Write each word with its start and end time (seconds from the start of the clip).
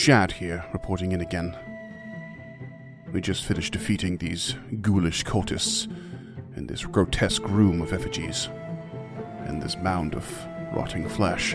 Shad 0.00 0.32
here, 0.32 0.64
reporting 0.72 1.12
in 1.12 1.20
again. 1.20 1.54
We 3.12 3.20
just 3.20 3.44
finished 3.44 3.74
defeating 3.74 4.16
these 4.16 4.54
ghoulish 4.80 5.24
cultists 5.24 5.94
in 6.56 6.66
this 6.66 6.86
grotesque 6.86 7.46
room 7.46 7.82
of 7.82 7.92
effigies 7.92 8.48
and 9.44 9.60
this 9.62 9.76
mound 9.76 10.14
of 10.14 10.26
rotting 10.72 11.06
flesh. 11.06 11.54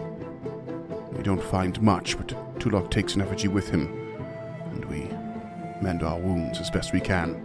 We 1.14 1.24
don't 1.24 1.42
find 1.42 1.82
much, 1.82 2.18
but 2.18 2.60
Tulok 2.60 2.92
takes 2.92 3.16
an 3.16 3.24
effigy 3.24 3.48
with 3.48 3.68
him, 3.68 3.88
and 4.74 4.86
we 4.86 5.10
mend 5.82 6.04
our 6.04 6.20
wounds 6.20 6.60
as 6.60 6.70
best 6.70 6.94
we 6.94 7.02
can. 7.02 7.44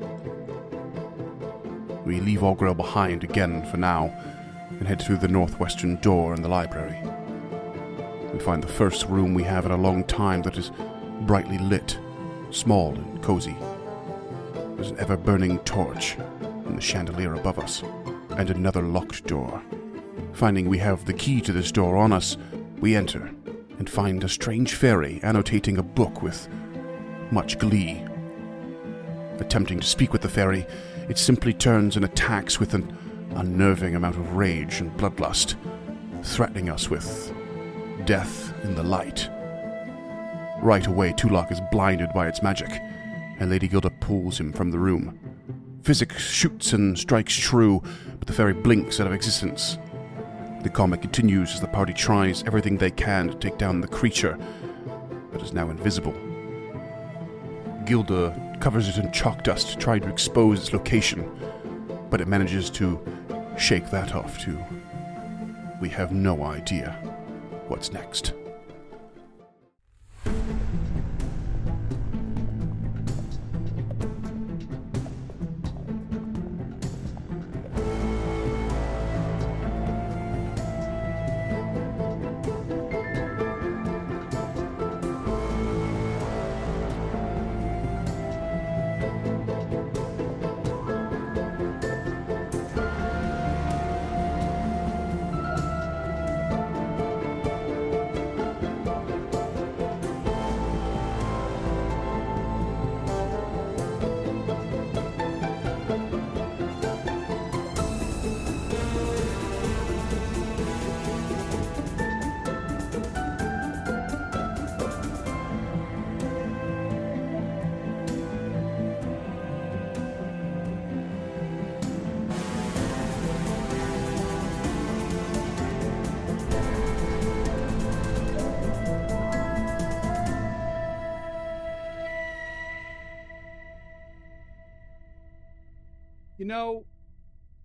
We 2.04 2.20
leave 2.20 2.40
Augrael 2.40 2.76
behind 2.76 3.24
again 3.24 3.64
for 3.70 3.78
now 3.78 4.14
and 4.68 4.86
head 4.86 5.00
through 5.00 5.16
the 5.16 5.28
northwestern 5.28 5.96
door 6.02 6.34
in 6.34 6.42
the 6.42 6.48
library. 6.48 7.00
We 8.34 8.38
find 8.38 8.62
the 8.62 8.68
first 8.68 9.06
room 9.06 9.32
we 9.32 9.44
have 9.44 9.64
in 9.64 9.72
a 9.72 9.76
long 9.78 10.04
time 10.04 10.42
that 10.42 10.58
is 10.58 10.70
brightly 11.22 11.58
lit, 11.58 11.98
small 12.50 12.94
and 12.94 13.22
cozy. 13.22 13.56
There's 14.74 14.90
an 14.90 14.98
ever 14.98 15.16
burning 15.16 15.58
torch 15.60 16.16
in 16.66 16.74
the 16.74 16.80
chandelier 16.80 17.34
above 17.34 17.58
us, 17.58 17.82
and 18.36 18.50
another 18.50 18.82
locked 18.82 19.26
door. 19.26 19.62
Finding 20.32 20.68
we 20.68 20.78
have 20.78 21.04
the 21.04 21.12
key 21.12 21.40
to 21.42 21.52
this 21.52 21.72
door 21.72 21.96
on 21.96 22.12
us, 22.12 22.36
we 22.80 22.96
enter 22.96 23.30
and 23.78 23.88
find 23.88 24.22
a 24.24 24.28
strange 24.28 24.74
fairy 24.74 25.20
annotating 25.22 25.78
a 25.78 25.82
book 25.82 26.22
with 26.22 26.48
much 27.30 27.58
glee. 27.58 28.02
Attempting 29.38 29.80
to 29.80 29.86
speak 29.86 30.12
with 30.12 30.22
the 30.22 30.28
fairy, 30.28 30.66
it 31.08 31.18
simply 31.18 31.52
turns 31.52 31.96
and 31.96 32.04
attacks 32.04 32.60
with 32.60 32.74
an 32.74 32.96
unnerving 33.34 33.94
amount 33.94 34.16
of 34.16 34.36
rage 34.36 34.80
and 34.80 34.96
bloodlust, 34.96 35.56
threatening 36.22 36.68
us 36.68 36.88
with 36.90 37.32
death 38.04 38.52
in 38.64 38.74
the 38.74 38.82
light. 38.82 39.28
Right 40.62 40.86
away, 40.86 41.12
Tulok 41.12 41.50
is 41.50 41.60
blinded 41.72 42.12
by 42.14 42.28
its 42.28 42.42
magic, 42.42 42.68
and 43.38 43.48
Lady 43.48 43.66
Gilda 43.66 43.88
pulls 43.88 44.38
him 44.38 44.52
from 44.52 44.70
the 44.70 44.78
room. 44.78 45.18
Physic 45.82 46.12
shoots 46.18 46.74
and 46.74 46.98
strikes 46.98 47.34
true, 47.34 47.82
but 48.18 48.26
the 48.26 48.34
fairy 48.34 48.52
blinks 48.52 49.00
out 49.00 49.06
of 49.06 49.14
existence. 49.14 49.78
The 50.62 50.68
comic 50.68 51.00
continues 51.00 51.54
as 51.54 51.62
the 51.62 51.66
party 51.66 51.94
tries 51.94 52.42
everything 52.42 52.76
they 52.76 52.90
can 52.90 53.28
to 53.28 53.34
take 53.36 53.56
down 53.56 53.80
the 53.80 53.88
creature, 53.88 54.38
but 55.32 55.42
is 55.42 55.54
now 55.54 55.70
invisible. 55.70 56.14
Gilda 57.86 58.58
covers 58.60 58.86
it 58.86 59.02
in 59.02 59.10
chalk 59.10 59.42
dust, 59.42 59.80
trying 59.80 60.02
to 60.02 60.10
expose 60.10 60.60
its 60.60 60.74
location, 60.74 61.26
but 62.10 62.20
it 62.20 62.28
manages 62.28 62.68
to 62.70 63.00
shake 63.56 63.90
that 63.90 64.14
off 64.14 64.38
too. 64.38 64.62
We 65.80 65.88
have 65.88 66.12
no 66.12 66.42
idea 66.44 66.90
what's 67.68 67.90
next. 67.92 68.34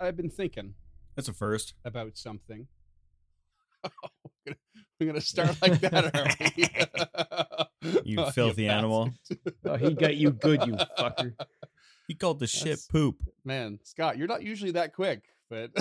I've 0.05 0.15
been 0.17 0.29
thinking 0.29 0.75
That's 1.15 1.27
a 1.27 1.33
first. 1.33 1.73
about 1.83 2.17
something. 2.17 2.67
We're 4.99 5.07
gonna 5.07 5.19
start 5.21 5.57
like 5.61 5.79
that, 5.81 6.15
are 6.15 6.27
we? 6.55 8.01
You 8.03 8.21
Oh, 8.21 8.31
filthy 8.31 8.67
animal. 8.67 9.11
Oh, 9.63 9.75
he 9.75 9.93
got 9.93 10.15
you 10.15 10.31
good, 10.31 10.65
you 10.65 10.73
fucker. 10.97 11.33
He 12.07 12.15
called 12.15 12.39
the 12.39 12.47
shit 12.47 12.79
poop. 12.89 13.17
Man, 13.43 13.79
Scott, 13.83 14.17
you're 14.17 14.27
not 14.27 14.41
usually 14.41 14.71
that 14.71 14.93
quick, 14.93 15.23
but 15.49 15.71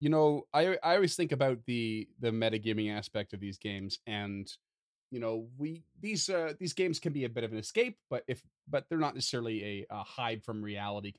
you 0.00 0.08
know, 0.08 0.46
I 0.52 0.76
I 0.82 0.94
always 0.94 1.16
think 1.16 1.32
about 1.32 1.58
the 1.66 2.08
the 2.20 2.30
metagaming 2.30 2.90
aspect 2.94 3.32
of 3.32 3.40
these 3.40 3.58
games, 3.58 3.98
and 4.06 4.50
you 5.14 5.20
know, 5.20 5.46
we 5.56 5.82
these 6.00 6.28
uh 6.28 6.52
these 6.58 6.72
games 6.72 6.98
can 6.98 7.12
be 7.12 7.24
a 7.24 7.28
bit 7.28 7.44
of 7.44 7.52
an 7.52 7.58
escape, 7.58 7.96
but 8.10 8.24
if 8.26 8.42
but 8.68 8.84
they're 8.88 8.98
not 8.98 9.14
necessarily 9.14 9.86
a, 9.90 9.94
a 9.94 10.02
hide 10.02 10.42
from 10.42 10.62
reality. 10.62 11.14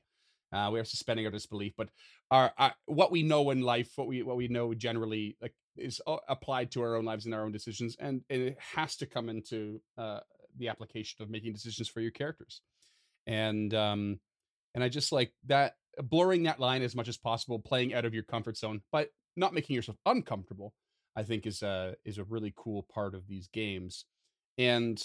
Uh, 0.52 0.70
we 0.72 0.78
are 0.78 0.84
suspending 0.84 1.26
our 1.26 1.32
disbelief, 1.32 1.72
but 1.76 1.88
our, 2.30 2.52
our 2.56 2.72
what 2.86 3.10
we 3.10 3.22
know 3.22 3.50
in 3.50 3.62
life, 3.62 3.90
what 3.96 4.06
we 4.06 4.22
what 4.22 4.36
we 4.36 4.48
know 4.48 4.74
generally, 4.74 5.36
like 5.42 5.54
is 5.76 6.00
applied 6.28 6.70
to 6.70 6.82
our 6.82 6.94
own 6.94 7.04
lives 7.04 7.26
and 7.26 7.34
our 7.34 7.44
own 7.44 7.52
decisions, 7.52 7.96
and, 7.98 8.22
and 8.30 8.42
it 8.42 8.58
has 8.74 8.96
to 8.96 9.06
come 9.06 9.28
into 9.28 9.80
uh, 9.98 10.20
the 10.58 10.68
application 10.68 11.22
of 11.22 11.30
making 11.30 11.52
decisions 11.52 11.88
for 11.88 12.00
your 12.00 12.10
characters 12.10 12.60
and 13.26 13.74
um 13.74 14.18
and 14.74 14.82
i 14.82 14.88
just 14.88 15.12
like 15.12 15.32
that 15.46 15.74
blurring 16.02 16.44
that 16.44 16.60
line 16.60 16.82
as 16.82 16.94
much 16.94 17.08
as 17.08 17.16
possible 17.16 17.58
playing 17.58 17.94
out 17.94 18.04
of 18.04 18.14
your 18.14 18.22
comfort 18.22 18.56
zone 18.56 18.80
but 18.92 19.08
not 19.36 19.54
making 19.54 19.74
yourself 19.74 19.98
uncomfortable 20.06 20.72
i 21.16 21.22
think 21.22 21.46
is 21.46 21.62
a 21.62 21.94
is 22.04 22.18
a 22.18 22.24
really 22.24 22.52
cool 22.56 22.82
part 22.82 23.14
of 23.14 23.26
these 23.26 23.48
games. 23.48 24.04
And 24.58 25.02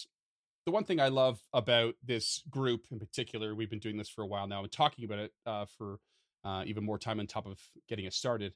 the 0.65 0.71
one 0.71 0.83
thing 0.83 0.99
i 0.99 1.07
love 1.07 1.39
about 1.53 1.95
this 2.03 2.43
group 2.49 2.85
in 2.91 2.99
particular 2.99 3.55
we've 3.55 3.69
been 3.69 3.79
doing 3.79 3.97
this 3.97 4.09
for 4.09 4.21
a 4.21 4.27
while 4.27 4.47
now 4.47 4.61
and 4.61 4.71
talking 4.71 5.05
about 5.05 5.19
it 5.19 5.31
uh, 5.45 5.65
for 5.77 5.99
uh, 6.43 6.63
even 6.65 6.83
more 6.83 6.97
time 6.97 7.19
on 7.19 7.27
top 7.27 7.47
of 7.47 7.59
getting 7.87 8.07
us 8.07 8.15
started 8.15 8.53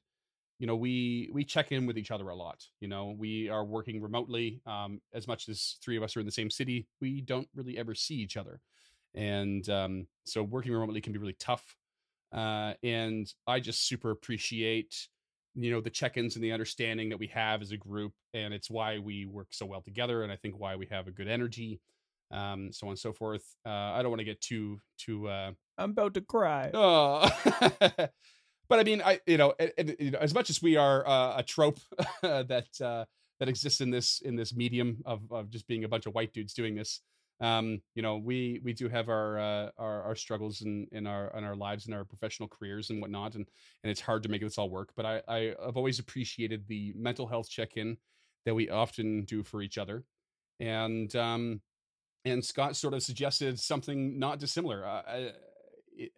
you 0.58 0.66
know 0.66 0.76
we 0.76 1.28
we 1.32 1.44
check 1.44 1.72
in 1.72 1.86
with 1.86 1.98
each 1.98 2.10
other 2.10 2.28
a 2.28 2.34
lot 2.34 2.64
you 2.80 2.88
know 2.88 3.14
we 3.18 3.48
are 3.48 3.64
working 3.64 4.00
remotely 4.00 4.60
um 4.66 5.00
as 5.12 5.26
much 5.26 5.48
as 5.48 5.76
three 5.82 5.96
of 5.96 6.02
us 6.02 6.16
are 6.16 6.20
in 6.20 6.26
the 6.26 6.32
same 6.32 6.50
city 6.50 6.86
we 7.00 7.20
don't 7.20 7.48
really 7.54 7.76
ever 7.76 7.94
see 7.94 8.14
each 8.14 8.36
other. 8.36 8.60
And 9.14 9.68
um 9.68 10.06
so 10.24 10.42
working 10.42 10.72
remotely 10.72 11.00
can 11.00 11.12
be 11.12 11.18
really 11.18 11.36
tough 11.38 11.76
uh 12.32 12.74
and 12.82 13.32
i 13.46 13.60
just 13.60 13.86
super 13.86 14.10
appreciate 14.10 15.08
you 15.56 15.70
know 15.70 15.80
the 15.80 15.90
check-ins 15.90 16.36
and 16.36 16.44
the 16.44 16.52
understanding 16.52 17.08
that 17.08 17.18
we 17.18 17.26
have 17.28 17.62
as 17.62 17.72
a 17.72 17.76
group 17.76 18.12
and 18.34 18.52
it's 18.52 18.70
why 18.70 18.98
we 18.98 19.26
work 19.26 19.48
so 19.50 19.66
well 19.66 19.80
together 19.80 20.22
and 20.22 20.30
i 20.30 20.36
think 20.36 20.54
why 20.58 20.76
we 20.76 20.86
have 20.90 21.08
a 21.08 21.10
good 21.10 21.28
energy 21.28 21.80
um 22.30 22.70
so 22.72 22.86
on 22.86 22.90
and 22.90 22.98
so 22.98 23.12
forth 23.12 23.44
uh 23.64 23.70
i 23.70 24.02
don't 24.02 24.10
want 24.10 24.20
to 24.20 24.24
get 24.24 24.40
too 24.40 24.78
too 24.98 25.28
uh 25.28 25.50
I'm 25.78 25.90
about 25.90 26.14
to 26.14 26.20
cry. 26.20 26.70
Oh, 26.72 27.28
but 28.68 28.80
I 28.80 28.82
mean, 28.82 29.02
I 29.02 29.20
you 29.26 29.36
know, 29.36 29.54
you 29.98 30.12
know, 30.12 30.18
as 30.18 30.34
much 30.34 30.50
as 30.50 30.62
we 30.62 30.76
are 30.76 31.06
uh, 31.06 31.38
a 31.38 31.42
trope 31.42 31.78
that 32.22 32.68
uh, 32.82 33.04
that 33.40 33.48
exists 33.48 33.80
in 33.80 33.90
this 33.90 34.20
in 34.20 34.36
this 34.36 34.54
medium 34.54 35.02
of 35.04 35.20
of 35.30 35.50
just 35.50 35.66
being 35.66 35.84
a 35.84 35.88
bunch 35.88 36.06
of 36.06 36.14
white 36.14 36.32
dudes 36.32 36.54
doing 36.54 36.74
this, 36.74 37.00
um, 37.40 37.80
you 37.94 38.02
know, 38.02 38.16
we 38.16 38.60
we 38.64 38.72
do 38.72 38.88
have 38.88 39.08
our 39.08 39.38
uh, 39.38 39.70
our, 39.78 40.02
our 40.02 40.14
struggles 40.14 40.62
in 40.62 40.86
in 40.92 41.06
our 41.06 41.30
in 41.36 41.44
our 41.44 41.54
lives 41.54 41.86
and 41.86 41.94
our 41.94 42.04
professional 42.04 42.48
careers 42.48 42.90
and 42.90 43.00
whatnot, 43.00 43.34
and 43.34 43.46
and 43.82 43.90
it's 43.90 44.00
hard 44.00 44.22
to 44.22 44.28
make 44.28 44.40
this 44.40 44.56
all 44.56 44.70
work. 44.70 44.90
But 44.96 45.06
I, 45.06 45.22
I 45.28 45.54
I've 45.62 45.76
always 45.76 45.98
appreciated 45.98 46.66
the 46.66 46.94
mental 46.96 47.26
health 47.26 47.50
check 47.50 47.76
in 47.76 47.98
that 48.46 48.54
we 48.54 48.70
often 48.70 49.24
do 49.24 49.42
for 49.42 49.60
each 49.60 49.76
other, 49.76 50.04
and 50.60 51.14
um, 51.14 51.60
and 52.24 52.42
Scott 52.42 52.74
sort 52.74 52.94
of 52.94 53.02
suggested 53.02 53.60
something 53.60 54.18
not 54.18 54.38
dissimilar. 54.38 54.86
Uh, 54.86 55.02
uh, 55.02 55.30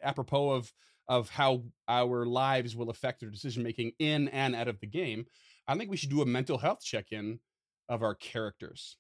apropos 0.03 0.51
of 0.51 0.73
of 1.09 1.31
how 1.31 1.63
our 1.89 2.27
lives 2.27 2.77
will 2.77 2.91
affect 2.91 3.25
our 3.25 3.31
decision 3.31 3.63
making 3.63 3.93
in 3.99 4.29
and 4.29 4.55
out 4.55 4.69
of 4.69 4.79
the 4.79 4.87
game, 4.87 5.25
I 5.67 5.75
think 5.75 5.91
we 5.91 5.97
should 5.97 6.11
do 6.11 6.23
a 6.23 6.27
mental 6.27 6.59
health 6.59 6.81
check 6.85 7.07
in 7.11 7.41
of 7.89 8.03
our 8.03 8.15
characters, 8.15 8.99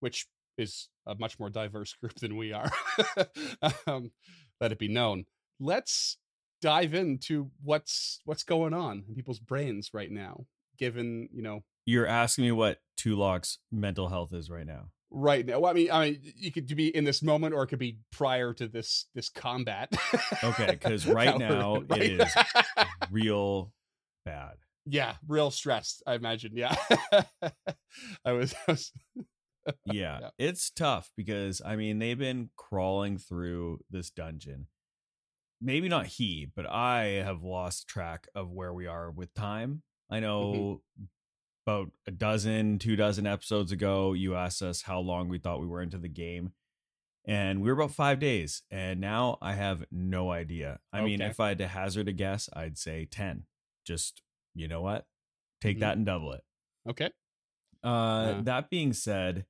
which 0.00 0.26
is 0.56 0.88
a 1.10 1.16
much 1.18 1.38
more 1.38 1.50
diverse 1.50 1.92
group 2.00 2.14
than 2.14 2.36
we 2.36 2.52
are. 2.52 2.70
um, 3.86 4.10
let 4.60 4.72
it 4.72 4.78
be 4.78 4.88
known. 4.88 5.24
Let's 5.58 6.16
dive 6.62 6.94
into 6.94 7.50
what's 7.62 8.20
what's 8.24 8.42
going 8.44 8.74
on 8.74 9.04
in 9.08 9.14
people's 9.14 9.40
brains 9.40 9.90
right 9.92 10.10
now, 10.10 10.44
given 10.78 11.28
you 11.32 11.42
know 11.42 11.60
You're 11.86 12.06
asking 12.06 12.44
me 12.44 12.52
what 12.52 12.78
Tulok's 12.98 13.58
mental 13.72 14.08
health 14.08 14.32
is 14.32 14.50
right 14.50 14.66
now. 14.66 14.90
right 15.10 15.44
now. 15.46 15.58
Well, 15.60 15.70
I 15.70 15.74
mean, 15.74 15.90
I 15.90 16.04
mean, 16.10 16.20
you 16.36 16.52
could 16.52 16.66
be 16.76 16.94
in 16.94 17.04
this 17.04 17.22
moment, 17.22 17.54
or 17.54 17.62
it 17.62 17.68
could 17.68 17.78
be 17.78 17.98
prior 18.12 18.52
to 18.54 18.68
this 18.68 19.06
this 19.14 19.28
combat. 19.30 19.92
okay, 20.44 20.66
because 20.70 21.06
right 21.20 21.36
now 21.38 21.82
it 21.90 22.20
is 22.20 22.34
Real 23.10 23.72
bad. 24.26 24.56
yeah, 24.86 25.14
real 25.26 25.50
stressed. 25.50 26.02
I 26.06 26.14
imagine. 26.14 26.52
Yeah, 26.54 26.74
I 28.24 28.32
was. 28.32 28.54
I 28.68 28.72
was 28.72 28.92
Yeah, 29.84 30.18
Yeah. 30.20 30.30
it's 30.38 30.70
tough 30.70 31.10
because 31.16 31.60
I 31.64 31.76
mean 31.76 31.98
they've 31.98 32.18
been 32.18 32.50
crawling 32.56 33.18
through 33.18 33.80
this 33.90 34.10
dungeon. 34.10 34.66
Maybe 35.60 35.88
not 35.88 36.06
he, 36.06 36.46
but 36.54 36.66
I 36.68 37.22
have 37.24 37.42
lost 37.42 37.86
track 37.86 38.26
of 38.34 38.50
where 38.50 38.72
we 38.72 38.86
are 38.86 39.10
with 39.10 39.34
time. 39.34 39.82
I 40.10 40.20
know 40.20 40.80
about 41.66 41.90
a 42.06 42.10
dozen, 42.10 42.78
two 42.78 42.96
dozen 42.96 43.26
episodes 43.26 43.70
ago, 43.70 44.14
you 44.14 44.34
asked 44.34 44.62
us 44.62 44.82
how 44.82 45.00
long 45.00 45.28
we 45.28 45.38
thought 45.38 45.60
we 45.60 45.66
were 45.66 45.82
into 45.82 45.98
the 45.98 46.08
game. 46.08 46.52
And 47.26 47.60
we 47.60 47.68
were 47.68 47.74
about 47.78 47.90
five 47.94 48.18
days. 48.18 48.62
And 48.70 48.98
now 49.00 49.36
I 49.42 49.52
have 49.52 49.84
no 49.92 50.30
idea. 50.30 50.80
I 50.90 51.02
mean, 51.02 51.20
if 51.20 51.38
I 51.38 51.48
had 51.48 51.58
to 51.58 51.68
hazard 51.68 52.08
a 52.08 52.12
guess, 52.12 52.48
I'd 52.54 52.78
say 52.78 53.04
10. 53.04 53.44
Just, 53.86 54.22
you 54.54 54.66
know 54.66 54.80
what? 54.80 55.06
Take 55.60 55.76
Mhm. 55.76 55.80
that 55.80 55.96
and 55.98 56.06
double 56.06 56.32
it. 56.32 56.42
okay. 56.88 57.10
Uh, 57.82 58.34
Yeah. 58.36 58.42
That 58.44 58.70
being 58.70 58.92
said, 58.92 59.46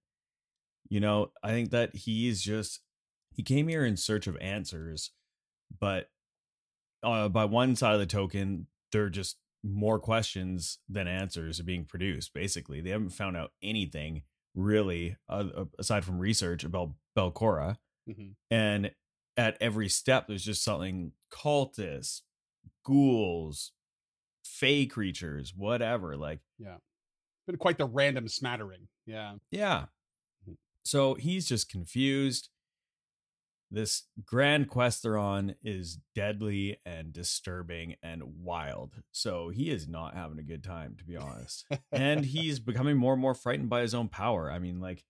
you 0.89 1.01
know, 1.01 1.33
I 1.43 1.51
think 1.51 1.71
that 1.71 1.95
he's 1.97 2.43
just 2.43 2.81
he 3.33 3.43
came 3.43 3.69
here 3.69 3.85
in 3.85 3.97
search 3.97 4.27
of 4.27 4.37
answers, 4.41 5.13
but 5.79 6.11
uh, 7.03 7.29
by 7.29 7.45
one 7.45 7.77
side 7.77 7.95
of 7.95 8.01
the 8.01 8.07
token, 8.07 8.67
there 8.93 9.05
are 9.05 9.11
just 9.11 9.39
more 9.63 9.99
questions 9.99 10.79
than 10.89 11.07
answers 11.07 11.61
are 11.61 11.65
being 11.65 11.85
produced. 11.85 12.35
Basically, 12.35 12.81
they 12.81 12.91
haven't 12.91 13.11
found 13.11 13.37
out 13.37 13.53
anything 13.63 14.23
really 14.55 15.17
uh, 15.29 15.65
aside 15.79 16.05
from 16.05 16.19
research 16.19 16.65
about 16.65 16.91
Belcorra, 17.17 17.77
hmm 18.07 18.31
and 18.51 18.91
at 19.37 19.57
every 19.61 19.89
step, 19.89 20.27
there's 20.27 20.45
just 20.45 20.63
something 20.65 21.13
cultists, 21.33 22.23
ghouls, 22.85 23.73
fey 24.45 24.87
creatures, 24.87 25.55
whatever. 25.57 26.17
Like 26.17 26.41
Been 27.51 27.59
quite 27.59 27.79
the 27.79 27.87
random 27.87 28.29
smattering. 28.29 28.87
Yeah. 29.07 29.35
Yeah. 29.51 29.87
Mhm. 30.49 30.57
So 30.85 31.15
he's 31.15 31.49
just 31.49 31.69
confused. 31.69 32.49
This 33.73 34.05
grand 34.25 34.69
quest 34.69 35.03
they're 35.03 35.19
on 35.19 35.57
is 35.65 35.99
deadly 36.15 36.79
and 36.87 37.13
disturbing 37.13 37.97
and 38.05 38.23
wild. 38.45 39.03
So 39.13 39.49
he 39.49 39.71
is 39.71 39.89
not 39.89 40.15
having 40.15 40.39
a 40.39 40.45
good 40.45 40.63
time, 40.63 40.95
to 40.99 41.05
be 41.05 41.17
honest. 41.17 41.67
and 41.91 42.25
he's 42.25 42.61
becoming 42.61 42.97
more 42.97 43.15
and 43.15 43.23
more 43.23 43.35
frightened 43.35 43.69
by 43.69 43.81
his 43.83 43.95
own 43.95 44.09
power. 44.09 44.51
I 44.51 44.59
mean, 44.61 44.81
like, 44.81 45.05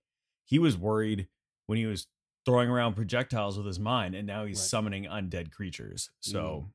he 0.45 0.59
was 0.59 0.77
worried 0.79 1.29
when 1.67 1.77
he 1.79 1.87
was 1.87 2.07
throwing 2.47 2.71
around 2.71 2.95
projectiles 2.95 3.57
with 3.59 3.67
his 3.67 3.79
mind, 3.79 4.15
and 4.15 4.27
now 4.27 4.45
he's 4.47 4.59
Right. 4.59 4.67
summoning 4.69 5.05
undead 5.05 5.53
creatures. 5.53 6.11
So, 6.21 6.71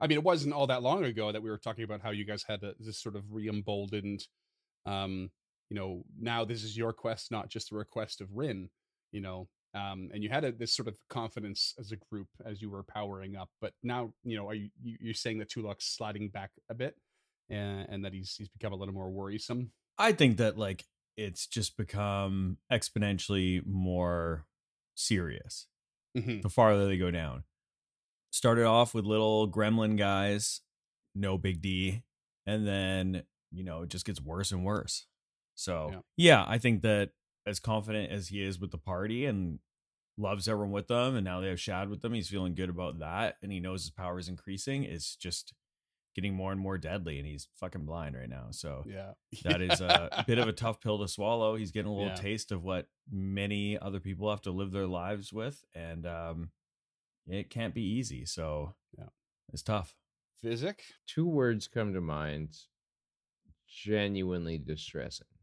I 0.00 0.06
mean, 0.06 0.18
it 0.18 0.24
wasn't 0.24 0.54
all 0.54 0.68
that 0.68 0.82
long 0.82 1.04
ago 1.04 1.30
that 1.32 1.42
we 1.42 1.50
were 1.50 1.58
talking 1.58 1.82
about 1.84 2.00
how 2.02 2.10
you 2.10 2.24
guys 2.24 2.44
had 2.44 2.62
a, 2.62 2.74
this 2.80 2.98
sort 2.98 3.14
of 3.16 3.32
re-emboldened, 3.32 4.26
um, 4.88 5.30
you 5.70 5.76
know, 5.76 6.02
now 6.18 6.44
this 6.44 6.62
is 6.64 6.76
your 6.76 6.92
quest, 6.92 7.30
not 7.30 7.48
just 7.50 7.72
a 7.72 7.74
request 7.76 8.20
of 8.20 8.28
Wrin, 8.32 8.70
you 9.12 9.20
know, 9.20 9.48
um, 9.74 10.08
and 10.14 10.22
you 10.22 10.30
had 10.30 10.44
a, 10.44 10.52
this 10.52 10.72
sort 10.74 10.88
of 10.88 10.96
confidence 11.10 11.74
as 11.78 11.92
a 11.92 11.96
group 12.10 12.28
as 12.44 12.62
you 12.62 12.70
were 12.70 12.82
powering 12.82 13.36
up. 13.36 13.50
But 13.60 13.74
now, 13.82 14.12
you 14.24 14.36
know, 14.36 14.48
are 14.48 14.54
you 14.54 14.70
you- 14.82 14.98
you're 15.00 15.14
saying 15.14 15.38
that 15.38 15.50
Tulok's 15.50 15.84
sliding 15.96 16.30
back 16.30 16.50
a 16.70 16.74
bit, 16.74 16.94
and, 17.50 17.86
and 17.90 18.04
that 18.04 18.12
he's 18.14 18.34
he's 18.36 18.48
become 18.48 18.72
a 18.72 18.76
little 18.76 18.94
more 18.94 19.10
worrisome? 19.10 19.72
I 19.98 20.12
think 20.12 20.38
that 20.38 20.56
like 20.56 20.86
it's 21.16 21.46
just 21.46 21.76
become 21.76 22.58
exponentially 22.72 23.64
more 23.66 24.46
serious 24.94 25.66
Mhm. 26.16 26.42
the 26.42 26.48
farther 26.48 26.86
they 26.86 26.96
go 26.96 27.10
down. 27.10 27.44
Started 28.30 28.64
off 28.66 28.94
with 28.94 29.04
little 29.04 29.50
gremlin 29.50 29.96
guys, 29.98 30.60
no 31.14 31.36
big 31.38 31.60
D, 31.60 32.02
and 32.46 32.66
then 32.66 33.24
you 33.52 33.64
know 33.64 33.82
it 33.82 33.88
just 33.90 34.04
gets 34.06 34.20
worse 34.20 34.52
and 34.52 34.64
worse. 34.64 35.06
So 35.54 35.90
Yeah. 35.92 36.00
yeah, 36.16 36.44
I 36.46 36.58
think 36.58 36.82
that 36.82 37.10
as 37.46 37.58
confident 37.60 38.10
as 38.12 38.28
he 38.28 38.42
is 38.42 38.58
with 38.60 38.70
the 38.70 38.78
party 38.78 39.24
and 39.24 39.58
loves 40.16 40.48
everyone 40.48 40.72
with 40.72 40.88
them, 40.88 41.14
and 41.16 41.24
now 41.24 41.40
they 41.40 41.48
have 41.48 41.60
Shad 41.60 41.88
with 41.88 42.02
them, 42.02 42.12
he's 42.12 42.28
feeling 42.28 42.54
good 42.54 42.68
about 42.70 42.98
that, 42.98 43.36
and 43.42 43.50
he 43.52 43.60
knows 43.60 43.82
his 43.82 43.90
power 43.90 44.18
is 44.18 44.28
increasing. 44.28 44.82
It's 44.84 45.16
just 45.16 45.54
getting 46.14 46.34
more 46.34 46.50
and 46.50 46.60
more 46.60 46.76
deadly, 46.78 47.18
and 47.18 47.26
he's 47.26 47.48
fucking 47.60 47.84
blind 47.84 48.16
right 48.16 48.28
now. 48.28 48.48
So 48.50 48.84
Yeah, 48.86 49.12
that 49.44 49.60
is 49.62 49.80
a 49.80 50.24
bit 50.26 50.38
of 50.38 50.48
a 50.48 50.52
tough 50.52 50.80
pill 50.80 50.98
to 50.98 51.06
swallow. 51.08 51.54
He's 51.56 51.70
getting 51.70 51.90
a 51.90 51.94
little 51.94 52.08
Yeah. 52.10 52.16
taste 52.16 52.50
of 52.52 52.64
what 52.64 52.88
many 53.10 53.78
other 53.78 54.00
people 54.00 54.28
have 54.30 54.42
to 54.42 54.50
live 54.50 54.72
their 54.72 54.86
lives 54.88 55.32
with, 55.32 55.64
and 55.74 56.04
um, 56.06 56.50
it 57.26 57.50
can't 57.50 57.74
be 57.74 57.82
easy. 57.82 58.24
So 58.24 58.74
Yeah. 58.98 59.08
it's 59.52 59.62
tough. 59.62 59.94
Physic. 60.42 60.82
Two 61.06 61.26
words 61.26 61.68
come 61.68 61.92
to 61.94 62.00
mind 62.00 62.56
genuinely 63.68 64.58
distressing. 64.58 65.26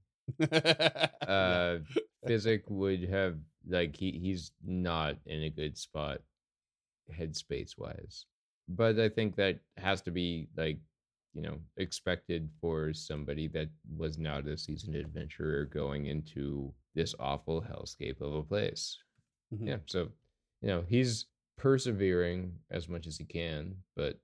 Uh, 1.28 1.80
Physic 2.28 2.64
would 2.70 3.04
have, 3.10 3.38
like, 3.68 3.96
he, 3.96 4.12
he's 4.12 4.52
not 4.66 5.16
in 5.26 5.44
a 5.44 5.50
good 5.50 5.78
spot 5.78 6.22
headspace 7.12 7.78
wise. 7.78 8.26
But 8.68 9.00
I 9.00 9.10
think 9.10 9.36
that 9.36 9.60
has 9.78 10.02
to 10.04 10.12
be, 10.12 10.48
like, 10.58 10.78
you 11.34 11.42
know, 11.42 11.58
expected 11.78 12.50
for 12.62 12.94
somebody 12.94 13.48
that 13.50 13.70
was 13.98 14.18
not 14.18 14.48
a 14.48 14.58
seasoned 14.58 14.96
adventurer 14.96 15.66
going 15.66 16.08
into 16.08 16.74
this 16.96 17.14
awful 17.20 17.62
hellscape 17.62 18.22
of 18.22 18.34
a 18.34 18.44
place. 18.44 18.98
Mhm. 19.54 19.68
Yeah. 19.68 19.78
So, 19.86 20.12
you 20.62 20.70
know, 20.70 20.84
he's 20.88 21.26
persevering 21.58 22.60
as 22.72 22.88
much 22.88 23.06
as 23.06 23.18
he 23.18 23.26
can, 23.26 23.76
but 23.96 24.20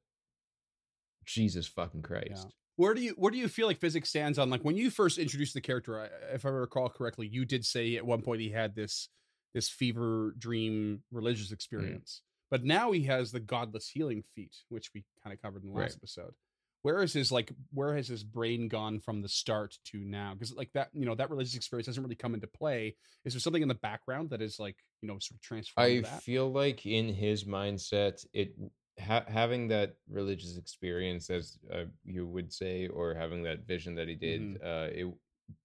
Jesus 1.26 1.68
fucking 1.68 2.02
Christ. 2.02 2.48
Where 2.82 2.96
do 2.96 3.02
you 3.02 3.12
where 3.12 3.30
do 3.30 3.38
you 3.38 3.48
feel 3.48 3.68
like 3.68 3.78
Physic's 3.78 4.10
stands 4.10 4.40
on 4.40 4.50
like 4.50 4.64
when 4.64 4.76
you 4.76 4.90
first 4.90 5.20
introduced 5.20 5.54
the 5.54 5.62
character? 5.62 6.00
I, 6.00 6.34
if 6.34 6.48
I 6.48 6.50
recall 6.50 6.90
correctly, 6.90 7.28
you 7.28 7.46
did 7.46 7.64
say 7.64 7.96
at 7.96 8.04
one 8.04 8.24
point 8.24 8.42
he 8.42 8.50
had 8.50 8.74
this 8.74 9.08
this 9.54 9.70
fever 9.70 10.34
dream 10.36 11.04
religious 11.12 11.50
hmm. 11.50 11.54
experience, 11.54 12.24
but 12.50 12.64
now 12.64 12.92
he 12.92 13.04
has 13.04 13.32
the 13.32 13.40
godless 13.40 13.88
healing 13.88 14.24
feat, 14.34 14.56
which 14.70 14.90
we 14.96 15.06
kind 15.24 15.32
of 15.32 15.40
covered 15.40 15.62
in 15.62 15.70
the 15.70 15.76
last 15.76 15.92
Right. 15.92 15.98
episode. 15.98 16.34
Where 16.82 17.04
is 17.04 17.14
his 17.14 17.32
like 17.32 17.52
where 17.72 17.96
has 17.96 18.08
his 18.08 18.24
brain 18.24 18.68
gone 18.68 19.00
from 19.00 19.22
the 19.22 19.30
start 19.30 19.78
to 19.92 20.00
now? 20.00 20.34
Because 20.34 20.52
like 20.56 20.72
that 20.74 20.90
you 20.92 21.06
know 21.06 21.14
that 21.14 21.30
religious 21.30 21.56
experience 21.56 21.86
doesn't 21.86 22.02
really 22.02 22.16
come 22.16 22.34
into 22.34 22.48
play. 22.48 22.96
Is 23.26 23.34
there 23.34 23.42
something 23.42 23.62
in 23.62 23.68
the 23.68 23.76
background 23.76 24.32
that 24.32 24.42
is 24.42 24.58
like 24.58 24.78
you 25.04 25.08
know 25.08 25.20
sort 25.20 25.36
of 25.36 25.42
transformed 25.42 25.88
I 25.88 26.02
that? 26.02 26.24
feel 26.24 26.52
like 26.52 26.88
in 26.88 27.14
his 27.14 27.44
mindset, 27.44 28.26
it 28.34 28.56
ha- 29.02 29.26
having 29.28 29.68
that 29.70 29.96
religious 30.10 30.58
experience, 30.58 31.30
as 31.30 31.58
uh, 31.74 31.86
you 32.06 32.26
would 32.28 32.52
say, 32.54 32.88
or 32.88 33.14
having 33.14 33.44
that 33.44 33.66
vision 33.68 33.96
that 33.96 34.08
he 34.08 34.16
did, 34.16 34.42
Mhm. 34.42 34.64
uh, 34.64 34.90
it 34.94 35.14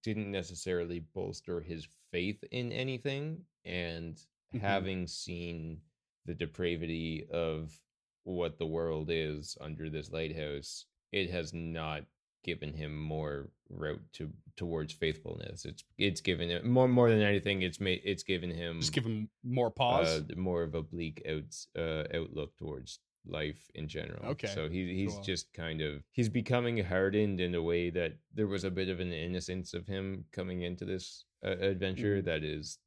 didn't 0.03 0.31
necessarily 0.31 0.99
bolster 1.13 1.61
his 1.61 1.87
faith 2.11 2.43
in 2.51 2.71
anything. 2.71 3.45
And 3.65 4.15
Mhm. 4.53 4.59
having 4.59 5.07
seen 5.07 5.81
the 6.25 6.33
depravity 6.35 7.25
of 7.29 7.79
what 8.23 8.57
the 8.57 8.65
world 8.67 9.09
is 9.09 9.57
under 9.61 9.89
this 9.89 10.11
lighthouse, 10.11 10.85
it 11.11 11.29
has 11.29 11.53
not 11.53 12.05
given 12.43 12.73
him 12.73 12.97
more 12.97 13.49
route 13.69 14.01
to 14.13 14.31
towards 14.55 14.93
faithfulness. 14.93 15.65
It's 15.65 15.83
it's 15.97 16.21
given 16.21 16.49
him 16.49 16.69
more 16.69 16.87
more 16.87 17.09
than 17.09 17.21
anything. 17.21 17.61
It's 17.61 17.79
made 17.79 18.01
it's 18.05 18.23
given 18.23 18.49
him 18.51 18.79
Just 18.79 18.93
give 18.93 19.05
him 19.05 19.29
more 19.43 19.69
pause. 19.71 20.21
uh, 20.21 20.35
more 20.35 20.63
of 20.63 20.73
a 20.75 20.81
bleak 20.81 21.21
out 21.27 21.53
uh, 21.75 22.05
outlook 22.13 22.55
towards 22.57 22.99
life 23.29 23.69
in 23.75 23.87
general. 23.87 24.25
Okay, 24.31 24.47
so 24.47 24.67
he 24.69 24.93
he's 24.93 25.13
cool. 25.13 25.23
just 25.23 25.53
kind 25.53 25.81
of 25.81 26.03
he's 26.11 26.29
becoming 26.29 26.83
hardened 26.83 27.39
in 27.39 27.55
a 27.55 27.61
way 27.61 27.89
that 27.91 28.13
there 28.33 28.47
was 28.47 28.63
a 28.63 28.71
bit 28.71 28.89
of 28.89 28.99
an 28.99 29.11
innocence 29.13 29.73
of 29.73 29.87
him 29.87 30.25
coming 30.31 30.61
into 30.63 30.85
this 30.85 31.25
uh, 31.45 31.49
adventure 31.59 32.21
Mhm. 32.21 32.25
that 32.25 32.43
is 32.43 32.79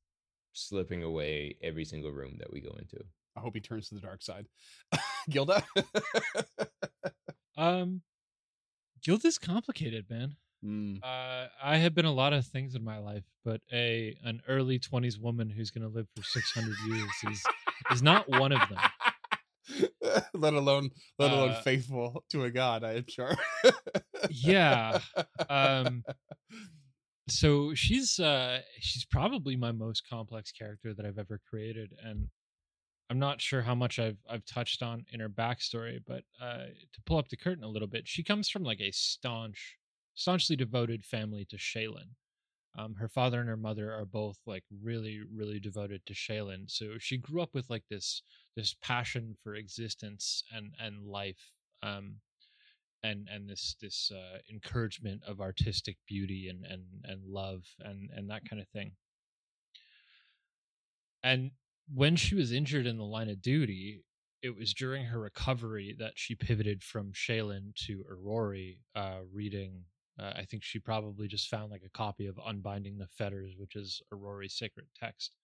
slipping 0.53 1.03
away 1.03 1.57
every 1.63 1.85
single 1.85 2.11
room 2.11 2.37
that 2.39 2.53
we 2.53 2.61
go 2.61 2.71
into. 2.79 3.05
I 3.37 3.41
hope 3.41 3.55
he 3.55 3.61
turns 3.61 3.89
to 3.89 3.95
the 3.95 4.01
dark 4.01 4.23
side. 4.23 4.47
Gilda. 5.31 5.63
Um, 7.57 8.01
guild 9.03 9.25
is 9.25 9.37
complicated, 9.39 10.07
man. 10.09 10.37
Mm. 10.65 11.03
Uh, 11.03 11.49
I 11.63 11.77
have 11.77 11.95
been 11.95 12.05
a 12.07 12.13
lot 12.13 12.33
of 12.33 12.47
things 12.47 12.75
in 12.75 12.83
my 12.83 12.99
life, 12.99 13.25
but 13.45 13.61
a 13.73 14.17
an 14.25 14.41
early 14.49 14.79
twenties 14.79 15.19
woman 15.19 15.51
who's 15.51 15.71
going 15.71 15.83
to 15.89 15.95
live 15.95 16.07
for 16.17 16.23
six 16.23 16.51
hundred 16.53 16.77
years 16.87 17.11
is 17.31 17.43
is 17.93 18.03
not 18.03 18.29
one 18.29 18.53
of 18.53 18.61
them. 18.69 18.79
let 20.35 20.55
alone 20.55 20.91
let 21.19 21.31
alone 21.33 21.51
Uh, 21.51 21.61
faithful 21.63 22.25
to 22.29 22.45
a 22.45 22.51
god 22.51 22.85
i 22.85 22.95
am 22.95 23.05
sure 23.09 23.35
Yeah, 24.31 25.01
um, 25.49 26.05
So 27.29 27.75
she's 27.75 28.19
uh 28.19 28.61
she's 28.81 29.05
probably 29.05 29.57
my 29.57 29.73
most 29.73 30.03
complex 30.09 30.51
character 30.53 30.95
that 30.95 31.07
I've 31.07 31.19
ever 31.19 31.41
created, 31.49 31.93
and 32.05 32.29
I'm 33.09 33.19
not 33.19 33.41
sure 33.41 33.63
how 33.63 33.75
much 33.75 33.99
I've 33.99 34.19
I've 34.29 34.45
touched 34.45 34.83
on 34.83 35.05
in 35.13 35.21
her 35.21 35.29
backstory, 35.29 36.01
but 36.07 36.25
uh, 36.41 36.67
to 36.93 37.03
pull 37.07 37.19
up 37.19 37.29
the 37.29 37.37
curtain 37.37 37.65
a 37.65 37.69
little 37.69 37.89
bit, 37.89 38.09
she 38.09 38.23
comes 38.25 38.49
from 38.49 38.65
like 38.65 38.81
a 38.81 38.91
staunch 38.93 39.77
staunchly 40.15 40.57
devoted 40.57 41.05
family 41.05 41.47
to 41.51 41.57
Shelyn. 41.57 42.17
Um, 42.79 42.95
her 42.95 43.09
father 43.09 43.41
and 43.41 43.49
her 43.49 43.57
mother 43.57 43.93
are 43.93 44.05
both 44.05 44.39
like 44.47 44.65
really, 44.83 45.21
really 45.35 45.59
devoted 45.59 46.07
to 46.07 46.15
Shelyn. 46.15 46.67
So 46.69 46.99
she 46.99 47.17
grew 47.17 47.43
up 47.43 47.51
with 47.53 47.69
like 47.69 47.85
this 47.91 48.23
this 48.57 48.75
passion 48.81 49.37
for 49.43 49.55
existence 49.55 50.45
and 50.55 50.73
and 50.79 51.07
life, 51.07 51.53
um, 51.83 52.17
and 53.03 53.29
and 53.33 53.49
this 53.49 53.77
this 53.81 54.13
uh, 54.15 54.39
encouragement 54.51 55.23
of 55.27 55.41
artistic 55.41 55.97
beauty 56.07 56.49
and 56.49 56.65
and 56.65 56.85
and 57.05 57.25
love 57.27 57.65
and 57.81 58.11
and 58.15 58.31
that 58.31 58.49
kind 58.49 58.63
of 58.63 58.69
thing. 58.69 58.93
And 61.23 61.51
when 61.93 62.17
she 62.17 62.35
was 62.35 62.53
injured 62.53 62.87
in 62.87 62.99
the 62.99 63.05
line 63.05 63.29
of 63.29 63.43
duty, 63.43 64.05
it 64.43 64.57
was 64.57 64.73
during 64.73 65.07
her 65.07 65.21
recovery 65.21 65.95
that 65.99 66.13
she 66.15 66.35
pivoted 66.35 66.83
from 66.83 67.13
Shelyn 67.13 67.75
to 67.87 68.05
Irori, 68.11 68.79
uh, 68.95 69.19
reading 69.33 69.85
uh, 70.21 70.33
I 70.37 70.45
think 70.45 70.63
she 70.63 70.79
probably 70.79 71.29
just 71.29 71.49
found 71.49 71.71
like 71.71 71.83
a 71.85 71.89
copy 71.91 72.27
of 72.27 72.39
Unbinding 72.47 72.99
the 72.99 73.07
Fetters, 73.07 73.55
which 73.57 73.75
is 73.77 74.03
Irori's 74.13 74.55
sacred 74.59 74.87
text. 74.95 75.37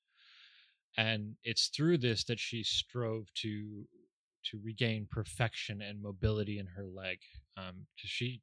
And 0.98 1.36
it's 1.44 1.68
through 1.68 1.98
this 1.98 2.24
that 2.24 2.40
she 2.40 2.62
strove 2.62 3.32
to 3.42 3.86
to 4.50 4.60
regain 4.62 5.08
perfection 5.10 5.82
and 5.82 6.00
mobility 6.00 6.58
in 6.58 6.66
her 6.66 6.84
leg. 6.86 7.18
Um, 7.56 7.86
because 7.96 8.10
she, 8.10 8.42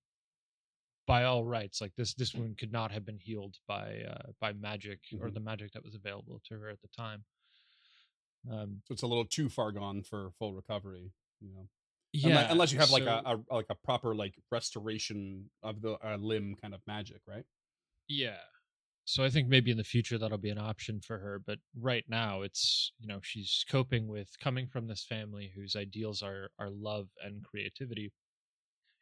by 1.08 1.24
all 1.24 1.44
rights, 1.46 1.80
like 1.82 1.96
this 1.96 2.14
this 2.14 2.34
wound 2.34 2.58
could 2.58 2.72
not 2.72 2.92
have 2.92 3.06
been 3.06 3.18
healed 3.18 3.58
by 3.68 4.02
uh, 4.02 4.32
by 4.40 4.54
magic 4.54 5.00
or 5.20 5.30
Mhm. 5.30 5.34
the 5.34 5.40
magic 5.40 5.72
that 5.74 5.84
was 5.84 5.96
available 5.96 6.42
to 6.48 6.60
her 6.60 6.70
at 6.70 6.82
the 6.82 6.90
time. 6.90 7.26
Um, 8.50 8.82
So 8.86 8.94
it's 8.94 9.04
a 9.04 9.08
little 9.08 9.26
too 9.26 9.50
far 9.50 9.72
gone 9.72 10.04
for 10.04 10.32
full 10.32 10.54
recovery. 10.54 11.14
You 11.40 11.52
know, 11.54 11.70
yeah, 12.14 12.48
unless, 12.52 12.72
you 12.72 12.80
have 12.80 12.92
like 12.92 13.04
a, 13.04 13.22
a 13.26 13.54
like 13.54 13.66
a 13.70 13.76
proper 13.76 14.14
like 14.14 14.36
restoration 14.52 15.50
of 15.64 15.82
the 15.82 15.98
uh, 16.06 16.18
limb 16.18 16.56
kind 16.62 16.74
of 16.74 16.82
magic, 16.86 17.22
right? 17.28 17.46
Yeah. 18.08 18.38
So 19.06 19.24
I 19.24 19.30
think 19.30 19.50
maybe 19.50 19.72
in 19.72 19.78
the 19.78 19.84
future 19.84 20.18
that'll 20.18 20.38
be 20.38 20.50
an 20.50 20.58
option 20.58 21.02
for 21.02 21.18
her, 21.18 21.42
but 21.46 21.58
right 21.78 22.06
now 22.08 22.42
it's, 22.42 22.94
you 23.00 23.08
know, 23.08 23.20
she's 23.22 23.66
coping 23.70 24.08
with 24.08 24.30
coming 24.40 24.68
from 24.68 24.88
this 24.88 25.04
family 25.04 25.52
whose 25.56 25.76
ideals 25.76 26.22
are 26.22 26.52
are 26.60 26.70
love 26.70 27.08
and 27.24 27.44
creativity. 27.44 28.14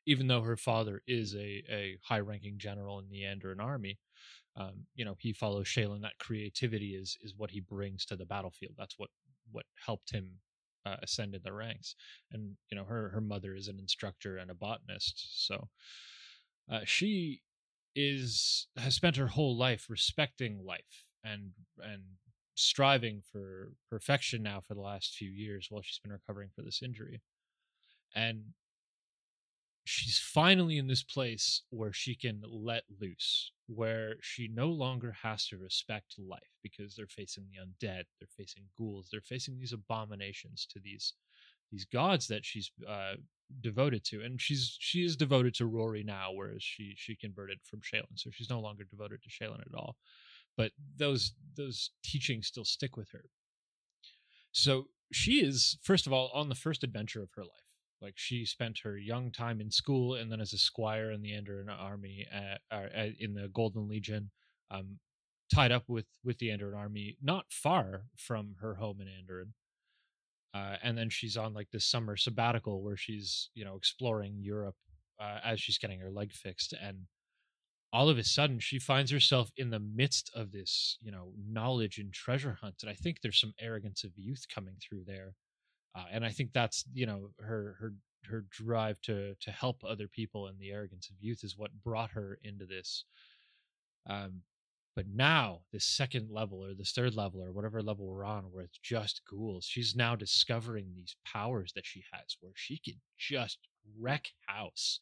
Even 0.08 0.28
though 0.28 0.42
her 0.42 0.58
father 0.58 1.04
is 1.06 1.36
a 1.36 1.64
a 1.70 1.98
high-ranking 2.04 2.58
general 2.58 2.98
in 3.00 3.10
the 3.10 3.22
Andoran 3.22 3.62
army, 3.62 4.00
um, 4.56 4.86
you 4.96 5.06
know, 5.06 5.16
he 5.20 5.34
follows 5.34 5.68
Shelyn. 5.68 6.02
That 6.02 6.18
creativity 6.20 6.96
is 6.96 7.18
is 7.22 7.36
what 7.38 7.52
he 7.52 7.60
brings 7.60 8.06
to 8.06 8.16
the 8.16 8.26
battlefield. 8.26 8.74
That's 8.78 8.96
what 8.98 9.10
what 9.52 9.66
helped 9.86 10.12
him 10.12 10.40
uh, 10.86 10.98
ascend 11.04 11.36
in 11.36 11.42
the 11.44 11.54
ranks. 11.54 11.96
And 12.32 12.56
you 12.70 12.78
know, 12.78 12.86
her 12.86 13.10
her 13.10 13.22
mother 13.22 13.56
is 13.56 13.68
an 13.68 13.80
instructor 13.80 14.38
and 14.38 14.52
a 14.52 14.56
botanist, 14.56 15.46
so 15.48 15.70
uh, 16.72 16.82
she 16.86 17.42
is 17.96 18.68
has 18.78 18.96
spent 18.96 19.18
her 19.18 19.28
whole 19.28 19.58
life 19.58 19.88
respecting 19.90 20.64
life 20.66 21.06
and 21.24 21.52
and 21.84 22.02
striving 22.56 23.22
for 23.32 23.72
perfection 23.90 24.44
now 24.44 24.62
for 24.62 24.74
the 24.74 24.82
last 24.82 25.16
few 25.16 25.30
years 25.30 25.68
while 25.70 25.82
she's 25.82 26.00
been 26.00 26.12
recovering 26.12 26.50
for 26.56 26.62
this 26.62 26.82
injury 26.84 27.22
and 28.16 28.44
she's 29.84 30.20
finally 30.20 30.78
in 30.78 30.88
this 30.88 31.04
place 31.04 31.64
where 31.70 31.94
she 31.94 32.16
can 32.16 32.42
let 32.48 32.84
loose 33.00 33.52
where 33.68 34.16
she 34.22 34.50
no 34.54 34.68
longer 34.68 35.16
has 35.24 35.48
to 35.48 35.58
respect 35.58 36.16
life 36.20 36.52
because 36.62 36.96
they're 36.96 37.08
facing 37.08 37.46
the 37.50 37.58
undead 37.58 38.04
they're 38.20 38.28
facing 38.38 38.64
ghouls 38.78 39.08
they're 39.12 39.22
facing 39.22 39.58
these 39.58 39.74
abominations 39.74 40.68
to 40.70 40.80
these 40.80 41.14
these 41.72 41.86
gods 41.86 42.28
that 42.28 42.46
she's 42.46 42.70
uh, 42.88 43.14
devoted 43.62 44.04
to, 44.06 44.22
and 44.22 44.40
she's 44.40 44.78
she 44.80 45.04
is 45.04 45.16
devoted 45.16 45.54
to 45.56 45.66
Rory 45.66 46.04
now, 46.04 46.32
whereas 46.34 46.62
she 46.64 46.94
she 46.96 47.16
converted 47.16 47.60
from 47.64 47.82
Shelyn, 47.82 48.16
so 48.16 48.30
she's 48.32 48.50
no 48.50 48.60
longer 48.60 48.84
devoted 48.84 49.22
to 49.24 49.30
Shelyn 49.30 49.62
at 49.62 49.76
all. 49.76 49.96
But 50.58 50.72
those 50.98 51.34
those 51.56 51.92
teachings 52.04 52.48
still 52.48 52.66
stick 52.66 52.98
with 52.98 53.10
her. 53.12 53.26
So 54.52 54.88
she 55.12 55.44
is 55.44 55.78
first 55.82 56.08
of 56.08 56.14
all 56.14 56.30
on 56.34 56.50
the 56.50 56.56
first 56.56 56.84
adventure 56.84 57.24
of 57.24 57.30
her 57.36 57.44
life. 57.44 57.71
Like 58.02 58.14
she 58.18 58.46
spent 58.46 58.80
her 58.84 58.98
young 58.98 59.32
time 59.32 59.62
in 59.62 59.72
school, 59.72 60.16
and 60.16 60.32
then 60.32 60.42
as 60.42 60.54
a 60.54 60.58
squire 60.58 61.12
in 61.12 61.22
the 61.22 61.32
Andoran 61.32 61.70
army, 61.70 62.26
uh, 62.34 62.74
uh, 62.74 62.88
in 63.20 63.34
the 63.34 63.50
Golden 63.50 63.88
Legion, 63.88 64.32
um, 64.72 64.98
tied 65.54 65.72
up 65.72 65.84
with 65.88 66.08
with 66.24 66.40
the 66.40 66.50
Andoran 66.50 66.76
army, 66.78 67.18
not 67.22 67.46
far 67.52 68.04
from 68.18 68.56
her 68.62 68.76
home 68.76 69.02
in 69.02 69.08
Andoran 69.08 69.52
uh, 70.54 70.76
and 70.84 70.98
then 70.98 71.10
she's 71.10 71.38
on 71.38 71.54
like 71.54 71.70
this 71.72 71.86
summer 71.86 72.18
sabbatical 72.18 72.82
where 72.82 72.98
she's 72.98 73.50
you 73.54 73.64
know 73.64 73.76
exploring 73.76 74.36
Europe 74.40 74.76
uh, 75.20 75.40
as 75.44 75.62
she's 75.62 75.78
getting 75.78 76.00
her 76.00 76.12
leg 76.12 76.34
fixed, 76.34 76.74
and 76.74 76.98
all 77.94 78.10
of 78.10 78.18
a 78.18 78.24
sudden 78.24 78.60
she 78.60 78.80
finds 78.80 79.12
herself 79.12 79.52
in 79.58 79.70
the 79.70 79.80
midst 79.80 80.32
of 80.36 80.52
this 80.52 80.98
you 81.02 81.12
know 81.12 81.34
knowledge 81.50 82.00
and 82.00 82.14
treasure 82.14 82.58
hunt, 82.62 82.76
and 82.82 82.90
I 82.90 82.96
think 82.96 83.22
there's 83.22 83.40
some 83.40 83.54
arrogance 83.60 84.04
of 84.04 84.12
youth 84.18 84.46
coming 84.54 84.76
through 84.82 85.04
there, 85.06 85.36
uh, 85.96 86.06
and 86.12 86.26
I 86.26 86.30
think 86.30 86.54
that's 86.54 86.86
you 86.94 87.06
know 87.06 87.32
her 87.40 87.76
her 87.80 87.94
her 88.26 88.46
drive 88.50 89.02
to 89.02 89.36
to 89.42 89.52
help 89.52 89.84
other 89.84 90.08
people 90.08 90.48
and 90.48 90.60
the 90.60 90.72
arrogance 90.72 91.10
of 91.10 91.16
youth 91.20 91.44
is 91.44 91.58
what 91.58 91.84
brought 91.84 92.12
her 92.12 92.40
into 92.44 92.66
this. 92.66 93.06
Um, 94.10 94.42
but 94.96 95.06
now, 95.08 95.62
this 95.72 95.86
second 95.86 96.30
level 96.30 96.64
or 96.64 96.74
this 96.74 96.92
third 96.92 97.16
level 97.16 97.42
or 97.42 97.54
whatever 97.54 97.82
level 97.82 98.08
we're 98.08 98.26
on, 98.26 98.44
where 98.52 98.66
it's 98.66 98.78
just 98.78 99.22
ghouls, 99.30 99.66
she's 99.66 99.96
now 99.96 100.16
discovering 100.18 100.94
these 100.94 101.16
powers 101.26 101.72
that 101.76 101.86
she 101.86 102.04
has 102.12 102.36
where 102.42 102.52
she 102.56 102.78
can 102.78 102.96
just 103.18 103.58
wreck 103.98 104.28
house. 104.48 105.00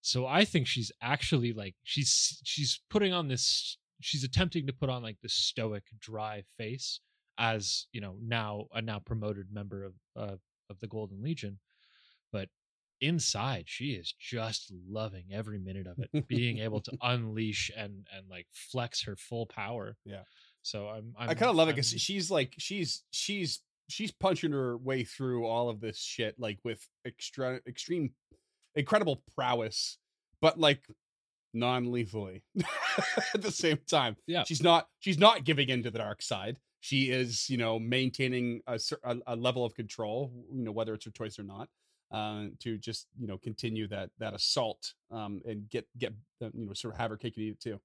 So 0.00 0.26
I 0.26 0.46
think 0.46 0.66
she's 0.66 0.90
actually 1.02 1.52
like 1.52 1.74
she's 1.82 2.40
she's 2.44 2.80
putting 2.88 3.12
on 3.12 3.28
this 3.28 3.76
she's 4.00 4.24
attempting 4.24 4.66
to 4.66 4.72
put 4.72 4.88
on 4.88 5.02
like 5.02 5.18
this 5.22 5.34
stoic, 5.34 5.84
dry 6.00 6.42
face 6.56 7.00
as, 7.40 7.86
you 7.92 8.00
know, 8.00 8.14
now 8.22 8.66
a 8.72 8.80
now 8.82 9.00
promoted 9.00 9.48
member 9.52 9.82
of 9.84 9.94
uh, 10.16 10.36
of 10.68 10.78
the 10.78 10.86
Golden 10.86 11.22
Legion. 11.22 11.58
But 12.32 12.48
inside 13.02 13.64
she 13.66 13.92
is 13.92 14.12
just 14.20 14.70
loving 14.86 15.24
every 15.32 15.58
minute 15.58 15.86
of 15.86 15.98
it 16.12 16.28
being 16.28 16.58
able 16.58 16.82
to 16.82 16.92
unleash 17.02 17.70
and 17.74 18.06
and 18.14 18.28
like 18.30 18.46
flex 18.52 19.02
her 19.04 19.16
full 19.16 19.46
power 19.46 19.96
Yeah. 20.04 20.24
so 20.60 20.86
i'm, 20.88 21.14
i 21.18 21.22
I'm 21.22 21.28
kind 21.34 21.48
of 21.48 21.56
love 21.56 21.68
it 21.68 21.70
I'm- 21.70 21.76
because 21.76 21.92
she's 21.92 22.30
like 22.30 22.52
she's 22.58 23.02
she's 23.10 23.60
she's 23.88 24.12
punching 24.12 24.52
her 24.52 24.76
way 24.76 25.04
through 25.04 25.46
all 25.46 25.70
of 25.70 25.80
this 25.80 25.96
shit 25.98 26.34
like 26.38 26.58
with 26.62 26.86
extra 27.06 27.60
extreme 27.66 28.10
incredible 28.74 29.22
prowess 29.34 29.96
but 30.42 30.60
like 30.60 30.84
non-lethally 31.54 32.42
at 33.34 33.40
the 33.40 33.50
same 33.50 33.78
time 33.88 34.14
Yeah. 34.26 34.44
she's 34.44 34.62
not 34.62 34.88
she's 34.98 35.18
not 35.18 35.44
giving 35.44 35.70
in 35.70 35.82
to 35.84 35.90
the 35.90 35.98
dark 36.00 36.20
side 36.20 36.58
she 36.80 37.10
is 37.10 37.48
you 37.48 37.56
know 37.56 37.78
maintaining 37.78 38.60
a, 38.66 38.78
a, 39.26 39.36
level 39.36 39.64
of 39.64 39.74
control 39.74 40.32
you 40.52 40.64
know 40.64 40.72
whether 40.72 40.94
it's 40.94 41.04
her 41.04 41.10
choice 41.10 41.38
or 41.38 41.42
not 41.42 41.68
uh, 42.10 42.46
to 42.58 42.76
just 42.78 43.06
you 43.18 43.26
know 43.26 43.38
continue 43.38 43.86
that 43.86 44.10
that 44.18 44.34
assault 44.34 44.94
um, 45.10 45.40
and 45.46 45.68
get 45.70 45.86
get 45.98 46.12
uh, 46.42 46.48
you 46.54 46.66
know 46.66 46.72
sort 46.72 46.94
of 46.94 47.00
have 47.00 47.10
her 47.10 47.16
cake 47.16 47.36
and 47.36 47.44
eat 47.44 47.50
it 47.50 47.60
too 47.60 47.80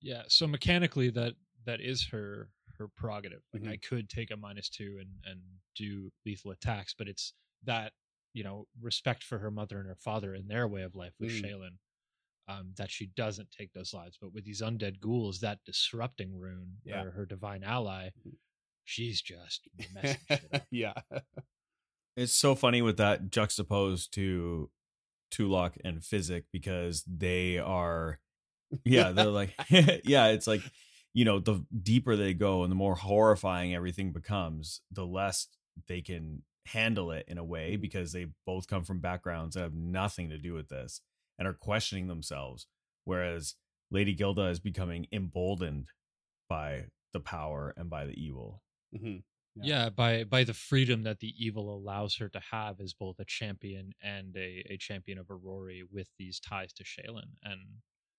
yeah 0.00 0.22
so 0.28 0.46
mechanically 0.46 1.10
that 1.10 1.34
that 1.64 1.80
is 1.80 2.06
her 2.06 2.48
her 2.78 2.88
prerogative 2.88 3.42
like 3.52 3.62
Mhm. 3.62 3.70
i 3.70 3.76
could 3.76 4.08
take 4.08 4.30
a 4.30 4.36
minus 4.36 4.68
two 4.68 4.98
and 4.98 5.10
and 5.24 5.40
do 5.76 6.10
lethal 6.26 6.50
attacks 6.50 6.94
but 6.96 7.08
it's 7.08 7.34
that 7.64 7.92
you 8.32 8.42
know 8.42 8.66
respect 8.80 9.22
for 9.22 9.38
her 9.38 9.50
mother 9.50 9.78
and 9.78 9.86
her 9.86 9.94
father 9.94 10.34
and 10.34 10.48
their 10.48 10.66
way 10.66 10.82
of 10.82 10.94
life 10.96 11.12
with 11.20 11.30
Mm. 11.30 11.40
Shelyn, 11.40 11.78
um 12.58 12.72
that 12.76 12.90
she 12.90 13.06
doesn't 13.16 13.50
take 13.50 13.72
those 13.72 13.92
lives 13.94 14.18
but 14.20 14.32
with 14.32 14.44
these 14.44 14.62
undead 14.62 15.00
ghouls 15.00 15.40
that 15.40 15.58
disrupting 15.64 16.36
rune 16.38 16.76
Yeah. 16.84 17.02
or 17.04 17.10
her 17.12 17.26
divine 17.26 17.62
ally 17.64 18.10
Mhm. 18.26 18.32
she's 18.84 19.20
just 19.22 19.68
messing 19.94 20.18
shit 20.28 20.48
up 20.52 20.62
yeah 20.70 20.94
It's 22.16 22.34
so 22.34 22.54
funny 22.54 22.82
with 22.82 22.98
that 22.98 23.30
juxtaposed 23.30 24.12
to 24.14 24.70
Tulok 25.32 25.78
and 25.82 26.04
Physic 26.04 26.44
because 26.52 27.04
they 27.04 27.58
are, 27.58 28.18
yeah, 28.84 29.12
they're 29.12 29.26
like, 29.26 29.54
yeah, 30.04 30.26
it's 30.28 30.46
like, 30.46 30.60
you 31.14 31.24
know, 31.24 31.38
the 31.38 31.64
deeper 31.82 32.14
they 32.14 32.34
go 32.34 32.64
and 32.64 32.70
the 32.70 32.76
more 32.76 32.96
horrifying 32.96 33.74
everything 33.74 34.12
becomes, 34.12 34.82
the 34.90 35.06
less 35.06 35.48
they 35.88 36.02
can 36.02 36.42
handle 36.66 37.10
it 37.12 37.24
in 37.28 37.38
a 37.38 37.44
way 37.44 37.76
because 37.76 38.12
they 38.12 38.26
both 38.44 38.66
come 38.68 38.84
from 38.84 39.00
backgrounds 39.00 39.54
that 39.54 39.62
have 39.62 39.74
nothing 39.74 40.28
to 40.28 40.36
do 40.38 40.52
with 40.52 40.68
this 40.68 41.00
and 41.38 41.48
are 41.48 41.54
questioning 41.54 42.08
themselves. 42.08 42.66
Whereas 43.04 43.54
Lady 43.90 44.14
Gilda 44.14 44.48
is 44.48 44.60
becoming 44.60 45.06
emboldened 45.12 45.86
by 46.48 46.86
the 47.12 47.20
power 47.20 47.74
and 47.76 47.90
by 47.90 48.06
the 48.06 48.14
evil. 48.14 48.62
hmm 48.96 49.16
Yeah. 49.54 49.84
yeah. 49.84 49.90
by 49.90 50.24
by 50.24 50.44
the 50.44 50.54
freedom 50.54 51.02
that 51.02 51.20
the 51.20 51.34
evil 51.38 51.74
allows 51.74 52.16
her 52.16 52.28
to 52.30 52.40
have 52.50 52.80
as 52.80 52.94
both 52.94 53.18
a 53.18 53.24
champion 53.24 53.92
and 54.02 54.36
a, 54.36 54.64
a 54.70 54.76
champion 54.78 55.18
of 55.18 55.26
Irori 55.26 55.82
with 55.90 56.08
these 56.18 56.40
ties 56.40 56.72
to 56.74 56.84
Shelyn. 56.84 57.36
And 57.42 57.60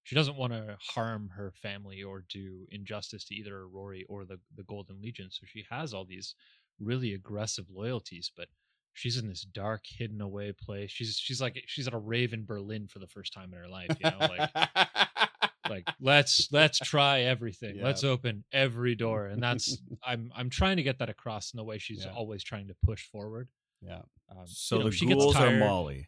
she 0.04 0.16
doesn't 0.16 0.36
want 0.36 0.54
to 0.54 0.78
harm 0.80 1.30
her 1.36 1.52
family 1.56 2.04
or 2.04 2.26
do 2.30 2.68
injustice 2.72 3.26
to 3.26 3.36
either 3.36 3.64
Irori 3.64 4.04
or 4.10 4.26
the, 4.26 4.40
the 4.56 4.64
Golden 4.64 5.02
Legion. 5.02 5.30
So 5.32 5.46
she 5.46 5.66
has 5.70 5.94
all 5.94 6.06
these 6.06 6.36
really 6.80 7.14
aggressive 7.14 7.66
loyalties, 7.70 8.32
but 8.36 8.50
she's 8.94 9.18
in 9.18 9.28
this 9.28 9.42
dark, 9.42 9.82
hidden 9.86 10.22
away 10.22 10.54
place. 10.54 10.92
She's 10.92 11.18
she's 11.18 11.42
like 11.42 11.62
she's 11.68 11.88
at 11.88 11.94
a 11.94 11.98
rave 11.98 12.34
in 12.34 12.46
Berlin 12.46 12.88
for 12.88 13.00
the 13.00 13.08
first 13.08 13.34
time 13.34 13.52
in 13.54 13.60
her 13.60 13.68
life. 13.68 13.90
You 14.04 14.12
know, 14.12 14.18
like 14.20 14.50
like 15.70 15.88
let's 16.00 16.50
let's 16.52 16.80
try 16.80 17.22
everything. 17.22 17.78
Yeah. 17.78 17.86
Let's 17.86 18.04
open 18.04 18.44
every 18.52 18.96
door, 18.96 19.28
and 19.28 19.42
that's 19.42 19.78
I'm 20.06 20.32
I'm 20.36 20.50
trying 20.50 20.78
to 20.78 20.84
get 20.84 21.00
that 21.00 21.10
across 21.10 21.54
in 21.54 21.58
the 21.58 21.64
way 21.64 21.78
she's 21.78 22.06
Yeah. 22.06 22.14
always 22.14 22.44
trying 22.44 22.68
to 22.68 22.76
push 22.86 23.06
forward. 23.08 23.48
yeah. 23.82 24.02
Um, 24.30 24.46
So 24.46 24.78
you 24.78 24.84
know, 24.84 24.90
the 24.90 24.96
she 24.96 25.06
gets 25.06 25.20
ghouls 25.24 25.36
are 25.36 25.48
tired. 25.48 25.60
Molly. 25.60 26.08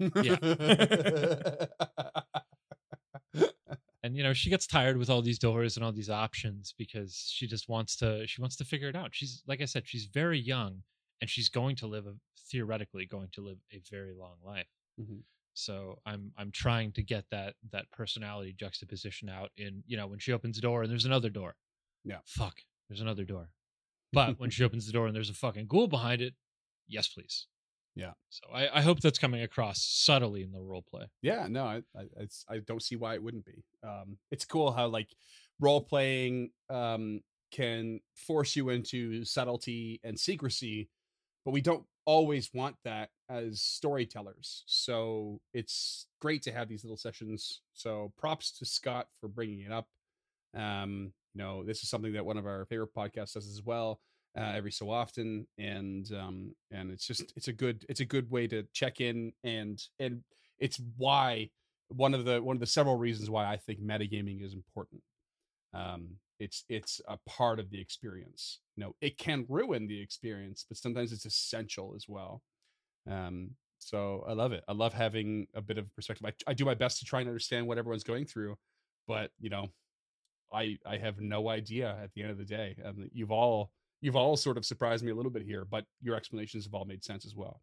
Yeah. 0.00 1.66
and 4.02 4.16
you 4.16 4.22
know 4.22 4.32
she 4.32 4.50
gets 4.50 4.66
tired 4.66 4.96
with 4.96 5.10
all 5.10 5.22
these 5.22 5.38
doors 5.38 5.76
and 5.76 5.84
all 5.84 5.92
these 5.92 6.10
options 6.10 6.74
because 6.78 7.30
she 7.32 7.46
just 7.46 7.68
wants 7.68 7.96
to 7.96 8.26
she 8.26 8.40
wants 8.40 8.56
to 8.56 8.64
figure 8.64 8.88
it 8.88 8.96
out 8.96 9.10
she's 9.12 9.42
like 9.46 9.60
i 9.60 9.64
said 9.64 9.82
she's 9.86 10.06
very 10.06 10.38
young 10.38 10.82
and 11.24 11.30
she's 11.30 11.48
going 11.48 11.74
to 11.74 11.86
live 11.86 12.06
a 12.06 12.12
theoretically 12.50 13.06
going 13.06 13.28
to 13.32 13.40
live 13.40 13.56
a 13.72 13.80
very 13.90 14.12
long 14.12 14.36
life 14.44 14.66
Mhm. 15.00 15.22
so 15.54 15.98
i'm 16.04 16.32
i'm 16.36 16.50
trying 16.52 16.92
to 16.92 17.02
get 17.02 17.24
that 17.30 17.54
that 17.72 17.90
personality 17.90 18.52
juxtaposition 18.52 19.30
out 19.30 19.50
in 19.56 19.82
you 19.86 19.96
know 19.96 20.06
when 20.06 20.18
she 20.18 20.32
opens 20.32 20.56
the 20.56 20.60
door 20.62 20.82
and 20.82 20.90
there's 20.90 21.06
another 21.06 21.30
door 21.30 21.56
Yeah. 22.04 22.18
fuck 22.26 22.56
there's 22.88 23.00
another 23.00 23.24
door 23.24 23.48
but 24.12 24.38
when 24.38 24.50
she 24.50 24.62
opens 24.64 24.84
the 24.86 24.92
door 24.92 25.06
and 25.06 25.16
there's 25.16 25.30
a 25.30 25.34
fucking 25.34 25.66
ghoul 25.66 25.88
behind 25.88 26.20
it 26.20 26.34
yes 26.86 27.08
please 27.08 27.46
Yeah. 27.96 28.12
so 28.28 28.44
i 28.52 28.78
i 28.78 28.82
hope 28.82 29.00
that's 29.00 29.18
coming 29.18 29.40
across 29.42 29.82
subtly 29.82 30.42
in 30.42 30.52
the 30.52 30.60
role 30.60 30.82
play 30.92 31.06
Yeah, 31.22 31.46
no, 31.48 31.64
I, 31.64 31.76
I, 31.98 32.02
it's, 32.18 32.44
I 32.50 32.58
don't 32.58 32.82
see 32.82 32.96
why 32.96 33.14
it 33.14 33.22
wouldn't 33.22 33.46
be. 33.46 33.64
Um, 33.82 34.18
it's 34.30 34.44
cool 34.44 34.70
how 34.72 34.88
like 34.88 35.08
role 35.60 35.80
playing 35.80 36.50
um, 36.68 37.22
can 37.50 38.00
force 38.14 38.54
you 38.56 38.68
into 38.70 39.24
subtlety 39.24 40.00
and 40.04 40.18
secrecy, 40.18 40.90
but 41.44 41.52
we 41.52 41.60
don't 41.60 41.84
always 42.06 42.50
want 42.52 42.76
that 42.84 43.10
as 43.28 43.60
storytellers. 43.60 44.62
So 44.66 45.40
it's 45.52 46.06
great 46.20 46.42
to 46.42 46.52
have 46.52 46.68
these 46.68 46.84
little 46.84 46.96
sessions. 46.96 47.60
So 47.72 48.12
props 48.18 48.52
to 48.58 48.66
Scott 48.66 49.08
for 49.20 49.28
bringing 49.28 49.60
it 49.60 49.72
up. 49.72 49.86
Um, 50.54 51.12
you 51.34 51.42
know, 51.42 51.64
this 51.64 51.82
is 51.82 51.88
something 51.88 52.12
that 52.12 52.24
one 52.24 52.38
of 52.38 52.46
our 52.46 52.64
favorite 52.66 52.94
podcasts 52.94 53.34
does 53.34 53.48
as 53.48 53.62
well. 53.64 54.00
Uh, 54.36 54.52
every 54.56 54.72
so 54.72 54.90
often, 54.90 55.46
and 55.58 56.10
um, 56.12 56.52
and 56.72 56.90
it's 56.90 57.06
just 57.06 57.32
it's 57.36 57.46
a 57.46 57.52
good 57.52 57.86
it's 57.88 58.00
a 58.00 58.04
good 58.04 58.28
way 58.32 58.48
to 58.48 58.64
check 58.72 59.00
in 59.00 59.32
and 59.44 59.80
and 60.00 60.24
it's 60.58 60.80
why 60.96 61.48
one 61.88 62.14
of 62.14 62.24
the 62.24 62.42
one 62.42 62.56
of 62.56 62.60
the 62.60 62.66
several 62.66 62.96
reasons 62.96 63.30
why 63.30 63.46
I 63.46 63.56
think 63.56 63.80
metagaming 63.80 64.44
is 64.44 64.54
important. 64.54 65.02
Um, 65.72 66.16
it's 66.38 66.64
it's 66.68 67.00
a 67.08 67.18
part 67.28 67.58
of 67.60 67.70
the 67.70 67.80
experience. 67.80 68.60
You 68.76 68.84
know, 68.84 68.96
it 69.00 69.18
can 69.18 69.46
ruin 69.48 69.86
the 69.86 70.00
experience, 70.00 70.64
but 70.68 70.78
sometimes 70.78 71.12
it's 71.12 71.26
essential 71.26 71.94
as 71.96 72.06
well. 72.08 72.42
Um, 73.10 73.50
so 73.78 74.24
I 74.26 74.32
love 74.32 74.52
it. 74.52 74.64
I 74.68 74.72
love 74.72 74.94
having 74.94 75.46
a 75.54 75.60
bit 75.60 75.78
of 75.78 75.94
perspective. 75.94 76.26
I, 76.26 76.50
I 76.50 76.54
do 76.54 76.64
my 76.64 76.74
best 76.74 76.98
to 77.00 77.04
try 77.04 77.20
and 77.20 77.28
understand 77.28 77.66
what 77.66 77.78
everyone's 77.78 78.04
going 78.04 78.24
through, 78.24 78.56
but 79.06 79.30
you 79.38 79.50
know, 79.50 79.68
I 80.52 80.78
I 80.86 80.96
have 80.98 81.20
no 81.20 81.48
idea 81.48 81.98
at 82.02 82.12
the 82.14 82.22
end 82.22 82.30
of 82.30 82.38
the 82.38 82.44
day. 82.44 82.76
Um, 82.84 83.08
you've 83.12 83.32
all 83.32 83.70
you've 84.00 84.16
all 84.16 84.36
sort 84.36 84.56
of 84.56 84.64
surprised 84.64 85.04
me 85.04 85.10
a 85.10 85.14
little 85.14 85.32
bit 85.32 85.42
here, 85.42 85.64
but 85.64 85.84
your 86.02 86.16
explanations 86.16 86.64
have 86.64 86.74
all 86.74 86.84
made 86.84 87.04
sense 87.04 87.24
as 87.26 87.34
well. 87.34 87.60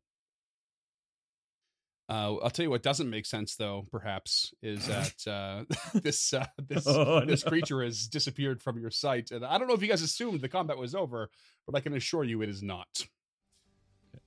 Uh, 2.11 2.35
I'll 2.43 2.49
tell 2.49 2.63
you 2.63 2.69
what 2.69 2.83
doesn't 2.83 3.09
make 3.09 3.25
sense, 3.25 3.55
though. 3.55 3.87
Perhaps 3.89 4.53
is 4.61 4.85
that 4.93 5.27
uh, 5.27 5.63
this 5.99 6.33
uh, 6.33 6.45
this 6.67 6.85
Oh, 6.87 7.23
this 7.25 7.45
no. 7.45 7.49
creature 7.49 7.81
has 7.83 8.07
disappeared 8.07 8.61
from 8.61 8.77
your 8.79 8.91
sight, 8.91 9.31
and 9.31 9.45
I 9.45 9.57
don't 9.57 9.67
know 9.67 9.73
if 9.73 9.81
you 9.81 9.87
guys 9.87 10.01
assumed 10.01 10.41
the 10.41 10.49
combat 10.49 10.77
was 10.77 10.93
over, 10.93 11.29
but 11.65 11.75
I 11.75 11.79
can 11.79 11.93
assure 11.93 12.23
you 12.25 12.41
it 12.41 12.49
is 12.49 12.61
not. 12.61 13.05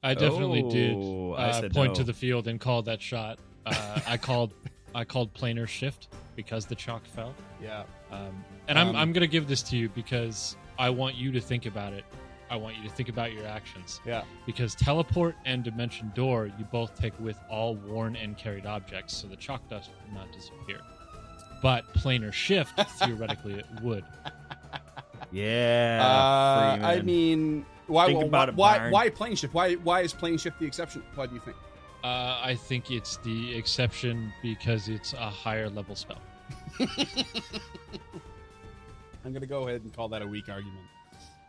I 0.02 0.14
definitely 0.14 0.62
did 0.70 0.96
Oh, 0.96 1.32
I 1.32 1.48
uh, 1.48 1.60
said 1.60 1.74
point 1.74 1.94
to 1.96 2.04
the 2.04 2.12
field 2.14 2.48
and 2.48 2.58
called 2.60 2.86
that 2.86 3.00
shot. 3.02 3.38
Uh, 3.66 4.00
I 4.06 4.16
called 4.16 4.54
I 4.94 5.04
called 5.04 5.34
planar 5.34 5.66
shift 5.68 6.08
because 6.36 6.66
the 6.66 6.74
chalk 6.74 7.04
fell. 7.06 7.34
Yeah, 7.62 7.84
Um, 8.10 8.44
and 8.68 8.78
I'm 8.78 8.88
Um, 8.88 8.96
I'm 8.96 9.12
gonna 9.12 9.26
give 9.26 9.46
this 9.46 9.62
to 9.64 9.76
you 9.76 9.88
because 9.90 10.56
I 10.78 10.90
want 10.90 11.16
you 11.16 11.32
to 11.32 11.40
think 11.40 11.66
about 11.66 11.92
it. 11.92 12.04
I 12.54 12.56
want 12.56 12.76
you 12.76 12.84
to 12.84 12.88
think 12.88 13.08
about 13.08 13.32
your 13.32 13.44
actions 13.46 14.00
yeah. 14.06 14.22
because 14.46 14.76
teleport 14.76 15.34
and 15.44 15.64
dimension 15.64 16.12
door 16.14 16.46
you 16.56 16.64
both 16.70 16.96
take 16.96 17.12
with 17.18 17.36
all 17.50 17.74
worn 17.74 18.14
and 18.14 18.38
carried 18.38 18.64
objects, 18.64 19.16
so 19.16 19.26
the 19.26 19.34
chalk 19.34 19.68
dust 19.68 19.90
would 20.04 20.14
not 20.14 20.32
disappear. 20.32 20.78
But 21.60 21.92
planar 21.94 22.32
shift 22.32 22.80
theoretically 23.00 23.54
it 23.54 23.66
would. 23.82 24.04
Yeah. 25.32 25.98
Uh, 26.00 26.86
I 26.86 27.02
mean, 27.02 27.66
why? 27.88 28.06
Think 28.06 28.18
why, 28.20 28.24
about 28.24 28.48
it, 28.50 28.54
why? 28.54 28.88
Why 28.88 29.10
plane 29.10 29.34
shift? 29.34 29.52
Why? 29.52 29.74
Why 29.74 30.02
is 30.02 30.12
plane 30.12 30.38
shift 30.38 30.60
the 30.60 30.66
exception? 30.66 31.02
Why 31.16 31.26
do 31.26 31.34
you 31.34 31.40
think? 31.40 31.56
Uh, 32.04 32.38
I 32.40 32.54
think 32.54 32.92
it's 32.92 33.16
the 33.16 33.56
exception 33.56 34.32
because 34.42 34.88
it's 34.88 35.12
a 35.12 35.28
higher 35.28 35.68
level 35.68 35.96
spell. 35.96 36.22
I'm 39.24 39.32
gonna 39.32 39.44
go 39.44 39.66
ahead 39.66 39.82
and 39.82 39.92
call 39.92 40.08
that 40.10 40.22
a 40.22 40.26
weak 40.26 40.48
argument. 40.48 40.86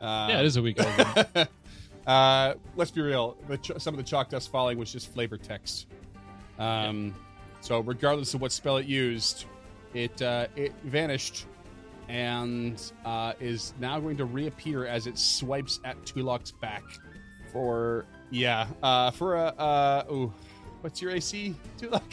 Uh, 0.05 0.27
yeah, 0.29 0.39
it 0.39 0.45
is 0.45 0.57
a 0.57 0.61
weak 0.61 0.77
old. 0.79 1.47
uh, 2.07 2.53
let's 2.75 2.91
be 2.91 3.01
real. 3.01 3.35
The 3.47 3.57
ch- 3.57 3.71
some 3.79 3.93
of 3.93 3.97
the 3.97 4.03
chalk 4.03 4.29
dust 4.29 4.51
falling 4.51 4.77
was 4.77 4.91
just 4.91 5.11
flavor 5.13 5.37
text. 5.37 5.87
Um, 6.59 7.15
So 7.61 7.79
regardless 7.79 8.33
of 8.35 8.41
what 8.41 8.51
spell 8.51 8.77
it 8.77 8.85
used, 8.85 9.45
it 9.95 10.21
uh, 10.21 10.47
it 10.55 10.73
vanished 10.83 11.47
and 12.07 12.79
uh, 13.03 13.33
is 13.39 13.73
now 13.79 13.99
going 13.99 14.17
to 14.17 14.25
reappear 14.25 14.85
as 14.85 15.07
it 15.07 15.17
swipes 15.17 15.79
at 15.83 15.99
Tulok's 16.05 16.51
back 16.51 16.83
for 17.51 18.05
yeah 18.29 18.67
uh, 18.83 19.09
for 19.11 19.35
a 19.35 19.45
uh, 19.57 20.03
ooh, 20.11 20.31
what's 20.81 21.01
your 21.01 21.11
AC 21.11 21.55
Tulok? 21.79 22.03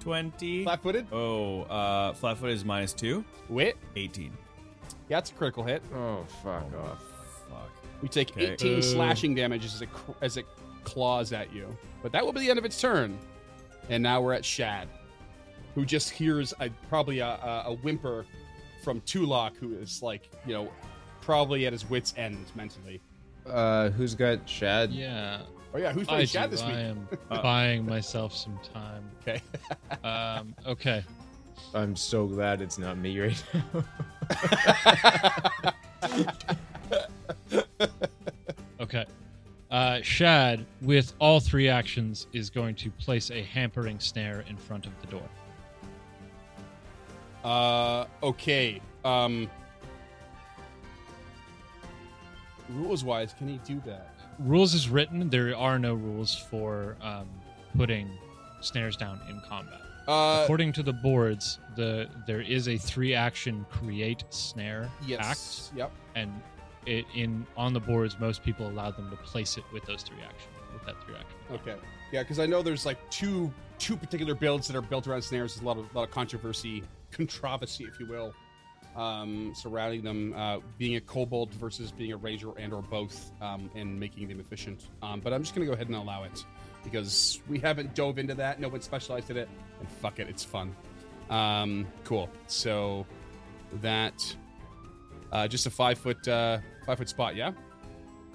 20. 0.00 0.64
Flat-footed 0.64 1.06
Oh, 1.10 1.62
uh, 1.62 2.12
flat 2.12 2.36
foot 2.36 2.50
is 2.50 2.62
minus 2.66 2.92
two. 2.92 3.24
wit. 3.48 3.78
18. 3.96 4.30
Yeah, 5.08 5.18
it's 5.18 5.30
a 5.30 5.34
critical 5.34 5.64
hit. 5.64 5.82
Oh 5.94 6.26
fuck 6.42 6.64
Oh, 6.76 6.80
off. 6.90 7.02
Fuck. 7.54 7.70
We 8.02 8.08
take 8.08 8.30
Okay. 8.32 8.52
18 8.52 8.78
Ooh. 8.78 8.82
slashing 8.82 9.34
damage 9.34 9.64
as 9.64 9.80
it 9.82 9.88
as 10.20 10.36
it 10.36 10.46
claws 10.84 11.32
at 11.32 11.52
you. 11.54 11.66
But 12.02 12.12
that 12.12 12.24
will 12.24 12.32
be 12.32 12.40
the 12.40 12.50
end 12.50 12.58
of 12.58 12.64
its 12.64 12.80
turn. 12.80 13.18
And 13.88 14.02
now 14.02 14.20
we're 14.20 14.32
at 14.34 14.44
Shad, 14.44 14.88
who 15.74 15.84
just 15.84 16.10
hears 16.10 16.52
a, 16.60 16.70
probably 16.88 17.18
a, 17.20 17.26
a, 17.26 17.62
a 17.66 17.74
whimper 17.76 18.24
from 18.82 19.00
Tulok, 19.02 19.56
who 19.56 19.74
is 19.74 20.02
like 20.02 20.30
you 20.46 20.52
know 20.54 20.68
probably 21.20 21.66
at 21.66 21.72
his 21.72 21.88
wits' 21.88 22.12
end 22.16 22.46
mentally. 22.54 23.00
Uh, 23.46 23.90
who's 23.90 24.14
got 24.14 24.46
Shad? 24.48 24.90
yeah, 24.90 25.40
Oh 25.74 25.78
yeah, 25.78 25.92
who's 25.92 26.06
I, 26.08 26.12
playing 26.12 26.26
Shad 26.28 26.50
do. 26.50 26.56
this 26.56 26.64
week? 26.64 26.74
I 26.74 26.80
am 26.80 27.08
Uh, 27.30 27.42
buying 27.42 27.84
myself 27.86 28.34
some 28.34 28.58
time. 28.72 29.10
Okay. 29.22 29.40
Um, 30.04 30.54
okay. 30.66 31.02
I'm 31.74 31.96
so 31.96 32.26
glad 32.26 32.60
it's 32.60 32.78
not 32.78 32.98
me 32.98 33.18
right 33.20 33.44
now. 33.54 33.84
Okay. 38.80 39.06
Uh, 39.70 40.00
Shad, 40.02 40.66
with 40.82 41.14
all 41.18 41.40
three 41.40 41.68
actions, 41.68 42.26
is 42.32 42.50
going 42.50 42.74
to 42.76 42.90
place 42.90 43.30
a 43.30 43.42
hampering 43.42 43.98
snare 43.98 44.44
in 44.48 44.56
front 44.56 44.84
of 44.86 44.92
the 45.00 45.06
door. 45.06 45.28
Uh, 47.42 48.04
okay. 48.22 48.80
Um, 49.04 49.48
rules 52.70 53.04
wise, 53.04 53.34
can 53.36 53.48
he 53.48 53.58
do 53.64 53.80
that? 53.86 54.14
Rules 54.38 54.74
is 54.74 54.88
written. 54.88 55.30
There 55.30 55.56
are 55.56 55.78
no 55.78 55.94
rules 55.94 56.34
for 56.50 56.96
um, 57.00 57.28
putting 57.76 58.08
snares 58.60 58.96
down 58.96 59.20
in 59.28 59.40
combat. 59.48 59.80
Uh, 60.06 60.40
According 60.44 60.72
to 60.74 60.82
the 60.82 60.92
boards, 60.92 61.58
the 61.76 62.08
there 62.26 62.42
is 62.42 62.68
a 62.68 62.76
three 62.76 63.14
action 63.14 63.64
create 63.70 64.24
snare 64.30 64.90
yes. 65.06 65.70
act, 65.70 65.78
Yep. 65.78 65.92
and 66.14 66.30
it 66.86 67.04
in 67.14 67.46
on 67.56 67.72
the 67.72 67.80
boards 67.80 68.18
most 68.18 68.42
people 68.42 68.68
allow 68.68 68.90
them 68.90 69.10
to 69.10 69.16
place 69.16 69.56
it 69.56 69.64
with 69.72 69.84
those 69.84 70.02
three 70.02 70.22
actions 70.22 70.54
with 70.74 70.84
that 70.84 71.02
three 71.04 71.14
action. 71.14 71.38
Okay. 71.52 71.76
Yeah, 72.12 72.22
because 72.22 72.38
I 72.38 72.46
know 72.46 72.62
there's 72.62 72.84
like 72.84 72.98
two 73.10 73.52
two 73.78 73.96
particular 73.96 74.34
builds 74.34 74.66
that 74.68 74.76
are 74.76 74.82
built 74.82 75.06
around 75.06 75.22
snares. 75.22 75.54
There's 75.54 75.62
a 75.62 75.66
lot 75.66 75.78
of 75.78 75.90
a 75.94 75.98
lot 75.98 76.04
of 76.04 76.10
controversy, 76.10 76.82
controversy, 77.10 77.84
if 77.84 77.98
you 77.98 78.06
will, 78.06 78.34
um, 78.96 79.52
surrounding 79.56 80.02
them. 80.02 80.34
Uh, 80.36 80.58
being 80.78 80.96
a 80.96 81.00
kobold 81.00 81.52
versus 81.54 81.90
being 81.90 82.12
a 82.12 82.16
ranger 82.16 82.50
and 82.58 82.72
or 82.72 82.82
both, 82.82 83.32
um, 83.40 83.70
and 83.74 83.98
making 83.98 84.28
them 84.28 84.40
efficient. 84.40 84.88
Um, 85.02 85.20
but 85.20 85.32
I'm 85.32 85.42
just 85.42 85.54
gonna 85.54 85.66
go 85.66 85.72
ahead 85.72 85.86
and 85.86 85.96
allow 85.96 86.24
it 86.24 86.44
because 86.82 87.40
we 87.48 87.58
haven't 87.58 87.94
dove 87.94 88.18
into 88.18 88.34
that. 88.34 88.60
No 88.60 88.68
one 88.68 88.82
specialized 88.82 89.30
in 89.30 89.36
it, 89.38 89.48
and 89.80 89.88
fuck 89.88 90.18
it, 90.18 90.28
it's 90.28 90.44
fun. 90.44 90.74
Um, 91.30 91.86
cool. 92.04 92.28
So 92.48 93.06
that 93.80 94.36
uh, 95.34 95.46
just 95.48 95.66
a 95.66 95.70
five 95.70 95.98
foot 95.98 96.26
uh, 96.28 96.58
five 96.86 96.98
foot 96.98 97.08
spot. 97.08 97.36
Yeah. 97.36 97.52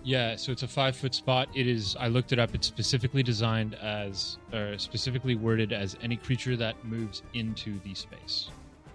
Yeah, 0.02 0.38
so 0.38 0.54
it's 0.54 0.64
a 0.64 0.68
five 0.68 0.96
foot 0.96 1.14
spot. 1.14 1.50
It 1.56 1.68
is. 1.68 1.96
I 2.00 2.08
looked 2.08 2.32
it 2.32 2.40
up. 2.40 2.56
It's 2.56 2.66
specifically 2.68 3.22
designed 3.22 3.76
as, 3.76 4.38
or 4.54 4.78
specifically 4.78 5.36
worded 5.36 5.74
as 5.74 5.98
any 6.02 6.16
creature 6.16 6.56
that 6.56 6.82
moves 6.86 7.22
into 7.34 7.80
the 7.84 7.94
space. 7.94 8.50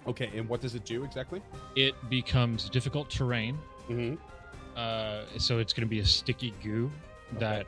Okay. 0.06 0.30
And 0.34 0.48
what 0.48 0.62
does 0.62 0.74
it 0.74 0.84
do 0.86 1.04
exactly? 1.04 1.42
It 1.76 1.94
becomes 2.08 2.70
difficult 2.70 3.10
terrain. 3.10 3.58
Mm-hmm. 3.90 4.14
Uh, 4.76 5.24
so 5.38 5.58
it's 5.58 5.72
going 5.74 5.86
to 5.86 5.90
be 5.90 6.00
a 6.00 6.06
sticky 6.06 6.54
goo 6.62 6.90
that 7.38 7.66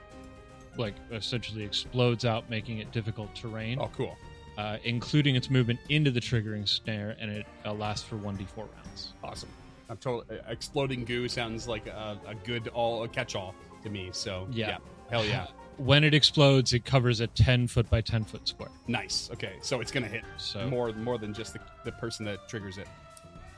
like 0.79 0.95
essentially 1.13 1.63
explodes 1.63 2.25
out, 2.25 2.49
making 2.49 2.79
it 2.79 2.91
difficult 2.91 3.35
terrain, 3.35 3.79
Oh, 3.81 3.91
cool. 3.97 4.17
uh, 4.57 4.79
including 4.85 5.37
its 5.37 5.51
movement 5.51 5.79
into 5.91 6.11
the 6.11 6.21
triggering 6.21 6.67
snare, 6.67 7.17
and 7.21 7.31
it 7.31 7.47
uh, 7.67 7.73
lasts 7.75 8.07
for 8.07 8.17
one 8.17 8.37
d4 8.37 8.67
rounds. 8.77 9.13
Awesome. 9.23 9.49
I'm 9.89 9.97
totally 9.99 10.39
exploding 10.49 11.05
goo 11.05 11.29
sounds 11.29 11.69
like 11.69 11.87
a, 11.87 12.19
a 12.27 12.35
good 12.35 12.69
all 12.69 13.05
a 13.05 13.09
catch 13.09 13.35
all 13.37 13.55
to 13.83 13.91
me. 13.91 14.09
So 14.13 14.47
Yeah. 14.51 14.79
hell 15.11 15.25
yeah, 15.25 15.47
When 15.79 16.05
it 16.05 16.15
explodes, 16.15 16.73
it 16.73 16.85
covers 16.87 17.21
a 17.21 17.27
10 17.27 17.67
foot 17.69 17.89
by 17.91 18.01
10 18.01 18.25
foot 18.25 18.49
square. 18.49 18.71
nice. 18.89 19.29
Okay, 19.33 19.55
so 19.61 19.81
it's 19.81 19.93
gonna 19.93 20.09
hit 20.09 20.25
So 20.39 20.69
more 20.69 20.93
more 20.95 21.19
than 21.19 21.35
just 21.35 21.53
the, 21.53 21.61
the 21.85 21.93
person 21.93 22.25
that 22.27 22.49
triggers 22.49 22.79
it. 22.79 22.89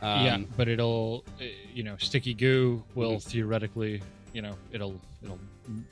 yeah, 0.02 0.34
Um, 0.34 0.48
but 0.56 0.68
it'll, 0.68 1.24
uh, 1.40 1.44
you 1.72 1.82
know, 1.82 1.96
sticky 1.98 2.34
goo 2.34 2.82
will 2.94 3.16
Mhm. 3.16 3.22
theoretically, 3.24 4.02
you 4.32 4.42
know, 4.42 4.54
it'll 4.72 5.00
it'll 5.22 5.38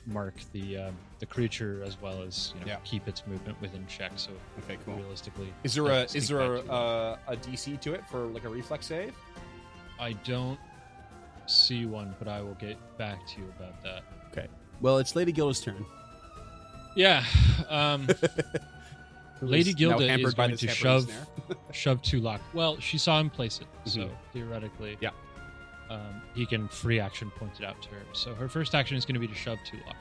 mark 0.05 0.33
the 0.53 0.77
um, 0.77 0.95
the 1.19 1.25
creature 1.25 1.81
as 1.85 1.99
well 2.01 2.21
as 2.21 2.51
you 2.53 2.59
know 2.61 2.67
Yeah. 2.67 2.77
keep 2.83 3.07
its 3.07 3.25
movement 3.25 3.59
within 3.61 3.85
check. 3.87 4.11
So 4.17 4.31
Okay, 4.63 4.77
cool. 4.85 4.95
realistically, 4.95 5.51
Is 5.63 5.73
there 5.75 5.87
a 5.87 6.03
is 6.13 6.27
there 6.27 6.41
a, 6.41 6.57
back 6.57 6.65
to 6.65 6.71
it. 6.71 6.73
uh, 6.73 7.17
a 7.33 7.35
DC 7.37 7.81
to 7.81 7.93
it 7.93 8.03
for 8.09 8.19
like 8.27 8.43
a 8.43 8.49
reflex 8.49 8.85
save? 8.87 9.13
I 9.99 10.13
don't 10.13 10.59
see 11.47 11.85
one, 11.85 12.15
but 12.19 12.27
I 12.27 12.41
will 12.41 12.55
get 12.55 12.77
back 12.97 13.25
to 13.27 13.41
you 13.41 13.47
about 13.57 13.81
that. 13.83 14.03
Okay. 14.31 14.47
Well, 14.81 14.97
it's 14.99 15.15
Lady 15.15 15.31
Gilda's 15.31 15.61
turn. 15.61 15.85
Yeah, 16.95 17.23
um, 17.69 18.07
Lady 19.41 19.73
Gilda 19.73 20.05
is 20.19 20.33
going 20.33 20.51
this 20.51 20.61
to 20.61 20.67
hampering 20.67 20.75
shove 20.75 21.03
snare. 21.03 21.57
shove 21.71 22.01
Tulok. 22.01 22.39
Well, 22.53 22.79
she 22.79 22.97
saw 22.97 23.19
him 23.19 23.29
place 23.29 23.59
it, 23.59 23.67
so 23.89 24.01
Mhm. 24.01 24.09
theoretically, 24.33 24.97
Yeah. 24.99 25.11
um, 25.89 26.21
he 26.33 26.45
can 26.45 26.67
free 26.67 26.99
action 26.99 27.29
point 27.31 27.59
it 27.59 27.65
out 27.65 27.79
to 27.83 27.89
her. 27.89 28.01
So 28.13 28.33
her 28.33 28.49
first 28.49 28.73
action 28.73 28.97
is 28.97 29.05
going 29.05 29.13
to 29.13 29.19
be 29.19 29.27
to 29.27 29.35
shove 29.35 29.59
Tulok. 29.59 29.93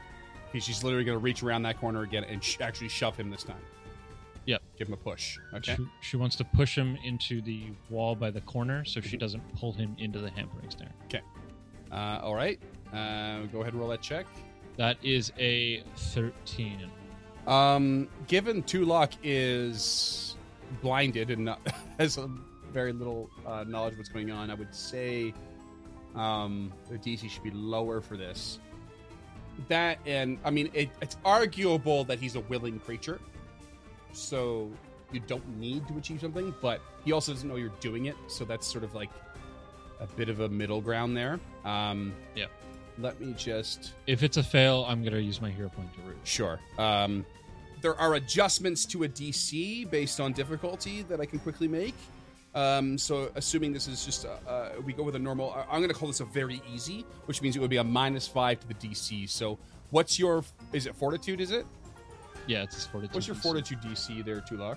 Okay, 0.48 0.58
She's 0.60 0.82
literally 0.82 1.04
going 1.04 1.16
to 1.18 1.22
reach 1.22 1.42
around 1.42 1.62
that 1.62 1.78
corner 1.78 2.02
again 2.02 2.24
and 2.24 2.42
sh- 2.42 2.58
actually 2.60 2.88
shove 2.88 3.16
him 3.16 3.30
this 3.30 3.42
time. 3.44 3.60
Yep. 4.46 4.62
Give 4.78 4.88
him 4.88 4.94
a 4.94 4.96
push. 4.96 5.38
Okay. 5.54 5.74
She, 5.76 5.86
she 6.00 6.16
wants 6.16 6.36
to 6.36 6.44
push 6.44 6.76
him 6.76 6.96
into 7.04 7.42
the 7.42 7.64
wall 7.90 8.14
by 8.14 8.30
the 8.30 8.40
corner, 8.42 8.84
so 8.84 9.00
Mm-hmm. 9.00 9.08
she 9.10 9.16
doesn't 9.16 9.42
pull 9.56 9.72
him 9.72 9.94
into 9.98 10.20
the 10.20 10.30
hampering 10.30 10.70
snare. 10.70 10.92
Okay. 11.06 11.20
Uh, 11.92 12.20
all 12.22 12.34
right. 12.34 12.58
Uh, 12.92 13.40
go 13.52 13.60
ahead 13.60 13.72
and 13.72 13.80
roll 13.80 13.88
that 13.90 14.00
check. 14.02 14.26
That 14.76 14.96
is 15.02 15.32
a 15.38 15.82
thirteen. 15.96 16.90
Um, 17.46 18.08
given 18.26 18.62
Tulok 18.62 19.12
is 19.22 20.36
blinded 20.82 21.30
and 21.30 21.44
not, 21.46 21.60
has 21.98 22.18
a 22.18 22.28
very 22.72 22.92
little 22.92 23.30
uh, 23.46 23.64
knowledge 23.66 23.92
of 23.92 23.98
what's 23.98 24.08
going 24.10 24.30
on, 24.30 24.50
I 24.50 24.54
would 24.54 24.74
say 24.74 25.32
um, 26.14 26.72
the 26.90 26.98
DC 26.98 27.30
should 27.30 27.42
be 27.44 27.50
lower 27.52 28.00
for 28.00 28.16
this. 28.16 28.58
That 29.68 29.98
and 30.06 30.38
I 30.44 30.50
mean, 30.50 30.70
it, 30.74 30.90
it's 31.00 31.16
arguable 31.24 32.04
that 32.04 32.18
he's 32.18 32.36
a 32.36 32.40
willing 32.40 32.78
creature, 32.80 33.18
so 34.12 34.70
you 35.12 35.20
don't 35.20 35.46
need 35.58 35.86
to 35.88 35.96
achieve 35.98 36.20
something. 36.20 36.54
But 36.60 36.80
he 37.04 37.12
also 37.12 37.32
doesn't 37.32 37.48
know 37.48 37.56
you're 37.56 37.72
doing 37.80 38.06
it, 38.06 38.16
so 38.28 38.44
that's 38.44 38.66
sort 38.66 38.84
of 38.84 38.94
like 38.94 39.10
a 40.00 40.06
bit 40.06 40.28
of 40.28 40.40
a 40.40 40.48
middle 40.48 40.80
ground 40.80 41.16
there. 41.16 41.40
Um, 41.64 42.14
Yep. 42.34 42.50
Let 42.98 43.20
me 43.20 43.34
just 43.36 43.92
If 44.06 44.22
it's 44.22 44.38
a 44.38 44.42
fail, 44.42 44.86
I'm 44.88 45.02
going 45.02 45.12
to 45.12 45.20
use 45.20 45.40
my 45.42 45.50
hero 45.50 45.68
point 45.68 45.92
to 45.94 46.00
root. 46.00 46.16
Sure. 46.24 46.58
Um, 46.78 47.26
there 47.82 47.94
are 48.00 48.14
adjustments 48.14 48.86
to 48.86 49.04
a 49.04 49.08
DC 49.08 49.88
based 49.90 50.18
on 50.18 50.32
difficulty 50.32 51.02
that 51.02 51.20
I 51.20 51.26
can 51.26 51.38
quickly 51.38 51.68
make. 51.68 51.94
Um, 52.54 52.96
so, 52.96 53.30
assuming 53.34 53.74
this 53.74 53.86
is 53.86 54.02
just, 54.02 54.24
uh, 54.24 54.30
uh, 54.48 54.70
we 54.82 54.94
go 54.94 55.02
with 55.02 55.14
a 55.14 55.18
normal, 55.18 55.54
I'm 55.70 55.80
going 55.80 55.90
to 55.90 55.94
call 55.94 56.08
this 56.08 56.20
a 56.20 56.24
very 56.24 56.62
easy, 56.72 57.04
which 57.26 57.42
means 57.42 57.54
it 57.54 57.58
would 57.58 57.68
be 57.68 57.76
a 57.76 57.84
minus 57.84 58.26
five 58.26 58.60
to 58.60 58.66
the 58.66 58.74
DC. 58.74 59.28
So, 59.28 59.58
what's 59.90 60.18
your, 60.18 60.42
is 60.72 60.86
it 60.86 60.96
fortitude? 60.96 61.42
Is 61.42 61.50
it? 61.50 61.66
Yeah, 62.46 62.62
it's 62.62 62.74
his 62.76 62.86
fortitude. 62.86 63.14
What's 63.14 63.26
your 63.26 63.36
DC. 63.36 63.42
fortitude 63.42 63.78
DC 63.80 64.24
there, 64.24 64.40
Tulok? 64.40 64.76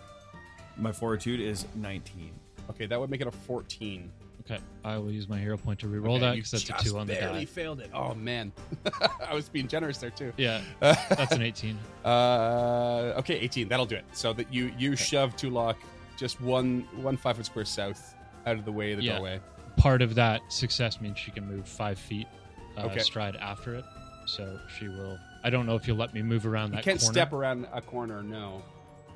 My 0.77 0.91
fortitude 0.91 1.39
is 1.39 1.65
19. 1.75 2.31
Okay, 2.69 2.85
that 2.85 2.99
would 2.99 3.09
make 3.09 3.21
it 3.21 3.27
a 3.27 3.31
14. 3.31 4.11
Okay, 4.41 4.59
I 4.83 4.97
will 4.97 5.11
use 5.11 5.27
my 5.29 5.37
hero 5.37 5.57
point 5.57 5.79
to 5.79 5.87
reroll 5.87 6.11
Okay, 6.15 6.19
that 6.21 6.35
because 6.35 6.51
that's 6.51 6.69
a 6.69 6.83
two 6.83 6.97
on 6.97 7.05
the 7.07 7.13
die. 7.13 7.19
barely 7.19 7.45
failed 7.45 7.79
it. 7.81 7.91
Oh, 7.93 8.15
man. 8.15 8.51
I 9.27 9.35
was 9.35 9.47
being 9.49 9.67
generous 9.67 9.97
there, 9.99 10.09
too. 10.09 10.33
Yeah, 10.37 10.61
that's 10.79 11.33
an 11.33 11.41
18. 11.43 11.77
Uh, 12.05 13.13
okay, 13.17 13.35
18. 13.39 13.67
That'll 13.67 13.85
do 13.85 13.95
it. 13.95 14.05
So 14.13 14.33
that 14.33 14.51
you 14.53 14.71
you 14.77 14.95
shove 14.95 15.35
Tulok 15.35 15.75
just 16.17 16.41
one 16.41 16.87
one 16.95 17.15
five 17.17 17.35
foot 17.37 17.45
square 17.45 17.65
south 17.65 18.15
out 18.45 18.57
of 18.57 18.65
the 18.65 18.71
way 18.71 18.91
of 18.93 18.99
the 18.99 19.05
Yeah. 19.05 19.13
doorway. 19.15 19.39
Part 19.77 20.01
of 20.01 20.15
that 20.15 20.41
success 20.49 20.99
means 20.99 21.17
she 21.19 21.31
can 21.31 21.45
move 21.47 21.67
five 21.67 21.99
feet 21.99 22.27
uh, 22.77 22.85
Okay. 22.85 22.99
stride 22.99 23.35
after 23.35 23.75
it. 23.75 23.85
So 24.25 24.59
she 24.77 24.87
will. 24.87 25.17
I 25.43 25.49
don't 25.49 25.65
know 25.65 25.75
if 25.75 25.87
you'll 25.87 25.97
let 25.97 26.13
me 26.13 26.21
move 26.21 26.45
around 26.45 26.69
You 26.71 26.75
that 26.77 26.83
can't 26.83 26.99
corner. 26.99 27.13
step 27.13 27.33
around 27.33 27.67
a 27.73 27.81
corner, 27.81 28.21
no. 28.23 28.61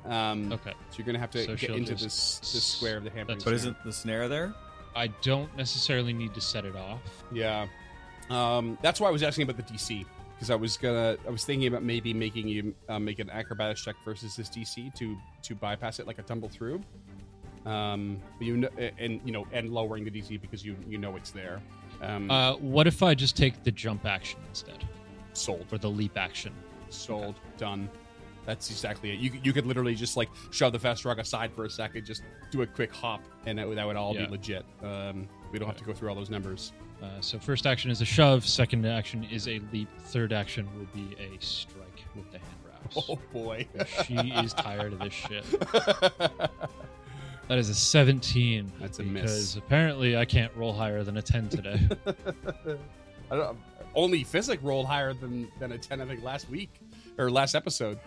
Um, 0.06 0.52
Okay. 0.52 0.72
So 0.90 0.96
you're 0.98 1.06
gonna 1.06 1.18
have 1.18 1.30
to 1.32 1.44
So 1.44 1.56
get 1.56 1.70
into 1.70 1.94
this 1.94 2.38
this 2.40 2.64
square 2.64 2.96
of 2.98 3.04
the 3.04 3.10
hampering. 3.10 3.38
That's 3.38 3.44
But 3.44 3.50
snare. 3.50 3.54
isn't 3.56 3.84
the 3.84 3.92
snare 3.92 4.28
there? 4.28 4.54
I 4.96 5.08
don't 5.22 5.54
necessarily 5.56 6.12
need 6.12 6.34
to 6.34 6.40
set 6.40 6.64
it 6.64 6.76
off. 6.76 7.00
Yeah. 7.32 7.66
Um, 8.30 8.78
that's 8.82 9.00
why 9.00 9.08
I 9.08 9.10
was 9.10 9.22
asking 9.22 9.42
about 9.48 9.56
the 9.56 9.62
DC 9.74 10.04
because 10.34 10.50
I 10.50 10.54
was 10.54 10.76
gonna 10.76 11.16
I 11.26 11.30
was 11.30 11.44
thinking 11.44 11.68
about 11.68 11.82
maybe 11.82 12.12
making 12.14 12.48
you 12.48 12.74
uh, 12.88 12.98
make 12.98 13.18
an 13.18 13.28
acrobatics 13.30 13.82
check 13.84 13.96
versus 14.04 14.36
this 14.36 14.48
DC 14.48 14.94
to 14.94 15.16
to 15.42 15.54
bypass 15.54 15.98
it 16.00 16.06
like 16.06 16.18
a 16.18 16.22
tumble 16.22 16.48
through. 16.48 16.80
Um, 17.66 18.20
you 18.40 18.58
know, 18.58 18.68
and 18.98 19.20
you 19.24 19.32
know, 19.32 19.46
and 19.52 19.70
lowering 19.70 20.04
the 20.04 20.10
DC 20.10 20.40
because 20.40 20.64
you 20.64 20.76
you 20.88 20.98
know 20.98 21.16
it's 21.16 21.30
there. 21.30 21.60
Um, 22.02 22.30
Uh, 22.30 22.54
what 22.56 22.86
if 22.86 23.02
I 23.02 23.14
just 23.14 23.36
take 23.36 23.62
the 23.64 23.70
jump 23.70 24.04
action 24.04 24.38
instead, 24.50 24.84
sold. 25.36 25.66
For 25.68 25.78
the 25.78 25.90
leap 25.90 26.16
action? 26.18 26.52
sold 26.90 27.34
done 27.58 27.90
that's 28.46 28.70
exactly 28.70 29.10
it 29.10 29.18
you, 29.18 29.30
could- 29.30 29.44
you 29.44 29.52
could 29.52 29.66
literally 29.66 29.94
just 29.96 30.16
like 30.16 30.28
shove 30.52 30.70
the 30.72 30.78
Festrog 30.78 31.18
aside 31.18 31.50
for 31.56 31.64
a 31.64 31.70
second 31.70 32.04
just 32.06 32.22
do 32.52 32.62
a 32.62 32.66
quick 32.66 32.92
hop 32.94 33.20
and 33.46 33.58
that, 33.58 33.66
would- 33.66 33.76
that 33.78 33.86
would 33.86 33.96
all 33.96 34.14
Yeah. 34.14 34.26
be 34.26 34.32
legit 34.32 34.64
um, 34.82 35.26
we 35.50 35.58
don't 35.58 35.66
have 35.66 35.78
to 35.78 35.84
go 35.84 35.92
through 35.92 36.10
all 36.10 36.14
those 36.14 36.30
numbers 36.30 36.72
Uh, 37.02 37.06
so 37.20 37.38
first 37.38 37.66
action 37.66 37.90
is 37.90 38.00
a 38.00 38.04
shove. 38.04 38.46
Second 38.46 38.86
action 38.86 39.24
is 39.24 39.48
a 39.48 39.60
leap. 39.72 39.88
Third 40.06 40.32
action 40.32 40.68
will 40.78 40.86
be 40.94 41.16
a 41.18 41.36
strike 41.42 42.04
with 42.14 42.30
the 42.30 42.38
hand 42.38 42.58
wraps. 42.66 42.96
oh 43.08 43.18
boy 43.32 43.66
She 44.06 44.14
is 44.14 44.52
tired 44.54 44.92
of 44.92 45.00
this 45.00 45.12
shit. 45.12 45.44
That 47.48 47.58
is 47.58 47.68
a 47.68 47.74
17. 47.74 48.72
That's 48.80 49.00
a 49.00 49.02
because 49.02 49.54
miss. 49.54 49.56
apparently 49.56 50.16
I 50.16 50.24
can't 50.24 50.50
roll 50.56 50.72
higher 50.72 51.02
than 51.04 51.18
a 51.18 51.22
10 51.22 51.48
today. 51.50 51.78
I 53.30 53.36
don't, 53.36 53.58
only 53.94 54.24
physic 54.24 54.60
rolled 54.62 54.86
higher 54.86 55.12
than 55.14 55.48
than 55.60 55.72
a 55.72 55.78
10 55.78 56.00
i 56.00 56.04
think 56.04 56.22
last 56.24 56.48
week 56.50 56.70
or 57.18 57.30
last 57.30 57.54
episode 57.54 57.98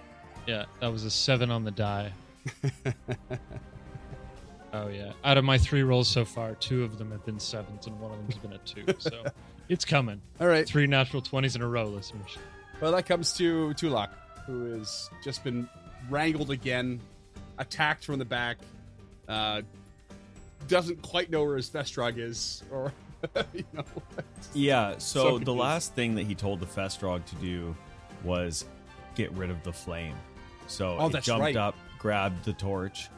yeah, 0.46 0.64
that 0.80 0.92
was 0.94 1.04
a 1.04 1.12
7 1.12 1.52
on 1.52 1.66
the 1.66 1.72
die. 1.72 2.14
oh, 4.74 4.88
yeah. 4.88 5.12
Out 5.26 5.38
of 5.38 5.44
my 5.44 5.58
three 5.58 5.84
rolls 5.84 6.08
so 6.08 6.24
far, 6.24 6.56
two 6.56 6.84
of 6.84 6.98
them 6.98 7.12
have 7.12 7.26
been 7.26 7.38
sevens 7.40 7.86
and 7.88 8.00
one 8.00 8.12
of 8.12 8.18
them 8.18 8.28
has 8.28 8.38
been 8.38 8.54
a 8.54 8.58
2. 8.60 8.96
So 9.00 9.26
it's 9.70 9.84
coming. 9.84 10.22
all 10.40 10.48
right 10.48 10.66
Three 10.68 10.88
natural 10.88 11.22
20s 11.22 11.56
in 11.58 11.62
a 11.62 11.68
row, 11.68 11.86
listeners. 11.86 12.38
well 12.82 12.94
that 12.94 13.06
comes 13.06 13.34
to 13.34 13.70
tulok 13.74 14.10
who 14.46 14.78
has 14.78 15.10
just 15.24 15.44
been 15.44 15.68
wrangled 16.10 16.52
again 16.52 17.02
attacked 17.58 18.06
from 18.06 18.18
the 18.20 18.24
back 18.26 18.58
uh 19.28 19.62
doesn't 20.70 21.02
quite 21.02 21.30
know 21.30 21.44
where 21.44 21.58
his 21.58 21.70
festrog 21.70 22.18
is 22.18 22.64
or 22.72 22.94
you 23.54 23.64
know 23.74 23.84
Yeah, 24.54 24.98
so, 24.98 25.38
So 25.38 25.40
the 25.40 25.54
last 25.54 25.94
thing 25.96 26.16
that 26.16 26.24
he 26.26 26.36
told 26.36 26.60
the 26.60 26.66
Festrog 26.66 27.26
to 27.26 27.36
do 27.36 27.76
was 28.24 28.66
get 29.16 29.32
rid 29.34 29.50
of 29.50 29.62
the 29.64 29.74
flame. 29.74 30.16
So 30.68 30.98
Oh, 31.00 31.08
it 31.10 31.24
jumped 31.24 31.42
right. 31.42 31.56
up, 31.56 31.76
grabbed 32.00 32.44
the 32.46 32.54
torch, 32.54 33.10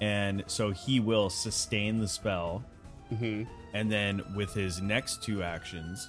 and 0.00 0.44
so 0.46 0.70
he 0.70 1.00
will 1.00 1.28
sustain 1.30 1.98
the 1.98 2.08
spell. 2.08 2.64
Mhm. 3.12 3.46
And 3.74 3.90
then 3.90 4.22
with 4.34 4.54
his 4.54 4.80
next 4.80 5.22
two 5.22 5.42
actions, 5.42 6.08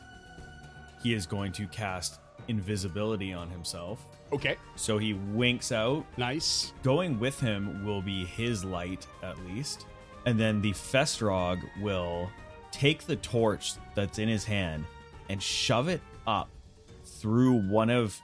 he 1.03 1.13
is 1.13 1.25
going 1.25 1.51
to 1.53 1.67
cast 1.67 2.19
invisibility 2.47 3.33
on 3.33 3.49
himself. 3.49 4.05
okay 4.31 4.57
So 4.75 4.97
he 4.97 5.13
winks 5.13 5.71
out. 5.71 6.05
nice 6.17 6.71
Going 6.83 7.19
with 7.19 7.39
him 7.39 7.83
will 7.85 8.01
be 8.01 8.25
his 8.25 8.63
light, 8.63 9.07
at 9.23 9.37
least. 9.45 9.85
And 10.25 10.39
then 10.39 10.61
the 10.61 10.71
Festrog 10.71 11.61
will 11.81 12.29
take 12.71 13.05
the 13.05 13.15
torch 13.17 13.73
that's 13.95 14.19
in 14.19 14.27
his 14.27 14.45
hand 14.45 14.85
and 15.29 15.41
shove 15.41 15.87
it 15.87 16.01
up 16.27 16.49
through 17.03 17.53
one 17.53 17.89
of 17.89 18.19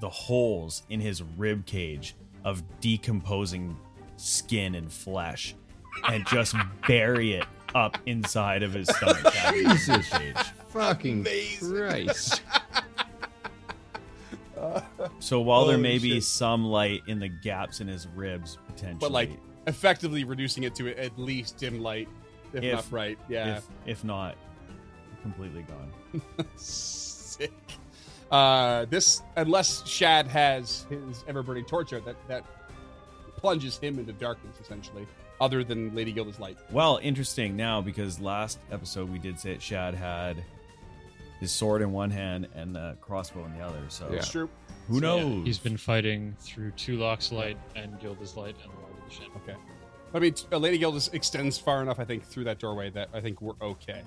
the 0.00 0.08
holes 0.08 0.82
in 0.88 1.00
his 1.00 1.22
rib 1.36 1.66
cage 1.66 2.14
of 2.44 2.62
decomposing 2.80 3.76
skin 4.16 4.74
and 4.74 4.90
flesh 4.92 5.54
and 6.08 6.26
just 6.26 6.54
bury 6.88 7.34
it 7.34 7.46
up 7.74 7.98
inside 8.06 8.62
of 8.62 8.72
his 8.72 8.88
stomach 8.88 9.22
cavity. 9.32 9.64
Jesus. 9.64 10.08
Fucking 10.68 11.20
Amazing. 11.20 11.74
Christ. 11.76 12.42
So 15.20 15.40
while 15.40 15.64
there 15.64 15.76
Holy 15.76 15.82
may 15.82 15.98
be 15.98 16.14
shit. 16.14 16.24
some 16.24 16.64
light 16.66 17.02
in 17.06 17.18
the 17.18 17.28
gaps 17.28 17.80
in 17.80 17.88
his 17.88 18.06
ribs, 18.08 18.58
potentially, 18.66 18.98
but 19.00 19.10
like 19.10 19.30
effectively 19.66 20.24
reducing 20.24 20.64
it 20.64 20.74
to 20.74 20.88
at 20.98 21.18
least 21.18 21.56
dim 21.56 21.80
light, 21.80 22.08
if, 22.52 22.62
If- 22.64 22.74
not 22.74 22.90
bright. 22.90 23.18
Yeah, 23.28 23.56
if 23.58 23.66
if 23.86 24.04
not, 24.04 24.36
completely 25.22 25.62
gone. 25.62 26.46
sick. 26.56 27.52
Uh, 28.30 28.84
this 28.86 29.22
unless 29.36 29.86
Shad 29.86 30.26
has 30.28 30.86
his 30.88 31.24
ever 31.26 31.42
burning 31.42 31.64
torch 31.64 31.92
out, 31.92 32.04
that 32.04 32.16
that 32.28 32.44
plunges 33.36 33.78
him 33.78 33.98
into 33.98 34.12
darkness 34.12 34.56
essentially. 34.60 35.06
Other 35.40 35.64
than 35.64 35.94
Lady 35.94 36.12
Gilda's 36.12 36.38
light. 36.38 36.58
Well, 36.70 37.00
interesting 37.02 37.56
now 37.56 37.80
because 37.80 38.20
last 38.20 38.58
episode 38.70 39.08
we 39.10 39.18
did 39.18 39.40
say 39.40 39.52
that 39.54 39.62
Shad 39.62 39.94
had 39.94 40.44
his 41.40 41.50
sword 41.50 41.80
in 41.80 41.92
one 41.92 42.10
hand 42.10 42.46
and 42.54 42.74
the 42.76 42.98
crossbow 43.00 43.46
in 43.46 43.54
the 43.56 43.64
other. 43.64 43.80
So 43.88 44.06
Yeah. 44.10 44.18
It's 44.18 44.28
true. 44.28 44.50
who 44.88 45.00
So, 45.00 45.16
yeah, 45.16 45.22
knows? 45.22 45.46
he's 45.46 45.58
been 45.58 45.78
fighting 45.78 46.36
through 46.40 46.72
two 46.72 46.98
Tulok's 46.98 47.32
light 47.32 47.56
and 47.74 47.98
Gilda's 48.00 48.36
light 48.36 48.54
and 48.62 48.70
the 48.70 48.76
light 48.82 49.02
of 49.02 49.08
the 49.08 49.14
Shin. 49.14 49.30
Okay. 49.36 49.56
I 50.12 50.18
mean, 50.18 50.32
t- 50.34 50.46
uh, 50.52 50.58
Lady 50.58 50.78
Gilda 50.78 51.00
extends 51.12 51.58
far 51.58 51.82
enough, 51.82 52.00
I 52.00 52.04
think, 52.04 52.24
through 52.24 52.44
that 52.44 52.58
doorway 52.58 52.90
that 52.90 53.08
I 53.14 53.20
think 53.20 53.40
we're 53.40 53.54
okay. 53.62 54.02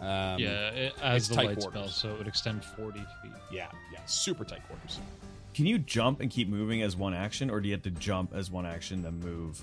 Um, 0.00 0.38
yeah, 0.38 0.68
it, 0.70 0.92
it's 0.94 1.00
as 1.02 1.28
the 1.28 1.34
tight 1.36 1.46
light 1.46 1.58
quarters. 1.58 1.72
spell, 1.72 1.88
so 1.88 2.12
it 2.12 2.18
would 2.18 2.28
extend 2.28 2.64
40 2.64 2.98
feet. 3.22 3.32
Yeah. 3.52 3.68
Yeah. 3.92 3.98
Super 4.06 4.44
tight 4.44 4.66
quarters. 4.66 5.00
Can 5.54 5.66
you 5.66 5.78
jump 5.78 6.20
and 6.20 6.30
keep 6.30 6.48
moving 6.48 6.82
as 6.82 6.96
one 6.96 7.14
action, 7.14 7.50
or 7.50 7.60
do 7.60 7.68
you 7.68 7.74
have 7.74 7.82
to 7.82 7.90
jump 7.90 8.32
as 8.34 8.50
one 8.50 8.64
action 8.66 9.02
then 9.02 9.18
move? 9.20 9.62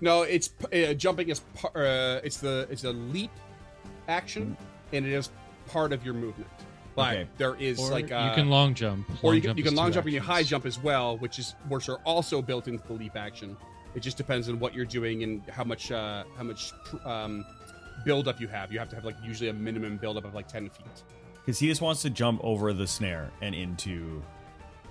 No, 0.00 0.22
it's 0.22 0.50
uh, 0.72 0.92
jumping 0.94 1.28
is 1.28 1.40
par- 1.54 1.70
uh, 1.76 2.20
it's 2.24 2.38
the 2.38 2.66
it's 2.70 2.84
a 2.84 2.90
leap 2.92 3.30
action, 4.08 4.56
and 4.92 5.06
it 5.06 5.12
is 5.12 5.30
part 5.68 5.92
of 5.92 6.04
your 6.04 6.14
movement. 6.14 6.50
But 6.96 7.12
Okay. 7.14 7.28
there 7.36 7.54
is 7.56 7.78
Or 7.78 7.90
like 7.90 8.10
uh, 8.10 8.26
you 8.30 8.34
can 8.42 8.50
long 8.50 8.74
jump. 8.74 9.06
or 9.22 9.34
you 9.34 9.40
can, 9.40 9.48
jump 9.50 9.58
you 9.58 9.64
can 9.64 9.74
long 9.76 9.88
two 9.90 9.94
jump 9.94 10.06
and 10.06 10.14
you 10.14 10.20
high 10.20 10.42
jump 10.42 10.66
as 10.66 10.78
well, 10.82 11.16
which 11.18 11.38
is 11.38 11.54
which 11.68 11.88
are 11.88 11.98
also 12.04 12.42
built 12.42 12.66
into 12.68 12.84
the 12.88 12.94
leap 12.94 13.14
action. 13.16 13.56
It 13.96 14.00
just 14.02 14.16
depends 14.18 14.48
on 14.50 14.60
what 14.60 14.74
you're 14.74 14.84
doing 14.84 15.22
and 15.22 15.42
how 15.48 15.64
much 15.64 15.90
uh, 15.90 16.24
how 16.36 16.42
much 16.44 16.72
pr- 16.84 17.08
um, 17.08 17.44
build 18.04 18.28
up 18.28 18.38
you 18.40 18.46
have. 18.46 18.70
You 18.70 18.78
have 18.78 18.90
to 18.90 18.94
have 18.94 19.04
like 19.06 19.16
usually 19.24 19.48
a 19.48 19.54
minimum 19.54 19.96
build 19.96 20.18
up 20.18 20.24
of 20.26 20.34
like 20.34 20.46
ten 20.48 20.68
feet. 20.68 20.86
Because 21.44 21.58
he 21.58 21.66
just 21.66 21.80
wants 21.80 22.02
to 22.02 22.10
jump 22.10 22.40
over 22.44 22.72
the 22.74 22.86
snare 22.86 23.30
and 23.40 23.54
into. 23.54 24.22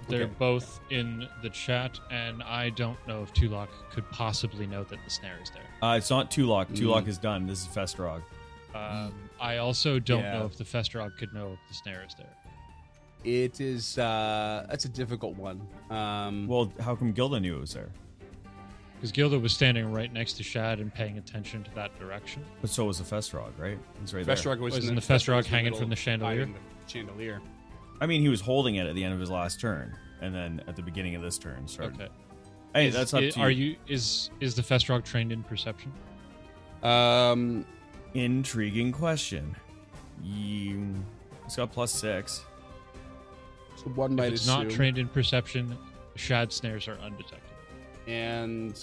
They're 0.07 0.23
Okay. 0.23 0.33
both 0.39 0.79
in 0.91 1.27
the 1.41 1.49
chat, 1.49 1.99
and 2.11 2.41
I 2.43 2.69
don't 2.69 2.97
know 3.07 3.23
if 3.23 3.33
Tulok 3.33 3.69
could 3.91 4.09
possibly 4.11 4.65
know 4.67 4.83
that 4.83 4.99
the 5.03 5.09
snare 5.09 5.37
is 5.41 5.49
there. 5.51 5.63
Uh, 5.87 5.95
it's 5.97 6.09
not 6.09 6.29
Tulok. 6.31 6.67
Tulok 6.75 7.03
Mm. 7.03 7.07
is 7.07 7.17
done. 7.17 7.47
This 7.47 7.61
is 7.61 7.67
Festrog. 7.67 8.21
Um, 8.75 9.13
I 9.39 9.57
also 9.57 9.99
don't 9.99 10.21
Yeah. 10.23 10.39
know 10.39 10.45
if 10.45 10.57
the 10.57 10.63
Festrog 10.63 11.17
could 11.17 11.33
know 11.33 11.53
if 11.53 11.59
the 11.69 11.73
snare 11.75 12.03
is 12.07 12.13
there. 12.15 12.33
It 13.23 13.59
is 13.59 13.97
uh, 13.97 14.65
that's 14.69 14.85
a 14.85 14.89
difficult 14.89 15.35
one. 15.37 15.67
Um, 15.89 16.45
Well, 16.47 16.71
how 16.79 16.95
come 16.95 17.11
Gilda 17.11 17.39
knew 17.39 17.57
it 17.57 17.61
was 17.61 17.73
there? 17.73 17.89
Because 19.05 19.11
Gilda 19.15 19.37
was 19.37 19.53
standing 19.53 19.91
right 19.93 20.11
next 20.11 20.33
to 20.37 20.43
Shad 20.43 20.79
and 20.79 20.91
paying 20.91 21.19
attention 21.19 21.63
to 21.65 21.75
that 21.75 21.95
direction. 21.99 22.43
But 22.59 22.71
so 22.71 22.85
was 22.85 22.97
the 22.97 23.03
Festrog, 23.03 23.51
right? 23.59 23.77
He's 24.01 24.15
right 24.15 24.25
Festrog 24.25 24.57
was, 24.57 24.73
Was 24.73 24.85
in 24.85 24.89
in 24.89 24.95
the, 24.95 25.01
the 25.01 25.13
Festrog 25.13 25.45
hanging 25.45 25.65
middle, 25.65 25.79
from 25.81 25.89
the 25.91 25.95
chandelier? 25.95 26.47
the 26.47 26.53
chandelier. 26.91 27.39
I 28.01 28.07
mean, 28.07 28.21
he 28.21 28.29
was 28.29 28.41
holding 28.41 28.77
it 28.77 28.87
at 28.87 28.95
the 28.95 29.03
end 29.03 29.13
of 29.13 29.19
his 29.19 29.29
last 29.29 29.59
turn, 29.61 29.95
and 30.21 30.33
then 30.33 30.63
at 30.67 30.75
the 30.75 30.81
beginning 30.81 31.13
of 31.13 31.21
this 31.21 31.37
turn 31.37 31.67
started. 31.67 32.01
Okay. 32.01 32.11
Hey, 32.73 32.87
Is- 32.87 32.95
that's 32.95 33.13
up 33.13 33.21
i- 33.21 33.29
to 33.29 33.39
Are 33.41 33.51
you. 33.51 33.65
you 33.71 33.75
is 33.87 34.31
is 34.39 34.55
the 34.55 34.63
Festrog 34.63 35.03
trained 35.03 35.31
in 35.31 35.43
perception? 35.43 35.91
Um, 36.81 37.63
Intriguing 38.15 38.91
question. 38.91 39.55
You. 40.23 40.95
It's 41.45 41.57
got 41.57 41.71
plus 41.71 41.91
six. 41.91 42.43
so 43.75 43.83
one 43.91 44.13
If 44.13 44.17
might 44.17 44.33
it's 44.33 44.41
assume, 44.47 44.63
not 44.63 44.71
trained 44.71 44.97
in 44.97 45.07
perception, 45.09 45.77
Shad 46.15 46.51
snares 46.51 46.87
are 46.87 46.97
undetected. 46.97 47.41
And 48.07 48.79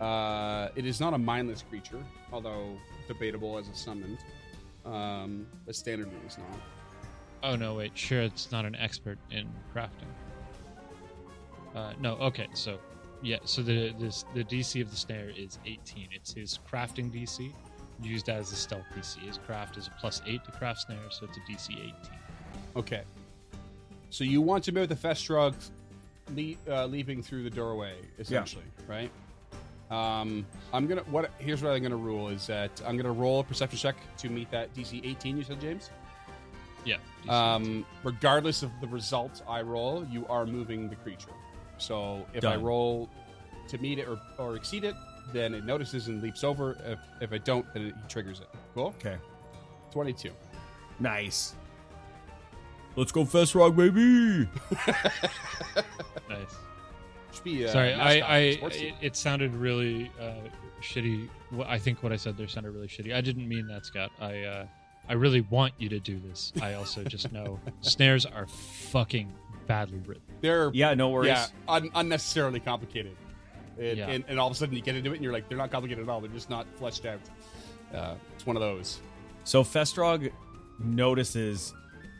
uh, 0.00 0.68
it 0.76 0.86
is 0.86 1.00
not 1.00 1.14
a 1.14 1.18
mindless 1.18 1.62
creature, 1.62 2.02
although 2.32 2.76
debatable 3.08 3.58
as 3.58 3.68
a 3.68 3.74
summoned. 3.74 4.18
Um, 4.84 5.46
but 5.64 5.74
standardly 5.74 6.26
is 6.26 6.36
not. 6.36 6.60
Oh 7.42 7.56
no, 7.56 7.74
wait, 7.74 7.96
sure, 7.96 8.22
it's 8.22 8.52
not 8.52 8.64
an 8.64 8.74
expert 8.76 9.18
in 9.30 9.48
crafting. 9.74 10.10
Uh, 11.74 11.92
no, 12.00 12.14
okay, 12.14 12.48
so 12.54 12.78
yeah, 13.22 13.38
so 13.44 13.62
the 13.62 13.94
this 13.98 14.24
the 14.34 14.44
DC 14.44 14.80
of 14.82 14.90
the 14.90 14.96
snare 14.96 15.30
is 15.36 15.58
18. 15.66 16.08
It's 16.12 16.32
his 16.32 16.58
crafting 16.70 17.10
DC, 17.10 17.52
used 18.02 18.28
as 18.28 18.52
a 18.52 18.56
stealth 18.56 18.84
DC. 18.96 19.18
His 19.20 19.38
craft 19.38 19.76
is 19.76 19.88
a 19.88 19.90
plus 20.00 20.22
eight 20.26 20.44
to 20.44 20.52
craft 20.52 20.82
snare, 20.82 20.98
so 21.10 21.26
it's 21.26 21.36
a 21.36 21.40
DC 21.40 21.78
18. 21.78 21.94
Okay. 22.76 23.02
So 24.10 24.22
you 24.22 24.40
want 24.40 24.62
to 24.64 24.72
move 24.72 24.88
the 24.88 24.94
Festrog 24.94 25.54
le- 26.34 26.56
uh, 26.68 26.86
leaping 26.86 27.22
through 27.22 27.44
the 27.44 27.50
doorway, 27.50 27.96
essentially, 28.18 28.64
right? 28.86 29.10
Um, 29.90 30.46
I'm 30.72 30.86
gonna 30.86 31.02
what 31.02 31.30
here's 31.38 31.62
what 31.62 31.72
I'm 31.72 31.82
gonna 31.82 31.96
rule 31.96 32.28
is 32.28 32.46
that 32.46 32.82
I'm 32.86 32.96
gonna 32.96 33.12
roll 33.12 33.40
a 33.40 33.44
perception 33.44 33.78
check 33.78 33.96
to 34.18 34.28
meet 34.28 34.50
that 34.50 34.74
DC 34.74 35.00
18. 35.04 35.36
You 35.36 35.44
said, 35.44 35.60
James. 35.60 35.90
Yeah. 36.84 36.96
Um, 37.28 37.86
regardless 38.02 38.62
of 38.62 38.70
the 38.80 38.86
result 38.86 39.42
I 39.48 39.62
roll, 39.62 40.06
you 40.10 40.26
are 40.28 40.46
moving 40.46 40.88
the 40.88 40.96
creature. 40.96 41.30
So 41.78 42.26
if 42.34 42.44
I 42.44 42.56
roll 42.56 43.08
to 43.68 43.78
meet 43.78 43.98
it 43.98 44.06
or, 44.06 44.18
or 44.38 44.56
exceed 44.56 44.84
it, 44.84 44.94
then 45.32 45.54
it 45.54 45.64
notices 45.64 46.08
and 46.08 46.22
leaps 46.22 46.44
over. 46.44 46.76
If, 46.84 46.98
if 47.22 47.32
I 47.32 47.38
don't, 47.38 47.64
then 47.72 47.86
it 47.86 47.94
triggers 48.08 48.40
it. 48.40 48.48
Cool. 48.74 48.94
Okay. 48.98 49.16
22. 49.92 50.30
Nice. 51.00 51.54
Let's 52.96 53.10
go 53.12 53.24
Festrog, 53.24 53.76
baby. 53.76 54.48
nice. 56.28 56.56
Should 57.32 57.44
be, 57.44 57.66
uh, 57.66 57.70
Sorry, 57.70 57.92
I, 57.94 58.18
I 58.18 58.38
it, 58.38 58.94
it 59.00 59.16
sounded 59.16 59.54
really 59.54 60.10
uh, 60.20 60.34
shitty. 60.80 61.28
Wh- 61.56 61.66
I 61.68 61.78
think 61.78 62.02
what 62.02 62.12
I 62.12 62.16
said 62.16 62.36
there 62.36 62.46
sounded 62.46 62.70
really 62.72 62.86
shitty. 62.86 63.12
I 63.14 63.20
didn't 63.20 63.48
mean 63.48 63.66
that, 63.68 63.84
Scott. 63.86 64.10
I 64.20 64.42
uh, 64.42 64.66
I 65.08 65.14
really 65.14 65.40
want 65.42 65.74
you 65.78 65.88
to 65.88 65.98
do 65.98 66.20
this. 66.20 66.52
I 66.62 66.74
also 66.74 67.02
just 67.04 67.32
know 67.32 67.58
snares 67.80 68.24
are 68.26 68.46
fucking 68.46 69.32
badly 69.66 69.98
written. 70.06 70.22
They're 70.40 70.70
Yeah, 70.72 70.94
no 70.94 71.08
worries. 71.10 71.28
yeah 71.28 71.46
un- 71.68 71.90
unnecessarily 71.94 72.60
complicated. 72.60 73.16
And, 73.78 73.98
Yeah. 73.98 74.08
and, 74.08 74.24
and 74.28 74.38
all 74.38 74.46
of 74.46 74.52
a 74.52 74.56
sudden 74.56 74.74
you 74.76 74.82
get 74.82 74.94
into 74.94 75.10
it 75.10 75.14
and 75.16 75.24
you're 75.24 75.32
like, 75.32 75.48
they're 75.48 75.58
not 75.58 75.70
complicated 75.72 76.04
at 76.04 76.08
all. 76.08 76.20
They're 76.20 76.30
just 76.30 76.48
not 76.48 76.66
fleshed 76.76 77.06
out. 77.06 77.18
Uh, 77.92 78.14
it's 78.34 78.46
one 78.46 78.56
of 78.56 78.60
those. 78.62 79.00
So 79.44 79.64
Festrog 79.64 80.30
notices 80.78 81.74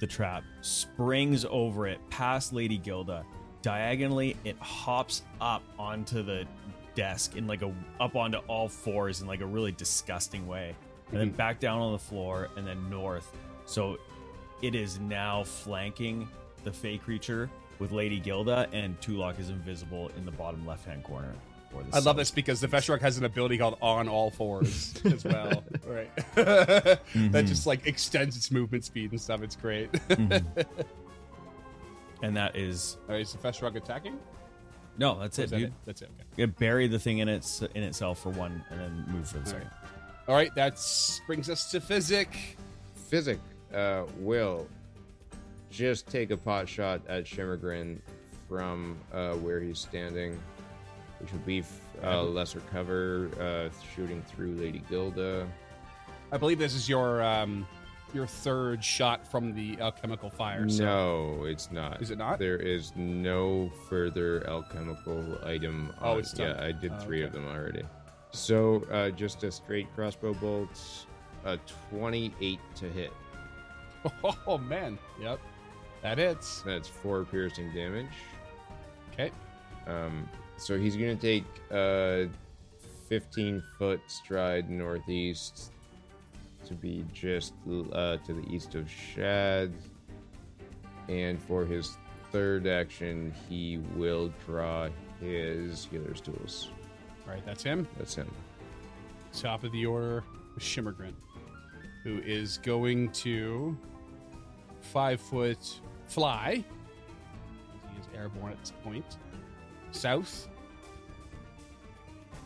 the 0.04 0.12
trap, 0.12 0.44
springs 0.60 1.46
over 1.46 1.86
it, 1.86 1.98
past 2.10 2.52
Lady 2.52 2.76
Gilda. 2.76 3.24
Diagonally, 3.62 4.36
it 4.44 4.58
hops 4.58 5.22
up 5.40 5.62
onto 5.78 6.22
the 6.22 6.46
desk 6.94 7.36
in 7.36 7.46
like 7.46 7.62
a 7.62 7.72
up 7.98 8.14
onto 8.14 8.36
all 8.46 8.68
fours 8.68 9.22
in 9.22 9.26
like 9.26 9.40
a 9.40 9.46
really 9.46 9.72
disgusting 9.72 10.46
way, 10.46 10.76
and 11.10 11.18
then 11.18 11.30
Mhm. 11.30 11.36
back 11.38 11.58
down 11.58 11.80
on 11.80 11.92
the 11.92 11.98
floor 11.98 12.50
and 12.58 12.66
then 12.66 12.90
north. 12.90 13.34
So 13.64 13.98
it 14.60 14.74
is 14.74 15.00
now 15.00 15.42
flanking 15.42 16.28
the 16.64 16.72
Fey 16.72 16.98
creature 16.98 17.48
with 17.78 17.90
Lady 17.90 18.20
Gilda, 18.20 18.68
and 18.72 19.00
Tulok 19.00 19.38
is 19.40 19.48
invisible 19.48 20.10
in 20.18 20.26
the 20.26 20.32
bottom 20.32 20.66
left 20.66 20.84
hand 20.84 21.02
corner. 21.02 21.34
Or 21.74 21.82
the 21.82 21.96
I 21.96 22.00
love 22.00 22.16
this 22.16 22.30
because 22.30 22.60
the 22.60 22.68
Festrog 22.68 23.00
has 23.00 23.18
an 23.18 23.24
ability 23.24 23.58
called 23.58 23.76
on 23.82 24.08
all 24.08 24.30
fours 24.30 24.94
as 25.04 25.24
well. 25.24 25.62
right. 25.86 26.10
that 26.34 27.02
Mhm. 27.14 27.46
just 27.46 27.66
like 27.66 27.86
extends 27.86 28.36
its 28.36 28.50
movement 28.50 28.84
speed 28.84 29.10
and 29.12 29.20
stuff. 29.20 29.42
It's 29.42 29.56
great. 29.56 29.90
Mhm. 29.92 30.66
and 32.22 32.36
that 32.36 32.56
is 32.56 32.96
All 33.08 33.14
right, 33.14 33.20
is 33.22 33.32
the 33.32 33.38
Festrog 33.38 33.76
attacking? 33.76 34.18
no, 34.98 35.18
that's 35.18 35.38
Or 35.38 35.42
it, 35.42 35.44
is 35.46 35.50
that 35.50 35.58
dude. 35.58 35.68
it? 35.68 35.72
That's 35.84 36.02
it. 36.02 36.10
Okay. 36.14 36.24
Yeah, 36.36 36.46
bury 36.46 36.86
the 36.88 36.98
thing 36.98 37.18
in 37.18 37.28
its 37.28 37.62
in 37.74 37.82
itself 37.82 38.20
for 38.22 38.30
one, 38.30 38.64
and 38.70 38.80
then 38.80 39.04
move 39.08 39.28
for 39.28 39.38
the 39.38 39.44
All 39.44 39.46
second. 39.50 39.70
All 40.28 40.34
right, 40.34 40.54
that 40.54 40.80
brings 41.26 41.50
us 41.50 41.70
to 41.72 41.80
Physic. 41.80 42.56
Physic 43.08 43.38
uh, 43.74 44.04
will 44.18 44.66
just 45.70 46.06
take 46.06 46.30
a 46.30 46.36
pot 46.36 46.68
shot 46.68 47.02
at 47.08 47.24
Shimmergrin 47.24 47.98
from 48.48 48.96
uh, 49.12 49.32
where 49.34 49.60
he's 49.60 49.78
standing, 49.78 50.40
which 51.24 51.32
would 51.32 51.46
be 51.46 51.60
f- 51.60 51.80
uh, 52.02 52.22
lesser 52.22 52.60
cover, 52.70 53.30
uh, 53.40 53.70
shooting 53.96 54.22
through 54.28 54.52
Lady 54.56 54.82
Gilda. 54.90 55.46
I 56.30 56.36
believe 56.36 56.58
this 56.58 56.74
is 56.74 56.86
your 56.86 57.22
um, 57.22 57.66
your 58.12 58.26
third 58.26 58.84
shot 58.84 59.26
from 59.26 59.54
the 59.54 59.80
alchemical 59.80 60.28
fire. 60.28 60.68
So 60.68 60.84
No, 60.84 61.44
it's 61.46 61.72
not. 61.72 62.02
Is 62.02 62.10
it 62.10 62.18
not? 62.18 62.38
There 62.38 62.58
is 62.58 62.92
no 62.94 63.70
further 63.88 64.46
alchemical 64.46 65.38
item. 65.46 65.94
Oh, 66.02 66.12
on- 66.12 66.18
it's 66.18 66.34
done. 66.34 66.54
yeah. 66.58 66.62
I 66.62 66.72
did 66.72 66.92
Oh, 66.94 66.98
three 67.00 67.22
of 67.22 67.32
them 67.32 67.46
already. 67.46 67.84
So 68.32 68.84
uh, 68.92 69.08
just 69.08 69.42
a 69.44 69.50
straight 69.50 69.86
crossbow 69.94 70.34
bolt, 70.34 71.06
a 71.46 71.56
twenty-eight 71.88 72.60
to 72.76 72.84
hit. 72.90 73.12
Oh 74.46 74.58
man, 74.58 74.98
yep, 75.18 75.40
that 76.02 76.18
hits. 76.18 76.60
That's 76.66 76.86
four 76.86 77.24
piercing 77.24 77.72
damage. 77.72 78.10
Okay, 79.14 79.30
Um, 79.86 80.28
so 80.56 80.78
he's 80.78 80.96
gonna 80.96 81.16
take 81.16 81.44
a 81.70 82.28
15 83.08 83.62
foot 83.78 84.00
stride 84.06 84.70
northeast 84.70 85.72
to 86.66 86.74
be 86.74 87.04
just 87.12 87.52
uh, 87.92 88.16
to 88.18 88.32
the 88.32 88.44
east 88.50 88.74
of 88.74 88.90
Shad. 88.90 89.72
And 91.08 91.40
for 91.42 91.64
his 91.64 91.98
third 92.32 92.66
action, 92.66 93.34
he 93.48 93.78
will 93.94 94.32
draw 94.46 94.88
his 95.20 95.86
healer's 95.90 96.20
tools. 96.20 96.70
all 97.26 97.34
right, 97.34 97.44
that's 97.44 97.62
him. 97.62 97.86
That's 97.98 98.14
him. 98.14 98.30
Top 99.32 99.64
of 99.64 99.72
the 99.72 99.84
order, 99.84 100.24
Shimmergrin, 100.58 101.14
who 102.02 102.20
is 102.24 102.58
going 102.58 103.10
to 103.10 103.76
five 104.80 105.20
foot 105.20 105.80
fly 106.06 106.64
He 107.92 108.00
is 108.00 108.06
airborne 108.16 108.52
at 108.52 108.60
this 108.60 108.72
point. 108.82 109.16
South. 109.94 110.48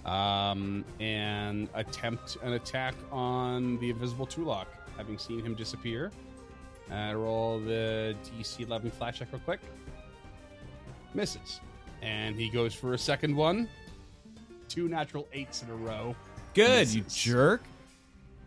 Um, 0.05 0.85
and 1.01 1.69
attempt 1.75 2.39
an 2.43 2.55
attack 2.55 2.95
on 3.13 3.79
the 3.79 3.91
invisible 3.91 4.27
Tulok, 4.27 4.67
having 4.97 5.19
seen 5.19 5.45
him 5.45 5.55
disappear. 5.55 6.11
Uh, 6.91 7.13
roll 7.15 7.59
the 7.61 8.17
DC 8.25 8.61
11 8.61 8.91
flat 8.91 9.15
check 9.15 9.29
real 9.33 9.41
quick. 9.41 9.61
Misses. 11.13 11.61
And 12.01 12.37
he 12.37 12.49
goes 12.49 12.75
for 12.75 12.95
a 12.95 12.99
second 12.99 13.37
one. 13.37 13.69
Two 14.69 14.89
natural 14.89 15.29
eights 15.33 15.63
in 15.63 15.71
a 15.71 15.75
row. 15.75 16.15
Good, 16.55 16.89
you 16.89 17.05
jerk. 17.09 17.63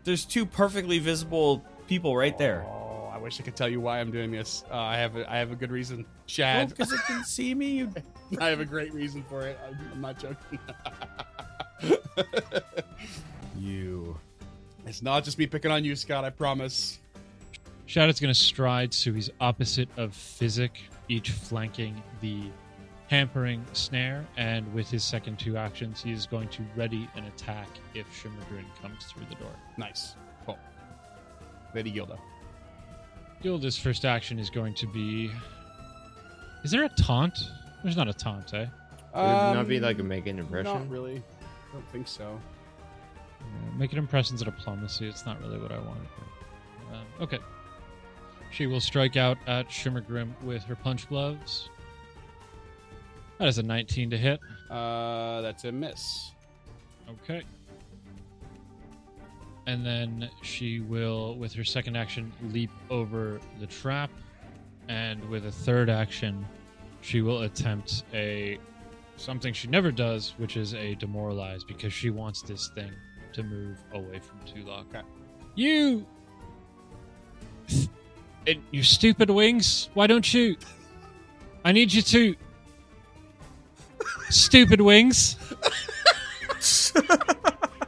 There's 0.04 0.24
two 0.24 0.44
perfectly 0.44 0.98
visible 0.98 1.64
people 1.86 2.16
right 2.16 2.36
there. 2.36 2.64
Oh, 2.66 3.10
I 3.12 3.18
wish 3.18 3.40
I 3.40 3.44
could 3.44 3.54
tell 3.54 3.68
you 3.68 3.80
why 3.80 4.00
I'm 4.00 4.10
doing 4.10 4.32
this. 4.32 4.64
Uh, 4.70 4.76
I 4.78 4.96
have 4.96 5.16
a, 5.16 5.30
I 5.30 5.38
have 5.38 5.52
a 5.52 5.56
good 5.56 5.70
reason. 5.70 6.04
Chad, 6.26 6.70
because 6.70 6.92
it 6.92 7.00
can 7.06 7.24
see 7.26 7.54
me. 7.54 7.66
You 7.72 7.92
I 8.40 8.48
have 8.48 8.60
a 8.60 8.64
great 8.64 8.92
reason 8.92 9.22
for 9.28 9.46
it. 9.46 9.58
I'm, 9.66 9.78
I'm 9.92 10.00
not 10.00 10.18
joking. 10.18 10.58
You. 13.58 14.18
it's 14.86 15.02
not 15.02 15.22
just 15.22 15.38
me 15.38 15.46
picking 15.46 15.70
on 15.70 15.84
you, 15.84 15.94
Scott. 15.94 16.24
I 16.24 16.30
promise. 16.30 16.98
Shadow's 17.86 18.18
going 18.18 18.34
to 18.34 18.38
stride 18.38 18.92
so 18.92 19.12
he's 19.12 19.30
opposite 19.40 19.88
of 19.96 20.14
Physic, 20.14 20.72
each 21.08 21.30
flanking 21.30 22.02
the 22.20 22.50
hampering 23.08 23.64
snare, 23.72 24.26
and 24.36 24.72
with 24.74 24.90
his 24.90 25.04
second 25.04 25.38
two 25.38 25.56
actions, 25.56 26.02
he 26.02 26.10
is 26.10 26.26
going 26.26 26.48
to 26.48 26.62
ready 26.74 27.08
an 27.14 27.24
attack 27.24 27.68
if 27.94 28.06
Shimmergrin 28.08 28.64
comes 28.80 29.04
through 29.04 29.26
the 29.28 29.36
door. 29.36 29.54
Nice. 29.76 30.16
Cool. 30.44 30.58
Lady 31.74 31.90
Gilda. 31.90 32.18
Gilda's 33.42 33.78
first 33.78 34.04
action 34.04 34.38
is 34.38 34.50
going 34.50 34.74
to 34.74 34.86
be. 34.86 35.30
Is 36.64 36.70
there 36.70 36.84
a 36.84 36.88
taunt? 36.88 37.38
There's 37.82 37.96
not 37.96 38.08
a 38.08 38.14
taunt, 38.14 38.52
eh? 38.54 38.66
Would 39.14 39.20
it 39.20 39.54
not 39.54 39.68
be 39.68 39.76
Um, 39.78 39.82
like 39.82 39.98
a 39.98 40.02
make 40.02 40.26
an 40.26 40.36
Not 40.36 40.42
impression? 40.44 40.88
really. 40.88 41.16
I 41.18 41.72
don't 41.72 41.88
think 41.90 42.08
so. 42.08 42.40
Uh, 43.40 43.44
Make 43.76 43.92
it 43.92 43.98
impressions 43.98 44.40
of 44.40 44.46
diplomacy. 44.46 45.08
It's 45.08 45.26
not 45.26 45.40
really 45.40 45.58
what 45.58 45.72
I 45.72 45.78
wanted. 45.78 46.06
Here. 46.16 46.98
Um, 46.98 47.06
okay. 47.20 47.38
She 48.50 48.66
will 48.66 48.80
strike 48.80 49.16
out 49.16 49.38
at 49.46 49.68
Shimmergrin 49.68 50.30
with 50.42 50.62
her 50.64 50.76
punch 50.76 51.08
gloves. 51.08 51.68
That 53.38 53.48
is 53.48 53.58
a 53.58 53.62
19 53.62 54.10
to 54.10 54.18
hit. 54.18 54.40
Uh, 54.70 55.40
that's 55.40 55.64
a 55.64 55.72
miss. 55.72 56.30
Okay. 57.08 57.42
And 59.66 59.84
then 59.86 60.28
she 60.42 60.80
will, 60.80 61.36
with 61.36 61.52
her 61.54 61.64
second 61.64 61.96
action, 61.96 62.32
leap 62.50 62.70
over 62.90 63.40
the 63.60 63.66
trap. 63.66 64.10
And 64.88 65.24
with 65.28 65.46
a 65.46 65.52
third 65.52 65.88
action, 65.88 66.44
she 67.02 67.20
will 67.20 67.42
attempt 67.42 68.04
a 68.14 68.58
something 69.16 69.52
she 69.52 69.68
never 69.68 69.92
does, 69.92 70.34
which 70.38 70.56
is 70.56 70.74
a 70.74 70.94
demoralize, 70.94 71.62
because 71.64 71.92
she 71.92 72.10
wants 72.10 72.40
this 72.42 72.70
thing 72.74 72.92
to 73.34 73.42
move 73.42 73.78
away 73.92 74.20
from 74.20 74.38
Tulok. 74.40 75.02
You, 75.54 76.06
and 78.46 78.62
your 78.70 78.84
stupid 78.84 79.28
wings. 79.28 79.90
Why 79.94 80.06
don't 80.06 80.32
you? 80.32 80.56
I 81.64 81.72
need 81.72 81.92
you 81.92 82.02
to. 82.02 82.34
Stupid 84.30 84.80
wings. 84.80 85.36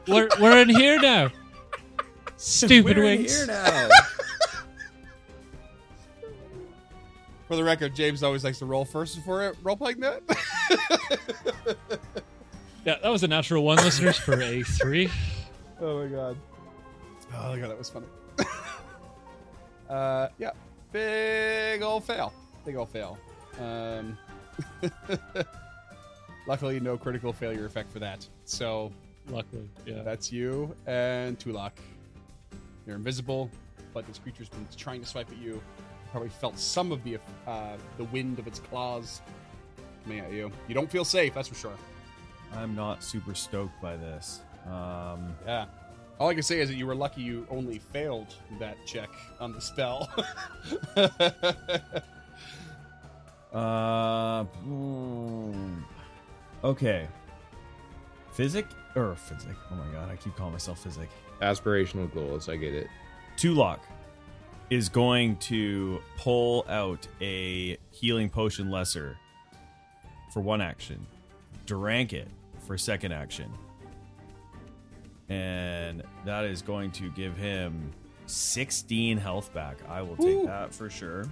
we're 0.07 0.29
we're 0.41 0.61
in 0.61 0.69
here 0.69 1.01
now. 1.01 1.31
Stupid 2.37 2.97
We're 2.99 3.05
in 3.05 3.19
wings. 3.21 3.37
here 3.37 3.47
now. 3.47 3.89
For 7.55 7.59
the 7.59 7.63
record, 7.63 7.95
James 7.95 8.25
always 8.25 8.43
likes 8.43 8.59
to 8.59 8.67
roll 8.67 8.85
first 8.85 9.15
before 9.15 9.45
it 9.45 9.57
role 9.63 9.77
playing 9.77 10.01
that. 10.01 10.23
Yeah, 12.85 12.97
that 13.01 13.09
was 13.09 13.23
a 13.23 13.29
natural 13.29 13.63
one, 13.63 13.77
listeners, 13.77 14.19
for 14.19 14.43
a 14.43 14.65
three. 14.65 15.09
oh 15.81 16.03
my 16.03 16.09
god. 16.09 16.37
Oh 17.33 17.53
my 17.53 17.59
god, 17.61 17.71
that 17.71 17.79
was 17.79 17.89
funny. 17.89 18.07
uh, 19.89 20.29
yeah, 20.37 20.51
big 20.91 21.81
old 21.81 22.03
fail. 22.03 22.33
Big 22.67 22.75
old 22.75 22.89
fail. 22.89 23.17
Um, 23.61 24.19
luckily, 26.49 26.81
no 26.81 26.99
critical 26.99 27.33
failure 27.33 27.67
effect 27.67 27.93
for 27.93 28.01
that. 28.01 28.29
So 28.47 28.91
Luckily, 29.29 29.71
yeah. 29.87 30.03
that's 30.03 30.33
you 30.33 30.75
and 30.89 31.39
Tulok. 31.39 31.71
You're 32.85 32.97
invisible, 32.97 33.49
but 33.93 34.09
this 34.09 34.19
creature's 34.19 34.49
been 34.49 34.67
trying 34.77 35.01
to 35.03 35.07
swipe 35.07 35.31
at 35.31 35.39
you. 35.39 35.63
Probably 36.15 36.31
felt 36.31 36.57
some 36.57 36.93
of 36.93 37.03
the 37.03 37.19
uh, 37.45 37.77
the 37.99 38.05
wind 38.05 38.39
of 38.39 38.47
its 38.47 38.61
claws 38.61 39.21
coming 40.05 40.21
at 40.21 40.31
you. 40.31 40.49
You 40.69 40.75
don't 40.77 40.89
feel 40.89 41.05
safe, 41.05 41.35
that's 41.35 41.49
for 41.49 41.57
sure. 41.57 41.73
I'm 42.55 42.77
not 42.77 43.03
super 43.03 43.35
stoked 43.35 43.83
by 43.83 43.97
this. 43.97 44.43
Um, 44.65 45.35
Yeah. 45.45 45.67
All 46.21 46.29
I 46.29 46.35
can 46.35 46.45
say 46.45 46.61
is 46.61 46.69
that 46.69 46.77
you 46.77 46.87
were 46.87 46.95
lucky 46.95 47.21
you 47.21 47.49
only 47.51 47.81
failed 47.81 48.33
that 48.61 48.77
check 48.87 49.11
on 49.41 49.53
the 49.53 49.61
spell. 49.61 50.09
uh, 53.53 54.45
okay. 56.63 57.09
Physic 58.35 58.67
or 58.95 59.17
physic? 59.17 59.57
Oh 59.73 59.75
my 59.75 59.93
god, 59.93 60.13
I 60.13 60.15
keep 60.15 60.37
calling 60.37 60.53
myself 60.53 60.81
physic. 60.81 61.09
Aspirational 61.43 62.15
goals. 62.15 62.49
I 62.49 62.55
get 62.55 62.73
it. 62.73 62.87
Tulok 63.37 63.81
is 64.75 64.89
going 64.89 65.37
to 65.37 66.03
pull 66.19 66.67
out 66.69 67.07
a 67.21 67.79
healing 67.93 68.29
potion 68.29 68.73
lesser 68.73 69.17
for 70.33 70.41
one 70.41 70.61
action, 70.61 71.07
Drank 71.65 72.13
it 72.13 72.29
for 72.67 72.77
second 72.77 73.13
action, 73.13 73.51
and 75.29 76.03
that 76.25 76.45
is 76.45 76.61
going 76.61 76.91
to 76.91 77.09
give 77.13 77.37
him 77.37 77.93
16 78.27 79.17
health 79.17 79.55
back. 79.55 79.79
I 79.89 80.03
will 80.03 80.17
take 80.17 80.39
Ooh. 80.39 80.47
that 80.47 80.75
for 80.75 80.91
sure. 80.91 81.27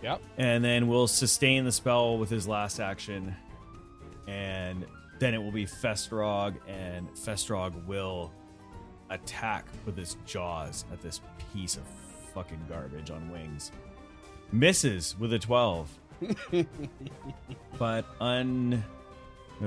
yep. 0.00 0.22
And 0.38 0.64
then 0.64 0.86
we'll 0.86 1.08
sustain 1.08 1.64
the 1.64 1.72
spell 1.72 2.16
with 2.16 2.30
his 2.30 2.46
last 2.46 2.78
action, 2.78 3.34
and 4.28 4.86
then 5.18 5.34
it 5.34 5.42
will 5.42 5.52
be 5.52 5.66
Festrog, 5.66 6.54
and 6.68 7.12
Festrog 7.14 7.84
will 7.86 8.32
attack 9.10 9.66
with 9.84 9.96
his 9.96 10.16
jaws 10.24 10.84
at 10.92 11.02
this 11.02 11.20
piece 11.52 11.76
of 11.76 11.82
fucking 12.34 12.60
garbage 12.68 13.10
on 13.10 13.30
wings. 13.30 13.70
Misses 14.52 15.16
with 15.18 15.32
a 15.32 15.38
12. 15.38 15.88
but 17.78 18.04
un. 18.20 18.84
Uh, 19.62 19.64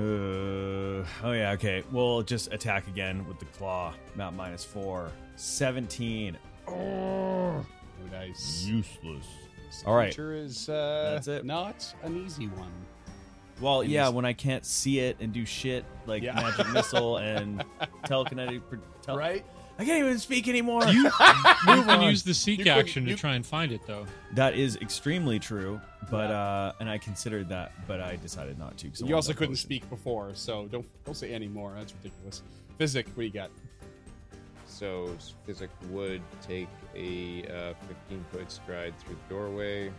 oh, 1.24 1.32
yeah, 1.32 1.52
okay. 1.52 1.82
We'll 1.90 2.22
just 2.22 2.52
attack 2.52 2.86
again 2.88 3.26
with 3.26 3.38
the 3.38 3.46
claw. 3.46 3.94
Not 4.16 4.34
minus 4.34 4.64
4. 4.64 5.10
17. 5.36 6.36
Oh, 6.66 6.72
Oh, 6.74 7.64
nice. 8.12 8.64
useless. 8.66 9.26
This 9.66 9.82
All 9.86 9.94
right. 9.94 10.06
creature 10.14 10.32
is 10.34 10.68
uh, 10.68 11.12
That's 11.14 11.28
it. 11.28 11.44
not 11.44 11.92
an 12.02 12.22
easy 12.24 12.46
one. 12.48 12.70
Well, 13.60 13.80
And 13.80 13.90
yeah, 13.90 14.08
when 14.08 14.24
I 14.24 14.32
can't 14.34 14.64
see 14.64 15.00
it 15.00 15.16
and 15.20 15.32
do 15.32 15.44
shit 15.44 15.84
like 16.06 16.22
Yeah. 16.22 16.34
magic 16.34 16.68
missile 16.70 17.16
and 17.18 17.64
telekinetic. 18.04 18.62
pro- 18.68 18.78
Tel- 19.02 19.16
Right? 19.16 19.44
I 19.78 19.84
can't 19.84 20.04
even 20.04 20.18
speak 20.18 20.48
anymore. 20.48 20.84
You, 20.88 21.04
you 21.04 21.10
can 21.84 22.02
use 22.02 22.24
the 22.24 22.34
seek 22.34 22.58
You 22.58 22.64
couldn't- 22.64 22.78
action 22.80 23.06
to 23.06 23.14
try 23.14 23.34
and 23.36 23.46
find 23.46 23.70
it, 23.70 23.80
though. 23.86 24.06
that 24.34 24.54
is 24.54 24.76
extremely 24.76 25.38
true, 25.38 25.80
but 26.10 26.30
uh, 26.32 26.72
and 26.80 26.90
I 26.90 26.98
considered 26.98 27.48
that, 27.50 27.72
but 27.86 28.00
I 28.00 28.16
decided 28.16 28.58
not 28.58 28.76
to. 28.78 28.88
'cause 28.88 29.02
I 29.02 29.06
You 29.06 29.14
wanted 29.14 29.14
also 29.16 29.28
that 29.32 29.38
couldn't 29.38 29.54
potion. 29.54 29.66
speak 29.66 29.88
before, 29.90 30.30
so 30.34 30.66
don't 30.66 30.86
don't 31.04 31.14
say 31.14 31.32
anymore. 31.32 31.74
That's 31.76 31.94
ridiculous. 32.02 32.42
Physic, 32.76 33.06
what 33.08 33.18
do 33.18 33.22
you 33.22 33.30
got? 33.30 33.50
So 34.66 35.10
Physic 35.46 35.70
would 35.90 36.22
take 36.46 36.68
a 36.94 37.44
uh, 37.44 37.74
15 38.08 38.24
foot 38.32 38.50
stride 38.50 38.94
through 38.98 39.16
the 39.28 39.34
doorway. 39.34 39.90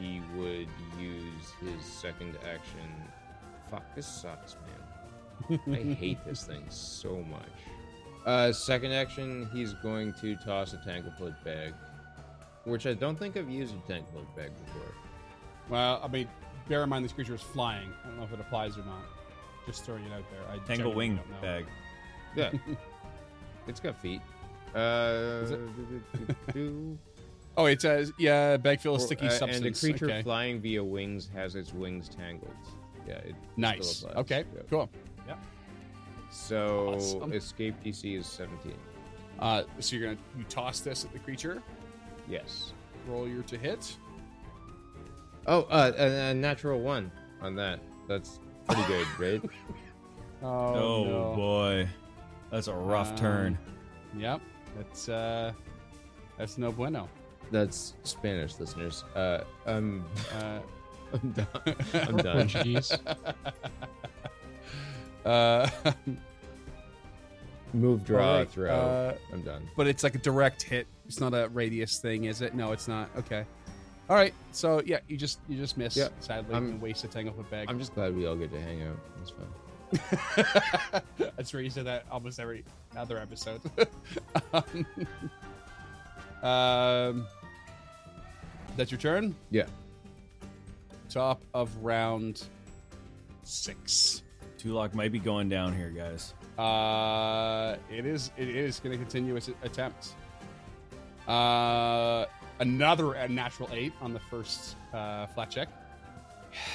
He 0.00 0.20
would 0.36 0.68
use 1.00 1.50
his 1.60 1.84
second 1.84 2.36
action. 2.48 2.88
Fuck, 3.70 3.82
this 3.94 4.06
sucks, 4.06 4.56
man. 5.48 5.60
I 5.72 5.94
hate 5.94 6.24
this 6.24 6.44
thing 6.44 6.64
so 6.68 7.22
much. 7.30 7.42
Uh, 8.28 8.52
second 8.52 8.92
action, 8.92 9.48
he's 9.54 9.72
going 9.72 10.12
to 10.12 10.36
toss 10.36 10.74
a 10.74 10.76
Tanglefoot 10.76 11.34
bag, 11.44 11.72
which 12.64 12.86
I 12.86 12.92
don't 12.92 13.18
think 13.18 13.38
I've 13.38 13.48
used 13.48 13.74
a 13.74 13.90
Tanglefoot 13.90 14.36
bag 14.36 14.50
before. 14.66 14.94
Well, 15.70 15.98
I 16.04 16.08
mean, 16.08 16.28
bear 16.68 16.82
in 16.82 16.90
mind 16.90 17.06
this 17.06 17.12
creature 17.12 17.34
is 17.34 17.40
flying. 17.40 17.88
I 18.04 18.08
don't 18.08 18.18
know 18.18 18.24
if 18.24 18.32
it 18.34 18.38
applies 18.38 18.76
or 18.76 18.84
not. 18.84 19.00
Just 19.64 19.86
throwing 19.86 20.04
it 20.04 20.12
out 20.12 20.24
there. 20.30 20.40
I 20.52 20.58
Tangle 20.66 20.92
wing 20.92 21.18
bag. 21.40 21.64
Yeah, 22.36 22.50
it's 23.66 23.80
got 23.80 23.98
feet. 23.98 24.20
Uh, 24.74 25.46
it? 26.54 26.98
Oh, 27.56 27.64
it 27.66 27.82
says 27.82 28.12
yeah, 28.18 28.56
bag 28.56 28.80
full 28.80 28.94
of 28.94 29.02
sticky 29.02 29.26
uh, 29.26 29.30
substance. 29.30 29.66
And 29.66 29.74
the 29.74 29.80
creature 29.80 30.04
okay. 30.04 30.22
flying 30.22 30.60
via 30.60 30.84
wings 30.84 31.28
has 31.34 31.56
its 31.56 31.72
wings 31.72 32.08
tangled. 32.08 32.54
Yeah, 33.04 33.14
it 33.14 33.34
nice. 33.56 34.04
Okay, 34.14 34.44
Yeah. 34.54 34.62
cool. 34.70 34.90
So 36.30 36.94
Awesome. 36.94 37.32
escape 37.32 37.74
DC 37.84 38.18
is 38.18 38.26
17. 38.26 38.74
Uh, 39.38 39.62
so 39.80 39.96
you're 39.96 40.08
gonna 40.08 40.18
you 40.36 40.44
toss 40.48 40.80
this 40.80 41.04
at 41.04 41.12
the 41.12 41.18
creature. 41.18 41.62
Yes. 42.28 42.72
Roll 43.06 43.28
your 43.28 43.42
to 43.44 43.56
hit. 43.56 43.96
Oh, 45.46 45.62
uh, 45.70 45.92
a, 45.96 46.30
a 46.30 46.34
natural 46.34 46.80
one 46.80 47.10
on 47.40 47.54
that. 47.56 47.80
That's 48.08 48.40
pretty 48.66 48.82
good, 48.86 49.06
right? 49.18 49.50
Oh, 50.42 50.46
Oh, 50.74 51.04
no. 51.04 51.34
boy, 51.36 51.88
that's 52.50 52.68
a 52.68 52.74
rough 52.74 53.10
Um, 53.12 53.16
turn. 53.16 53.58
Yep. 54.16 54.40
That's 54.76 55.08
uh 55.08 55.52
that's 56.36 56.58
no 56.58 56.70
bueno. 56.72 57.08
That's 57.50 57.94
Spanish 58.04 58.58
listeners. 58.60 59.04
Uh, 59.16 59.40
um, 59.66 60.04
Uh 60.38 60.60
I'm 61.14 61.30
done. 61.32 61.46
I'm 61.94 62.16
done. 62.18 62.36
Portuguese. 62.50 62.92
Uh 65.24 65.68
Move, 67.74 68.02
draw, 68.04 68.24
alright, 68.26 68.50
throw. 68.50 68.70
uh, 68.70 69.14
I'm 69.32 69.42
done. 69.42 69.68
but 69.76 69.86
it's 69.86 70.02
like 70.02 70.14
a 70.14 70.18
direct 70.18 70.62
hit. 70.62 70.86
It's 71.06 71.20
not 71.20 71.34
a 71.34 71.48
radius 71.52 71.98
thing, 71.98 72.24
is 72.24 72.40
it? 72.40 72.54
No, 72.54 72.72
it's 72.72 72.88
not. 72.88 73.10
Okay. 73.18 73.44
All 74.08 74.16
right. 74.16 74.32
So 74.52 74.80
yeah, 74.86 75.00
you 75.06 75.18
just 75.18 75.38
you 75.48 75.58
just 75.58 75.76
miss. 75.76 75.94
Yeah, 75.94 76.08
sadly, 76.20 76.54
I'm- 76.54 76.64
and 76.70 76.80
waste 76.80 77.04
a 77.04 77.08
tangle 77.08 77.34
foot 77.34 77.50
bag. 77.50 77.66
I'm 77.68 77.78
just 77.78 77.94
glad 77.94 78.16
we 78.16 78.26
all 78.26 78.36
get 78.36 78.50
to 78.52 78.60
hang 78.60 78.82
out. 78.84 78.96
It's 79.20 79.30
fun. 79.30 81.02
That's 81.36 81.52
where 81.52 81.62
you 81.62 81.68
say 81.70 81.82
that 81.82 82.04
almost 82.10 82.40
every 82.40 82.64
other 82.96 83.18
episode. 83.18 83.60
um, 84.52 84.86
um, 86.42 87.26
that's 88.76 88.90
your 88.90 88.98
turn. 89.00 89.34
Yeah. 89.50 89.64
Top 91.10 91.42
of 91.54 91.74
round 91.78 92.44
six. 93.44 94.22
Tulok 94.58 94.92
might 94.94 95.12
be 95.12 95.18
going 95.18 95.48
down 95.48 95.74
here, 95.76 95.90
guys. 95.90 96.34
Uh, 96.58 97.76
it 97.90 98.04
is. 98.04 98.30
It 98.36 98.48
is 98.48 98.80
going 98.80 98.92
to 98.92 98.98
continue 98.98 99.36
its 99.36 99.50
attempt. 99.62 100.14
Uh, 101.28 102.24
another 102.60 103.28
natural 103.28 103.68
eight 103.72 103.92
on 104.00 104.12
the 104.12 104.20
first 104.20 104.76
uh, 104.92 105.26
flat 105.28 105.50
check, 105.50 105.68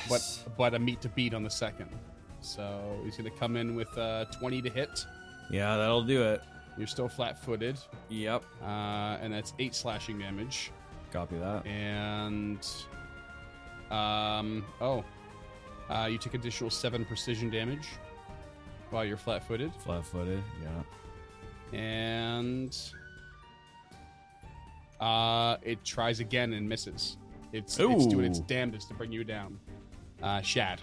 but 0.10 0.22
but 0.58 0.74
a 0.74 0.80
meet 0.80 1.02
to 1.02 1.10
beat 1.10 1.34
on 1.34 1.44
the 1.44 1.50
second. 1.50 1.90
So 2.42 3.00
he's 3.04 3.18
going 3.18 3.30
to 3.32 3.38
come 3.38 3.58
in 3.58 3.76
with 3.76 3.96
uh, 3.98 4.26
twenty 4.40 4.62
to 4.62 4.70
hit. 4.70 5.06
Yeah, 5.52 5.76
that'll 5.78 6.04
do 6.04 6.24
it. 6.24 6.42
You're 6.78 6.88
still 6.88 7.08
flat-footed, 7.10 7.78
Yep. 8.10 8.44
uh, 8.64 8.66
and 9.22 9.32
that's 9.32 9.54
eight 9.60 9.76
slashing 9.76 10.18
damage. 10.18 10.72
Copy 11.12 11.38
that. 11.38 11.64
And 11.68 12.66
um, 13.92 14.66
oh, 14.82 15.04
uh, 15.94 16.08
you 16.08 16.18
take 16.18 16.34
additional 16.34 16.70
seven 16.70 17.06
precision 17.06 17.50
damage 17.50 17.88
while 18.90 19.06
you're 19.06 19.18
flat-footed. 19.18 19.72
Flat 19.84 20.06
footed. 20.06 20.44
Yeah. 20.62 21.80
and 21.80 22.78
uh, 25.00 25.58
it 25.64 25.84
tries 25.84 26.20
again 26.20 26.54
and 26.54 26.68
misses. 26.68 27.18
It's, 27.52 27.78
it's 27.80 28.08
doing 28.08 28.26
its 28.26 28.40
Ooh. 28.40 28.46
damnedest 28.48 28.88
to 28.88 28.94
bring 28.94 29.12
you 29.12 29.24
down. 29.24 29.60
Uh, 30.22 30.42
Shad. 30.42 30.82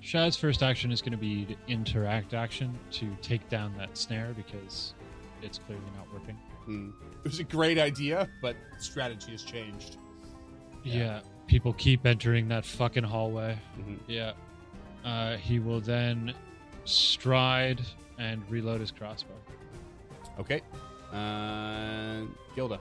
Shad's 0.00 0.36
first 0.36 0.62
action 0.62 0.92
is 0.92 1.00
going 1.00 1.12
to 1.12 1.18
be 1.18 1.44
to 1.46 1.56
interact 1.68 2.34
action 2.34 2.78
to 2.92 3.16
take 3.22 3.48
down 3.48 3.74
that 3.78 3.96
snare 3.96 4.34
because 4.36 4.94
it's 5.42 5.58
clearly 5.58 5.84
not 5.96 6.12
working. 6.12 6.36
Hmm. 6.64 6.90
It 7.24 7.28
was 7.30 7.38
a 7.38 7.44
great 7.44 7.78
idea, 7.78 8.28
but 8.42 8.56
strategy 8.78 9.32
has 9.32 9.42
changed. 9.42 9.96
Yeah. 10.82 11.20
People 11.46 11.72
keep 11.74 12.06
entering 12.06 12.48
that 12.48 12.64
fucking 12.64 13.04
hallway. 13.04 13.58
Mhm. 13.78 13.98
Yeah. 14.06 14.32
Uh, 15.04 15.36
he 15.36 15.58
will 15.58 15.80
then 15.80 16.34
stride 16.84 17.80
and 18.18 18.42
reload 18.50 18.80
his 18.80 18.90
crossbow. 18.90 19.34
Okay. 20.38 20.60
Uh, 21.12 22.22
Gilda. 22.54 22.78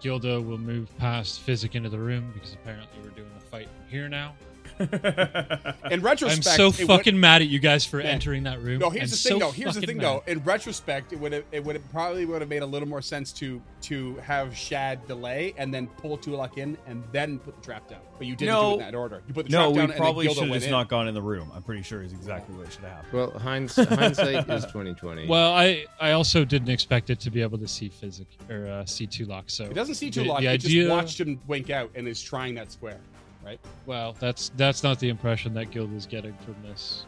Gilda 0.00 0.40
will 0.40 0.58
move 0.58 0.94
past 0.98 1.40
Physic 1.40 1.74
into 1.74 1.88
the 1.88 1.98
room 1.98 2.30
because 2.34 2.52
apparently 2.54 2.98
we're 3.02 3.10
doing 3.10 3.30
the 3.38 3.44
fight 3.46 3.68
here 3.88 4.08
now. 4.08 4.34
In 5.90 6.02
retrospect, 6.02 6.46
I'm 6.48 6.54
so 6.56 6.66
it 6.68 6.78
would- 6.80 6.86
fucking 6.86 7.18
mad 7.18 7.42
at 7.42 7.48
you 7.48 7.58
guys 7.58 7.84
for 7.84 7.98
Man. 7.98 8.06
entering 8.06 8.42
that 8.44 8.60
room. 8.60 8.78
No, 8.80 8.90
here's 8.90 9.04
I'm 9.04 9.10
the 9.10 9.16
thing 9.16 9.32
so 9.32 9.38
though. 9.38 9.50
Here's 9.52 9.74
the 9.74 9.80
thing 9.82 9.96
mad. 9.98 10.04
though. 10.04 10.22
In 10.26 10.42
retrospect, 10.44 11.12
it 11.12 11.20
would 11.20 11.32
have 11.32 11.44
it 11.52 11.64
would 11.64 11.76
have 11.76 11.90
probably 11.90 12.26
would 12.26 12.40
have 12.42 12.50
made 12.50 12.62
a 12.62 12.66
little 12.66 12.88
more 12.88 13.02
sense 13.02 13.32
to 13.34 13.62
to 13.82 14.16
have 14.16 14.56
Shad 14.56 15.06
delay 15.06 15.54
and 15.56 15.72
then 15.72 15.86
pull 15.86 16.18
Tulok 16.18 16.58
in 16.58 16.76
and 16.86 17.02
then 17.12 17.38
put 17.38 17.56
the 17.56 17.62
trap 17.62 17.88
down. 17.88 18.00
But 18.18 18.26
you 18.26 18.34
didn't 18.34 18.54
do 18.54 18.70
it 18.70 18.72
in 18.74 18.78
that 18.80 18.94
order. 18.94 19.22
You 19.28 19.34
put 19.34 19.46
the 19.46 19.52
no, 19.52 19.64
trap 19.66 19.74
down 19.74 19.80
and 19.84 19.92
then 19.92 19.98
probably 19.98 20.24
Gilda 20.26 20.34
should 20.34 20.42
have 20.44 20.50
went 20.50 20.60
just 20.62 20.66
in. 20.66 20.72
not 20.72 20.88
gone 20.88 21.06
in 21.08 21.14
the 21.14 21.22
room. 21.22 21.50
I'm 21.54 21.62
pretty 21.62 21.82
sure 21.82 22.02
is 22.02 22.12
exactly 22.12 22.54
what 22.56 22.72
should 22.72 22.82
have 22.84 22.92
happened. 22.92 23.12
Well, 23.12 23.30
hinds- 23.38 23.76
hindsight 23.76 24.48
is 24.50 24.64
twenty 24.66 24.94
twenty. 24.94 25.26
Well, 25.28 25.52
I 25.52 25.84
I 26.00 26.12
also 26.12 26.44
didn't 26.44 26.70
expect 26.70 27.10
it 27.10 27.20
to 27.20 27.30
be 27.30 27.42
able 27.42 27.58
to 27.58 27.68
see 27.68 27.88
Physic 27.88 28.26
or 28.50 28.66
uh, 28.66 28.84
see 28.86 29.06
Tulok. 29.06 29.44
So 29.50 29.64
It 29.64 29.74
doesn't 29.74 29.94
see 29.96 30.10
the- 30.10 30.22
Tulok. 30.24 30.40
the 30.40 30.46
it 30.46 30.48
idea- 30.48 30.82
just 30.84 30.90
watched 30.90 31.20
him 31.20 31.40
wink 31.46 31.70
out 31.70 31.90
and 31.94 32.08
is 32.08 32.20
trying 32.22 32.54
that 32.56 32.72
square. 32.72 32.98
Right? 33.46 33.60
Well, 33.86 34.16
that's 34.18 34.50
that's 34.56 34.82
not 34.82 34.98
the 34.98 35.08
impression 35.08 35.54
that 35.54 35.70
Gilda's 35.70 36.04
getting 36.04 36.34
from 36.44 36.56
this. 36.64 37.06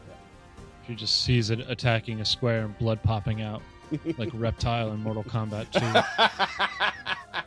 She 0.87 0.95
just 0.95 1.23
sees 1.23 1.49
it 1.49 1.59
attacking 1.67 2.21
a 2.21 2.25
square 2.25 2.61
and 2.63 2.77
blood 2.79 3.03
popping 3.03 3.41
out 3.41 3.61
like 4.17 4.29
Reptile 4.33 4.91
in 4.93 4.99
Mortal 5.01 5.25
Kombat 5.25 5.69
2. 5.73 7.43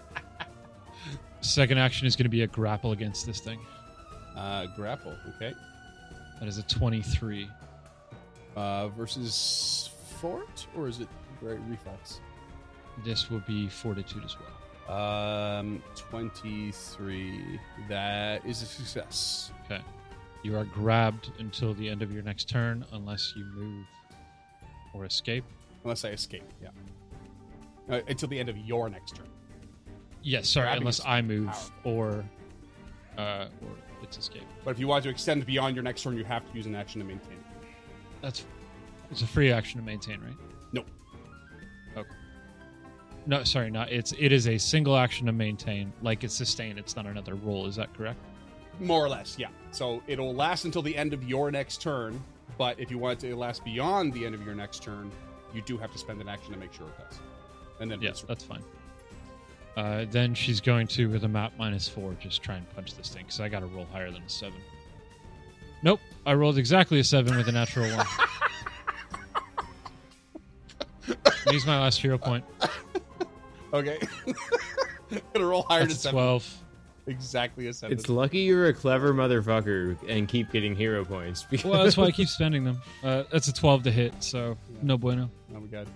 Second 1.40 1.78
action 1.78 2.07
is 2.07 2.14
going 2.14 2.24
to 2.24 2.30
be 2.30 2.43
a 2.43 2.47
grapple 2.47 2.93
against 2.93 3.26
this 3.26 3.40
thing. 3.40 3.59
uh, 4.36 4.66
grapple. 4.76 5.16
Okay. 5.36 5.55
That 6.38 6.49
is 6.49 6.59
a 6.59 6.62
23. 6.64 7.49
Uh, 8.55 8.88
versus 8.88 9.90
fort 10.20 10.66
or 10.76 10.86
is 10.86 11.01
it 11.01 11.09
right 11.40 11.59
reflex? 11.68 12.20
This 13.05 13.30
will 13.30 13.43
be 13.47 13.68
fortitude 13.68 14.22
as 14.24 14.38
well. 14.38 14.61
Um, 14.93 15.82
twenty-three. 15.97 17.59
That 17.88 18.45
is 18.45 18.62
a 18.62 18.66
success. 18.66 19.51
Okay. 19.64 19.80
You 20.43 20.57
are 20.57 20.64
grabbed 20.64 21.30
until 21.38 21.72
the 21.74 21.88
end 21.88 22.03
of 22.03 22.12
your 22.12 22.22
next 22.22 22.49
turn 22.49 22.84
unless 22.93 23.32
you 23.36 23.45
move 23.45 23.86
or 24.93 25.05
escape. 25.05 25.45
Unless 25.84 26.05
I 26.05 26.09
escape. 26.11 26.45
Yeah. 26.61 26.68
Uh, 27.88 28.01
until 28.09 28.28
the 28.28 28.38
end 28.38 28.49
of 28.49 28.59
your 28.59 28.88
next 28.90 29.16
turn. 29.16 29.28
Yes, 30.22 30.49
sorry, 30.49 30.66
Grabbing 30.66 30.82
unless 30.82 31.01
I 31.05 31.22
move 31.22 31.47
powerful. 31.47 31.72
or 31.84 32.24
uh 33.18 33.47
or 33.62 33.70
it's 34.03 34.18
escape. 34.18 34.47
But 34.64 34.72
if 34.72 34.78
you 34.78 34.88
want 34.88 35.05
to 35.05 35.11
extend 35.11 35.47
beyond 35.47 35.74
your 35.74 35.82
next 35.84 36.03
turn, 36.03 36.16
you 36.16 36.24
have 36.24 36.49
to 36.51 36.57
use 36.57 36.66
an 36.66 36.74
action 36.74 37.01
to 37.01 37.07
maintain. 37.07 37.38
That's 38.20 38.45
it's 39.11 39.22
a 39.22 39.26
free 39.26 39.51
action 39.53 39.80
to 39.80 39.86
maintain, 39.86 40.20
right? 40.20 40.36
No, 43.26 43.44
sorry, 43.44 43.70
not 43.70 43.90
it's 43.92 44.12
it 44.18 44.32
is 44.32 44.48
a 44.48 44.58
single 44.58 44.96
action 44.96 45.26
to 45.26 45.32
maintain. 45.32 45.92
Like 46.02 46.24
it's 46.24 46.34
sustained. 46.34 46.78
It's 46.78 46.96
not 46.96 47.06
another 47.06 47.34
roll. 47.34 47.66
Is 47.66 47.76
that 47.76 47.94
correct? 47.94 48.18
More 48.80 49.04
or 49.04 49.08
less, 49.08 49.36
yeah. 49.38 49.48
So 49.70 50.02
it'll 50.06 50.34
last 50.34 50.64
until 50.64 50.82
the 50.82 50.96
end 50.96 51.12
of 51.12 51.22
your 51.24 51.50
next 51.50 51.80
turn. 51.82 52.22
But 52.58 52.78
if 52.80 52.90
you 52.90 52.98
want 52.98 53.22
it 53.22 53.28
to 53.28 53.36
last 53.36 53.64
beyond 53.64 54.12
the 54.12 54.26
end 54.26 54.34
of 54.34 54.44
your 54.44 54.54
next 54.54 54.82
turn, 54.82 55.10
you 55.54 55.62
do 55.62 55.78
have 55.78 55.92
to 55.92 55.98
spend 55.98 56.20
an 56.20 56.28
action 56.28 56.52
to 56.52 56.58
make 56.58 56.72
sure 56.72 56.86
it 56.86 56.98
does. 56.98 57.18
And 57.80 57.90
then 57.90 58.00
Yes, 58.00 58.24
that's 58.26 58.44
fine. 58.44 58.62
Uh, 59.76 60.04
then 60.10 60.34
she's 60.34 60.60
going 60.60 60.86
to 60.86 61.08
with 61.08 61.24
a 61.24 61.28
map 61.28 61.52
minus 61.58 61.88
four, 61.88 62.14
just 62.20 62.42
try 62.42 62.56
and 62.56 62.68
punch 62.74 62.94
this 62.94 63.08
thing 63.08 63.24
because 63.24 63.40
I 63.40 63.48
got 63.48 63.60
to 63.60 63.66
roll 63.66 63.86
higher 63.90 64.10
than 64.10 64.22
a 64.22 64.28
seven. 64.28 64.58
Nope, 65.82 66.00
I 66.26 66.34
rolled 66.34 66.58
exactly 66.58 67.00
a 67.00 67.04
seven 67.04 67.36
with 67.36 67.48
a 67.48 67.52
natural 67.52 67.88
one. 67.96 68.06
Use 71.52 71.66
my 71.66 71.80
last 71.80 72.00
hero 72.00 72.18
point. 72.18 72.44
Okay. 73.72 73.98
Gonna 75.34 75.46
roll 75.46 75.62
higher 75.62 75.80
That's 75.80 75.94
to 75.94 75.98
a 75.98 76.02
seven. 76.02 76.14
twelve. 76.18 76.56
Exactly 77.06 77.66
a 77.66 77.72
seven. 77.72 77.98
it's 77.98 78.08
lucky 78.08 78.38
you're 78.40 78.68
a 78.68 78.72
clever 78.72 79.12
motherfucker 79.12 79.96
and 80.08 80.28
keep 80.28 80.52
getting 80.52 80.76
hero 80.76 81.04
points. 81.04 81.42
Because 81.42 81.68
Well, 81.68 81.82
that's 81.82 81.96
why 81.96 82.04
I 82.04 82.10
keep 82.12 82.28
spending 82.40 82.64
them. 82.64 82.80
Uh, 83.02 83.24
that's 83.30 83.48
a 83.48 83.52
twelve 83.52 83.82
to 83.84 83.90
hit, 83.90 84.14
so 84.22 84.56
no 84.82 84.96
bueno. 84.96 85.30
Oh 85.54 85.60
my 85.60 85.66
god. 85.66 85.88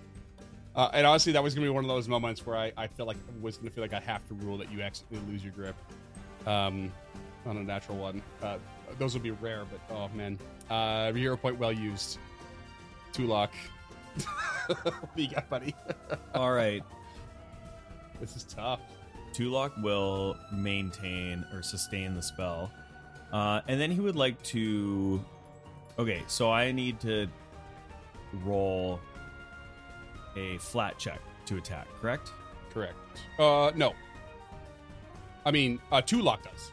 Uh, 0.75 0.91
and 0.93 1.07
honestly, 1.07 1.33
that 1.33 1.43
was 1.43 1.55
gonna 1.55 1.67
be 1.67 1.71
one 1.71 1.85
of 1.85 1.89
those 1.89 2.09
moments 2.09 2.45
where 2.45 2.57
I, 2.57 2.73
I 2.77 2.87
feel 2.87 3.07
like 3.07 3.17
was 3.41 3.57
gonna 3.57 3.71
feel 3.71 3.83
like 3.85 3.95
I 3.95 4.01
have 4.01 4.27
to 4.29 4.35
rule 4.35 4.59
that 4.59 4.71
you 4.71 4.83
accidentally 4.83 5.33
lose 5.33 5.43
your 5.43 5.53
grip, 5.53 5.77
um, 6.47 6.93
on 7.47 7.57
a 7.57 7.63
natural 7.63 7.97
one. 7.97 8.21
Uh, 8.43 8.59
those 8.99 9.15
would 9.15 9.23
be 9.23 9.31
rare, 9.31 9.65
but 9.71 9.81
oh 9.95 10.09
man, 10.15 10.39
uh, 10.69 11.13
hero 11.13 11.37
point 11.37 11.59
well 11.59 11.73
used. 11.73 12.19
Tulok. 13.13 13.51
what 14.67 15.17
do 15.17 15.23
you 15.23 15.31
got, 15.31 15.49
buddy? 15.49 15.75
All 16.35 16.53
right. 16.53 16.83
This 18.21 18.37
is 18.37 18.45
tough. 18.45 18.81
Tulok 19.33 19.81
will 19.83 20.37
maintain 20.53 21.45
or 21.53 21.63
sustain 21.63 22.15
the 22.15 22.23
spell. 22.23 22.71
Uh, 23.33 23.61
and 23.69 23.81
then 23.81 23.91
he 23.91 24.01
would 24.01 24.17
like 24.17 24.41
to. 24.45 25.23
Okay, 25.99 26.23
so 26.27 26.51
I 26.51 26.73
need 26.73 27.01
to 27.01 27.27
roll 28.45 29.01
a 30.37 30.59
flat 30.59 30.99
check 30.99 31.21
to 31.47 31.57
attack, 31.57 31.87
correct? 32.01 32.31
Correct. 32.73 32.97
Uh, 33.39 33.73
no. 33.75 33.95
I 35.45 35.51
mean, 35.51 35.81
uh, 35.93 36.03
Tulok 36.03 36.43
does. 36.43 36.71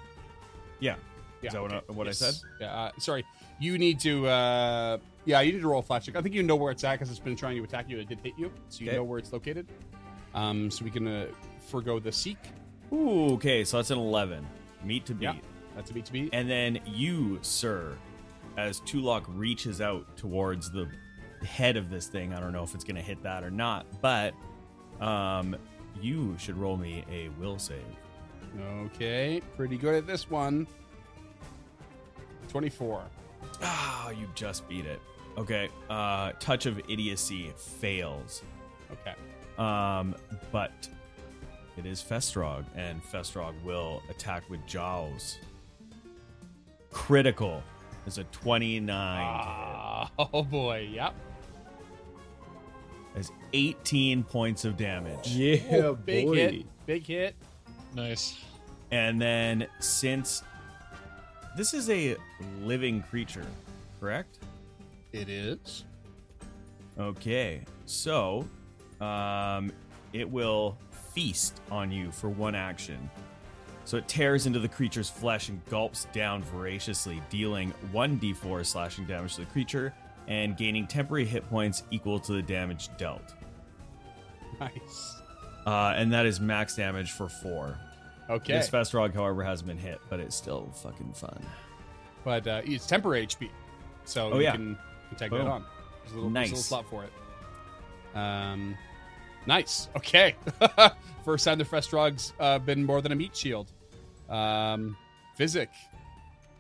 Yeah. 0.79 0.95
Yeah, 1.41 1.47
Is 1.49 1.53
that 1.53 1.61
what 1.61 1.73
I- 1.73 1.91
what 1.91 2.07
I 2.07 2.11
said? 2.11 2.35
Yeah. 2.59 2.73
Uh, 2.73 2.91
sorry. 2.99 3.25
You 3.59 3.77
need 3.77 3.99
to. 4.01 4.27
Uh, 4.27 4.97
yeah, 5.25 5.41
you 5.41 5.53
need 5.53 5.61
to 5.61 5.67
roll 5.67 5.79
a 5.79 5.83
flat 5.83 6.03
check. 6.03 6.15
I 6.15 6.21
think 6.21 6.33
you 6.35 6.43
know 6.43 6.55
where 6.55 6.71
it's 6.71 6.83
at 6.83 6.93
because 6.93 7.09
it's 7.09 7.19
been 7.19 7.35
trying 7.35 7.55
to 7.57 7.63
attack 7.63 7.89
you. 7.89 7.99
It 7.99 8.07
did 8.09 8.19
hit 8.19 8.33
you, 8.37 8.51
so 8.69 8.81
you 8.81 8.87
Okay. 8.89 8.97
know 8.97 9.03
where 9.03 9.19
it's 9.19 9.31
located. 9.31 9.67
Um, 10.33 10.71
so 10.71 10.83
we 10.83 10.91
can 10.91 11.07
uh, 11.07 11.27
forego 11.67 11.99
the 11.99 12.11
seek. 12.11 12.37
Ooh, 12.91 13.33
okay, 13.33 13.63
so 13.63 13.77
that's 13.77 13.91
an 13.91 13.97
11. 13.97 14.45
Meet 14.83 15.05
to 15.07 15.13
beat. 15.13 15.25
Yeah. 15.25 15.35
That's 15.75 15.89
a 15.89 15.93
beat 15.93 16.05
to 16.05 16.11
beat. 16.13 16.29
And 16.33 16.49
then 16.49 16.79
you, 16.85 17.39
sir, 17.41 17.95
as 18.57 18.81
Tulok 18.81 19.23
reaches 19.27 19.81
out 19.81 20.15
towards 20.17 20.71
the 20.71 20.87
head 21.45 21.77
of 21.77 21.89
this 21.89 22.07
thing, 22.07 22.33
I 22.33 22.39
don't 22.39 22.51
know 22.51 22.63
if 22.63 22.75
it's 22.75 22.83
going 22.83 22.95
to 22.95 23.01
hit 23.01 23.21
that 23.23 23.43
or 23.43 23.51
not, 23.51 23.85
but 24.01 24.33
um, 25.01 25.55
you 26.01 26.35
should 26.37 26.57
roll 26.57 26.77
me 26.77 27.03
a 27.11 27.29
will 27.39 27.57
save. 27.57 27.81
Okay, 28.85 29.41
pretty 29.57 29.77
good 29.77 29.95
at 29.95 30.05
this 30.05 30.29
one. 30.29 30.67
24. 32.49 33.03
Ah, 33.63 34.11
you 34.11 34.27
just 34.35 34.67
beat 34.69 34.85
it. 34.85 35.01
Okay, 35.37 35.69
uh, 35.89 36.33
touch 36.39 36.67
of 36.67 36.79
idiocy 36.87 37.51
fails. 37.57 38.43
Okay. 38.91 39.15
Um, 39.57 40.15
but 40.51 40.71
it 41.77 41.85
is 41.85 42.01
Festrog, 42.01 42.65
and 42.75 43.03
Festrog 43.03 43.53
will 43.63 44.01
attack 44.09 44.49
with 44.49 44.65
Jaws. 44.65 45.37
Critical 46.91 47.63
is 48.05 48.17
a 48.17 48.23
29 48.25 48.89
Ah, 48.97 50.09
oh 50.19 50.43
boy, 50.43 50.87
yep. 50.91 51.13
as 53.15 53.31
18 53.53 54.23
points 54.23 54.65
of 54.65 54.77
damage. 54.77 55.27
Yeah, 55.29 55.57
Oh, 55.77 55.95
big 55.95 56.27
boy. 56.27 56.35
hit. 56.35 56.65
Big 56.85 57.05
hit. 57.05 57.35
Nice. 57.95 58.39
And 58.91 59.19
then 59.21 59.67
since 59.79 60.43
this 61.57 61.73
is 61.73 61.89
a 61.89 62.15
living 62.61 63.01
creature, 63.03 63.45
correct? 63.99 64.39
It 65.11 65.29
is. 65.29 65.85
Okay. 66.99 67.61
So, 67.85 68.47
um 69.03 69.71
it 70.13 70.29
will 70.29 70.77
feast 71.13 71.59
on 71.71 71.91
you 71.91 72.11
for 72.11 72.29
one 72.29 72.53
action. 72.55 73.09
So 73.85 73.97
it 73.97 74.07
tears 74.07 74.45
into 74.45 74.59
the 74.59 74.67
creature's 74.69 75.09
flesh 75.09 75.49
and 75.49 75.63
gulps 75.65 76.05
down 76.13 76.43
voraciously, 76.43 77.21
dealing 77.29 77.73
1d4 77.91 78.65
slashing 78.65 79.05
damage 79.05 79.35
to 79.35 79.41
the 79.41 79.47
creature 79.47 79.93
and 80.27 80.55
gaining 80.55 80.87
temporary 80.87 81.25
hit 81.25 81.47
points 81.49 81.83
equal 81.91 82.19
to 82.19 82.31
the 82.33 82.41
damage 82.41 82.89
dealt. 82.97 83.33
Nice. 84.59 85.15
Uh, 85.65 85.93
and 85.95 86.13
that 86.13 86.25
is 86.25 86.39
max 86.39 86.75
damage 86.75 87.11
for 87.11 87.27
four. 87.27 87.77
Okay. 88.29 88.53
This 88.53 88.69
Festrog, 88.69 89.13
however, 89.13 89.43
has 89.43 89.61
been 89.61 89.77
hit, 89.77 89.99
but 90.09 90.19
it's 90.19 90.35
still 90.35 90.69
fucking 90.81 91.13
fun. 91.13 91.45
but 92.23 92.47
uh, 92.47 92.61
it's 92.63 92.85
temporary 92.87 93.25
HP, 93.27 93.49
so 94.05 94.31
Oh, 94.31 94.37
you 94.37 94.43
yeah. 94.43 94.51
can, 94.53 94.77
can 95.09 95.17
take 95.17 95.29
Boom. 95.31 95.39
that 95.45 95.47
on. 95.51 95.65
There's 96.03 96.13
a 96.13 96.15
little, 96.15 96.29
there's 96.31 96.49
a 96.49 96.53
little 96.53 96.63
slot 96.63 96.85
for 96.89 97.03
it. 97.03 98.17
Um, 98.17 98.77
nice. 99.47 99.89
Okay. 99.95 100.35
First 101.25 101.45
time 101.45 101.57
the 101.57 101.63
Festrog's 101.65 102.33
uh, 102.39 102.59
been 102.59 102.83
more 102.83 103.01
than 103.01 103.11
a 103.11 103.15
meat 103.15 103.35
shield. 103.35 103.71
Um, 104.29 104.97
Physic. 105.35 105.69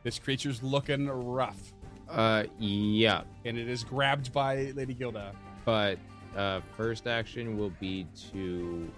This 0.03 0.19
creature's 0.19 0.61
looking 0.63 1.07
rough, 1.07 1.73
Uh, 2.09 2.43
yeah, 2.59 3.21
and 3.45 3.57
it 3.57 3.69
is 3.69 3.83
grabbed 3.83 4.33
by 4.33 4.71
Lady 4.75 4.93
Gilda. 4.93 5.33
but 5.63 5.97
uh, 6.35 6.59
first 6.75 7.07
action 7.07 7.57
will 7.57 7.71
be 7.79 8.05
to. 8.31 8.89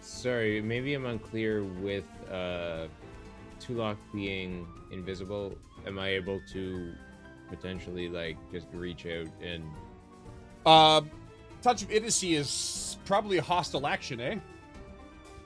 Sorry, 0.00 0.60
maybe 0.60 0.94
I'm 0.94 1.06
unclear 1.06 1.64
with 1.64 2.04
uh, 2.30 2.86
Tulok 3.60 3.96
being 4.12 4.66
invisible. 4.92 5.56
Am 5.86 5.98
I 5.98 6.08
able 6.10 6.40
to 6.52 6.92
potentially 7.48 8.08
like 8.08 8.36
just 8.52 8.66
reach 8.72 9.06
out 9.06 9.28
and? 9.42 9.64
Uh, 10.66 11.00
Touch 11.62 11.82
of 11.82 11.90
Idiocy 11.90 12.34
is 12.34 12.96
probably 13.04 13.38
a 13.38 13.42
hostile 13.42 13.86
action, 13.86 14.20
eh? 14.20 14.36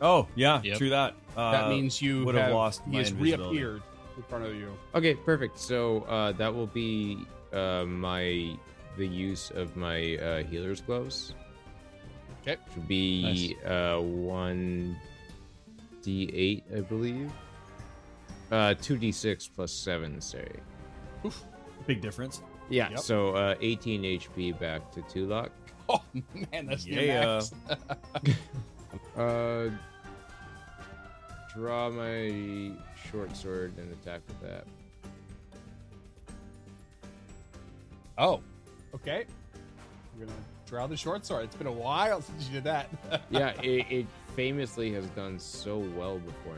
Oh, 0.01 0.27
yeah, 0.35 0.61
Yep. 0.63 0.79
true 0.79 0.91
that. 0.91 1.15
Uh, 1.37 1.53
that 1.53 1.69
means 1.69 2.01
you 2.01 2.25
would 2.25 2.35
have 2.35 2.47
have 2.47 2.55
lost 2.55 2.83
He 2.91 2.97
has 2.97 3.13
reappeared 3.13 3.83
in 4.17 4.23
front 4.25 4.45
of 4.45 4.55
you. 4.55 4.77
Okay, 4.95 5.15
perfect. 5.15 5.59
So 5.59 6.03
uh, 6.03 6.33
that 6.33 6.53
will 6.55 6.67
be 6.67 7.19
uh, 7.53 7.85
my 7.87 8.57
the 8.97 9.07
use 9.07 9.51
of 9.51 9.77
my 9.77 10.17
uh, 10.17 10.43
healer's 10.45 10.81
gloves. 10.81 11.35
Okay. 12.43 12.57
Which 12.67 12.77
would 12.77 12.89
be 12.89 13.57
uh, 13.67 13.99
one 14.01 14.97
d8, 16.03 16.63
I 16.77 16.81
believe. 16.81 17.31
Uh, 18.51 18.75
two 18.75 18.97
d6 18.99 19.51
plus 19.55 19.73
seven. 19.73 20.21
Sorry. 20.21 20.61
big 21.87 22.01
difference. 22.01 22.43
Yeah. 22.69 22.91
Yep. 22.91 22.99
So 23.01 23.31
uh, 23.35 23.55
18 23.61 24.03
HP 24.03 24.59
back 24.59 24.91
to 24.93 25.01
Tulok. 25.03 25.51
Oh 25.93 26.03
man, 26.53 26.67
that's 26.67 26.87
near 26.87 27.03
Yeah. 27.03 27.43
max. 28.25 28.37
Uh, 29.17 29.69
draw 31.55 31.91
my 31.91 32.73
short 33.11 33.35
sword 33.37 33.73
and 33.77 33.93
attack 33.93 34.21
with 34.29 34.41
that. 34.41 34.65
Oh, 38.19 38.41
okay. 38.95 39.25
We're 40.19 40.27
gonna 40.27 40.37
draw 40.67 40.87
the 40.87 40.97
short 40.97 41.27
sword. 41.27 41.45
It's 41.45 41.57
been 41.57 41.67
a 41.67 41.73
while 41.73 42.21
since 42.29 42.47
you 42.47 42.55
did 42.55 42.65
that. 42.65 42.89
Yeah, 43.31 43.51
it, 43.63 43.87
it 43.91 44.07
famously 44.37 44.93
has 44.93 45.07
done 45.09 45.39
so 45.39 45.79
well 45.79 46.19
before 46.19 46.57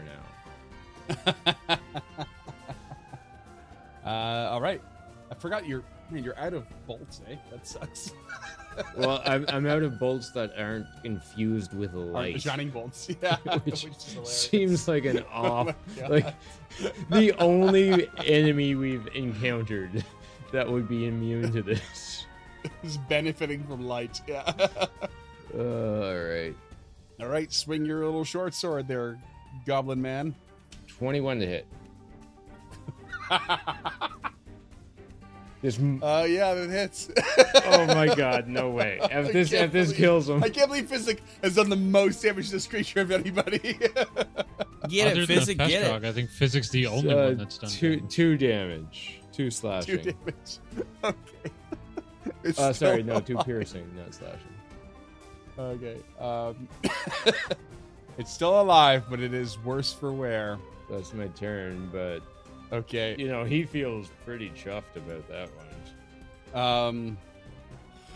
now. 1.16 1.34
uh, 4.04 4.50
all 4.50 4.60
right. 4.60 4.80
I 5.30 5.34
forgot 5.34 5.66
you're 5.66 5.82
man. 6.10 6.22
You're 6.22 6.38
out 6.38 6.54
of 6.54 6.66
bolts, 6.86 7.22
eh? 7.28 7.36
That 7.50 7.66
sucks. 7.66 8.12
Well, 8.96 9.22
I'm, 9.24 9.44
I'm 9.48 9.66
out 9.66 9.82
of 9.82 9.98
bolts 9.98 10.30
that 10.30 10.52
aren't 10.58 10.86
infused 11.04 11.74
with 11.74 11.94
light. 11.94 12.40
shining 12.40 12.70
bolts. 12.70 13.08
Yeah, 13.22 13.36
Which 13.64 13.84
is. 13.84 13.96
Seems 14.24 14.88
like 14.88 15.04
an 15.04 15.24
Oh 15.34 15.42
off, 15.52 15.74
God. 15.98 16.10
like 16.10 16.34
the 17.10 17.32
only 17.34 18.08
enemy 18.24 18.74
we've 18.74 19.06
encountered 19.14 20.04
that 20.52 20.68
would 20.70 20.88
be 20.88 21.06
immune 21.06 21.52
to 21.52 21.62
this. 21.62 22.26
is 22.82 22.96
benefiting 23.08 23.64
from 23.64 23.86
light. 23.86 24.20
Yeah. 24.26 24.42
Uh, 24.46 24.86
all 25.58 26.14
right, 26.24 26.54
all 27.20 27.26
right, 27.28 27.52
swing 27.52 27.84
your 27.84 28.04
little 28.04 28.24
short 28.24 28.54
sword 28.54 28.88
there, 28.88 29.18
Goblin 29.66 30.00
Man. 30.00 30.34
21 30.98 31.40
to 31.40 31.46
hit. 31.46 31.66
This, 35.62 35.78
m- 35.78 36.02
Uh, 36.02 36.26
yeah, 36.28 36.54
that 36.54 36.68
hits. 36.70 37.08
oh 37.66 37.86
my 37.86 38.12
god, 38.14 38.48
no 38.48 38.70
way! 38.70 38.98
If 39.10 39.32
this 39.32 39.52
if 39.52 39.70
this 39.72 39.88
believe- 39.88 39.96
kills 39.96 40.28
him, 40.28 40.42
I 40.42 40.48
can't 40.48 40.68
believe 40.68 40.88
Physic 40.88 41.22
has 41.42 41.54
done 41.54 41.70
the 41.70 41.76
most 41.76 42.20
damage 42.20 42.46
to 42.46 42.52
this 42.52 42.66
creature 42.66 43.00
of 43.00 43.10
anybody. 43.12 43.58
Get 44.88 45.12
Other 45.12 45.22
it, 45.22 45.26
than 45.28 45.38
physic, 45.38 45.58
get 45.58 45.70
Festrog, 45.70 45.96
it. 45.98 46.04
I 46.06 46.12
think 46.12 46.28
Physic's 46.28 46.68
the 46.70 46.88
only 46.88 47.12
uh, 47.14 47.26
one 47.26 47.36
that's 47.36 47.58
done. 47.58 47.70
two 47.70 47.96
damage. 48.00 48.10
two 48.12 48.36
damage, 48.36 49.20
two 49.32 49.44
Two 49.44 49.50
slashing. 49.50 49.96
damage. 49.98 50.58
Okay. 51.04 51.16
It's 52.42 52.58
Uh, 52.58 52.72
sorry, 52.72 53.02
still 53.02 53.14
no, 53.14 53.20
two 53.20 53.36
piercing, 53.38 53.88
not 53.96 54.12
slashing. 54.12 54.38
Okay. 55.56 55.96
Um, 56.18 56.68
it's 58.18 58.32
still 58.32 58.60
alive, 58.60 59.04
but 59.08 59.20
it 59.20 59.32
is 59.32 59.56
worse 59.60 59.92
for 59.92 60.12
wear. 60.12 60.58
That's 60.90 61.14
my 61.14 61.28
turn, 61.28 61.88
but 61.92 62.20
Okay. 62.72 63.14
you 63.18 63.28
know 63.28 63.44
he 63.44 63.64
feels 63.64 64.10
pretty 64.24 64.50
chuffed 64.50 64.96
about 64.96 65.28
that 65.28 65.48
one. 65.54 66.62
Um. 66.62 67.18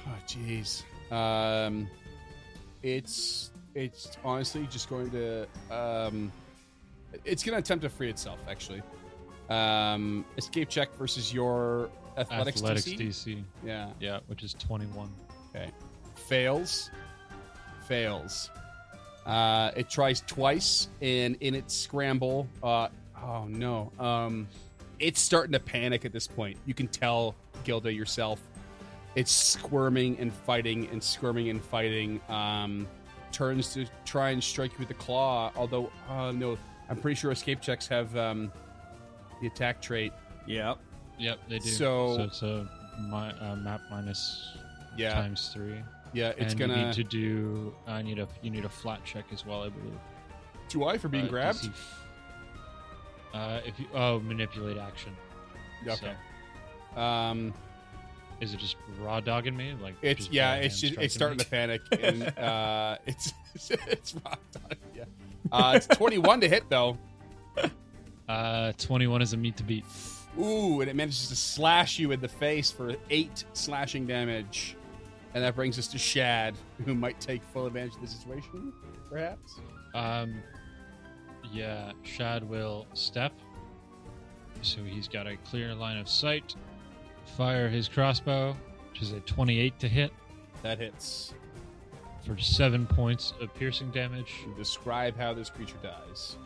Oh, 0.07 0.19
jeez. 0.27 0.83
Um. 1.13 1.89
It's 2.83 3.51
it's 3.75 4.17
honestly 4.25 4.67
just 4.71 4.89
going 4.89 5.11
to 5.11 5.47
um. 5.71 6.33
It's 7.25 7.43
going 7.43 7.55
to 7.55 7.59
attempt 7.59 7.83
to 7.83 7.89
free 7.89 8.11
itself. 8.11 8.39
Actually. 8.49 8.83
Um. 9.51 10.25
Escape 10.37 10.69
check 10.69 10.95
versus 10.97 11.33
your 11.33 11.91
athletics, 12.17 12.63
Athletics 12.63 12.87
DC. 12.87 12.99
DC. 12.99 13.43
Yeah. 13.65 13.91
Yeah, 14.01 14.21
which 14.27 14.43
is 14.43 14.55
21. 14.55 15.11
Okay. 15.55 15.71
Fails. 16.15 16.91
Fails. 17.87 18.51
Uh, 19.25 19.73
it 19.77 19.91
tries 19.91 20.21
twice, 20.23 20.89
and 21.03 21.37
in 21.41 21.55
its 21.57 21.75
scramble, 21.75 22.47
uh, 22.63 22.89
oh 23.27 23.45
no, 23.49 23.93
um, 23.99 24.47
it's 24.99 25.21
starting 25.21 25.53
to 25.53 25.61
panic 25.61 26.05
at 26.05 26.13
this 26.13 26.27
point. 26.27 26.57
You 26.67 26.75
can 26.75 26.89
tell, 26.89 27.35
Gilda 27.65 27.93
yourself, 27.93 28.41
it's 29.15 29.33
squirming 29.33 30.19
and 30.19 30.33
fighting 30.33 30.89
and 30.93 31.03
squirming 31.03 31.49
and 31.51 31.63
fighting. 31.63 32.21
Um, 32.29 32.87
turns 33.33 33.73
to 33.75 33.87
try 34.05 34.31
and 34.31 34.43
strike 34.43 34.73
you 34.73 34.79
with 34.79 34.89
the 34.89 34.95
claw. 34.95 35.53
Although, 35.57 35.91
uh, 36.09 36.33
no, 36.33 36.57
I'm 36.89 36.97
pretty 36.97 37.17
sure 37.17 37.31
escape 37.33 37.61
checks 37.61 37.87
have 37.89 38.17
um, 38.17 38.51
the 39.41 39.49
attack 39.49 39.83
trait. 39.83 40.13
Yep. 40.47 40.79
Yep, 41.19 41.39
they 41.49 41.59
do. 41.59 41.69
So- 41.69 42.17
so 42.17 42.23
it's 42.25 42.43
a 42.43 42.69
mi- 43.11 43.39
uh, 43.47 43.57
map 43.57 43.81
minus 43.91 44.57
Yeah, 44.97 45.13
times 45.15 45.51
three. 45.53 45.83
yeah, 46.15 46.33
it's 46.39 46.53
and 46.53 46.61
gonna 46.61 46.79
you 46.79 46.85
need 46.87 46.95
to 46.95 47.05
do. 47.05 47.75
I 47.87 48.01
need 48.03 48.19
a. 48.19 48.29
You 48.43 48.51
need 48.51 48.65
a 48.65 48.69
flat 48.71 49.05
check 49.05 49.25
as 49.33 49.45
well, 49.45 49.63
I 49.63 49.69
believe. 49.71 49.99
two 50.69 50.85
I 50.85 50.97
for 50.99 51.09
being 51.09 51.27
Uh, 51.27 51.29
grabbed. 51.29 51.63
DC. 51.63 51.71
Uh, 53.37 53.61
if 53.67 53.79
you 53.79 53.87
oh 53.95 54.19
manipulate 54.21 54.79
action. 54.79 55.15
Okay. 55.87 56.13
So, 56.95 57.01
Um, 57.01 57.53
is 58.41 58.55
it 58.55 58.61
just 58.61 58.77
raw 58.99 59.21
dogging 59.21 59.57
me? 59.57 59.75
Like 59.81 59.95
It's 60.01 60.31
yeah, 60.31 60.55
it's 60.55 60.81
just 60.81 60.95
it's 60.99 61.15
starting 61.15 61.39
to 61.39 61.47
panic, 61.47 61.83
and 62.01 62.23
uh, 62.39 62.97
it's 63.07 63.33
it's 63.71 64.15
rock 64.25 64.41
dog, 64.53 64.77
yeah. 64.95 65.05
Uh, 65.53 65.73
it's 65.77 65.87
21 65.87 66.41
to 66.41 66.49
hit 66.49 66.65
though. 66.71 66.97
Uh, 68.29 68.73
21 68.79 69.23
is 69.23 69.33
a 69.35 69.37
meat 69.37 69.57
to 69.57 69.63
beat. 69.63 69.85
Ooh, 70.39 70.81
and 70.81 70.91
it 70.91 70.97
manages 70.97 71.29
to 71.29 71.37
slash 71.37 71.99
you 71.99 72.13
in 72.13 72.21
the 72.21 72.29
face 72.29 72.71
for 72.71 72.95
eight 73.11 73.45
slashing 73.53 74.07
damage. 74.07 74.77
And 75.35 75.45
that 75.45 75.55
brings 75.55 75.79
us 75.79 75.87
to 75.89 75.99
Shad, 75.99 76.55
who 76.85 76.95
might 76.95 77.21
take 77.21 77.43
full 77.53 77.67
advantage 77.67 77.95
of 77.95 78.01
the 78.01 78.07
situation, 78.07 78.73
perhaps. 79.11 79.61
Um, 79.95 80.43
yeah, 81.53 81.93
Shad 82.03 82.49
will 82.49 82.87
step. 82.95 83.33
So 84.63 84.83
he's 84.83 85.09
got 85.09 85.27
a 85.27 85.37
clear 85.39 85.75
line 85.75 85.99
of 85.99 86.09
sight. 86.09 86.55
Fire 87.37 87.69
his 87.69 87.89
crossbow, 87.89 88.57
which 88.91 89.03
is 89.03 89.13
a 89.13 89.21
28 89.21 89.79
to 89.81 89.89
hit 89.89 90.13
That 90.63 90.79
hits. 90.79 91.35
for 92.25 92.39
seven 92.39 92.87
points 92.87 93.35
of 93.41 93.53
piercing 93.55 93.91
damage. 93.91 94.33
Describe 94.57 95.17
how 95.19 95.35
this 95.35 95.51
creature 95.51 95.77
dies. 95.83 96.37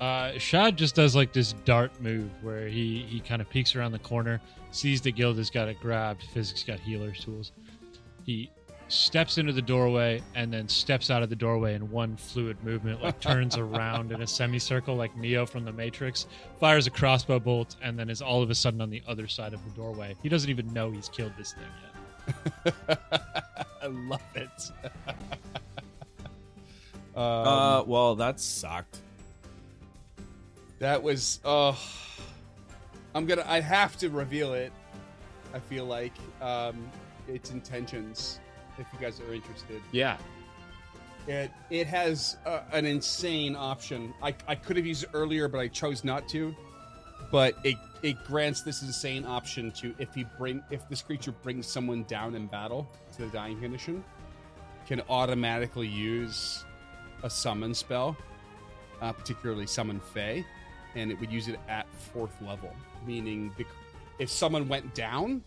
Uh, 0.00 0.38
Shad 0.38 0.78
just 0.78 0.94
does 0.94 1.14
like 1.14 1.32
this 1.34 1.52
dart 1.66 2.00
move 2.00 2.30
where 2.42 2.66
he 2.68 3.02
he 3.06 3.20
kind 3.20 3.42
of 3.42 3.50
peeks 3.50 3.76
around 3.76 3.92
the 3.92 3.98
corner, 3.98 4.40
sees 4.70 5.02
that 5.02 5.12
guild 5.12 5.36
has 5.36 5.50
got 5.50 5.68
it 5.68 5.78
grabbed. 5.78 6.22
Physic's 6.32 6.62
got 6.64 6.80
healer's 6.80 7.22
tools. 7.22 7.52
He 8.24 8.50
steps 8.90 9.38
into 9.38 9.52
the 9.52 9.62
doorway 9.62 10.22
and 10.34 10.52
then 10.52 10.68
steps 10.68 11.10
out 11.10 11.22
of 11.22 11.30
the 11.30 11.36
doorway 11.36 11.74
in 11.74 11.90
one 11.90 12.16
fluid 12.16 12.62
movement, 12.64 13.02
like 13.02 13.20
turns 13.20 13.56
around 13.56 14.12
in 14.12 14.22
a 14.22 14.26
semicircle 14.26 14.96
like 14.96 15.16
Neo 15.16 15.46
from 15.46 15.64
the 15.64 15.72
Matrix, 15.72 16.26
fires 16.58 16.86
a 16.86 16.90
crossbow 16.90 17.38
bolt, 17.38 17.76
and 17.82 17.98
then 17.98 18.10
is 18.10 18.20
all 18.20 18.42
of 18.42 18.50
a 18.50 18.54
sudden 18.54 18.80
on 18.80 18.90
the 18.90 19.02
other 19.06 19.28
side 19.28 19.54
of 19.54 19.64
the 19.64 19.70
doorway. 19.70 20.16
He 20.22 20.28
doesn't 20.28 20.50
even 20.50 20.72
know 20.72 20.90
he's 20.90 21.08
killed 21.08 21.32
this 21.38 21.54
thing 21.54 21.64
yet. 22.64 22.98
I 23.82 23.86
love 23.86 24.20
it. 24.34 24.70
um, 27.16 27.46
uh, 27.46 27.82
well, 27.84 28.14
that 28.16 28.40
sucked. 28.40 28.98
that 30.78 31.02
was. 31.02 31.40
Oh, 31.44 31.78
I'm 33.14 33.26
gonna. 33.26 33.44
I 33.46 33.60
have 33.60 33.96
to 33.98 34.10
reveal 34.10 34.54
it. 34.54 34.72
I 35.54 35.58
feel 35.58 35.84
like 35.84 36.12
um, 36.40 36.90
its 37.26 37.50
intentions. 37.50 38.40
If 38.80 38.86
you 38.92 38.98
guys 38.98 39.20
are 39.20 39.32
interested, 39.32 39.80
Yeah. 39.92 40.16
it 41.28 41.50
it 41.70 41.86
has 41.86 42.38
uh, 42.46 42.62
an 42.72 42.86
insane 42.86 43.54
option. 43.54 44.12
I 44.22 44.34
I 44.48 44.54
could 44.56 44.76
have 44.76 44.86
used 44.86 45.04
it 45.04 45.10
earlier, 45.12 45.46
but 45.48 45.58
I 45.60 45.68
chose 45.68 46.02
not 46.02 46.28
to. 46.30 46.54
But 47.30 47.54
it 47.62 47.76
it 48.02 48.16
grants 48.24 48.62
this 48.62 48.82
insane 48.82 49.24
option 49.26 49.70
to 49.72 49.94
if 49.98 50.14
he 50.14 50.24
bring 50.38 50.62
if 50.70 50.88
this 50.88 51.02
creature 51.02 51.32
brings 51.32 51.66
someone 51.66 52.04
down 52.04 52.34
in 52.34 52.46
battle 52.46 52.88
to 53.16 53.22
the 53.26 53.28
dying 53.28 53.60
condition, 53.60 54.02
can 54.86 55.02
automatically 55.08 55.86
use 55.86 56.64
a 57.22 57.28
summon 57.30 57.74
spell, 57.74 58.16
uh, 59.02 59.12
particularly 59.12 59.66
summon 59.66 60.00
Fey, 60.00 60.44
and 60.96 61.12
it 61.12 61.20
would 61.20 61.30
use 61.30 61.46
it 61.48 61.60
at 61.68 61.86
fourth 61.94 62.40
level, 62.40 62.74
meaning 63.06 63.52
the, 63.58 63.66
if 64.18 64.30
someone 64.30 64.66
went 64.66 64.94
down, 64.94 65.42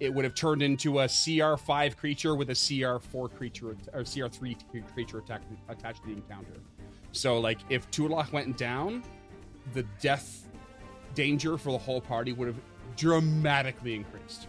it 0.00 0.12
would 0.12 0.24
have 0.24 0.34
turned 0.34 0.62
into 0.62 1.00
a 1.00 1.04
CR5 1.04 1.96
creature 1.96 2.34
with 2.34 2.50
a 2.50 2.54
CR4 2.54 3.34
creature 3.34 3.76
or 3.92 4.02
CR3 4.02 4.92
creature 4.92 5.18
attack, 5.18 5.42
attached 5.68 6.02
to 6.02 6.08
the 6.08 6.14
encounter. 6.14 6.60
So, 7.12 7.38
like, 7.38 7.60
if 7.70 7.90
Tulok 7.90 8.32
went 8.32 8.56
down, 8.56 9.04
the 9.72 9.84
death 10.00 10.48
danger 11.14 11.56
for 11.56 11.70
the 11.70 11.78
whole 11.78 12.00
party 12.00 12.32
would 12.32 12.48
have 12.48 12.60
dramatically 12.96 13.94
increased. 13.94 14.48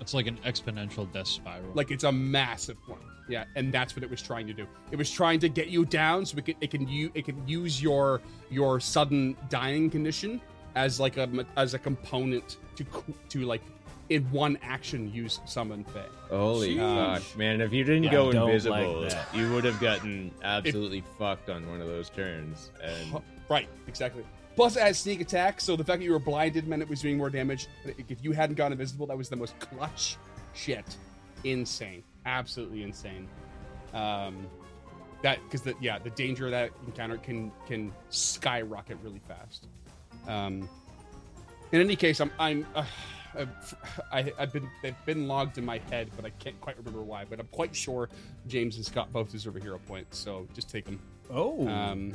It's 0.00 0.14
like 0.14 0.28
an 0.28 0.38
exponential 0.46 1.10
death 1.12 1.26
spiral. 1.26 1.72
Like, 1.74 1.90
it's 1.90 2.04
a 2.04 2.12
massive 2.12 2.76
one. 2.86 3.00
Yeah, 3.28 3.44
and 3.56 3.72
that's 3.72 3.94
what 3.94 4.02
it 4.02 4.10
was 4.10 4.22
trying 4.22 4.46
to 4.46 4.54
do. 4.54 4.66
It 4.90 4.96
was 4.96 5.10
trying 5.10 5.38
to 5.40 5.48
get 5.48 5.68
you 5.68 5.84
down 5.84 6.24
so 6.24 6.38
it 6.38 6.46
can 6.46 6.54
it 6.62 6.70
can 6.70 6.88
you 6.88 7.10
it 7.14 7.26
can 7.26 7.46
use 7.46 7.82
your 7.82 8.22
your 8.48 8.80
sudden 8.80 9.36
dying 9.50 9.90
condition 9.90 10.40
as 10.76 10.98
like 10.98 11.18
a 11.18 11.28
as 11.56 11.74
a 11.74 11.78
component 11.78 12.56
to 12.76 12.86
to 13.28 13.42
like 13.42 13.60
in 14.08 14.22
one 14.30 14.58
action 14.62 15.12
use 15.12 15.40
summon 15.44 15.84
Fey. 15.84 16.04
Holy 16.30 16.76
Sheesh. 16.76 17.18
fuck, 17.20 17.36
man! 17.38 17.60
If 17.60 17.72
you 17.72 17.84
didn't 17.84 18.04
Yeah, 18.04 18.10
go 18.12 18.30
invisible, 18.30 19.02
like 19.02 19.14
you 19.34 19.52
would 19.52 19.64
have 19.64 19.80
gotten 19.80 20.32
absolutely 20.42 21.02
fucked 21.18 21.50
on 21.50 21.68
one 21.68 21.80
of 21.80 21.86
those 21.88 22.10
turns. 22.10 22.70
And 22.82 23.22
Right, 23.48 23.68
exactly. 23.86 24.24
Plus, 24.56 24.76
it 24.76 24.82
has 24.82 24.98
sneak 24.98 25.20
attack, 25.20 25.60
so 25.60 25.76
the 25.76 25.84
fact 25.84 26.00
that 26.00 26.04
you 26.04 26.12
were 26.12 26.18
blinded 26.18 26.66
meant 26.66 26.82
it 26.82 26.88
was 26.88 27.00
doing 27.00 27.16
more 27.16 27.30
damage. 27.30 27.68
If 27.84 28.22
you 28.24 28.32
hadn't 28.32 28.56
gone 28.56 28.72
invisible, 28.72 29.06
that 29.06 29.16
was 29.16 29.28
the 29.28 29.36
most 29.36 29.58
clutch 29.60 30.16
shit. 30.52 30.96
Insane, 31.44 32.02
absolutely 32.26 32.82
insane. 32.82 33.28
Um, 33.94 34.46
that 35.22 35.38
because 35.44 35.62
the 35.62 35.74
yeah, 35.80 35.98
the 35.98 36.10
danger 36.10 36.46
of 36.46 36.50
that 36.52 36.70
encounter 36.86 37.16
can 37.18 37.52
can 37.66 37.92
skyrocket 38.10 38.98
really 39.02 39.20
fast. 39.26 39.66
Um, 40.26 40.68
in 41.72 41.80
any 41.80 41.96
case, 41.96 42.20
I'm 42.20 42.30
I'm 42.38 42.66
uh, 42.74 42.84
I've, 43.38 43.74
I, 44.12 44.32
I've 44.38 44.52
been 44.52 44.68
they've 44.82 44.94
been 45.06 45.28
logged 45.28 45.58
in 45.58 45.64
my 45.64 45.78
head, 45.90 46.10
but 46.16 46.24
I 46.24 46.30
can't 46.30 46.60
quite 46.60 46.76
remember 46.78 47.02
why. 47.02 47.24
But 47.28 47.40
I'm 47.40 47.48
quite 47.48 47.74
sure 47.74 48.08
James 48.46 48.76
and 48.76 48.84
Scott 48.84 49.12
both 49.12 49.30
deserve 49.30 49.56
a 49.56 49.60
hero 49.60 49.78
point, 49.86 50.06
so 50.14 50.46
just 50.54 50.68
take 50.70 50.84
them. 50.84 51.00
Oh, 51.30 51.66
Um, 51.68 52.12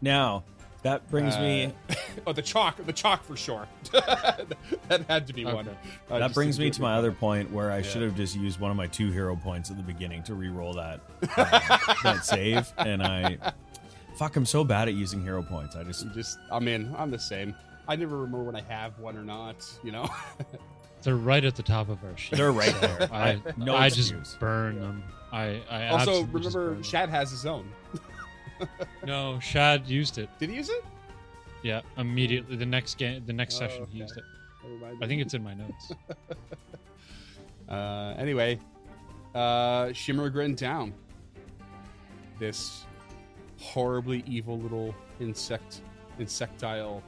now 0.00 0.44
that 0.82 1.08
brings 1.10 1.36
me 1.38 1.72
Oh, 2.26 2.32
the 2.32 2.42
chalk, 2.42 2.84
the 2.86 2.92
chalk 2.92 3.22
for 3.22 3.36
sure. 3.36 3.66
that 3.92 5.04
had 5.08 5.26
to 5.26 5.32
be 5.32 5.44
one. 5.44 5.68
Okay. 5.68 5.76
Uh, 6.10 6.18
that 6.18 6.32
brings 6.34 6.58
me 6.58 6.70
to 6.70 6.80
my 6.82 6.94
other 6.94 7.12
point 7.12 7.50
where 7.52 7.70
I 7.70 7.76
Yeah. 7.78 7.82
should 7.82 8.02
have 8.02 8.16
just 8.16 8.34
used 8.36 8.58
one 8.60 8.70
of 8.70 8.76
my 8.76 8.86
two 8.86 9.10
hero 9.10 9.36
points 9.36 9.70
at 9.70 9.76
the 9.76 9.82
beginning 9.82 10.22
to 10.24 10.34
re-roll 10.34 10.72
that 10.74 11.00
uh, 11.36 11.78
that 12.02 12.24
save, 12.24 12.72
and 12.78 13.02
I 13.02 13.36
fuck. 14.16 14.36
I'm 14.36 14.46
so 14.46 14.64
bad 14.64 14.88
at 14.88 14.94
using 14.94 15.22
hero 15.22 15.42
points. 15.42 15.76
I 15.76 15.84
just 15.84 16.02
quick. 16.02 16.14
Just, 16.14 16.38
I'm 16.50 16.66
in. 16.68 16.94
I'm 16.98 17.10
the 17.10 17.18
same. 17.18 17.54
I 17.90 17.96
never 17.96 18.18
remember 18.18 18.44
when 18.44 18.54
I 18.54 18.62
have 18.62 18.98
one 19.00 19.16
or 19.16 19.24
not. 19.24 19.66
You 19.82 19.90
know. 19.90 20.08
They're 21.02 21.16
right 21.16 21.44
at 21.44 21.56
the 21.56 21.62
top 21.62 21.88
of 21.88 22.04
our 22.04 22.14
sheet. 22.16 22.36
they're 22.36 22.52
right 22.52 22.78
there. 22.78 23.08
I, 23.12 23.30
I, 23.30 23.42
no 23.56 23.74
I 23.74 23.88
just 23.88 24.10
excuse. 24.10 24.36
burn 24.38 24.78
them. 24.78 25.02
I, 25.32 25.62
I 25.70 25.88
also, 25.88 26.24
remember 26.24 26.74
burn 26.74 26.82
Shad 26.82 27.08
has 27.08 27.30
his 27.30 27.46
own. 27.46 27.70
No, 29.06 29.40
Shad 29.40 29.86
used 29.86 30.18
it. 30.18 30.28
Did 30.38 30.50
he 30.50 30.56
use 30.56 30.68
it? 30.68 30.84
Yeah, 31.62 31.80
immediately. 31.96 32.56
The 32.56 32.66
next 32.66 32.98
game, 32.98 33.22
the 33.24 33.32
next 33.32 33.54
Oh, 33.56 33.60
session, 33.60 33.82
okay. 33.84 33.92
he 33.92 33.98
used 34.00 34.18
it. 34.18 34.24
I 35.02 35.06
think 35.06 35.22
it's 35.22 35.32
in 35.32 35.42
my 35.42 35.54
notes. 35.54 35.92
Uh, 37.66 38.14
anyway, 38.18 38.58
uh, 39.34 39.86
Shimmergrin 39.86 40.54
down. 40.54 40.92
This 42.38 42.84
horribly 43.58 44.22
evil 44.26 44.58
little 44.58 44.94
insect, 45.20 45.80
insectile, 46.18 47.02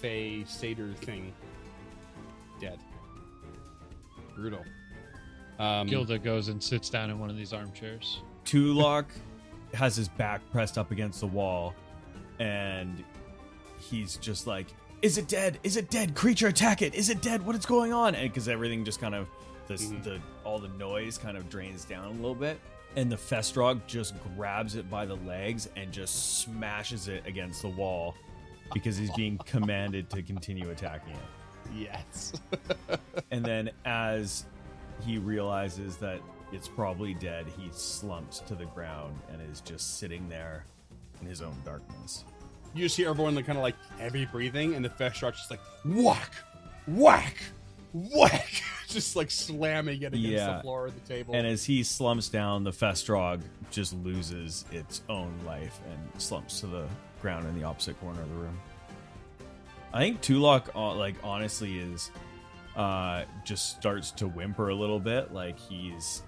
fey 0.00 0.44
satyr 0.46 0.92
thing. 0.94 1.32
Dead. 2.60 2.78
Brutal. 4.34 4.64
Um, 5.58 5.86
Gilda 5.86 6.18
goes 6.18 6.48
and 6.48 6.62
sits 6.62 6.90
down 6.90 7.10
in 7.10 7.18
one 7.18 7.30
of 7.30 7.36
these 7.36 7.52
armchairs. 7.52 8.20
Tulok 8.44 9.06
has 9.74 9.96
his 9.96 10.08
back 10.08 10.40
pressed 10.52 10.76
up 10.78 10.90
against 10.90 11.20
the 11.20 11.26
wall, 11.26 11.74
and 12.38 13.02
he's 13.78 14.16
just 14.18 14.46
like, 14.46 14.66
"Is 15.02 15.16
it 15.18 15.28
dead? 15.28 15.58
Is 15.62 15.76
it 15.76 15.90
dead? 15.90 16.14
Creature, 16.14 16.48
attack 16.48 16.82
it! 16.82 16.94
Is 16.94 17.08
it 17.08 17.22
dead? 17.22 17.44
What 17.44 17.56
is 17.56 17.64
going 17.66 17.92
on?" 17.92 18.14
And 18.14 18.30
because 18.30 18.48
everything 18.48 18.84
just 18.84 19.00
kind 19.00 19.14
of 19.14 19.28
this 19.66 19.86
Mhm. 19.86 20.02
the 20.04 20.20
all 20.44 20.58
the 20.58 20.68
noise 20.68 21.18
kind 21.18 21.36
of 21.36 21.48
drains 21.48 21.84
down 21.84 22.04
a 22.04 22.10
little 22.10 22.34
bit, 22.34 22.60
and 22.94 23.10
the 23.10 23.16
Festrog 23.16 23.80
just 23.86 24.14
grabs 24.36 24.76
it 24.76 24.88
by 24.90 25.06
the 25.06 25.16
legs 25.16 25.68
and 25.76 25.90
just 25.90 26.40
smashes 26.40 27.08
it 27.08 27.26
against 27.26 27.62
the 27.62 27.68
wall 27.68 28.14
because 28.74 28.96
he's 28.96 29.10
being 29.12 29.38
commanded 29.38 30.10
to 30.10 30.22
continue 30.22 30.70
attacking 30.70 31.12
it. 31.14 31.88
Yes. 31.90 32.32
And 33.32 33.44
then 33.44 33.70
as 33.84 34.44
he 35.04 35.18
realizes 35.18 35.96
that 35.96 36.20
it's 36.52 36.68
probably 36.68 37.12
dead, 37.14 37.46
he 37.58 37.68
slumps 37.72 38.38
to 38.40 38.54
the 38.54 38.66
ground 38.66 39.18
and 39.32 39.40
is 39.50 39.60
just 39.62 39.98
sitting 39.98 40.28
there 40.28 40.64
in 41.20 41.26
his 41.26 41.42
own 41.42 41.56
darkness. 41.64 42.24
you 42.74 42.84
just 42.84 42.96
hear 42.96 43.08
everyone 43.10 43.34
like 43.34 43.46
kind 43.46 43.58
of 43.58 43.62
like 43.64 43.74
heavy 43.98 44.26
breathing, 44.26 44.74
and 44.74 44.84
the 44.84 44.90
fish 44.90 45.22
are 45.22 45.32
just 45.32 45.50
like 45.50 45.60
whack, 45.84 46.32
whack, 46.86 47.36
whack, 47.92 48.62
just 48.88 49.16
like 49.16 49.30
slamming 49.30 50.02
it 50.02 50.06
against 50.14 50.20
Yeah. 50.28 50.56
the 50.58 50.62
floor 50.62 50.86
of 50.86 50.94
the 50.94 51.00
table. 51.12 51.34
And 51.34 51.46
as 51.46 51.64
he 51.64 51.82
slumps 51.82 52.28
down, 52.28 52.62
the 52.64 52.70
Festrog 52.72 53.40
just 53.70 53.92
loses 53.92 54.64
its 54.70 55.02
own 55.08 55.32
life 55.44 55.80
and 55.90 56.22
slumps 56.22 56.60
to 56.60 56.66
the 56.68 56.86
ground 57.26 57.44
in 57.44 57.58
the 57.58 57.64
opposite 57.64 57.98
corner 57.98 58.22
of 58.22 58.28
the 58.28 58.36
room. 58.36 58.56
I 59.92 59.98
think 59.98 60.22
Tulok, 60.22 60.68
uh, 60.76 60.94
like 60.94 61.16
honestly, 61.24 61.80
is 61.80 62.12
uh, 62.76 63.24
just 63.44 63.70
starts 63.70 64.12
to 64.12 64.28
whimper 64.28 64.68
a 64.68 64.74
little 64.76 65.00
bit. 65.00 65.34
Like 65.34 65.58
he's 65.58 66.22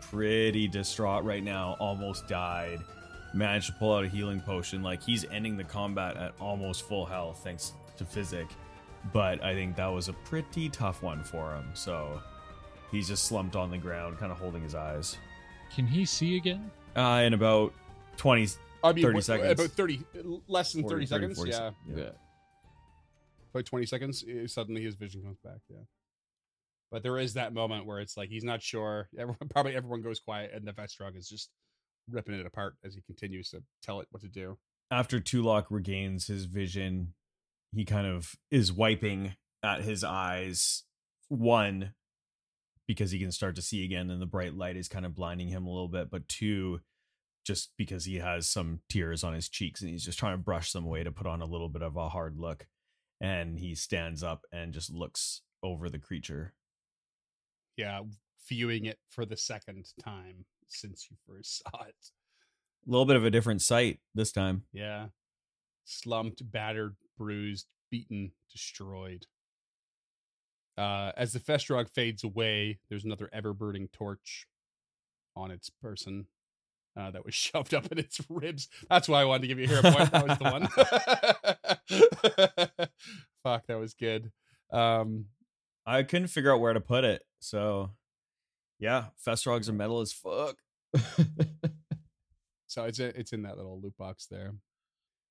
pretty 0.00 0.66
distraught 0.66 1.24
right 1.24 1.44
now. 1.44 1.76
Almost 1.78 2.26
died. 2.26 2.78
Managed 3.34 3.66
to 3.66 3.72
pull 3.74 3.94
out 3.94 4.04
a 4.04 4.08
healing 4.08 4.40
potion. 4.40 4.82
Like 4.82 5.02
he's 5.02 5.26
ending 5.30 5.58
the 5.58 5.64
combat 5.64 6.16
at 6.16 6.32
almost 6.40 6.88
full 6.88 7.04
health 7.04 7.42
thanks 7.44 7.74
to 7.98 8.06
Physic. 8.06 8.48
But 9.12 9.44
I 9.44 9.52
think 9.52 9.76
that 9.76 9.88
was 9.88 10.08
a 10.08 10.14
pretty 10.14 10.70
tough 10.70 11.02
one 11.02 11.22
for 11.22 11.54
him. 11.54 11.66
So 11.74 12.22
he's 12.90 13.08
just 13.08 13.24
slumped 13.24 13.56
on 13.56 13.70
the 13.70 13.76
ground, 13.76 14.18
kind 14.18 14.32
of 14.32 14.38
holding 14.38 14.62
his 14.62 14.74
eyes. 14.74 15.18
Can 15.74 15.86
he 15.86 16.06
see 16.06 16.38
again? 16.38 16.70
Uh, 16.96 17.24
in 17.26 17.34
about 17.34 17.74
20, 18.16 18.48
I 18.84 18.92
mean, 18.92 19.02
30 19.04 19.14
what- 19.14 19.24
seconds. 19.24 19.52
About 19.60 19.70
thirty, 19.72 20.00
less 20.46 20.72
than 20.72 20.82
40, 20.82 21.06
30 21.06 21.06
seconds. 21.06 21.36
40 21.36 21.50
yeah, 21.50 21.70
Yeah. 21.94 22.10
about 23.52 23.66
twenty 23.66 23.86
seconds. 23.86 24.24
eh, 24.28 24.46
Suddenly, 24.46 24.82
his 24.82 24.94
vision 24.94 25.22
comes 25.22 25.38
back. 25.42 25.60
Yeah. 25.68 25.78
But 26.90 27.02
there 27.02 27.18
is 27.18 27.34
that 27.34 27.52
moment 27.52 27.86
where 27.86 27.98
it's 28.00 28.16
like 28.16 28.28
he's 28.28 28.44
not 28.44 28.62
sure. 28.62 29.08
Everyone, 29.18 29.48
probably 29.50 29.74
everyone 29.74 30.02
goes 30.02 30.20
quiet, 30.20 30.52
and 30.54 30.66
the 30.66 30.72
Festrog 30.72 31.16
is 31.16 31.28
just 31.28 31.50
ripping 32.10 32.34
it 32.34 32.46
apart 32.46 32.76
as 32.84 32.94
he 32.94 33.00
continues 33.02 33.48
to 33.50 33.62
tell 33.82 34.00
it 34.00 34.06
what 34.10 34.22
to 34.22 34.28
do. 34.28 34.58
After 34.90 35.18
Tulok 35.20 35.66
regains 35.70 36.26
his 36.26 36.44
vision, 36.44 37.14
he 37.72 37.84
kind 37.84 38.06
of 38.06 38.34
is 38.50 38.72
wiping 38.72 39.34
at 39.62 39.82
his 39.82 40.04
eyes. 40.04 40.84
One, 41.28 41.94
because 42.86 43.10
he 43.10 43.18
can 43.18 43.32
start 43.32 43.56
to 43.56 43.62
see 43.62 43.82
again, 43.82 44.10
and 44.10 44.20
the 44.20 44.26
bright 44.26 44.54
light 44.54 44.76
is 44.76 44.88
kind 44.88 45.06
of 45.06 45.14
blinding 45.14 45.48
him 45.48 45.64
a 45.66 45.70
little 45.70 45.88
bit. 45.88 46.10
But 46.10 46.28
two, 46.28 46.80
just 47.44 47.70
because 47.76 48.04
he 48.04 48.16
has 48.16 48.48
some 48.48 48.80
tears 48.88 49.22
on 49.22 49.34
his 49.34 49.48
cheeks 49.48 49.80
and 49.80 49.90
he's 49.90 50.04
just 50.04 50.18
trying 50.18 50.34
to 50.34 50.42
brush 50.42 50.72
them 50.72 50.84
away 50.84 51.04
to 51.04 51.12
put 51.12 51.26
on 51.26 51.42
a 51.42 51.46
little 51.46 51.68
bit 51.68 51.82
of 51.82 51.96
a 51.96 52.08
hard 52.08 52.38
look. 52.38 52.66
And 53.20 53.58
he 53.58 53.74
stands 53.74 54.22
up 54.22 54.42
and 54.52 54.72
just 54.72 54.92
looks 54.92 55.42
over 55.62 55.88
the 55.88 55.98
creature. 55.98 56.54
Yeah, 57.76 58.00
viewing 58.48 58.86
it 58.86 58.98
for 59.08 59.24
the 59.24 59.36
second 59.36 59.86
time 60.02 60.46
since 60.68 61.08
you 61.10 61.16
first 61.26 61.62
saw 61.62 61.84
it. 61.84 61.94
A 62.86 62.90
little 62.90 63.06
bit 63.06 63.16
of 63.16 63.24
a 63.24 63.30
different 63.30 63.62
sight 63.62 64.00
this 64.14 64.32
time. 64.32 64.64
Yeah. 64.72 65.06
Slumped, 65.84 66.50
battered, 66.50 66.96
bruised, 67.16 67.66
beaten, 67.90 68.32
destroyed. 68.50 69.26
Uh, 70.76 71.12
as 71.16 71.32
the 71.32 71.40
Festrog 71.40 71.88
fades 71.88 72.24
away, 72.24 72.80
there's 72.88 73.04
another 73.04 73.30
ever 73.32 73.52
burning 73.52 73.88
torch 73.92 74.46
on 75.36 75.50
its 75.50 75.70
person 75.70 76.26
uh, 76.96 77.10
that 77.10 77.24
was 77.24 77.34
shoved 77.34 77.74
up 77.74 77.90
in 77.90 77.98
its 77.98 78.20
ribs. 78.28 78.68
That's 78.88 79.08
why 79.08 79.22
I 79.22 79.24
wanted 79.24 79.42
to 79.42 79.48
give 79.48 79.58
you 79.58 79.64
a 79.64 79.68
hero 79.68 79.82
point. 79.82 80.12
That 80.12 80.28
was 80.28 80.38
the 80.38 80.44
one. 82.78 82.88
Fuck, 83.42 83.66
that 83.66 83.78
was 83.78 83.94
good. 83.94 84.30
Um, 84.72 85.26
I 85.86 86.02
couldn't 86.02 86.28
figure 86.28 86.52
out 86.52 86.60
where 86.60 86.72
to 86.72 86.80
put 86.80 87.04
it. 87.04 87.22
So, 87.40 87.90
yeah, 88.78 89.06
Festrogs 89.24 89.68
are 89.68 89.72
metal 89.72 90.00
as 90.00 90.12
fuck. 90.12 90.56
so 92.66 92.84
it's 92.84 92.98
a, 93.00 93.18
it's 93.18 93.32
in 93.32 93.42
that 93.42 93.56
little 93.56 93.80
loot 93.80 93.96
box 93.98 94.26
there. 94.30 94.54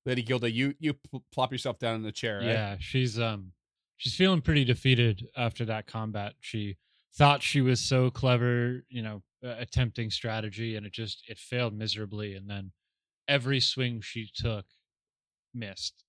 Lady 0.06 0.22
Gilda, 0.22 0.50
you 0.50 0.74
you 0.78 0.94
plop 1.32 1.50
yourself 1.50 1.78
down 1.78 1.96
in 1.96 2.02
the 2.02 2.12
chair. 2.12 2.36
Right? 2.36 2.46
Yeah, 2.46 2.76
she's 2.78 3.18
um 3.18 3.52
she's 3.96 4.14
feeling 4.14 4.42
pretty 4.42 4.64
defeated 4.64 5.26
after 5.36 5.64
that 5.64 5.86
combat. 5.86 6.34
She 6.40 6.76
thought 7.14 7.42
she 7.42 7.60
was 7.60 7.80
so 7.80 8.10
clever, 8.10 8.84
you 8.88 9.02
know, 9.02 9.22
uh, 9.44 9.54
attempting 9.58 10.10
strategy 10.10 10.76
and 10.76 10.86
it 10.86 10.92
just 10.92 11.22
it 11.28 11.38
failed 11.38 11.76
miserably 11.76 12.34
and 12.34 12.48
then 12.48 12.72
every 13.28 13.60
swing 13.60 14.00
she 14.00 14.28
took 14.34 14.64
missed. 15.52 16.04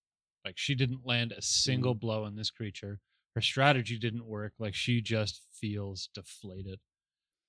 Like 0.46 0.58
she 0.58 0.76
didn't 0.76 1.06
land 1.06 1.32
a 1.32 1.42
single 1.42 1.96
blow 1.96 2.24
on 2.24 2.36
this 2.36 2.52
creature. 2.52 3.00
Her 3.34 3.42
strategy 3.42 3.98
didn't 3.98 4.26
work. 4.26 4.54
Like 4.60 4.76
she 4.76 5.02
just 5.02 5.42
feels 5.60 6.10
deflated. 6.14 6.80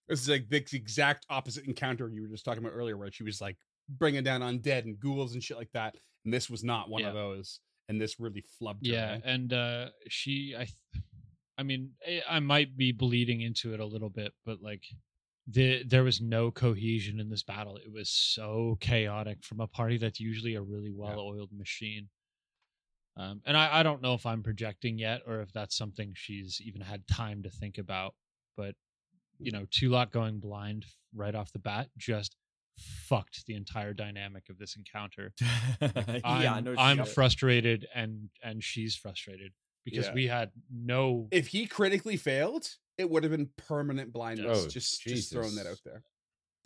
This 0.09 0.23
is 0.23 0.29
like 0.29 0.49
the 0.49 0.57
exact 0.57 1.27
opposite 1.31 1.65
encounter 1.67 2.09
you 2.09 2.23
were 2.23 2.29
just 2.29 2.45
talking 2.45 2.63
about 2.63 2.75
earlier, 2.75 2.97
where 2.97 3.11
she 3.11 3.25
was 3.25 3.41
like 3.41 3.57
bringing 3.89 4.23
down 4.23 4.41
undead 4.41 4.85
and 4.85 4.99
ghouls 4.99 5.35
and 5.35 5.43
shit 5.43 5.57
like 5.57 5.71
that, 5.75 5.97
and 6.25 6.33
this 6.33 6.49
was 6.49 6.65
not 6.65 6.89
one 6.89 7.05
of 7.05 7.15
those. 7.15 7.61
And 7.89 8.01
this 8.01 8.19
really 8.19 8.45
flubbed 8.61 8.87
her. 8.87 8.93
Yeah, 8.93 9.19
and 9.25 9.53
uh 9.53 9.87
she 10.09 10.55
I 10.59 10.67
I 11.59 11.63
mean, 11.63 11.93
I, 12.07 12.23
I 12.29 12.41
might 12.41 12.77
be 12.77 12.93
bleeding 12.93 13.41
into 13.41 13.75
it 13.75 13.81
a 13.81 13.87
little 13.87 14.11
bit, 14.11 14.33
but 14.45 14.63
like 14.63 14.85
the 15.49 15.83
there 15.85 16.03
was 16.05 16.21
no 16.21 16.51
cohesion 16.51 17.21
in 17.21 17.31
this 17.31 17.43
battle. 17.43 17.77
It 17.77 17.93
was 17.93 18.09
so 18.09 18.77
chaotic 18.81 19.45
from 19.45 19.61
a 19.61 19.67
party 19.67 19.97
that's 19.97 20.19
usually 20.21 20.55
a 20.57 20.63
really 20.63 20.91
well-oiled 20.93 21.51
machine. 21.57 22.09
Um, 23.17 23.41
and 23.47 23.57
I, 23.57 23.81
I 23.81 23.83
don't 23.83 24.03
know 24.03 24.15
if 24.15 24.27
I'm 24.27 24.43
projecting 24.43 24.99
yet 24.99 25.23
or 25.27 25.41
if 25.41 25.53
that's 25.53 25.77
something 25.77 26.13
she's 26.15 26.61
even 26.65 26.81
had 26.83 27.07
time 27.07 27.43
to 27.45 27.51
think 27.51 27.79
about. 27.79 28.15
But 28.57 28.75
you 29.39 29.53
know, 29.53 29.67
Tulok 29.67 30.11
going 30.11 30.39
blind 30.41 30.87
right 31.15 31.35
off 31.35 31.53
the 31.53 31.59
bat 31.59 31.89
just 31.97 32.37
fucked 32.79 33.47
the 33.47 33.55
entire 33.55 33.95
dynamic 33.95 34.49
of 34.51 34.59
this 34.59 34.77
encounter. 34.77 35.33
I'm, 36.25 36.67
I'm 36.79 37.05
frustrated 37.07 37.87
and 37.95 38.29
and 38.43 38.63
she's 38.63 38.97
frustrated 38.97 39.53
because 39.85 40.07
Yeah. 40.07 40.15
we 40.15 40.27
had 40.27 40.51
no 40.71 41.29
if 41.31 41.49
he 41.49 41.67
critically 41.67 42.17
failed, 42.17 42.69
it 42.99 43.09
would 43.11 43.23
have 43.25 43.31
been 43.33 43.51
permanent 43.57 44.13
blindness. 44.13 44.65
Oh, 44.65 44.69
just 44.69 45.03
just 45.03 45.33
throwing 45.33 45.55
that 45.57 45.67
out 45.67 45.81
there. 45.85 46.03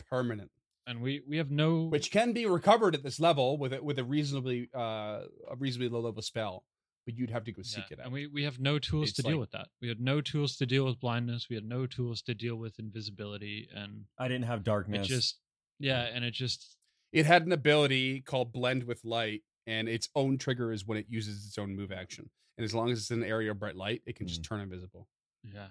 Permanent. 0.09 0.51
and 0.87 1.01
we 1.01 1.21
we 1.27 1.37
have 1.37 1.51
no 1.51 1.85
Which 1.85 2.11
can 2.11 2.33
be 2.33 2.45
recovered 2.45 2.95
at 2.95 3.03
this 3.03 3.19
level 3.19 3.57
with 3.57 3.73
it 3.73 3.83
with 3.83 3.97
a 3.99 4.03
reasonably 4.03 4.69
uh 4.75 5.21
a 5.49 5.55
reasonably 5.57 5.89
low 5.89 6.01
level 6.01 6.21
spell. 6.21 6.63
But 7.05 7.15
you'd 7.17 7.31
have 7.31 7.45
to 7.45 7.51
go 7.51 7.61
yeah, 7.65 7.75
seek 7.75 7.91
it 7.91 7.99
out. 7.99 8.05
and 8.05 8.13
we 8.13 8.27
we 8.27 8.43
have 8.43 8.59
no 8.59 8.77
tools 8.77 9.09
It's 9.09 9.17
to 9.17 9.23
deal 9.23 9.39
with 9.39 9.51
that. 9.51 9.67
We 9.81 9.87
had 9.87 9.99
no 9.99 10.21
tools 10.21 10.55
to 10.57 10.65
deal 10.65 10.85
with 10.85 10.99
blindness. 10.99 11.47
We 11.49 11.55
had 11.55 11.65
no 11.65 11.85
tools 11.87 12.21
to 12.23 12.35
deal 12.35 12.55
with 12.57 12.77
invisibility, 12.77 13.67
and 13.73 14.05
I 14.19 14.27
didn't 14.27 14.45
have 14.45 14.63
darkness. 14.63 14.95
it 14.95 15.09
darkness. 15.09 15.17
just 15.25 15.37
yeah, 15.79 16.01
and 16.13 16.23
it 16.23 16.31
just 16.31 16.77
it 17.11 17.25
had 17.25 17.45
an 17.45 17.51
ability 17.51 18.21
called 18.21 18.51
blend 18.53 18.83
with 18.83 19.03
light 19.03 19.41
and 19.67 19.89
its 19.89 20.09
own 20.15 20.37
trigger 20.37 20.71
is 20.71 20.85
when 20.85 20.97
it 20.97 21.05
uses 21.09 21.45
its 21.47 21.57
own 21.57 21.75
move 21.75 21.91
action 21.91 22.29
and 22.57 22.65
as 22.65 22.73
long 22.73 22.89
as 22.89 22.97
it's 22.99 23.11
in 23.11 23.21
an 23.21 23.29
area 23.29 23.51
of 23.51 23.59
bright 23.59 23.75
light 23.75 24.01
it 24.05 24.15
can 24.15 24.27
just 24.27 24.43
turn 24.43 24.59
invisible 24.59 25.07
yeah 25.43 25.67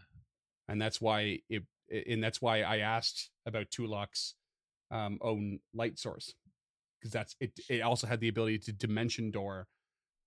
and 0.71 0.81
that's 0.81 1.01
why 1.01 1.41
it 1.51 1.65
and 2.09 2.25
that's 2.25 2.41
why 2.41 2.63
i 2.63 2.79
asked 2.79 3.31
about 3.47 3.71
tulok's 3.71 4.35
um, 4.93 5.19
own 5.21 5.61
light 5.75 5.99
source 5.99 6.35
because 6.99 7.13
that's 7.13 7.37
it 7.41 7.53
it 7.69 7.81
also 7.81 8.07
had 8.07 8.21
the 8.21 8.29
ability 8.29 8.59
to 8.59 8.73
dimension 8.73 9.31
door 9.31 9.67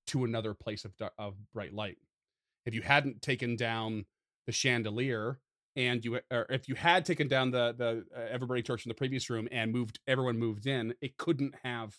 to 0.07 0.23
another 0.23 0.53
place 0.53 0.85
of 0.85 0.93
of 1.17 1.35
bright 1.53 1.73
light. 1.73 1.97
If 2.65 2.73
you 2.73 2.81
hadn't 2.81 3.21
taken 3.21 3.55
down 3.55 4.05
the 4.45 4.51
chandelier 4.51 5.39
and 5.75 6.03
you 6.03 6.19
or 6.31 6.45
if 6.49 6.67
you 6.67 6.75
had 6.75 7.05
taken 7.05 7.27
down 7.27 7.51
the 7.51 7.73
the 7.77 8.05
uh, 8.15 8.37
everburning 8.37 8.65
torch 8.65 8.85
in 8.85 8.89
the 8.89 8.95
previous 8.95 9.29
room 9.29 9.47
and 9.51 9.71
moved 9.71 9.99
everyone 10.07 10.37
moved 10.37 10.67
in 10.67 10.93
it 11.01 11.17
couldn't 11.17 11.55
have 11.63 11.95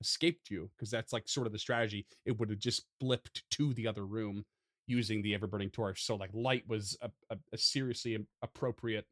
escaped 0.00 0.50
you 0.50 0.70
because 0.76 0.90
that's 0.90 1.12
like 1.12 1.28
sort 1.28 1.46
of 1.46 1.52
the 1.52 1.58
strategy. 1.58 2.06
It 2.24 2.38
would 2.38 2.50
have 2.50 2.58
just 2.58 2.84
blipped 3.02 3.42
to 3.52 3.74
the 3.74 3.86
other 3.86 4.06
room 4.06 4.44
using 4.86 5.22
the 5.22 5.34
ever 5.34 5.46
burning 5.46 5.70
torch 5.70 6.04
so 6.04 6.14
like 6.16 6.30
light 6.32 6.62
was 6.68 6.96
a, 7.02 7.10
a, 7.30 7.36
a 7.52 7.58
seriously 7.58 8.16
appropriate 8.42 9.04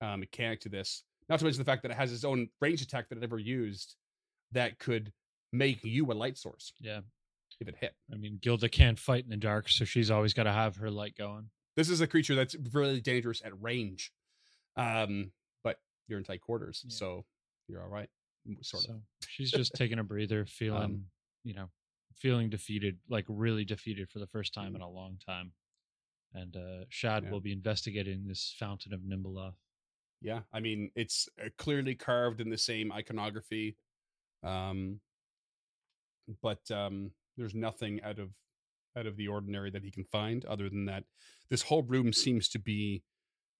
uh, 0.00 0.16
mechanic 0.16 0.60
to 0.60 0.68
this 0.68 1.04
not 1.28 1.38
to 1.38 1.44
mention 1.44 1.60
the 1.60 1.64
fact 1.64 1.82
that 1.82 1.90
it 1.90 1.96
has 1.96 2.12
its 2.12 2.24
own 2.24 2.48
range 2.60 2.82
attack 2.82 3.08
that 3.08 3.16
it 3.16 3.20
never 3.20 3.38
used 3.38 3.96
that 4.52 4.78
could 4.78 5.12
make 5.52 5.82
you 5.84 6.10
a 6.10 6.14
light 6.14 6.36
source 6.36 6.72
yeah. 6.80 7.00
if 7.60 7.68
it 7.68 7.76
hit 7.80 7.94
I 8.12 8.16
mean, 8.16 8.38
Gilda 8.42 8.68
can't 8.68 8.98
fight 8.98 9.24
in 9.24 9.30
the 9.30 9.36
dark, 9.36 9.68
so 9.68 9.84
she's 9.84 10.10
always 10.10 10.34
got 10.34 10.44
to 10.44 10.52
have 10.52 10.76
her 10.76 10.90
light 10.90 11.16
going. 11.16 11.48
this 11.76 11.88
is 11.88 12.00
a 12.00 12.06
creature 12.06 12.34
that's 12.34 12.56
really 12.72 13.00
dangerous 13.00 13.40
at 13.44 13.52
range 13.62 14.12
um 14.76 15.30
but 15.64 15.76
you're 16.08 16.18
in 16.18 16.24
tight 16.24 16.40
quarters 16.40 16.82
Yeah. 16.86 16.94
so 16.94 17.24
you're 17.68 17.82
all 17.82 17.88
right 17.88 18.08
sort 18.62 18.86
of 18.88 18.96
she's 19.28 19.52
just 19.52 19.72
taking 19.74 19.98
a 20.00 20.04
breather, 20.04 20.44
feeling 20.46 20.82
Um, 20.82 21.04
you 21.44 21.54
know, 21.54 21.68
feeling 22.18 22.50
defeated, 22.50 22.98
like 23.08 23.24
really 23.28 23.64
defeated 23.64 24.10
for 24.10 24.18
the 24.18 24.26
first 24.26 24.52
time 24.54 24.74
in 24.76 24.82
a 24.82 24.88
long 24.90 25.18
time. 25.24 25.52
And 26.34 26.56
uh 26.56 26.84
Shad 26.88 27.24
Yeah. 27.24 27.30
will 27.30 27.40
be 27.40 27.52
investigating 27.52 28.26
this 28.26 28.54
fountain 28.58 28.92
of 28.94 29.00
Nhimbaloth. 29.00 29.54
yeah 30.22 30.40
i 30.52 30.60
mean 30.60 30.90
it's 30.94 31.28
uh, 31.44 31.48
clearly 31.58 31.94
carved 31.94 32.40
in 32.40 32.48
the 32.50 32.56
same 32.58 32.92
iconography 32.92 33.76
um 34.44 35.00
but 36.42 36.60
um 36.70 37.10
there's 37.36 37.54
nothing 37.54 38.00
out 38.02 38.18
of 38.18 38.30
out 38.96 39.06
of 39.06 39.16
the 39.16 39.28
ordinary 39.28 39.70
that 39.70 39.82
he 39.82 39.90
can 39.90 40.04
find 40.04 40.44
other 40.44 40.68
than 40.68 40.84
that 40.86 41.04
this 41.50 41.62
whole 41.62 41.82
room 41.82 42.12
seems 42.12 42.48
to 42.48 42.58
be 42.58 43.02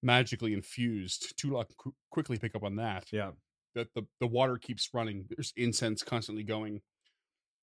magically 0.02 0.52
infused 0.52 1.34
tulok 1.38 1.66
qu- 1.78 1.94
quickly 2.10 2.38
pick 2.38 2.54
up 2.54 2.62
on 2.62 2.76
that 2.76 3.04
yeah. 3.12 3.30
that 3.74 3.88
the, 3.94 4.02
the 4.20 4.26
water 4.26 4.56
keeps 4.58 4.88
running 4.94 5.24
there's 5.30 5.52
incense 5.56 6.02
constantly 6.02 6.44
going 6.44 6.80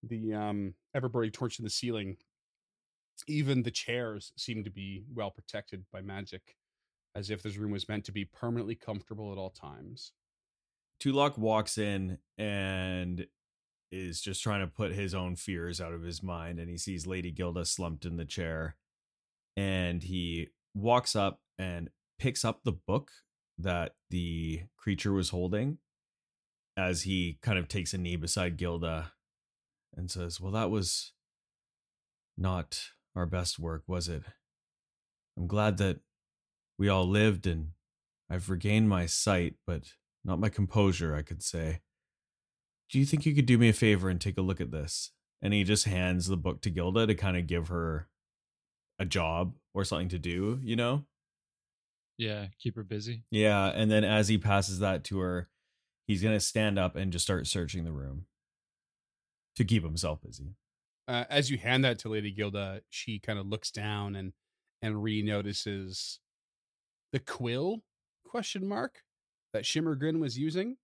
the 0.03 0.33
um 0.33 0.73
everburning 0.95 1.33
torch 1.33 1.59
in 1.59 1.63
the 1.63 1.69
ceiling. 1.69 2.17
Even 3.27 3.63
the 3.63 3.71
chairs 3.71 4.31
seem 4.37 4.63
to 4.63 4.69
be 4.69 5.03
well 5.13 5.31
protected 5.31 5.83
by 5.91 6.01
magic 6.01 6.55
as 7.15 7.29
if 7.29 7.41
this 7.41 7.57
room 7.57 7.71
was 7.71 7.89
meant 7.89 8.05
to 8.05 8.11
be 8.11 8.23
permanently 8.23 8.75
comfortable 8.75 9.31
at 9.31 9.37
all 9.37 9.49
times. 9.49 10.13
Tulok 11.01 11.37
walks 11.37 11.77
in 11.77 12.17
and 12.37 13.27
is 13.91 14.21
just 14.21 14.43
trying 14.43 14.61
to 14.61 14.67
put 14.67 14.91
his 14.91 15.13
own 15.13 15.35
fears 15.35 15.81
out 15.81 15.93
of 15.93 16.03
his 16.03 16.21
mind 16.21 16.59
and 16.59 16.69
he 16.69 16.77
sees 16.77 17.07
Lady 17.07 17.31
Gilda 17.31 17.65
slumped 17.65 18.05
in 18.05 18.17
the 18.17 18.25
chair 18.25 18.75
and 19.57 20.03
he 20.03 20.49
walks 20.75 21.15
up 21.15 21.41
and 21.57 21.89
picks 22.19 22.45
up 22.45 22.63
the 22.63 22.71
book 22.71 23.11
that 23.57 23.95
the 24.09 24.61
creature 24.77 25.11
was 25.11 25.29
holding 25.29 25.79
as 26.77 27.01
he 27.01 27.37
kind 27.41 27.57
of 27.57 27.67
takes 27.67 27.93
a 27.93 27.97
knee 27.97 28.15
beside 28.15 28.57
Gilda 28.57 29.11
and 29.99 30.09
says, 30.09 30.41
"Well, 30.41 30.51
that 30.53 30.71
was 30.71 31.13
not 32.37 32.91
our 33.15 33.25
best 33.25 33.59
work, 33.59 33.83
was 33.87 34.07
it? 34.07 34.23
I'm 35.37 35.47
glad 35.47 35.77
that 35.77 35.99
we 36.77 36.89
all 36.89 37.07
lived 37.07 37.45
and 37.45 37.71
I've 38.29 38.49
regained 38.49 38.89
my 38.89 39.05
sight, 39.05 39.55
but 39.67 39.93
not 40.23 40.39
my 40.39 40.49
composure, 40.49 41.15
I 41.15 41.21
could 41.21 41.43
say. 41.43 41.81
do 42.89 42.97
you 42.97 43.05
think 43.05 43.25
you 43.25 43.35
could 43.35 43.45
do 43.45 43.57
me 43.59 43.69
a 43.69 43.73
favor 43.73 44.09
and 44.09 44.19
take 44.19 44.37
a 44.37 44.41
look 44.41 44.59
at 44.59 44.71
this? 44.71 45.11
And 45.41 45.53
he 45.53 45.63
just 45.63 45.85
hands 45.85 46.27
the 46.27 46.37
book 46.37 46.61
to 46.61 46.71
Gilda 46.71 47.05
to 47.05 47.13
kind 47.13 47.37
of 47.37 47.45
give 47.45 47.67
her 47.67 48.09
a 48.97 49.05
job 49.05 49.53
or 49.73 49.85
something 49.85 50.09
to 50.09 50.19
do, 50.19 50.59
you 50.63 50.75
know? 50.75 51.05
Yeah, 52.17 52.47
keep 52.59 52.75
her 52.75 52.83
busy. 52.83 53.23
Yeah. 53.29 53.67
And 53.67 53.91
then 53.91 54.03
as 54.03 54.27
he 54.27 54.37
passes 54.37 54.79
that 54.79 55.03
to 55.05 55.19
her, 55.19 55.49
he's 56.07 56.23
going 56.23 56.35
to 56.35 56.39
stand 56.39 56.79
up 56.79 56.95
and 56.95 57.11
just 57.11 57.25
start 57.25 57.47
searching 57.47 57.83
the 57.83 57.91
room 57.91 58.25
to 59.59 59.65
keep 59.65 59.83
himself 59.83 60.21
busy. 60.21 60.55
Uh, 61.05 61.25
as 61.29 61.51
you 61.51 61.57
hand 61.57 61.83
that 61.83 61.99
to 61.99 62.07
Lady 62.07 62.31
Gilda, 62.31 62.81
she 62.89 63.19
kind 63.19 63.37
of 63.37 63.45
looks 63.45 63.71
down 63.71 64.15
and 64.15 64.31
and 64.81 65.03
re 65.03 65.21
notices 65.21 66.19
the 67.11 67.19
quill 67.19 67.83
question 68.25 68.65
mark 68.65 69.01
that 69.51 69.63
Shimmergrin 69.63 70.19
was 70.19 70.37
using. 70.37 70.77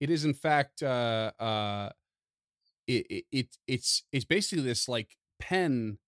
It 0.00 0.10
is 0.10 0.24
in 0.24 0.34
fact 0.34 0.82
uh 0.82 1.30
uh 1.38 1.90
it, 2.88 3.06
it, 3.08 3.24
it 3.30 3.56
it's 3.68 4.02
it's 4.10 4.24
basically 4.24 4.64
this 4.64 4.88
like 4.88 5.16
pen 5.38 5.98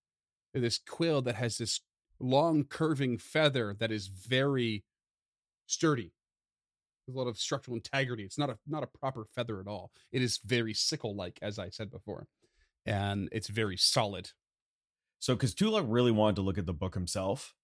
this 0.53 0.79
quill 0.79 1.23
that 1.23 1.37
has 1.37 1.59
this 1.59 1.83
long 2.19 2.65
curving 2.65 3.17
feather 3.17 3.77
that 3.79 3.93
is 3.93 4.09
very 4.09 4.83
sturdy 5.67 6.13
with 7.07 7.17
a 7.17 7.19
lot 7.19 7.29
of 7.29 7.39
structural 7.39 7.77
integrity 7.77 8.25
it's 8.25 8.39
not 8.39 8.51
a 8.51 8.59
not 8.67 8.83
a 8.83 8.87
proper 8.99 9.27
feather 9.35 9.61
at 9.61 9.67
all 9.67 9.91
it 10.13 10.23
is 10.23 10.39
very 10.45 10.75
sickle 10.75 11.15
like 11.17 11.39
as 11.43 11.59
i 11.59 11.69
said 11.69 11.91
before 11.91 12.27
and 12.87 13.29
it's 13.33 13.49
very 13.49 13.77
solid 13.77 14.31
So, 15.21 15.35
because 15.37 15.55
Tulok 15.55 15.85
really 15.87 16.11
wanted 16.11 16.37
to 16.37 16.43
look 16.43 16.59
at 16.59 16.67
the 16.67 16.73
book 16.73 16.95
himself, 16.95 17.55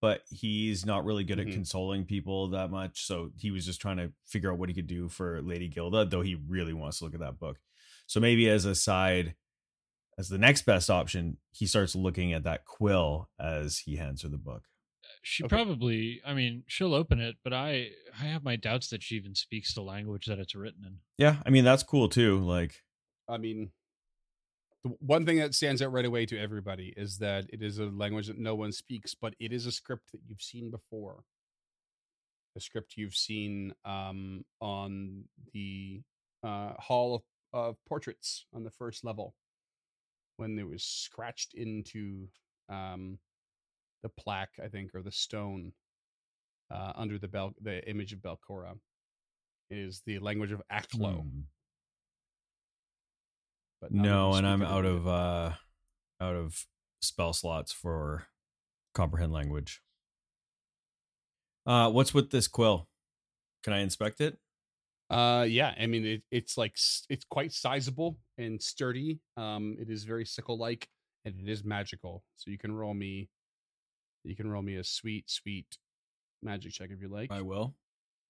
but 0.00 0.22
he's 0.30 0.86
not 0.86 1.04
really 1.04 1.24
good 1.24 1.38
Mhm. 1.38 1.48
at 1.48 1.52
consoling 1.52 2.04
people 2.06 2.50
that 2.50 2.70
much. 2.70 3.04
So 3.06 3.32
he 3.36 3.50
was 3.50 3.66
just 3.66 3.80
trying 3.80 3.96
to 3.96 4.12
figure 4.24 4.52
out 4.52 4.58
what 4.60 4.68
he 4.68 4.74
could 4.76 4.86
do 4.86 5.08
for 5.08 5.42
Lady 5.42 5.66
Gilda, 5.66 6.04
though 6.04 6.22
he 6.22 6.36
really 6.36 6.72
wants 6.72 6.98
to 6.98 7.04
look 7.06 7.14
at 7.14 7.20
that 7.20 7.40
book. 7.40 7.58
So 8.06 8.20
maybe 8.20 8.48
as 8.48 8.64
a 8.64 8.76
side, 8.76 9.34
as 10.16 10.28
the 10.28 10.38
next 10.38 10.62
best 10.64 10.90
option, 10.90 11.38
he 11.50 11.66
starts 11.66 11.96
looking 11.96 12.32
at 12.32 12.44
that 12.44 12.64
quill 12.64 13.30
as 13.40 13.78
he 13.78 13.96
hands 13.96 14.22
her 14.22 14.28
the 14.28 14.38
book. 14.38 14.68
She 15.30 15.44
Okay. 15.44 15.54
probably, 15.56 16.22
I 16.24 16.32
mean, 16.32 16.64
she'll 16.68 16.94
open 16.94 17.20
it, 17.20 17.36
but 17.44 17.52
I, 17.52 17.90
I 18.18 18.24
have 18.24 18.42
my 18.42 18.56
doubts 18.56 18.88
that 18.88 19.02
she 19.02 19.16
even 19.16 19.34
speaks 19.34 19.74
the 19.74 19.82
language 19.82 20.24
that 20.24 20.38
it's 20.38 20.54
written 20.54 20.84
in. 20.86 21.00
Yeah, 21.18 21.36
I 21.44 21.50
mean 21.50 21.64
that's 21.64 21.82
cool 21.82 22.08
too. 22.08 22.38
Like, 22.38 22.82
I 23.28 23.36
mean, 23.36 23.70
the 24.84 24.96
one 25.00 25.26
thing 25.26 25.36
that 25.36 25.54
stands 25.54 25.82
out 25.82 25.92
right 25.92 26.06
away 26.06 26.24
to 26.24 26.38
everybody 26.40 26.94
is 26.96 27.18
that 27.18 27.44
it 27.52 27.62
is 27.62 27.78
a 27.78 27.84
language 27.84 28.28
that 28.28 28.38
no 28.38 28.54
one 28.54 28.72
speaks, 28.72 29.14
but 29.14 29.34
it 29.38 29.52
is 29.52 29.66
a 29.66 29.70
script 29.72 30.12
that 30.12 30.22
you've 30.26 30.40
seen 30.40 30.70
before. 30.70 31.24
A 32.56 32.60
script 32.60 32.94
you've 32.96 33.14
seen 33.14 33.74
um, 33.84 34.46
on 34.62 35.24
the 35.52 36.00
uh, 36.42 36.72
Hall 36.78 37.16
of, 37.16 37.22
of 37.52 37.76
Portraits 37.86 38.46
on 38.54 38.64
the 38.64 38.70
first 38.70 39.04
level 39.04 39.34
when 40.38 40.58
it 40.58 40.66
was 40.66 40.82
scratched 40.84 41.52
into 41.52 42.28
um, 42.70 43.18
the 44.02 44.08
plaque, 44.08 44.58
I 44.62 44.68
think, 44.68 44.94
or 44.94 45.02
the 45.02 45.12
stone 45.12 45.72
uh, 46.70 46.92
under 46.94 47.18
the 47.18 47.28
bel- 47.28 47.54
the 47.60 47.88
image 47.88 48.12
of 48.12 48.20
Belcorra 48.20 48.74
is 49.70 50.02
the 50.06 50.18
language 50.18 50.52
of 50.52 50.62
Aklo. 50.72 51.22
hmm. 51.22 51.40
But 53.80 53.92
no, 53.92 54.34
and 54.34 54.46
I'm 54.46 54.62
out 54.62 54.84
of 54.84 55.06
uh 55.06 55.52
out 56.20 56.34
of 56.34 56.66
spell 57.00 57.32
slots 57.32 57.72
for 57.72 58.26
comprehend 58.94 59.32
language. 59.32 59.82
Uh, 61.64 61.90
what's 61.90 62.12
with 62.12 62.30
this 62.30 62.48
quill? 62.48 62.88
Can 63.62 63.72
I 63.72 63.80
inspect 63.80 64.20
it? 64.20 64.38
Uh, 65.10 65.46
yeah. 65.48 65.74
I 65.78 65.86
mean, 65.86 66.04
it, 66.04 66.22
it's 66.30 66.58
like 66.58 66.76
it's 67.08 67.24
quite 67.30 67.52
sizable 67.52 68.18
and 68.36 68.60
sturdy. 68.60 69.20
Um, 69.36 69.76
it 69.78 69.90
is 69.90 70.04
very 70.04 70.24
sickle-like, 70.24 70.88
and 71.24 71.34
it 71.38 71.50
is 71.50 71.64
magical. 71.64 72.24
So 72.36 72.50
you 72.50 72.58
can 72.58 72.72
roll 72.72 72.94
me, 72.94 73.28
you 74.28 74.36
can 74.36 74.50
roll 74.50 74.62
me 74.62 74.76
a 74.76 74.84
sweet, 74.84 75.28
sweet 75.30 75.78
magic 76.42 76.72
check 76.72 76.90
if 76.92 77.00
you 77.00 77.08
like. 77.08 77.32
I 77.32 77.42
will. 77.42 77.74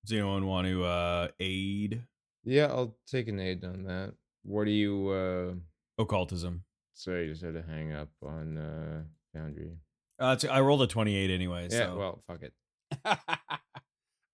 Does 0.04 0.12
anyone 0.12 0.46
want 0.46 0.66
to 0.68 0.84
uh 0.84 1.28
aid 1.40 2.02
Yeah, 2.44 2.66
I'll 2.66 2.96
take 3.06 3.28
an 3.28 3.40
aid 3.40 3.64
on 3.64 3.84
that. 3.84 4.14
What 4.44 4.64
do 4.64 4.70
you 4.70 5.08
uh 5.10 5.54
occultism? 6.02 6.62
sorry, 6.94 7.26
you 7.26 7.32
just 7.32 7.44
had 7.44 7.54
to 7.54 7.62
hang 7.62 7.92
up 7.92 8.08
on 8.24 8.58
uh 8.58 9.02
Foundry. 9.34 9.72
Uh, 10.18 10.36
I 10.50 10.60
rolled 10.60 10.82
a 10.82 10.86
twenty-eight 10.86 11.30
anyway. 11.30 11.68
Yeah, 11.70 11.86
so. 11.86 11.96
well, 11.96 12.22
fuck 12.26 12.42
it. 12.42 12.52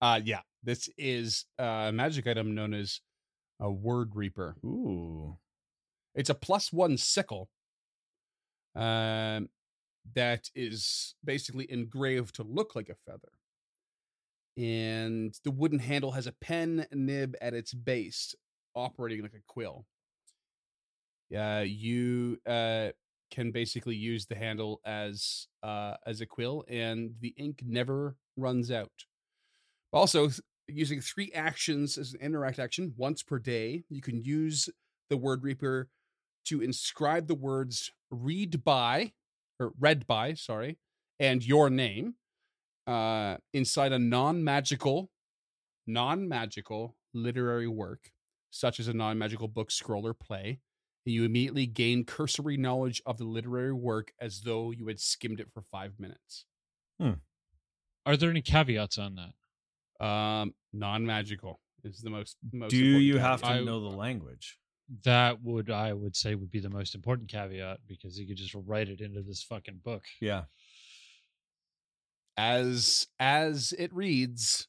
uh, 0.01 0.19
yeah. 0.23 0.41
This 0.63 0.89
is 0.97 1.45
a 1.59 1.91
magic 1.93 2.25
item 2.25 2.55
known 2.55 2.73
as 2.73 3.01
a 3.59 3.71
Word 3.71 4.15
Reaper. 4.15 4.55
ooh, 4.65 5.37
It's 6.15 6.29
a 6.31 6.33
plus 6.33 6.73
one 6.73 6.97
sickle. 6.97 7.49
Um, 8.75 9.49
that 10.13 10.49
is 10.55 11.15
basically 11.23 11.69
engraved 11.71 12.35
to 12.35 12.43
look 12.43 12.75
like 12.75 12.89
a 12.89 12.95
feather. 12.95 13.31
And 14.57 15.37
the 15.43 15.51
wooden 15.51 15.79
handle 15.79 16.11
has 16.11 16.27
a 16.27 16.31
pen 16.31 16.85
nib 16.91 17.35
at 17.41 17.53
its 17.53 17.73
base, 17.73 18.35
operating 18.73 19.21
like 19.21 19.33
a 19.33 19.43
quill. 19.47 19.85
Yeah, 21.29 21.61
you 21.61 22.39
uh, 22.45 22.89
can 23.31 23.51
basically 23.51 23.95
use 23.95 24.27
the 24.27 24.35
handle 24.35 24.79
as 24.85 25.47
uh, 25.63 25.95
as 26.05 26.21
a 26.21 26.25
quill, 26.25 26.63
and 26.69 27.15
the 27.19 27.33
ink 27.37 27.63
never 27.65 28.15
runs 28.37 28.71
out. 28.71 29.05
Also, 29.91 30.27
th- 30.27 30.39
using 30.67 31.01
three 31.01 31.31
actions 31.33 31.97
as 31.97 32.13
an 32.13 32.21
interact 32.21 32.59
action 32.59 32.93
once 32.95 33.23
per 33.23 33.39
day, 33.39 33.83
you 33.89 34.01
can 34.01 34.23
use 34.23 34.69
the 35.09 35.17
word 35.17 35.43
reaper 35.43 35.89
to 36.45 36.61
inscribe 36.61 37.27
the 37.27 37.35
words 37.35 37.91
read 38.11 38.63
by 38.63 39.11
or 39.59 39.73
read 39.79 40.05
by, 40.07 40.33
sorry, 40.33 40.77
and 41.19 41.45
your 41.45 41.69
name 41.69 42.15
uh 42.87 43.37
inside 43.53 43.91
a 43.91 43.97
non-magical 43.99 45.09
non-magical 45.87 46.95
literary 47.13 47.67
work 47.67 48.11
such 48.51 48.79
as 48.79 48.87
a 48.87 48.93
non-magical 48.93 49.47
book 49.47 49.71
scroll 49.71 50.05
or 50.05 50.13
play 50.13 50.59
and 51.05 51.13
you 51.13 51.23
immediately 51.23 51.65
gain 51.65 52.03
cursory 52.03 52.57
knowledge 52.57 53.01
of 53.05 53.17
the 53.17 53.23
literary 53.23 53.73
work 53.73 54.11
as 54.19 54.41
though 54.41 54.71
you 54.71 54.87
had 54.87 54.99
skimmed 54.99 55.39
it 55.39 55.51
for 55.53 55.61
5 55.71 55.99
minutes 55.99 56.45
Hmm. 56.99 57.13
Are 58.05 58.15
there 58.15 58.29
any 58.29 58.41
caveats 58.41 58.97
on 58.97 59.15
that? 59.15 60.05
um 60.05 60.53
non-magical 60.73 61.59
is 61.83 62.01
the 62.01 62.09
most 62.09 62.37
most 62.53 62.71
do 62.71 62.77
important 62.77 63.03
you 63.05 63.17
have 63.17 63.41
to. 63.41 63.47
I- 63.47 63.63
know 63.63 63.79
the 63.79 63.95
language? 63.95 64.59
That 65.03 65.41
would, 65.43 65.71
I 65.71 65.93
would 65.93 66.15
say, 66.15 66.35
would 66.35 66.51
be 66.51 66.59
the 66.59 66.69
most 66.69 66.93
important 66.93 67.29
caveat 67.29 67.79
because 67.87 68.19
you 68.19 68.27
could 68.27 68.37
just 68.37 68.53
write 68.53 68.89
it 68.89 69.01
into 69.01 69.21
this 69.21 69.41
fucking 69.43 69.81
book. 69.83 70.03
Yeah. 70.21 70.43
as 72.37 73.07
as 73.19 73.73
it 73.79 73.93
reads 73.93 74.67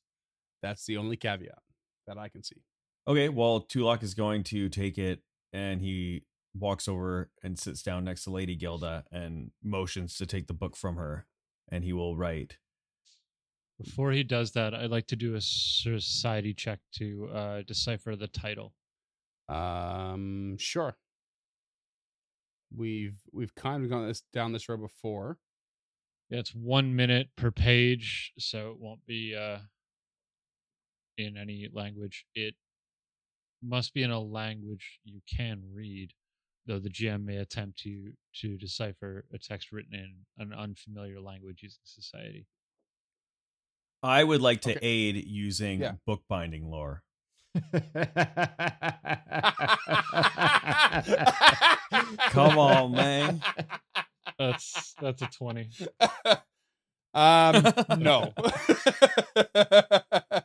that's 0.62 0.87
the 0.87 0.97
only 0.97 1.17
caveat 1.17 1.62
that 2.07 2.17
i 2.17 2.29
can 2.29 2.43
see 2.43 2.62
Okay, 3.09 3.29
well, 3.29 3.61
Tulok 3.61 4.03
is 4.03 4.14
going 4.14 4.43
to 4.45 4.69
take 4.69 4.99
it 4.99 5.21
and 5.53 5.81
he 5.81 6.25
walks 6.59 6.89
over 6.89 7.31
and 7.43 7.57
sits 7.57 7.83
down 7.83 8.05
next 8.05 8.25
to 8.25 8.31
Lady 8.31 8.57
Gilda 8.57 9.05
and 9.12 9.53
motions 9.62 10.17
to 10.17 10.27
take 10.27 10.49
the 10.49 10.55
book 10.55 10.77
from 10.77 10.97
her 10.97 11.27
and 11.71 11.85
he 11.85 11.93
will 11.93 12.17
write. 12.17 12.57
Before 13.81 14.11
he 14.11 14.25
does 14.25 14.53
that, 14.53 14.75
I'd 14.75 14.91
like 14.91 15.07
to 15.09 15.17
do 15.17 15.37
a 15.37 15.41
society 15.41 16.53
check 16.53 16.81
to 16.97 17.29
uh, 17.33 17.62
decipher 17.62 18.17
the 18.17 18.27
title. 18.27 18.75
Um 19.49 20.57
sure 20.59 20.97
we've 22.74 23.20
we've 23.32 23.55
kind 23.55 23.84
of 23.84 23.90
gone 23.90 24.07
this 24.07 24.22
down 24.32 24.53
this 24.53 24.68
road 24.68 24.80
before 24.80 25.38
Yeah, 26.30 26.40
it's 26.40 26.55
one 26.55 26.97
minute 26.97 27.28
per 27.36 27.51
page, 27.51 28.32
so 28.38 28.70
it 28.72 28.78
won't 28.80 29.07
be 29.07 29.34
uh, 29.36 29.59
in 31.16 31.36
any 31.36 31.68
language. 31.72 32.26
It 32.34 32.55
must 33.62 33.94
be 33.94 34.03
in 34.03 34.11
a 34.11 34.20
language 34.20 35.01
you 35.05 35.20
can 35.26 35.62
read, 35.72 36.12
though 36.66 36.78
the 36.78 36.90
GM 36.90 37.24
may 37.24 37.36
attempt 37.36 37.78
to 37.80 38.12
to 38.40 38.57
decipher 38.59 39.26
a 39.32 39.38
text 39.38 39.72
written 39.72 39.94
in 39.94 40.26
an 40.38 40.53
unfamiliar 40.53 41.20
language 41.20 41.62
using 41.62 41.80
society. 41.84 42.47
I 44.03 44.24
would 44.24 44.40
like 44.40 44.62
to 44.62 44.70
Okay. 44.70 44.80
aid 44.84 45.16
using 45.26 45.80
Yeah. 45.80 45.97
bookbinding 46.07 46.70
lore. 46.70 47.03
Come 52.30 52.59
on, 52.59 52.92
man. 52.92 53.42
That's 54.38 54.94
that's 55.00 55.22
a 55.22 55.26
twenty. 55.28 55.70
um 57.14 57.62
no 57.98 58.30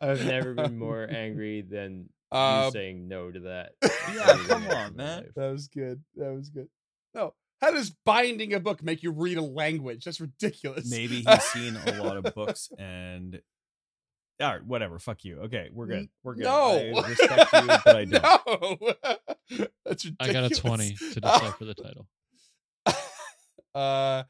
I've 0.01 0.25
never 0.25 0.53
been 0.53 0.79
more 0.79 1.05
angry 1.09 1.61
than 1.61 2.07
you 2.31 2.37
Um, 2.39 2.71
saying 2.71 3.09
no 3.09 3.29
to 3.29 3.39
that. 3.41 3.71
Yeah, 4.15 4.37
come 4.47 4.67
on, 4.69 4.95
man. 4.95 5.23
life. 5.23 5.31
that 5.35 5.51
was 5.51 5.67
good 5.67 6.01
that 6.15 6.33
was 6.33 6.49
good 6.49 6.69
no 7.13 7.33
how 7.59 7.71
does 7.71 7.89
binding 8.05 8.53
a 8.53 8.59
book 8.61 8.81
make 8.81 9.03
you 9.03 9.11
read 9.11 9.37
a 9.37 9.41
language 9.41 10.05
that's 10.05 10.21
ridiculous 10.21 10.89
Maybe 10.89 11.23
he's 11.27 11.43
seen 11.43 11.75
a 11.75 12.01
lot 12.01 12.15
of 12.15 12.33
books 12.33 12.69
and 12.79 13.41
all 14.41 14.51
right, 14.53 14.65
whatever. 14.65 14.99
Fuck 14.99 15.23
you. 15.23 15.39
Okay, 15.41 15.69
we're 15.73 15.87
good. 15.87 16.09
We're 16.23 16.35
good. 16.35 16.43
no 16.43 16.77
I 17.03 17.07
respect 17.09 17.53
you, 17.53 17.67
but 17.85 17.95
I 17.95 18.05
don't. 18.05 18.81
no 19.51 19.67
That's 19.85 20.07
I 20.19 20.31
got 20.33 20.51
a 20.51 20.55
20 20.55 20.95
to 20.95 21.19
decipher 21.21 21.65
the 21.65 21.73
title. 21.73 22.07
uh 23.75 24.23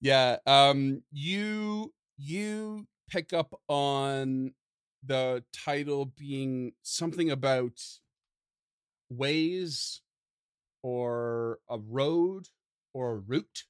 yeah 0.00 0.36
um 0.46 1.02
you 1.12 1.92
you 2.16 2.86
pick 3.10 3.32
up 3.32 3.52
on 3.68 4.52
the 5.04 5.42
title 5.52 6.06
being 6.16 6.72
something 6.82 7.30
about 7.30 7.72
ways 9.10 10.00
or 10.82 11.58
a 11.68 11.78
road 11.78 12.46
or 12.94 13.12
a 13.12 13.16
route 13.18 13.64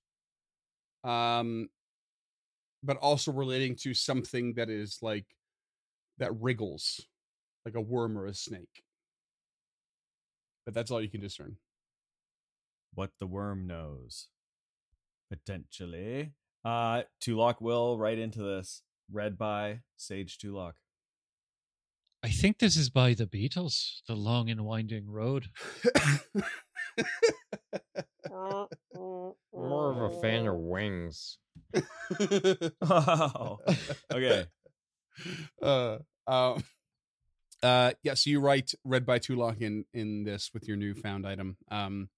um 1.04 1.68
but 2.82 2.96
also 2.98 3.32
relating 3.32 3.74
to 3.74 3.92
something 3.94 4.54
that 4.54 4.70
is 4.70 4.98
like 5.02 5.26
that 6.18 6.32
wriggles 6.40 7.06
like 7.64 7.74
a 7.74 7.80
worm 7.80 8.16
or 8.16 8.26
a 8.26 8.34
snake 8.34 8.82
but 10.64 10.74
that's 10.74 10.90
all 10.90 11.00
you 11.00 11.08
can 11.08 11.20
discern 11.20 11.56
what 12.96 13.10
the 13.20 13.26
worm 13.26 13.66
knows. 13.66 14.28
Potentially. 15.30 16.32
Uh 16.64 17.02
Tulok 17.22 17.60
will 17.60 17.98
write 17.98 18.18
into 18.18 18.42
this. 18.42 18.82
Read 19.12 19.38
by 19.38 19.80
Sage 19.96 20.38
Tulok. 20.38 20.72
I 22.24 22.30
think 22.30 22.58
this 22.58 22.76
is 22.76 22.90
by 22.90 23.14
the 23.14 23.26
Beatles, 23.26 24.00
The 24.08 24.16
Long 24.16 24.50
and 24.50 24.64
Winding 24.64 25.08
Road. 25.08 25.46
More 28.30 29.92
of 29.92 30.12
a 30.12 30.20
fan 30.20 30.46
of 30.48 30.56
wings. 30.58 31.38
Oh. 32.82 33.58
Okay. 34.12 34.46
Uh, 35.66 35.98
um, 36.26 36.64
uh, 37.62 37.92
yeah. 38.02 38.14
So 38.14 38.30
you 38.30 38.40
write 38.40 38.74
"read 38.84 39.06
by 39.06 39.18
Tulok" 39.18 39.60
in 39.60 39.84
in 39.92 40.24
this 40.24 40.50
with 40.54 40.66
your 40.68 40.76
newfound 40.76 41.26
item, 41.26 41.56
um, 41.70 42.08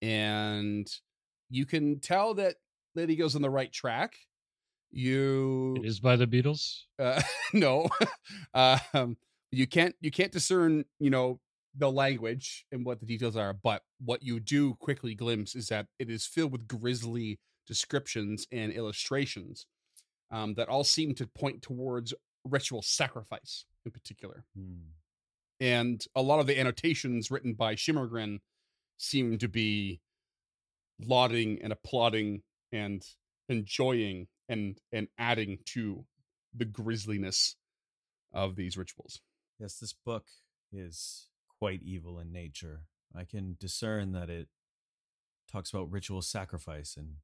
and 0.00 0.88
you 1.50 1.66
can 1.66 2.00
tell 2.00 2.34
that 2.34 2.56
Lady 2.94 3.16
goes 3.16 3.36
on 3.36 3.42
the 3.42 3.50
right 3.50 3.72
track. 3.72 4.14
You 4.90 5.76
It 5.78 5.86
is 5.86 6.00
by 6.00 6.16
the 6.16 6.26
Beatles. 6.26 6.82
uh, 6.98 7.22
no, 7.52 7.88
um, 8.54 9.16
you 9.50 9.66
can't 9.66 9.94
you 10.00 10.10
can't 10.10 10.32
discern 10.32 10.84
you 10.98 11.10
know 11.10 11.40
the 11.76 11.90
language 11.90 12.66
and 12.70 12.84
what 12.84 13.00
the 13.00 13.06
details 13.06 13.36
are, 13.36 13.54
but 13.54 13.82
what 14.04 14.22
you 14.22 14.38
do 14.38 14.74
quickly 14.74 15.14
glimpse 15.14 15.54
is 15.54 15.68
that 15.68 15.86
it 15.98 16.10
is 16.10 16.26
filled 16.26 16.52
with 16.52 16.68
grisly 16.68 17.38
descriptions 17.66 18.46
and 18.52 18.72
illustrations 18.72 19.66
um, 20.30 20.54
that 20.54 20.68
all 20.68 20.84
seem 20.84 21.14
to 21.14 21.26
point 21.26 21.62
towards 21.62 22.12
ritual 22.44 22.82
sacrifice 22.82 23.64
in 23.84 23.90
particular. 23.90 24.44
Hmm. 24.56 24.90
And 25.60 26.04
a 26.16 26.22
lot 26.22 26.40
of 26.40 26.46
the 26.46 26.58
annotations 26.58 27.30
written 27.30 27.54
by 27.54 27.74
Shimmergrin 27.74 28.40
seem 28.98 29.38
to 29.38 29.48
be 29.48 30.00
lauding 31.00 31.60
and 31.62 31.72
applauding 31.72 32.42
and 32.72 33.04
enjoying 33.48 34.28
and 34.48 34.78
and 34.92 35.08
adding 35.18 35.58
to 35.66 36.04
the 36.54 36.64
grisliness 36.64 37.56
of 38.32 38.56
these 38.56 38.76
rituals. 38.76 39.20
Yes, 39.58 39.78
this 39.78 39.92
book 39.92 40.26
is 40.72 41.28
quite 41.58 41.82
evil 41.82 42.18
in 42.18 42.32
nature. 42.32 42.82
I 43.14 43.24
can 43.24 43.56
discern 43.60 44.12
that 44.12 44.30
it 44.30 44.48
talks 45.50 45.70
about 45.70 45.90
ritual 45.90 46.22
sacrifice, 46.22 46.96
and 46.96 47.16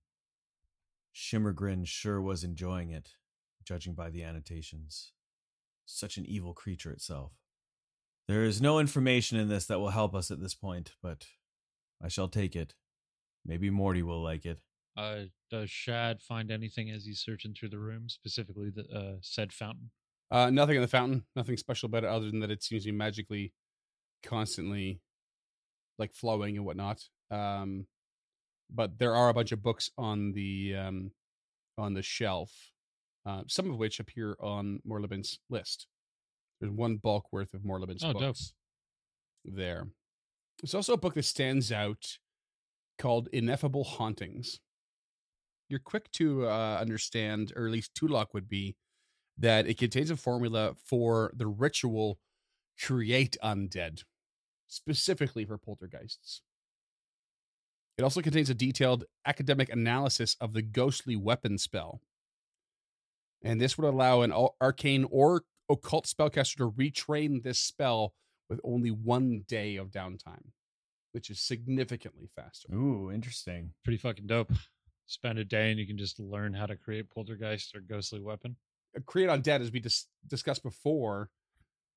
Shimmergrin 1.15 1.87
sure 1.87 2.21
was 2.21 2.45
enjoying 2.45 2.91
it, 2.91 3.13
judging 3.69 3.93
by 3.93 4.09
the 4.09 4.23
annotations. 4.23 5.13
Such 5.85 6.17
an 6.17 6.25
evil 6.25 6.55
creature 6.55 6.91
itself. 6.91 7.33
There 8.27 8.43
is 8.43 8.63
no 8.63 8.79
information 8.79 9.39
in 9.39 9.49
this 9.49 9.67
that 9.67 9.79
will 9.79 9.91
help 9.91 10.15
us 10.15 10.31
at 10.31 10.41
this 10.41 10.55
point, 10.55 10.93
but 11.03 11.27
I 12.03 12.09
shall 12.09 12.29
take 12.29 12.57
it. 12.57 12.75
Maybe 13.45 13.69
Morty 13.69 14.03
will 14.03 14.23
like 14.23 14.47
it. 14.47 14.61
Uh, 14.97 15.25
does 15.51 15.71
Shad 15.71 16.23
find 16.23 16.51
anything 16.51 16.91
as 16.91 17.05
he's 17.05 17.21
searching 17.21 17.55
through 17.55 17.69
the 17.69 17.79
room, 17.79 18.09
specifically 18.09 18.71
the 18.75 18.85
uh, 18.91 19.17
said 19.21 19.53
fountain? 19.53 19.91
Uh, 20.31 20.51
nothing 20.51 20.77
in 20.77 20.83
the 20.83 20.89
fountain, 20.89 21.25
nothing 21.37 21.57
special 21.57 21.87
about 21.87 22.05
it 22.05 22.11
other 22.11 22.31
than 22.31 22.41
that 22.41 22.51
it 22.51 22.63
seems 22.63 22.85
to 22.85 22.91
be 22.91 22.97
magically 22.97 23.53
constantly 24.23 25.01
like 25.99 26.15
flowing 26.15 26.57
and 26.57 26.65
whatnot. 26.65 27.03
Um, 27.31 27.87
but 28.71 28.99
there 28.99 29.15
are 29.15 29.29
a 29.29 29.35
bunch 29.35 29.53
of 29.53 29.63
books 29.63 29.91
on 29.97 30.33
the 30.33 30.75
um, 30.75 31.13
on 31.79 31.95
the 31.95 32.03
shelf, 32.03 32.51
uh, 33.27 33.43
some 33.47 33.71
of 33.71 33.77
which 33.77 34.01
appear 34.01 34.37
on 34.41 34.81
Morlibint's 34.87 35.39
list. 35.51 35.87
There's 36.61 36.73
one 36.73 36.97
bulk 36.97 37.27
worth 37.33 37.55
of 37.55 37.63
Morlibint's 37.63 38.05
Oh, 38.05 38.13
dope. 38.13 38.21
books 38.21 38.53
there. 39.45 39.87
There's 40.61 40.75
also 40.75 40.93
a 40.95 40.99
book 40.99 41.15
that 41.15 41.25
stands 41.25 41.71
out 41.71 42.19
called 42.99 43.29
Ineffable 43.33 43.85
Hauntings. 43.85 44.61
You're 45.69 45.79
quick 45.79 46.11
to 46.13 46.47
uh, 46.49 46.79
understand, 46.81 47.53
or 47.55 47.67
at 47.67 47.73
least 47.73 47.95
Tulok 47.95 48.29
would 48.35 48.49
be, 48.49 48.77
that 49.37 49.67
it 49.69 49.79
contains 49.79 50.11
a 50.11 50.17
formula 50.17 50.75
for 50.85 51.33
the 51.37 51.47
ritual 51.47 52.19
create 52.83 53.37
undead, 53.43 54.03
specifically 54.67 55.45
for 55.45 55.59
poltergeists. 55.59 56.43
It 57.99 58.03
also 58.03 58.21
contains 58.23 58.51
a 58.51 58.55
detailed 58.55 59.05
academic 59.27 59.69
analysis 59.69 60.37
of 60.41 60.55
the 60.55 60.63
ghostly 60.63 61.17
weapon 61.17 61.59
spell. 61.59 62.01
And 63.43 63.61
this 63.61 63.79
would 63.79 63.87
allow 63.89 64.23
an 64.23 64.33
arcane 64.61 65.07
or 65.11 65.43
occult 65.71 66.07
spellcaster 66.07 66.57
to 66.57 66.71
retrain 66.71 67.43
this 67.43 67.59
spell 67.61 68.15
with 68.51 68.61
only 68.65 68.91
one 68.91 69.45
day 69.47 69.77
of 69.77 69.91
downtime, 69.91 70.51
which 71.13 71.31
is 71.31 71.41
significantly 71.41 72.29
faster. 72.35 72.73
Ooh, 72.75 73.11
interesting. 73.13 73.73
Pretty 73.85 73.99
fucking 73.99 74.27
dope. 74.27 74.53
Spend 75.07 75.39
a 75.39 75.45
day 75.45 75.71
and 75.71 75.79
you 75.79 75.87
can 75.87 75.99
just 75.99 76.19
learn 76.19 76.53
how 76.55 76.67
to 76.67 76.77
create 76.77 77.11
poltergeist 77.11 77.75
or 77.75 77.81
ghostly 77.81 78.21
weapon. 78.21 78.57
Uh, 78.97 79.01
Create 79.07 79.29
undead, 79.29 79.61
as 79.61 79.71
we 79.71 79.81
dis- 79.81 80.07
discussed 80.27 80.63
before, 80.63 81.31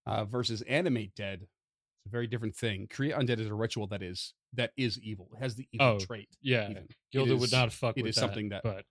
uh, 0.06 0.26
versus 0.26 0.62
animate 0.64 1.16
dead. 1.16 1.42
It's 1.42 2.08
a 2.08 2.10
very 2.10 2.28
different 2.28 2.56
thing. 2.56 2.88
Create 2.90 3.14
undead 3.16 3.40
is 3.40 3.48
a 3.48 3.54
ritual 3.54 3.88
that 3.88 4.02
is 4.02 4.34
that 4.54 4.72
is 4.76 5.00
evil. 5.00 5.30
It 5.36 5.40
has 5.42 5.56
the 5.56 5.68
evil 5.72 5.88
Oh, 5.88 6.00
trait. 6.00 6.28
Yeah, 6.42 6.70
even. 6.70 6.84
It 6.84 6.96
Gilda 7.12 7.38
would 7.38 7.52
not 7.52 7.72
fuck 7.72 7.98
it 7.98 8.02
with 8.04 8.10
is 8.10 8.16
that, 8.16 8.22
something 8.22 8.50
that- 8.50 8.64
but 8.64 8.86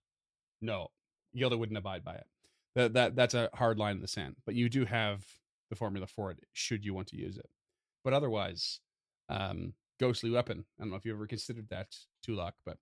No, 0.63 0.89
Gilda 1.35 1.57
wouldn't 1.59 1.77
abide 1.79 2.03
by 2.05 2.15
it. 2.15 2.27
That 2.75 2.93
that 2.95 3.17
that's 3.17 3.35
a 3.35 3.51
hard 3.55 3.79
line 3.79 3.97
in 3.97 4.03
the 4.03 4.09
sand. 4.09 4.37
But 4.47 4.55
you 4.55 4.69
do 4.69 4.85
have 4.85 5.25
the 5.71 5.77
formula 5.77 6.07
for 6.07 6.31
it, 6.31 6.39
should 6.53 6.85
you 6.85 6.95
want 6.95 7.09
to 7.09 7.17
use 7.17 7.37
it. 7.37 7.49
But 8.05 8.13
otherwise, 8.13 8.81
um, 9.29 9.75
ghostly 10.01 10.31
weapon. 10.31 10.65
I 10.79 10.83
don't 10.83 10.91
know 10.91 10.97
if 10.97 11.05
you 11.05 11.13
ever 11.13 11.27
considered 11.27 11.69
that, 11.69 11.95
Tulok, 12.27 12.53
but 12.65 12.79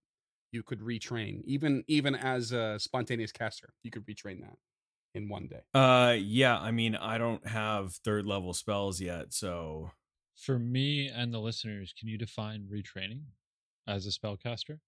you 0.53 0.63
could 0.63 0.81
retrain 0.81 1.43
even 1.45 1.85
even 1.89 2.15
as 2.15 2.53
a 2.53 2.79
spontaneous 2.79 3.33
caster. 3.33 3.75
You 3.83 3.91
could 3.91 4.07
retrain 4.07 4.41
that 4.41 4.57
in 5.15 5.29
one 5.29 5.49
day. 5.49 5.61
Uh 5.75 6.15
yeah, 6.19 6.59
I 6.59 6.71
mean, 6.71 6.95
I 6.95 7.19
don't 7.19 7.47
have 7.47 7.95
third 7.95 8.27
level 8.27 8.55
spells 8.55 9.01
yet, 9.01 9.35
so 9.35 9.91
for 10.37 10.59
me 10.59 11.09
and 11.09 11.35
the 11.35 11.41
listeners, 11.41 11.93
can 11.99 12.09
you 12.09 12.17
define 12.17 12.69
retraining 12.73 13.23
as 13.87 14.07
a 14.07 14.11
spellcaster? 14.11 14.79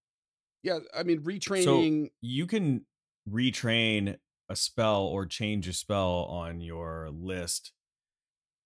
Yeah, 0.62 0.78
I 0.94 1.02
mean 1.02 1.20
retraining. 1.22 2.10
you 2.20 2.46
can 2.46 2.86
retrain 3.28 4.16
a 4.50 4.56
spell 4.56 5.02
or 5.02 5.24
change 5.24 5.66
a 5.68 5.72
spell 5.72 6.24
on 6.24 6.60
your 6.60 7.08
list 7.10 7.72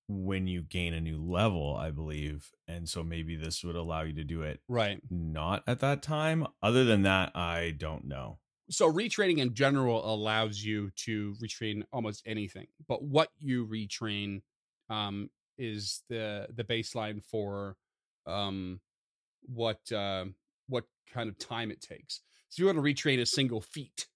when 0.08 0.46
you 0.46 0.62
gain 0.62 0.92
a 0.92 1.00
new 1.00 1.22
level, 1.22 1.76
I 1.76 1.90
believe. 1.90 2.50
And 2.66 2.88
so 2.88 3.02
maybe 3.02 3.36
this 3.36 3.62
would 3.62 3.76
allow 3.76 4.02
you 4.02 4.12
to 4.14 4.24
do 4.24 4.42
it 4.42 4.60
right. 4.68 5.00
not 5.10 5.62
at 5.66 5.80
that 5.80 6.02
time. 6.02 6.46
Other 6.62 6.84
than 6.84 7.02
that, 7.02 7.30
I 7.36 7.74
don't 7.76 8.06
know. 8.06 8.38
So 8.70 8.90
retraining 8.90 9.38
in 9.38 9.54
general 9.54 10.10
allows 10.10 10.62
you 10.62 10.90
to 11.04 11.34
retrain 11.42 11.82
almost 11.92 12.22
anything. 12.26 12.66
But 12.88 13.02
what 13.02 13.28
you 13.38 13.66
retrain 13.66 14.42
um 14.90 15.30
is 15.56 16.02
the 16.08 16.48
the 16.54 16.64
baseline 16.64 17.22
for 17.22 17.76
um 18.26 18.80
what 19.46 19.90
uh, 19.92 20.24
what 20.68 20.84
kind 21.12 21.28
of 21.28 21.38
time 21.38 21.70
it 21.70 21.80
takes. 21.80 22.20
So 22.48 22.62
you 22.62 22.66
want 22.66 22.78
to 22.78 22.82
retrain 22.82 23.20
a 23.20 23.26
single 23.26 23.60
feat, 23.60 24.06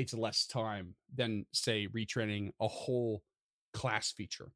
it's 0.00 0.14
less 0.14 0.46
time 0.46 0.94
than 1.14 1.46
say 1.52 1.88
retraining 1.88 2.50
a 2.60 2.68
whole 2.68 3.22
class 3.72 4.12
feature. 4.12 4.52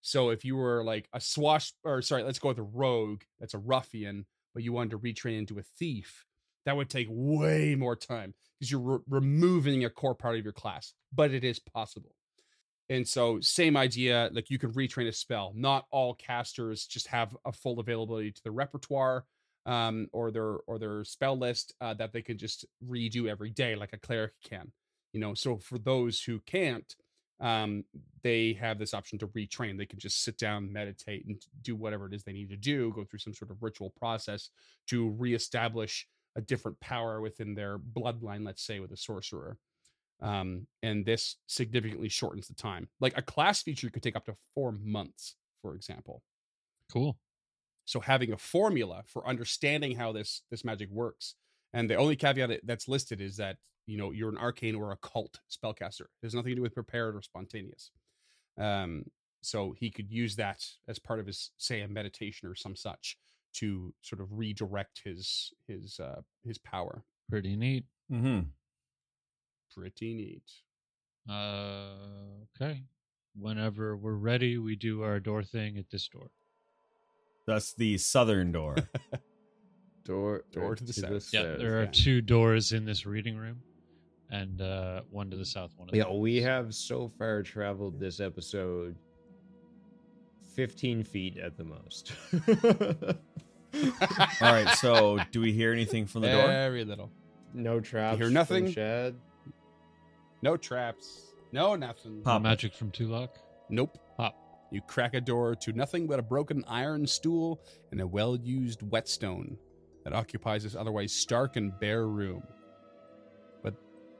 So 0.00 0.30
if 0.30 0.44
you 0.44 0.56
were 0.56 0.84
like 0.84 1.08
a 1.12 1.20
swash 1.20 1.72
or 1.84 2.02
sorry, 2.02 2.22
let's 2.22 2.38
go 2.38 2.48
with 2.48 2.58
a 2.58 2.62
rogue 2.62 3.22
that's 3.40 3.54
a 3.54 3.58
ruffian, 3.58 4.26
but 4.54 4.62
you 4.62 4.72
wanted 4.72 4.90
to 4.90 4.98
retrain 4.98 5.38
into 5.38 5.58
a 5.58 5.62
thief, 5.62 6.24
that 6.64 6.76
would 6.76 6.90
take 6.90 7.08
way 7.10 7.74
more 7.74 7.96
time 7.96 8.34
because 8.58 8.70
you're 8.70 8.80
re- 8.80 8.98
removing 9.08 9.84
a 9.84 9.90
core 9.90 10.14
part 10.14 10.36
of 10.36 10.44
your 10.44 10.52
class, 10.52 10.92
but 11.12 11.32
it 11.32 11.44
is 11.44 11.58
possible. 11.58 12.14
And 12.90 13.06
so, 13.06 13.38
same 13.40 13.76
idea, 13.76 14.30
like 14.32 14.50
you 14.50 14.58
can 14.58 14.72
retrain 14.72 15.08
a 15.08 15.12
spell. 15.12 15.52
Not 15.54 15.86
all 15.90 16.14
casters 16.14 16.86
just 16.86 17.06
have 17.08 17.36
a 17.44 17.52
full 17.52 17.80
availability 17.80 18.32
to 18.32 18.42
the 18.42 18.50
repertoire 18.50 19.24
um, 19.66 20.08
or 20.12 20.30
their 20.30 20.56
or 20.66 20.78
their 20.78 21.04
spell 21.04 21.36
list 21.38 21.74
uh, 21.80 21.94
that 21.94 22.12
they 22.12 22.22
can 22.22 22.38
just 22.38 22.64
redo 22.86 23.28
every 23.28 23.50
day, 23.50 23.76
like 23.76 23.92
a 23.92 23.98
cleric 23.98 24.32
can. 24.42 24.72
You 25.12 25.20
know, 25.20 25.34
so 25.34 25.58
for 25.58 25.78
those 25.78 26.20
who 26.20 26.40
can't, 26.40 26.94
um, 27.40 27.84
they 28.22 28.52
have 28.54 28.78
this 28.78 28.94
option 28.94 29.18
to 29.20 29.28
retrain. 29.28 29.78
They 29.78 29.86
can 29.86 29.98
just 29.98 30.22
sit 30.24 30.38
down, 30.38 30.72
meditate, 30.72 31.24
and 31.26 31.40
do 31.62 31.76
whatever 31.76 32.06
it 32.06 32.14
is 32.14 32.24
they 32.24 32.32
need 32.32 32.50
to 32.50 32.56
do, 32.56 32.92
go 32.94 33.04
through 33.04 33.20
some 33.20 33.34
sort 33.34 33.50
of 33.50 33.62
ritual 33.62 33.90
process 33.96 34.50
to 34.88 35.10
reestablish 35.10 36.06
a 36.36 36.40
different 36.40 36.78
power 36.80 37.20
within 37.20 37.54
their 37.54 37.78
bloodline, 37.78 38.44
let's 38.44 38.62
say, 38.62 38.80
with 38.80 38.92
a 38.92 38.96
sorcerer. 38.96 39.56
Um, 40.20 40.66
and 40.82 41.06
this 41.06 41.36
significantly 41.46 42.08
shortens 42.08 42.48
the 42.48 42.54
time. 42.54 42.88
Like 43.00 43.16
a 43.16 43.22
class 43.22 43.62
feature 43.62 43.88
could 43.88 44.02
take 44.02 44.16
up 44.16 44.26
to 44.26 44.34
four 44.54 44.72
months, 44.72 45.36
for 45.62 45.74
example. 45.74 46.22
Cool. 46.92 47.16
So 47.84 48.00
having 48.00 48.32
a 48.32 48.36
formula 48.36 49.02
for 49.06 49.26
understanding 49.26 49.96
how 49.96 50.12
this 50.12 50.42
this 50.50 50.64
magic 50.64 50.90
works, 50.90 51.34
and 51.72 51.88
the 51.88 51.94
only 51.94 52.16
caveat 52.16 52.60
that's 52.64 52.88
listed 52.88 53.20
is 53.20 53.36
that 53.36 53.56
you 53.88 53.96
know 53.96 54.12
you're 54.12 54.28
an 54.28 54.36
arcane 54.38 54.76
or 54.76 54.92
occult 54.92 55.40
spellcaster. 55.50 56.02
It 56.02 56.24
has 56.24 56.34
nothing 56.34 56.50
to 56.50 56.56
do 56.56 56.62
with 56.62 56.74
prepared 56.74 57.16
or 57.16 57.22
spontaneous. 57.22 57.90
Um, 58.60 59.04
so 59.40 59.74
he 59.76 59.90
could 59.90 60.10
use 60.10 60.36
that 60.36 60.64
as 60.86 60.98
part 60.98 61.20
of 61.20 61.26
his, 61.26 61.52
say, 61.56 61.80
a 61.80 61.88
meditation 61.88 62.48
or 62.48 62.54
some 62.54 62.76
such 62.76 63.16
to 63.54 63.94
sort 64.02 64.20
of 64.20 64.28
redirect 64.30 65.00
his 65.04 65.52
his 65.66 65.98
uh, 65.98 66.20
his 66.44 66.58
power. 66.58 67.04
Pretty 67.30 67.56
neat. 67.56 67.84
Mm-hmm. 68.12 68.40
Pretty 69.74 70.14
neat. 70.14 70.42
Uh, 71.28 72.44
okay. 72.60 72.82
Whenever 73.34 73.96
we're 73.96 74.12
ready, 74.12 74.58
we 74.58 74.76
do 74.76 75.02
our 75.02 75.18
door 75.18 75.42
thing 75.42 75.78
at 75.78 75.90
this 75.90 76.08
door. 76.08 76.30
That's 77.46 77.72
the 77.72 77.96
southern 77.96 78.52
door. 78.52 78.76
Door, 80.04 80.44
Door 80.52 80.76
to 80.76 80.84
the 80.84 80.92
south. 80.94 81.28
Yeah, 81.34 81.42
south. 81.42 81.58
there 81.58 81.80
are 81.80 81.84
yeah. 81.84 81.90
two 81.92 82.22
doors 82.22 82.72
in 82.72 82.86
this 82.86 83.04
reading 83.04 83.36
room, 83.36 83.60
and 84.30 84.60
uh, 84.60 85.02
one 85.10 85.30
to 85.30 85.36
the 85.36 85.44
south, 85.44 85.72
one 85.76 85.88
to 85.88 85.92
the 85.92 85.98
Yeah, 85.98 86.04
north. 86.04 86.18
we 86.20 86.36
have 86.42 86.74
so 86.74 87.08
far 87.18 87.42
traveled 87.42 87.98
this 87.98 88.20
episode 88.20 88.96
15 90.54 91.04
feet 91.04 91.38
at 91.38 91.56
the 91.56 91.64
most. 91.64 92.12
All 94.40 94.52
right. 94.52 94.68
So, 94.76 95.18
do 95.30 95.40
we 95.40 95.52
hear 95.52 95.72
anything 95.72 96.06
from 96.06 96.22
the 96.22 96.28
door? 96.30 96.46
Very 96.46 96.84
little. 96.84 97.10
no 97.54 97.80
traps. 97.80 98.16
hear 98.18 98.26
from 98.26 98.34
nothing? 98.34 98.70
Shad. 98.72 99.14
No 100.42 100.56
traps. 100.56 101.32
No 101.52 101.74
nothing. 101.76 102.22
Pop. 102.22 102.42
magic 102.42 102.74
from 102.74 102.90
Tulok. 102.90 103.30
Nope. 103.70 103.98
Pop. 104.16 104.34
You 104.70 104.80
crack 104.82 105.14
a 105.14 105.20
door 105.20 105.54
to 105.56 105.72
nothing 105.72 106.06
but 106.06 106.18
a 106.18 106.22
broken 106.22 106.62
iron 106.68 107.06
stool 107.06 107.60
and 107.90 108.00
a 108.00 108.06
well 108.06 108.36
used 108.36 108.82
whetstone 108.82 109.56
that 110.04 110.12
occupies 110.12 110.62
this 110.64 110.74
otherwise 110.76 111.12
stark 111.12 111.56
and 111.56 111.72
bare 111.80 112.06
room. 112.06 112.42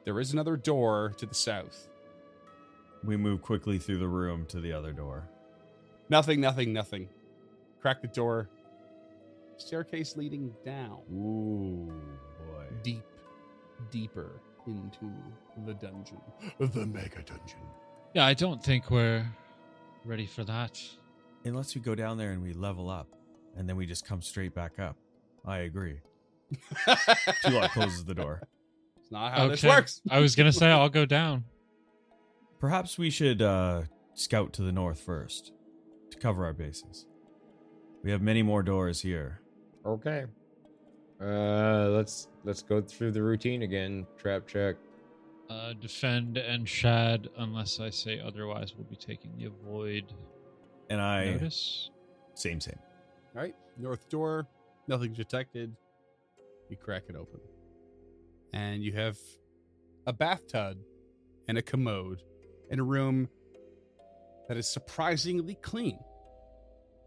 But 0.09 0.15
there 0.15 0.21
is 0.21 0.33
another 0.33 0.57
door 0.57 1.13
to 1.19 1.27
the 1.27 1.35
south. 1.35 1.87
We 3.05 3.19
move 3.19 3.43
quickly 3.43 3.79
through 3.79 3.99
the 3.99 4.09
room 4.09 4.47
to 4.47 4.59
the 4.59 4.73
other 4.73 4.91
door. 4.91 5.29
Nothing, 6.09 6.41
nothing, 6.41 6.73
nothing. 6.73 7.11
Crack 7.83 8.01
the 8.01 8.09
door. 8.09 8.49
Staircase 9.59 10.17
leading 10.17 10.55
down, 10.65 11.01
Ooh, 11.13 11.93
boy. 12.39 12.65
deep, 12.83 13.05
deeper 13.91 14.41
into 14.67 15.13
the 15.67 15.75
dungeon. 15.75 16.23
The 16.59 16.87
mega 16.87 17.23
dungeon. 17.23 17.61
Yeah, 18.15 18.25
I 18.25 18.33
don't 18.33 18.65
think 18.65 18.91
we're 18.91 19.27
ready 20.07 20.25
for 20.25 20.43
that. 20.45 20.81
Unless 21.45 21.75
we 21.75 21.83
go 21.83 21.95
down 21.95 22.17
there 22.17 22.31
and 22.31 22.43
we 22.43 22.55
level 22.55 22.89
up, 22.89 23.09
and 23.59 23.69
then 23.69 23.77
we 23.77 23.85
just 23.85 24.07
come 24.07 24.23
straight 24.23 24.55
back 24.55 24.79
up. 24.79 24.97
I 25.45 25.59
agree. 25.59 26.01
Tulok 27.45 27.73
closes 27.73 28.07
the 28.07 28.15
door. 28.15 28.49
It's 29.09 29.13
not 29.13 29.33
how 29.33 29.49
this 29.49 29.65
Okay. 29.65 29.69
works. 29.75 30.03
I 30.11 30.21
was 30.21 30.37
gonna 30.37 30.53
say 30.53 30.71
I'll 30.71 30.91
go 30.91 31.07
down. 31.07 31.45
Perhaps 32.61 32.99
we 32.99 33.09
should 33.09 33.41
uh, 33.41 33.83
scout 34.15 34.53
to 34.55 34.63
the 34.63 34.73
north 34.73 35.01
first 35.01 35.53
to 36.11 36.19
cover 36.19 36.45
our 36.45 36.53
bases. 36.53 37.07
We 38.03 38.11
have 38.11 38.21
many 38.21 38.43
more 38.43 38.63
doors 38.63 39.01
here. 39.01 39.41
Okay. 39.87 40.27
Uh, 41.21 41.89
let's 41.91 42.29
let's 42.45 42.63
go 42.63 42.83
through 42.83 43.13
the 43.13 43.23
routine 43.23 43.63
again. 43.63 44.07
Trap 44.19 44.47
check. 44.47 44.77
Uh, 45.49 45.73
defend 45.81 46.37
and 46.37 46.69
shad, 46.69 47.29
unless 47.39 47.81
I 47.81 47.89
say 47.89 48.21
otherwise, 48.21 48.75
we'll 48.77 48.87
be 48.87 48.97
taking 48.97 49.33
the 49.39 49.47
avoid 49.47 50.13
And 50.91 51.01
I 51.01 51.31
notice. 51.33 51.91
same 52.35 52.61
same. 52.61 52.79
All 53.35 53.41
right, 53.43 53.55
north 53.79 54.07
door, 54.11 54.47
nothing 54.89 55.15
detected. 55.15 55.75
You 56.69 56.77
crack 56.77 57.05
it 57.09 57.17
open, 57.17 57.41
and 58.53 58.83
you 58.83 58.93
have 58.93 59.17
a 60.07 60.13
bathtub 60.13 60.79
and 61.47 61.59
a 61.59 61.63
commode 61.63 62.23
in 62.71 62.81
a 62.81 62.85
room 62.85 63.29
that 64.49 64.57
is 64.57 64.69
surprisingly 64.69 65.55
clean. 65.55 65.99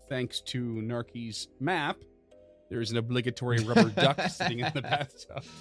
Thanks 0.09 0.41
to 0.41 0.61
Narki's 0.63 1.47
map, 1.59 1.97
there 2.69 2.81
is 2.81 2.91
an 2.91 2.97
obligatory 2.97 3.63
rubber 3.63 3.89
duck 3.89 4.19
sitting 4.29 4.59
in 4.59 4.71
the 4.73 4.81
bathtub. 4.81 5.43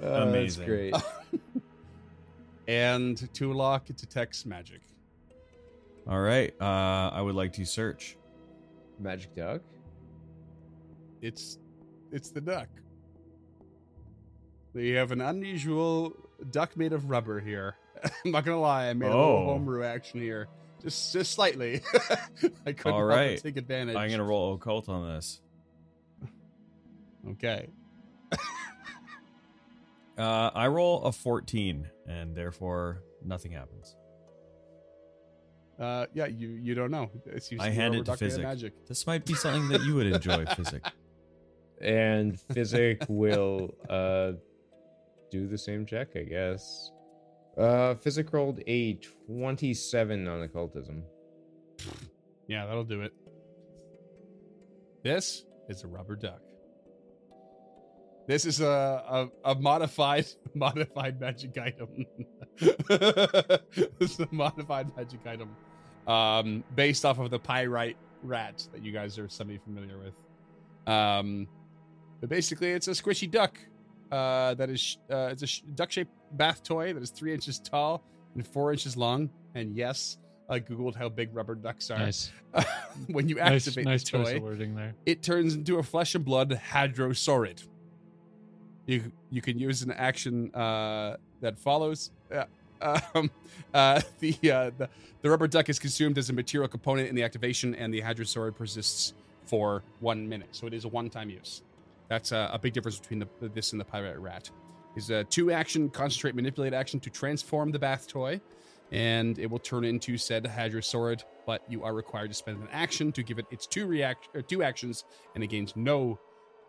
Uh, 0.00 0.28
Amazing. 0.28 0.92
That's 0.92 1.02
great. 1.02 1.42
and 2.68 3.16
Tulok 3.16 3.96
detects 3.96 4.46
magic. 4.46 4.80
All 6.08 6.20
right. 6.20 6.54
Uh, 6.60 7.10
I 7.12 7.20
would 7.20 7.34
like 7.34 7.54
to 7.54 7.64
search. 7.64 8.16
Magic 9.00 9.34
duck. 9.34 9.60
It's 11.20 11.58
it's 12.12 12.30
the 12.30 12.40
duck. 12.40 12.68
We 14.78 14.90
have 14.90 15.10
an 15.10 15.20
unusual 15.20 16.14
duck 16.52 16.76
made 16.76 16.92
of 16.92 17.10
rubber 17.10 17.40
here. 17.40 17.74
I'm 18.24 18.30
not 18.30 18.44
gonna 18.44 18.60
lie, 18.60 18.88
I 18.88 18.92
made 18.94 19.06
a 19.06 19.10
little 19.10 19.24
Oh. 19.24 19.44
homebrew 19.46 19.82
action 19.82 20.20
here, 20.20 20.46
just 20.80 21.12
just 21.12 21.32
slightly. 21.32 21.80
I 22.64 22.72
couldn't 22.72 22.92
All 22.92 22.98
help 23.00 23.08
but 23.10 23.16
right. 23.16 23.42
take 23.42 23.56
advantage. 23.56 23.96
I'm 23.96 24.08
gonna 24.08 24.22
roll 24.22 24.54
occult 24.54 24.88
on 24.88 25.14
this. 25.16 25.40
Okay, 27.30 27.68
Uh, 30.16 30.50
I 30.54 30.66
roll 30.68 31.02
a 31.02 31.12
14, 31.12 31.88
and 32.06 32.34
therefore 32.36 33.02
nothing 33.24 33.50
happens. 33.52 33.96
uh, 35.80 36.06
yeah, 36.14 36.26
you 36.26 36.48
you 36.50 36.74
don't 36.76 36.90
know. 36.92 37.10
It's 37.26 37.48
I 37.50 37.54
usually 37.54 37.72
hand 37.72 37.94
it 37.94 37.98
to 37.98 38.04
duck 38.04 38.20
made 38.20 38.26
Physic. 38.28 38.42
magic. 38.44 38.86
This 38.86 39.06
might 39.08 39.24
be 39.24 39.34
something 39.34 39.68
that 39.70 39.82
you 39.84 39.96
would 39.96 40.06
enjoy, 40.06 40.44
Physic. 40.46 40.84
And 41.80 42.38
Physic 42.40 43.04
will 43.08 43.74
uh 43.88 44.32
do 45.30 45.46
the 45.46 45.58
same 45.58 45.86
check, 45.86 46.08
I 46.16 46.22
guess. 46.22 46.92
Uh 47.56 47.94
Physic 47.96 48.32
rolled 48.32 48.60
a 48.66 48.94
27 49.26 50.28
on 50.28 50.42
occultism. 50.42 51.02
Yeah, 52.46 52.66
that'll 52.66 52.84
do 52.84 53.02
it. 53.02 53.12
This 55.02 55.44
is 55.68 55.84
a 55.84 55.86
rubber 55.86 56.16
duck. 56.16 56.40
This 58.26 58.44
is 58.44 58.60
a 58.60 59.28
a, 59.44 59.52
a 59.52 59.54
modified 59.54 60.26
modified 60.54 61.20
magic 61.20 61.56
item. 61.58 62.04
this 62.58 64.12
is 64.12 64.20
a 64.20 64.28
modified 64.30 64.94
magic 64.96 65.20
item, 65.26 65.56
um, 66.06 66.62
based 66.74 67.04
off 67.04 67.18
of 67.18 67.30
the 67.30 67.38
pyrite 67.38 67.96
rat 68.22 68.66
that 68.72 68.84
you 68.84 68.92
guys 68.92 69.18
are 69.18 69.28
semi 69.28 69.58
familiar 69.58 69.98
with. 69.98 70.14
Um, 70.86 71.48
but 72.20 72.28
basically, 72.28 72.70
it's 72.72 72.88
a 72.88 72.92
squishy 72.92 73.30
duck. 73.30 73.58
Uh, 74.10 74.54
that 74.54 74.70
is 74.70 74.98
uh, 75.10 75.28
it's 75.30 75.42
a 75.42 75.46
sh- 75.46 75.62
duck-shaped 75.74 76.10
bath 76.32 76.62
toy 76.62 76.92
that 76.92 77.02
is 77.02 77.10
three 77.10 77.34
inches 77.34 77.58
tall 77.58 78.02
and 78.34 78.46
four 78.46 78.72
inches 78.72 78.96
long. 78.96 79.30
And 79.54 79.74
yes, 79.76 80.18
I 80.48 80.60
googled 80.60 80.94
how 80.94 81.08
big 81.08 81.34
rubber 81.34 81.54
ducks 81.54 81.90
are. 81.90 81.98
Nice, 81.98 82.32
when 83.08 83.28
you 83.28 83.38
activate 83.38 83.84
nice 83.84 84.04
the 84.04 84.18
toy, 84.18 84.40
it 85.04 85.22
turns 85.22 85.54
into 85.54 85.78
a 85.78 85.82
flesh 85.82 86.14
and 86.14 86.24
blood 86.24 86.58
hadrosaurid. 86.72 87.66
You 88.86 89.12
you 89.30 89.42
can 89.42 89.58
use 89.58 89.82
an 89.82 89.92
action 89.92 90.54
uh, 90.54 91.16
that 91.40 91.58
follows. 91.58 92.10
Uh, 92.32 92.44
um, 93.14 93.30
uh, 93.74 94.00
the, 94.20 94.32
uh, 94.50 94.70
the 94.78 94.88
the 95.20 95.30
rubber 95.30 95.48
duck 95.48 95.68
is 95.68 95.78
consumed 95.78 96.16
as 96.16 96.30
a 96.30 96.32
material 96.32 96.68
component 96.68 97.08
in 97.08 97.14
the 97.14 97.22
activation, 97.22 97.74
and 97.74 97.92
the 97.92 98.00
hadrosaurid 98.00 98.56
persists 98.56 99.14
for 99.44 99.82
one 100.00 100.28
minute. 100.28 100.48
So 100.52 100.66
it 100.66 100.74
is 100.74 100.84
a 100.84 100.88
one-time 100.88 101.30
use. 101.30 101.62
That's 102.08 102.32
uh, 102.32 102.50
a 102.52 102.58
big 102.58 102.72
difference 102.72 102.98
between 102.98 103.20
the, 103.20 103.48
this 103.48 103.72
and 103.72 103.80
the 103.80 103.84
pyrite 103.84 104.18
rat. 104.20 104.50
Is 104.96 105.10
a 105.10 105.24
two-action 105.24 105.90
concentrate 105.90 106.34
manipulate 106.34 106.74
action 106.74 106.98
to 107.00 107.10
transform 107.10 107.70
the 107.70 107.78
bath 107.78 108.08
toy, 108.08 108.40
and 108.90 109.38
it 109.38 109.48
will 109.48 109.58
turn 109.58 109.84
into 109.84 110.16
said 110.18 110.44
hadrosaurid. 110.44 111.22
But 111.46 111.62
you 111.68 111.84
are 111.84 111.94
required 111.94 112.28
to 112.28 112.34
spend 112.34 112.60
an 112.60 112.68
action 112.72 113.12
to 113.12 113.22
give 113.22 113.38
it 113.38 113.46
its 113.50 113.66
two 113.66 113.86
react 113.86 114.28
or 114.34 114.42
two 114.42 114.62
actions, 114.62 115.04
and 115.34 115.44
it 115.44 115.48
gains 115.48 115.74
no 115.76 116.18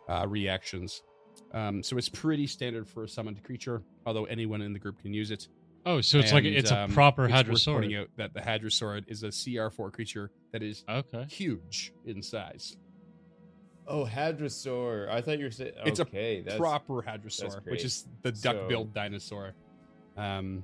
uh, 0.08 0.26
reactions. 0.28 1.02
Um, 1.54 1.82
so 1.82 1.98
it's 1.98 2.10
pretty 2.10 2.46
standard 2.48 2.88
for 2.88 3.04
a 3.04 3.08
summoned 3.08 3.44
creature, 3.44 3.82
although 4.06 4.26
anyone 4.26 4.62
in 4.62 4.74
the 4.74 4.80
group 4.80 5.02
can 5.02 5.14
use 5.14 5.32
it. 5.32 5.48
Oh, 5.86 6.02
so 6.02 6.20
it's 6.20 6.34
like 6.34 6.44
And, 6.44 6.56
it's 6.56 6.72
a 6.72 6.82
um, 6.82 6.92
proper 6.92 7.26
it's 7.26 7.48
worth 7.48 7.66
pointing 7.66 7.96
out 7.96 8.10
that 8.18 8.34
the 8.34 8.42
hadrosaurid 8.42 9.06
is 9.08 9.24
a 9.24 9.30
CR4 9.30 9.92
creature 9.94 10.30
that 10.52 10.62
is 10.62 10.84
Okay. 10.90 11.26
huge 11.30 11.94
in 12.06 12.22
size. 12.22 12.76
Oh, 13.90 14.06
Hadrosaur. 14.06 15.10
I 15.10 15.20
thought 15.20 15.40
you 15.40 15.46
were 15.46 15.52
saying 15.52 15.72
It's 15.84 16.00
a 16.00 16.04
okay, 16.04 16.42
that's 16.42 16.58
proper 16.58 17.02
hadrosaur, 17.02 17.66
which 17.70 17.84
is 17.84 18.06
the 18.22 18.32
duck-billed 18.32 18.94
dinosaur. 18.94 19.54
Um, 20.16 20.64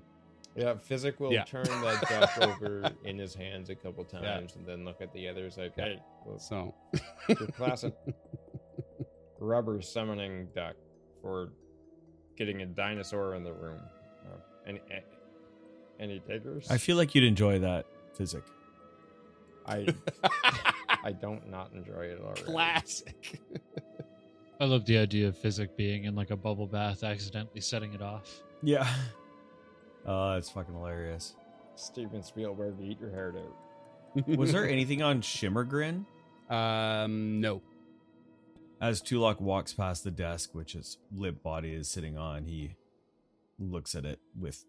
Yeah, 0.55 0.75
Physic 0.77 1.19
will 1.19 1.33
Yeah. 1.33 1.43
turn 1.43 1.65
that 1.65 2.01
duck 2.09 2.37
over 2.37 2.91
in 3.03 3.17
his 3.17 3.33
hands 3.33 3.69
a 3.69 3.75
couple 3.75 4.03
times 4.05 4.55
and 4.55 4.65
then 4.65 4.85
look 4.85 5.01
at 5.01 5.11
the 5.11 5.27
others 5.27 5.57
like, 5.57 5.75
hey, 5.75 5.99
well, 6.25 6.37
So 6.39 6.73
your 7.27 7.47
classic 7.47 7.93
rubber 9.39 9.81
summoning 9.81 10.47
duck 10.55 10.75
for 11.21 11.49
getting 12.37 12.61
a 12.61 12.65
dinosaur 12.65 13.35
in 13.35 13.43
the 13.43 13.53
room. 13.53 13.81
Uh, 14.25 14.37
any, 14.67 14.81
any 15.99 16.19
takers? 16.19 16.69
I 16.69 16.77
feel 16.77 16.95
like 16.95 17.15
you'd 17.15 17.23
enjoy 17.23 17.59
that 17.59 17.85
physic. 18.13 18.43
I 19.65 19.87
I 21.05 21.11
don't 21.13 21.49
not 21.49 21.71
enjoy 21.73 22.05
it 22.07 22.19
already. 22.21 22.41
classic. 22.41 23.39
I 24.59 24.65
love 24.65 24.85
the 24.85 24.97
idea 24.97 25.27
of 25.27 25.37
Physic 25.37 25.77
being 25.77 26.05
in 26.05 26.15
like 26.15 26.31
a 26.31 26.35
bubble 26.35 26.65
bath, 26.67 27.03
accidentally 27.03 27.61
setting 27.61 27.93
it 27.93 28.01
off. 28.01 28.41
Yeah. 28.61 28.87
Oh, 30.07 30.35
that's 30.35 30.51
fucking 30.51 30.75
hilarious. 30.75 31.33
Steven 31.75 32.21
Spielberg, 32.21 32.75
eat 32.79 32.99
your 32.99 33.09
heart 33.09 33.35
out. 33.37 34.27
Was 34.37 34.51
there 34.51 34.69
anything 34.69 35.01
on 35.01 35.21
Shimmergrin? 35.21 36.05
Um, 36.47 37.41
no. 37.41 37.63
As 38.79 39.01
Tulok 39.01 39.41
walks 39.41 39.73
past 39.73 40.03
the 40.03 40.11
desk, 40.11 40.51
which 40.53 40.73
his 40.73 40.99
limp 41.11 41.41
body 41.41 41.73
is 41.73 41.87
sitting 41.87 42.19
on, 42.19 42.45
he 42.45 42.75
looks 43.57 43.95
at 43.95 44.05
it 44.05 44.19
with, 44.39 44.63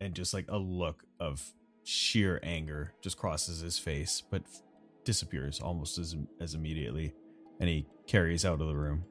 and 0.00 0.14
just 0.14 0.32
like 0.32 0.46
a 0.48 0.56
look 0.56 1.04
of 1.20 1.52
sheer 1.84 2.40
anger 2.42 2.94
just 3.02 3.18
crosses 3.18 3.60
his 3.60 3.78
face, 3.78 4.22
but 4.30 4.40
f- 4.46 4.62
disappears 5.04 5.60
almost 5.60 5.98
as 5.98 6.16
as 6.40 6.54
immediately, 6.54 7.14
and 7.58 7.68
he 7.68 7.86
carries 8.06 8.44
out 8.44 8.60
of 8.60 8.68
the 8.68 8.76
room. 8.76 9.04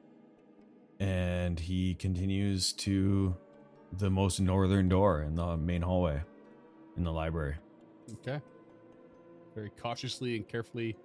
And 0.98 1.58
he 1.58 1.94
continues 1.94 2.72
to 2.74 3.34
the 3.92 4.10
most 4.10 4.38
northern 4.40 4.88
door 4.88 5.22
in 5.22 5.34
the 5.34 5.56
main 5.56 5.82
hallway 5.82 6.22
in 6.96 7.04
the 7.04 7.12
library. 7.12 7.56
Okay. 8.12 8.40
Very 9.54 9.70
cautiously 9.70 10.36
and 10.36 10.46
carefully. 10.46 10.96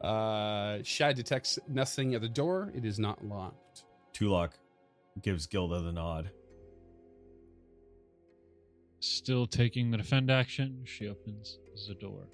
Uh, 0.00 0.78
Shad 0.82 1.16
detects 1.16 1.58
nothing 1.68 2.14
at 2.14 2.22
the 2.22 2.28
door. 2.28 2.72
It 2.74 2.84
is 2.84 2.98
not 2.98 3.24
locked. 3.24 3.84
Tulok 4.14 4.52
gives 5.20 5.46
Gilda 5.46 5.82
the 5.82 5.92
nod. 5.92 6.30
Still 9.00 9.46
taking 9.46 9.90
the 9.90 9.96
defend 9.96 10.30
action, 10.30 10.82
she 10.84 11.08
opens 11.08 11.58
the 11.88 11.94
door. 11.94 12.28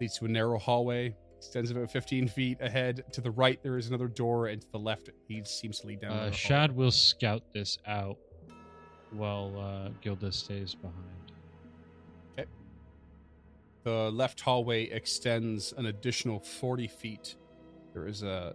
Leads 0.00 0.18
to 0.18 0.24
a 0.24 0.28
narrow 0.28 0.58
hallway. 0.58 1.14
Extends 1.38 1.70
about 1.70 1.90
15 1.90 2.28
feet 2.28 2.58
ahead. 2.60 3.04
To 3.12 3.20
the 3.20 3.30
right, 3.30 3.60
there 3.62 3.76
is 3.76 3.88
another 3.88 4.08
door, 4.08 4.46
and 4.46 4.60
to 4.60 4.70
the 4.70 4.78
left, 4.78 5.10
he 5.26 5.42
seems 5.44 5.80
to 5.80 5.88
lead 5.88 6.00
down. 6.00 6.12
Uh, 6.12 6.14
another 6.14 6.32
Shad 6.32 6.74
will 6.74 6.90
scout 6.90 7.42
this 7.52 7.78
out 7.86 8.18
while 9.10 9.58
uh, 9.58 9.90
Gilda 10.00 10.32
stays 10.32 10.74
behind. 10.74 11.22
The 13.84 14.12
left 14.12 14.40
hallway 14.40 14.84
extends 14.84 15.72
an 15.76 15.86
additional 15.86 16.38
40 16.38 16.86
feet. 16.86 17.34
There 17.92 18.06
is 18.06 18.22
a 18.22 18.54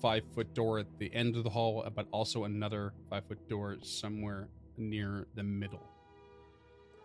five 0.00 0.22
foot 0.32 0.54
door 0.54 0.78
at 0.78 0.86
the 0.98 1.12
end 1.12 1.34
of 1.34 1.42
the 1.42 1.50
hall, 1.50 1.84
but 1.94 2.06
also 2.12 2.44
another 2.44 2.92
five 3.10 3.24
foot 3.26 3.48
door 3.48 3.78
somewhere 3.82 4.48
near 4.76 5.26
the 5.34 5.42
middle. 5.42 5.82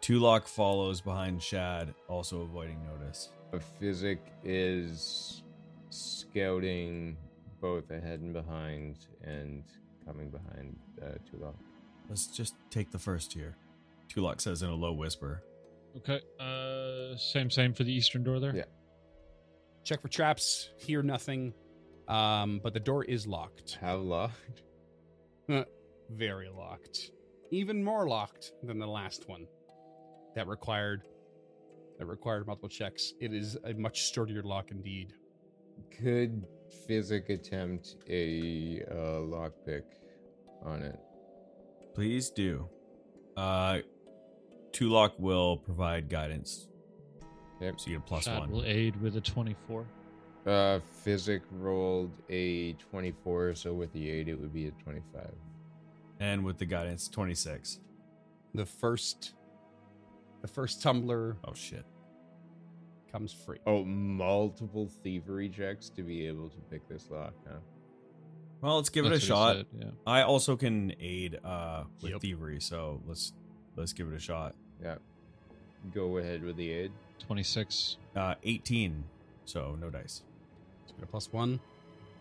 Tulok 0.02 0.48
follows 0.48 1.02
behind 1.02 1.42
Shad, 1.42 1.96
also 2.08 2.42
avoiding 2.42 2.80
notice. 2.84 3.30
A 3.54 3.60
Physic 3.60 4.20
is 4.44 5.44
scouting 5.92 7.16
both 7.62 7.92
ahead 7.92 8.20
and 8.20 8.34
behind 8.34 9.06
and 9.24 9.64
coming 10.06 10.30
behind 10.32 10.76
uh, 11.00 11.18
Tulok. 11.30 11.54
Let's 12.10 12.28
just 12.28 12.56
take 12.72 12.92
the 12.92 12.98
first 12.98 13.32
here. 13.32 13.56
Tulok 14.10 14.42
says 14.42 14.64
in 14.64 14.70
a 14.70 14.76
low 14.76 14.92
whisper. 14.94 15.44
Okay. 15.98 16.20
Uh, 16.40 17.16
same, 17.16 17.52
same 17.52 17.74
for 17.74 17.84
the 17.84 17.94
eastern 17.94 18.24
door 18.24 18.40
there. 18.40 18.56
Yeah. 18.56 18.64
Check 19.84 20.02
for 20.02 20.08
traps, 20.08 20.70
hear 20.78 21.04
nothing, 21.04 21.54
um, 22.08 22.60
but 22.64 22.74
the 22.74 22.80
door 22.80 23.04
is 23.06 23.28
locked. 23.28 23.78
How 23.80 23.98
locked? 23.98 24.64
Very 26.10 26.50
locked. 26.50 27.12
Even 27.52 27.84
more 27.84 28.08
locked 28.08 28.54
than 28.64 28.80
the 28.80 28.88
last 28.88 29.30
one. 29.30 29.46
That 30.36 30.48
required 30.48 31.04
that 32.04 32.10
required 32.12 32.46
multiple 32.46 32.70
checks. 32.70 33.14
It 33.20 33.34
is 33.34 33.58
a 33.66 33.74
much 33.74 34.04
sturdier 34.04 34.44
lock 34.44 34.72
indeed. 34.72 35.14
Could 35.98 36.46
Physic 36.88 37.30
attempt 37.30 37.96
a 38.10 38.82
uh, 38.90 39.22
lockpick 39.22 39.84
on 40.66 40.82
it? 40.82 41.00
Please 41.94 42.30
do. 42.30 42.68
Uh, 43.38 43.80
Tulok 44.72 45.12
will 45.20 45.58
provide 45.58 46.10
guidance. 46.10 46.68
Yep. 47.62 47.80
So 47.80 47.90
you 47.90 47.98
get 47.98 48.04
a 48.06 48.08
plus 48.08 48.24
Shad 48.26 48.40
one. 48.40 48.52
will 48.52 48.66
aid 48.66 49.00
with 49.02 49.16
a 49.16 49.22
24. 49.22 49.86
Uh, 50.46 50.80
Physic 51.04 51.44
rolled 51.52 52.12
a 52.30 52.74
24, 52.74 53.56
so 53.56 53.74
with 53.74 53.94
the 53.94 54.10
aid, 54.10 54.28
it 54.28 54.36
would 54.40 54.54
be 54.54 54.68
a 54.68 54.72
25. 54.72 55.32
And 56.20 56.44
with 56.44 56.58
the 56.58 56.66
guidance, 56.66 57.08
26. 57.08 57.80
The 58.56 58.66
first 58.66 59.34
the 60.42 60.48
first 60.50 60.82
tumbler 60.82 61.38
Oh, 61.46 61.54
shit. 61.54 61.86
Comes 63.14 63.32
free. 63.32 63.60
Oh, 63.66 63.86
multiple 63.86 64.90
thievery 65.04 65.48
checks 65.48 65.88
to 65.90 66.02
be 66.04 66.28
able 66.28 66.50
to 66.50 66.58
pick 66.70 66.86
this 66.90 67.08
lock, 67.10 67.34
huh? 67.48 67.60
Well, 68.62 68.78
let's 68.78 68.90
give 68.90 69.06
it 69.06 69.12
a 69.14 69.20
shot. 69.20 69.56
said, 69.58 69.66
yeah. 69.80 69.86
I 70.08 70.24
also 70.24 70.56
can 70.58 70.94
aid 71.00 71.40
uh, 71.44 71.84
with 72.02 72.12
Yep. 72.14 72.22
thievery, 72.22 72.60
so 72.60 73.02
let's 73.08 73.34
let's 73.76 73.94
give 73.94 74.08
it 74.12 74.16
a 74.16 74.20
shot. 74.20 74.56
Yeah. 74.82 74.96
Go 75.94 76.18
ahead 76.18 76.44
with 76.44 76.56
the 76.58 76.70
aid. 76.72 76.92
26. 77.20 77.98
Uh, 78.16 78.36
18, 78.44 79.04
so 79.46 79.78
no 79.80 79.90
dice. 79.90 80.24
So 80.88 80.94
we 80.96 81.02
got 81.02 81.10
a 81.10 81.12
plus 81.12 81.32
one. 81.32 81.60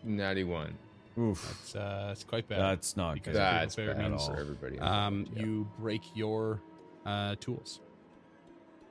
Natty 0.03 0.43
one. 0.43 0.77
Oof. 1.17 1.45
That's 1.47 1.75
uh 1.75 2.05
that's 2.07 2.23
quite 2.23 2.47
bad. 2.47 2.59
That's 2.59 2.97
not 2.97 3.23
good. 3.23 3.33
That's 3.35 3.75
fair 3.75 3.93
bad 3.95 4.11
means- 4.11 4.27
for 4.27 4.37
everybody. 4.37 4.79
um 4.79 5.25
Yeah. 5.35 5.43
you 5.43 5.67
break 5.79 6.01
your 6.15 6.59
uh 7.05 7.35
tools. 7.39 7.79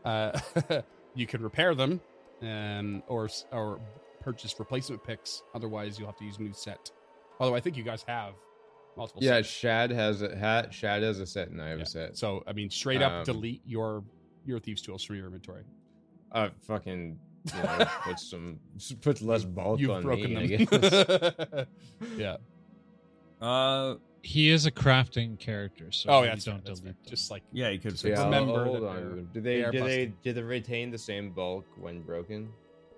Uh 0.05 0.39
you 1.15 1.27
can 1.27 1.43
repair 1.43 1.75
them 1.75 2.01
um 2.43 3.03
or 3.07 3.29
or 3.53 3.81
purchase 4.21 4.55
replacement 4.59 5.03
picks. 5.05 5.43
Otherwise 5.55 5.99
you'll 5.99 6.09
have 6.09 6.17
to 6.19 6.25
use 6.25 6.39
a 6.39 6.43
new 6.43 6.53
set. 6.53 6.91
Although 7.41 7.55
I 7.57 7.61
think 7.61 7.77
you 7.77 7.83
guys 7.83 8.05
have 8.07 8.35
multiple 8.97 9.23
Yeah, 9.23 9.37
sets. 9.37 9.49
Shad 9.49 9.91
has 9.91 10.23
a 10.23 10.37
hat. 10.37 10.73
Shad 10.73 11.03
has 11.03 11.19
a 11.19 11.27
set, 11.27 11.49
and 11.49 11.61
I 11.61 11.69
have 11.71 11.79
Yeah. 11.79 11.85
a 11.85 11.87
set. 11.87 12.17
So 12.17 12.43
I 12.47 12.53
mean 12.53 12.71
straight 12.71 13.03
up 13.03 13.13
Um, 13.13 13.25
delete 13.25 13.63
your 13.67 14.05
your 14.45 14.59
thieves 14.59 14.83
tools 14.83 15.05
from 15.05 15.17
your 15.17 15.27
inventory. 15.27 15.63
Uh, 16.33 16.49
fucking, 16.63 17.19
you 17.55 17.63
know, 17.63 17.87
put 18.05 18.19
some, 18.19 18.59
put 19.03 19.21
less 19.23 19.45
bulk 19.45 19.79
You've 19.79 19.91
on 19.91 20.03
broken 20.03 20.35
me. 20.35 20.55
I 20.55 20.65
them. 20.65 20.81
guess. 20.81 21.67
yeah. 22.17 22.37
Uh, 23.41 23.97
He 24.23 24.51
is 24.51 24.67
a 24.67 24.71
crafting 24.71 25.37
character, 25.39 25.91
so 25.91 26.11
oh 26.11 26.23
yeah, 26.23 26.31
that's 26.31 26.45
don't 26.45 26.65
fair, 26.65 26.75
delete 26.75 26.85
them. 26.85 26.97
Just 27.07 27.31
like 27.31 27.43
yeah, 27.53 27.71
you 27.71 27.81
could 27.81 28.01
yeah, 28.05 28.23
remember 28.23 28.65
hold 28.65 28.85
on. 28.85 29.29
Do 29.35 29.41
they, 29.41 29.57
they 29.57 29.65
are 29.65 29.73
do 29.73 29.81
they, 29.81 30.13
do 30.23 30.33
they 30.33 30.43
retain 30.43 30.91
the 30.93 30.99
same 30.99 31.31
bulk 31.31 31.67
when 31.77 32.03
broken? 32.03 32.49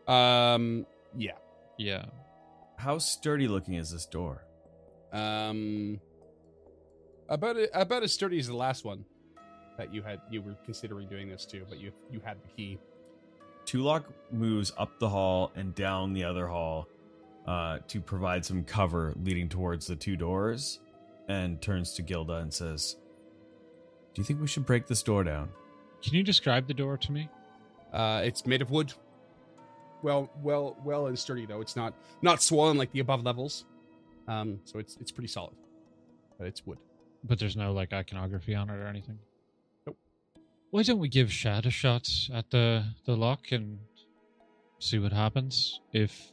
um 0.06 0.86
yeah. 1.16 1.32
yeah. 1.78 2.04
How 2.76 2.98
sturdy 2.98 3.48
looking 3.48 3.74
is 3.74 3.90
this 3.90 4.04
door? 4.04 4.44
Um, 5.12 6.00
about 7.28 7.56
a, 7.56 7.80
about 7.80 8.02
as 8.02 8.12
sturdy 8.12 8.38
as 8.38 8.48
the 8.48 8.56
last 8.56 8.84
one 8.84 9.04
that 9.78 9.94
you 9.94 10.02
had. 10.02 10.20
You 10.30 10.42
were 10.42 10.56
considering 10.64 11.08
doing 11.08 11.28
this 11.28 11.46
too, 11.46 11.64
but 11.68 11.78
you 11.78 11.92
you 12.10 12.20
had 12.24 12.36
the 12.42 12.48
key. 12.48 12.78
Tulok 13.64 14.04
moves 14.30 14.72
up 14.76 14.98
the 14.98 15.08
hall 15.08 15.52
and 15.54 15.74
down 15.74 16.12
the 16.12 16.24
other 16.24 16.46
hall 16.46 16.86
uh, 17.46 17.78
to 17.88 18.00
provide 18.00 18.44
some 18.44 18.62
cover 18.64 19.14
leading 19.22 19.48
towards 19.48 19.86
the 19.86 19.96
two 19.96 20.16
doors 20.16 20.80
and 21.28 21.60
turns 21.60 21.92
to 21.94 22.02
Gilda 22.02 22.34
and 22.34 22.52
says, 22.52 22.96
Do 24.14 24.20
you 24.20 24.24
think 24.24 24.40
we 24.40 24.46
should 24.46 24.66
break 24.66 24.86
this 24.86 25.02
door 25.02 25.24
down? 25.24 25.50
Can 26.02 26.14
you 26.14 26.22
describe 26.22 26.68
the 26.68 26.74
door 26.74 26.98
to 26.98 27.12
me? 27.12 27.28
Uh, 27.92 28.22
it's 28.24 28.46
made 28.46 28.60
of 28.60 28.70
wood. 28.70 28.92
Well, 30.02 30.30
well, 30.42 30.76
well, 30.84 31.06
and 31.06 31.18
sturdy 31.18 31.46
though. 31.46 31.60
It's 31.62 31.76
not 31.76 31.94
not 32.20 32.42
swollen 32.42 32.76
like 32.76 32.92
the 32.92 33.00
above 33.00 33.24
levels. 33.24 33.64
Um, 34.28 34.60
so 34.64 34.78
it's 34.78 34.98
it's 35.00 35.10
pretty 35.10 35.28
solid, 35.28 35.54
but 36.36 36.46
it's 36.46 36.66
wood. 36.66 36.78
But 37.22 37.38
there's 37.38 37.56
no 37.56 37.72
like 37.72 37.92
iconography 37.92 38.54
on 38.54 38.68
it 38.68 38.74
or 38.74 38.86
anything. 38.86 39.18
Nope. 39.86 39.96
Why 40.70 40.82
don't 40.82 40.98
we 40.98 41.08
give 41.08 41.32
Shad 41.32 41.64
a 41.64 41.70
shot 41.70 42.06
at 42.34 42.50
the 42.50 42.84
the 43.06 43.16
lock 43.16 43.52
and 43.52 43.78
see 44.78 44.98
what 44.98 45.12
happens? 45.12 45.80
If 45.92 46.32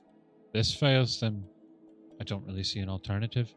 this 0.51 0.73
fails, 0.73 1.21
then 1.21 1.45
I 2.19 2.25
don't 2.25 2.45
really 2.45 2.63
see 2.63 2.79
an 2.79 2.89
alternative. 2.89 3.53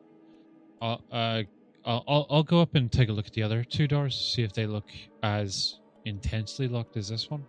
I'll 0.80 1.02
uh 1.12 1.42
I'll 1.84 2.04
I'll, 2.06 2.26
I'll 2.30 2.42
go 2.42 2.60
up 2.60 2.74
and 2.74 2.90
take 2.90 3.08
a 3.08 3.12
look 3.12 3.26
at 3.26 3.32
the 3.32 3.42
other 3.42 3.64
two 3.64 3.86
doors, 3.86 4.14
see 4.34 4.42
if 4.42 4.52
they 4.52 4.66
look 4.66 4.88
as 5.22 5.80
intensely 6.04 6.68
locked 6.68 6.96
as 6.96 7.08
this 7.08 7.30
one. 7.30 7.44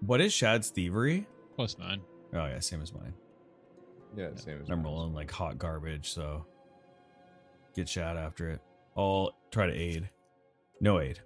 What 0.00 0.20
is 0.20 0.32
Shad's 0.32 0.70
thievery? 0.70 1.26
Plus 1.56 1.78
nine. 1.78 2.00
Oh, 2.34 2.46
yeah, 2.46 2.58
same 2.60 2.82
as 2.82 2.92
mine. 2.92 3.12
Yeah, 4.16 4.28
same 4.34 4.60
as 4.60 4.68
mine. 4.68 4.78
I'm 4.78 4.82
mine. 4.82 4.92
rolling 4.92 5.14
like 5.14 5.30
hot 5.30 5.58
garbage, 5.58 6.10
so 6.10 6.46
get 7.74 7.88
Shad 7.88 8.16
after 8.16 8.50
it. 8.50 8.60
I'll 8.96 9.32
try 9.50 9.66
to 9.66 9.72
aid. 9.72 10.08
No 10.80 10.98
aid. 11.00 11.20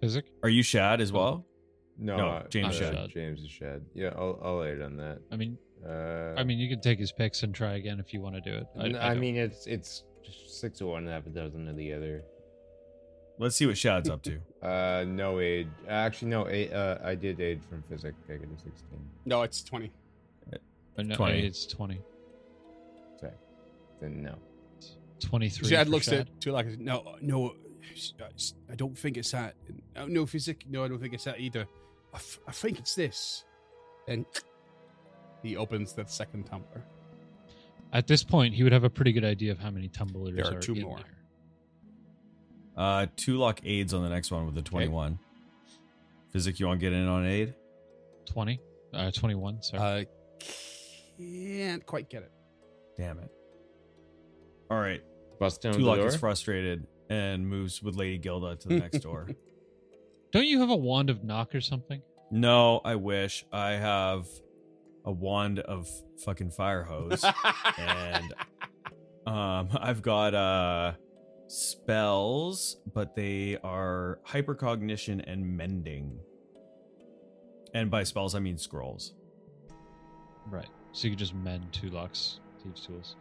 Physic? 0.00 0.26
Are 0.42 0.48
you 0.48 0.62
Shad 0.62 1.00
as 1.00 1.12
well? 1.12 1.44
No, 1.98 2.16
No, 2.16 2.46
James 2.48 2.80
uh, 2.80 2.92
Shad. 2.92 3.10
James 3.10 3.42
is 3.42 3.50
Shad. 3.50 3.82
Yeah, 3.94 4.10
I'll 4.16 4.40
I'll 4.42 4.64
aid 4.64 4.80
on 4.80 4.96
that. 4.96 5.18
I 5.30 5.36
mean, 5.36 5.58
Uh, 5.86 6.34
I 6.36 6.44
mean, 6.44 6.58
you 6.58 6.68
can 6.68 6.80
take 6.80 6.98
his 6.98 7.12
picks 7.12 7.42
and 7.42 7.54
try 7.54 7.74
again 7.74 8.00
if 8.00 8.14
you 8.14 8.20
want 8.22 8.36
to 8.36 8.40
do 8.40 8.54
it. 8.56 8.66
I, 8.78 8.88
don't. 8.88 9.20
mean 9.20 9.36
it's 9.36 9.66
it's 9.66 10.04
just 10.24 10.60
six 10.60 10.80
of 10.80 10.88
one, 10.88 11.06
half 11.06 11.26
a 11.26 11.30
dozen 11.30 11.68
of 11.68 11.76
the 11.76 11.92
other. 11.92 12.22
Let's 13.38 13.56
see 13.56 13.66
what 13.66 13.78
Shad's 13.78 14.08
up 14.10 14.22
to. 14.24 14.38
Uh, 14.62 15.06
no 15.08 15.40
aid. 15.40 15.70
Actually, 15.88 16.28
no 16.28 16.46
aid. 16.46 16.70
Uh, 16.70 16.98
I 17.02 17.14
did 17.14 17.40
aid 17.40 17.64
from 17.64 17.82
physic. 17.88 18.14
I 18.28 18.32
get 18.32 18.42
a 18.42 18.60
sixteen. 18.62 19.00
No, 19.24 19.40
it's 19.40 19.64
twenty. 19.64 19.90
But 20.94 21.06
no, 21.06 21.14
20. 21.16 21.46
It's 21.46 21.64
20. 21.66 21.98
Sorry. 23.18 23.32
Then 24.02 24.22
no. 24.22 24.34
23. 25.20 25.66
Shad 25.68 25.86
for 25.86 25.90
looks 25.92 26.06
Shad. 26.06 26.28
at 26.28 26.40
Tulok. 26.40 26.78
No, 26.78 27.16
no, 27.22 27.54
I 28.70 28.74
don't 28.74 28.98
think 28.98 29.16
it's 29.16 29.30
that. 29.30 29.54
No, 29.96 30.06
no, 30.06 30.26
physic. 30.26 30.64
No, 30.68 30.84
I 30.84 30.88
don't 30.88 30.98
think 30.98 31.14
it's 31.14 31.24
that 31.24 31.40
either. 31.40 31.66
I, 32.12 32.16
f- 32.16 32.40
I 32.46 32.52
think 32.52 32.78
it's 32.78 32.94
this. 32.94 33.44
And 34.08 34.26
he 35.42 35.56
opens 35.56 35.92
the 35.94 36.04
second 36.04 36.44
tumbler. 36.44 36.84
At 37.92 38.06
this 38.06 38.22
point, 38.22 38.54
he 38.54 38.62
would 38.62 38.72
have 38.72 38.84
a 38.84 38.90
pretty 38.90 39.12
good 39.12 39.24
idea 39.24 39.52
of 39.52 39.58
how 39.58 39.70
many 39.70 39.88
tumblers 39.88 40.34
There 40.34 40.46
are 40.46 40.60
two 40.60 40.74
in 40.74 40.82
more. 40.82 40.96
there. 40.98 41.06
Uh, 42.76 43.06
Tulok 43.16 43.58
aids 43.64 43.92
on 43.92 44.02
the 44.02 44.08
next 44.08 44.30
one 44.30 44.46
with 44.46 44.56
a 44.56 44.62
21. 44.62 45.18
Physic, 46.30 46.60
you 46.60 46.66
want 46.66 46.78
to 46.80 46.86
get 46.86 46.92
in 46.92 47.06
on 47.08 47.26
aid? 47.26 47.54
20? 48.26 48.60
Uh, 48.94 49.10
21, 49.10 49.62
sorry. 49.62 50.06
Uh, 50.40 50.44
can't 51.18 51.84
quite 51.84 52.08
get 52.08 52.22
it. 52.22 52.32
Damn 52.96 53.18
it. 53.18 53.30
All 54.70 54.78
right. 54.78 55.02
Bust 55.40 55.62
down 55.62 55.72
Two 55.74 55.80
the 55.80 55.86
lock 55.86 55.98
is 55.98 56.16
frustrated 56.16 56.86
and 57.08 57.46
moves 57.48 57.82
with 57.82 57.96
Lady 57.96 58.18
Gilda 58.18 58.56
to 58.56 58.68
the 58.68 58.78
next 58.78 58.98
door. 59.02 59.28
Don't 60.32 60.46
you 60.46 60.60
have 60.60 60.70
a 60.70 60.76
wand 60.76 61.10
of 61.10 61.24
knock 61.24 61.54
or 61.54 61.60
something? 61.60 62.02
No, 62.30 62.80
I 62.84 62.94
wish 62.94 63.44
I 63.52 63.72
have 63.72 64.28
a 65.04 65.12
wand 65.12 65.58
of 65.60 65.88
fucking 66.24 66.50
fire 66.50 66.82
hose. 66.84 67.24
and 67.78 68.34
um 69.26 69.68
I've 69.80 70.02
got 70.02 70.34
uh 70.34 70.92
spells, 71.46 72.76
but 72.94 73.14
they 73.14 73.58
are 73.64 74.20
hypercognition 74.26 75.22
and 75.26 75.56
mending. 75.56 76.18
And 77.74 77.90
by 77.90 78.02
spells 78.04 78.34
I 78.34 78.40
mean 78.40 78.58
scrolls. 78.58 79.14
Right. 80.46 80.68
So 80.92 81.06
you 81.06 81.10
can 81.12 81.18
just 81.18 81.34
mend 81.34 81.72
two 81.72 81.90
locks, 81.90 82.40
thieves' 82.62 82.84
tools, 82.86 83.16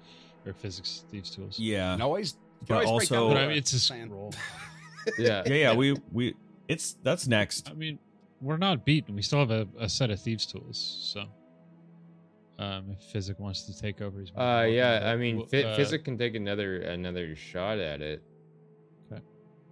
or 0.45 0.53
Physic's 0.53 1.05
thieves' 1.11 1.29
tools. 1.29 1.59
Yeah. 1.59 1.93
And 1.93 2.01
always, 2.01 2.33
you 2.61 2.67
can 2.67 2.77
But 2.77 2.85
always 2.85 3.09
break 3.09 3.17
down 3.17 3.23
also- 3.25 3.33
But 3.35 3.43
I 3.43 3.47
mean, 3.47 3.57
it's 3.57 3.73
a 3.73 3.79
sand. 3.79 4.09
scroll. 4.09 4.33
yeah. 5.19 5.43
Yeah, 5.45 5.53
yeah, 5.53 5.75
we 5.75 5.95
we 6.11 6.35
it's 6.67 6.97
that's 7.03 7.27
next. 7.27 7.69
I 7.69 7.73
mean, 7.73 7.99
we're 8.41 8.57
not 8.57 8.85
beaten. 8.85 9.15
We 9.15 9.21
still 9.21 9.39
have 9.39 9.51
a, 9.51 9.67
a 9.79 9.89
set 9.89 10.09
of 10.09 10.19
thieves' 10.19 10.45
tools. 10.45 11.11
So, 11.13 11.25
um, 12.59 12.91
if 12.91 13.01
Physic 13.11 13.39
wants 13.39 13.63
to 13.63 13.75
take 13.81 14.01
over, 14.01 14.19
he's 14.19 14.31
Uh, 14.35 14.67
yeah. 14.69 15.09
I 15.11 15.15
mean, 15.15 15.37
Well, 15.37 15.45
uh, 15.65 15.75
physic 15.75 16.03
can 16.03 16.17
take 16.17 16.35
another 16.35 16.81
another 16.81 17.35
shot 17.35 17.79
at 17.79 18.01
it. 18.01 18.21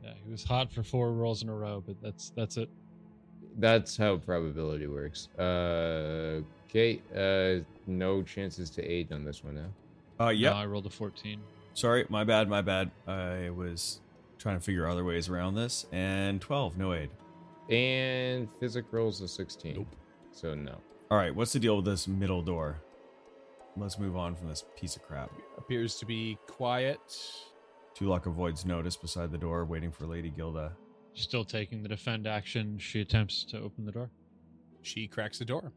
Yeah, 0.03 0.13
he 0.23 0.31
was 0.31 0.43
hot 0.43 0.71
for 0.71 0.83
four 0.83 1.11
rolls 1.11 1.43
in 1.43 1.49
a 1.49 1.53
row, 1.53 1.83
but 1.85 1.97
that's 2.01 2.29
that's 2.29 2.55
it. 2.57 2.69
That's 3.57 3.97
how 3.97 4.17
probability 4.17 4.87
works. 4.87 5.27
Uh, 5.37 6.41
okay. 6.69 7.01
Uh, 7.13 7.63
no 7.87 8.21
chances 8.23 8.69
to 8.69 8.83
aid 8.89 9.11
on 9.11 9.25
this 9.25 9.43
one 9.43 9.55
now. 9.55 10.25
Uh 10.25 10.29
yeah. 10.29 10.51
No, 10.51 10.55
I 10.57 10.65
rolled 10.65 10.85
a 10.85 10.89
fourteen. 10.89 11.41
Sorry, 11.73 12.05
my 12.09 12.23
bad, 12.23 12.47
my 12.47 12.61
bad. 12.61 12.89
I 13.05 13.49
was 13.49 13.99
trying 14.37 14.57
to 14.57 14.63
figure 14.63 14.87
other 14.87 15.03
ways 15.03 15.27
around 15.29 15.55
this. 15.55 15.85
And 15.91 16.39
12, 16.39 16.77
no 16.77 16.93
aid. 16.93 17.09
And 17.69 18.47
physic 18.59 18.85
rolls 18.91 19.19
a 19.21 19.27
sixteen. 19.27 19.75
Nope. 19.75 19.95
So 20.31 20.55
no. 20.55 20.77
All 21.09 21.17
right, 21.17 21.33
what's 21.33 21.53
the 21.53 21.59
deal 21.59 21.77
with 21.77 21.85
this 21.85 22.05
middle 22.05 22.41
door? 22.41 22.81
Let's 23.77 23.97
move 23.97 24.17
on 24.17 24.35
from 24.35 24.49
this 24.49 24.65
piece 24.75 24.97
of 24.97 25.03
crap. 25.03 25.31
Appears 25.57 25.95
to 25.99 26.05
be 26.05 26.37
quiet. 26.47 26.99
Tulok 27.97 28.25
avoids 28.25 28.65
notice 28.65 28.97
beside 28.97 29.31
the 29.31 29.37
door, 29.37 29.63
waiting 29.63 29.89
for 29.89 30.05
Lady 30.05 30.29
Gilda. 30.29 30.73
Still 31.13 31.45
taking 31.45 31.81
the 31.81 31.87
defend 31.87 32.27
action, 32.27 32.77
she 32.77 32.99
attempts 32.99 33.45
to 33.45 33.57
open 33.57 33.85
the 33.85 33.91
door. 33.93 34.11
She 34.81 35.07
cracks 35.07 35.39
the 35.39 35.45
door, 35.45 35.71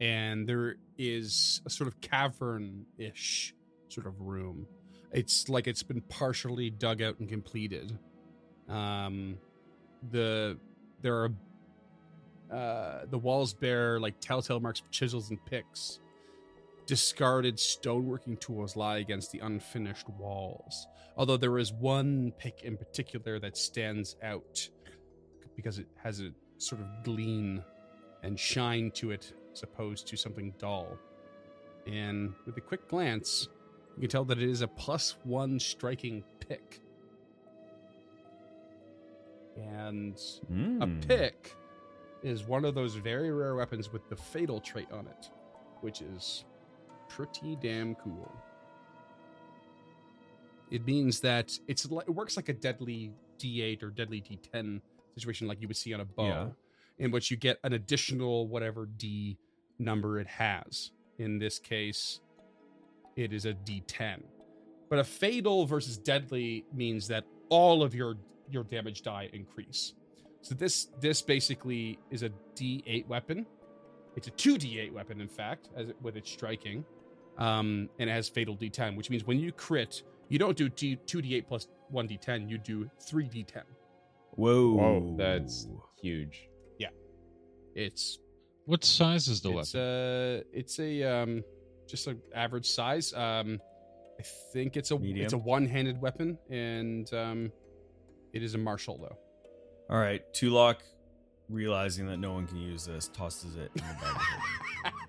and 0.00 0.44
there 0.44 0.74
is 0.98 1.62
a 1.64 1.70
sort 1.70 1.86
of 1.86 2.00
cavern-ish 2.00 3.54
sort 3.88 4.08
of 4.08 4.20
room. 4.20 4.66
It's 5.12 5.48
like 5.48 5.68
it's 5.68 5.84
been 5.84 6.00
partially 6.02 6.70
dug 6.70 7.00
out 7.00 7.20
and 7.20 7.28
completed. 7.28 7.96
Um, 8.68 9.38
the 10.10 10.58
there 11.00 11.22
are 11.22 11.30
uh, 12.54 13.06
the 13.10 13.18
walls 13.18 13.52
bear 13.52 13.98
like 13.98 14.20
telltale 14.20 14.60
marks 14.60 14.80
of 14.80 14.90
chisels 14.90 15.30
and 15.30 15.44
picks. 15.44 15.98
Discarded 16.86 17.56
stoneworking 17.56 18.38
tools 18.38 18.76
lie 18.76 18.98
against 18.98 19.32
the 19.32 19.40
unfinished 19.40 20.08
walls. 20.10 20.86
Although 21.16 21.36
there 21.38 21.58
is 21.58 21.72
one 21.72 22.32
pick 22.38 22.62
in 22.62 22.76
particular 22.76 23.38
that 23.40 23.56
stands 23.56 24.16
out 24.22 24.68
because 25.56 25.78
it 25.78 25.86
has 26.02 26.20
a 26.20 26.30
sort 26.58 26.80
of 26.82 26.86
gleam 27.04 27.62
and 28.22 28.38
shine 28.38 28.90
to 28.92 29.10
it 29.10 29.32
as 29.52 29.62
opposed 29.62 30.06
to 30.08 30.16
something 30.16 30.52
dull. 30.58 30.98
And 31.86 32.34
with 32.46 32.56
a 32.56 32.60
quick 32.60 32.88
glance, 32.88 33.48
you 33.96 34.00
can 34.02 34.10
tell 34.10 34.24
that 34.26 34.38
it 34.38 34.48
is 34.48 34.60
a 34.62 34.68
plus 34.68 35.16
one 35.24 35.58
striking 35.58 36.22
pick. 36.40 36.80
And 39.56 40.16
Mm. 40.50 40.82
a 40.82 41.06
pick 41.06 41.54
is 42.24 42.44
one 42.44 42.64
of 42.64 42.74
those 42.74 42.94
very 42.94 43.30
rare 43.30 43.54
weapons 43.54 43.92
with 43.92 44.08
the 44.08 44.16
fatal 44.16 44.58
trait 44.60 44.90
on 44.90 45.06
it, 45.06 45.30
which 45.82 46.00
is 46.00 46.44
pretty 47.08 47.56
damn 47.60 47.94
cool. 47.96 48.32
It 50.70 50.84
means 50.86 51.20
that 51.20 51.56
it's 51.68 51.84
it 51.84 52.08
works 52.10 52.36
like 52.36 52.48
a 52.48 52.52
deadly 52.54 53.12
D8 53.38 53.82
or 53.82 53.90
deadly 53.90 54.20
D10 54.22 54.80
situation, 55.14 55.46
like 55.46 55.60
you 55.60 55.68
would 55.68 55.76
see 55.76 55.92
on 55.94 56.00
a 56.00 56.04
bow, 56.04 56.26
Yeah. 56.26 56.48
in 56.98 57.10
which 57.10 57.30
you 57.30 57.36
get 57.36 57.58
an 57.62 57.74
additional 57.74 58.48
whatever 58.48 58.86
D 58.86 59.36
number 59.78 60.18
it 60.18 60.26
has. 60.26 60.90
In 61.18 61.38
this 61.38 61.58
case, 61.58 62.20
it 63.16 63.32
is 63.32 63.44
a 63.44 63.52
D10. 63.54 64.22
But 64.88 64.98
a 64.98 65.04
fatal 65.04 65.66
versus 65.66 65.98
deadly 65.98 66.64
means 66.72 67.06
that 67.08 67.24
all 67.50 67.82
of 67.82 67.94
your 67.94 68.16
your 68.50 68.64
damage 68.64 69.02
die 69.02 69.28
increase. 69.32 69.94
So 70.44 70.54
this 70.54 70.88
this 71.00 71.22
basically 71.22 71.98
is 72.10 72.22
a 72.22 72.28
D8 72.54 73.08
weapon. 73.08 73.46
It's 74.14 74.28
a 74.28 74.30
2D8 74.30 74.92
weapon, 74.92 75.22
in 75.22 75.26
fact, 75.26 75.70
as 75.74 75.88
it, 75.88 75.96
with 76.02 76.16
its 76.18 76.30
striking, 76.30 76.84
um, 77.38 77.88
and 77.98 78.10
it 78.10 78.12
has 78.12 78.28
fatal 78.28 78.54
D10, 78.54 78.94
which 78.94 79.08
means 79.08 79.26
when 79.26 79.40
you 79.40 79.52
crit, 79.52 80.02
you 80.28 80.38
don't 80.38 80.54
do 80.56 80.68
D, 80.68 80.98
2D8 81.06 81.48
plus 81.48 81.66
1D10, 81.92 82.48
you 82.48 82.58
do 82.58 82.88
3D10. 83.10 83.62
Whoa. 84.32 84.74
Whoa, 84.74 85.14
that's 85.16 85.66
huge. 86.00 86.48
Yeah, 86.78 86.90
it's 87.74 88.18
What 88.66 88.84
size 88.84 89.28
is 89.28 89.40
the 89.40 89.48
it's 89.56 89.72
weapon? 89.72 89.88
a 89.88 90.42
it's 90.52 90.78
a 90.78 91.02
um 91.04 91.42
just 91.88 92.06
an 92.06 92.20
average 92.34 92.66
size. 92.68 93.14
Um, 93.14 93.60
I 94.20 94.22
think 94.52 94.76
it's 94.76 94.90
a 94.90 94.98
Medium? 94.98 95.24
it's 95.24 95.32
a 95.32 95.38
one 95.38 95.66
handed 95.66 95.98
weapon, 96.02 96.36
and 96.50 97.10
um, 97.14 97.50
it 98.34 98.42
is 98.42 98.54
a 98.54 98.58
martial 98.58 98.98
though. 98.98 99.18
All 99.90 99.98
right, 99.98 100.22
Tulok, 100.32 100.76
realizing 101.48 102.06
that 102.06 102.16
no 102.16 102.32
one 102.32 102.46
can 102.46 102.56
use 102.58 102.86
this, 102.86 103.08
tosses 103.08 103.56
it 103.56 103.70
in 103.76 103.82
the 103.86 103.94
bag. 104.00 104.92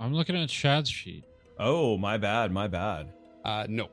I'm 0.00 0.12
looking 0.14 0.36
at 0.36 0.50
Shad's 0.50 0.90
sheet. 0.90 1.24
oh, 1.58 1.96
my 1.96 2.16
bad, 2.18 2.52
my 2.52 2.68
bad. 2.68 3.12
Uh, 3.44 3.66
no, 3.68 3.88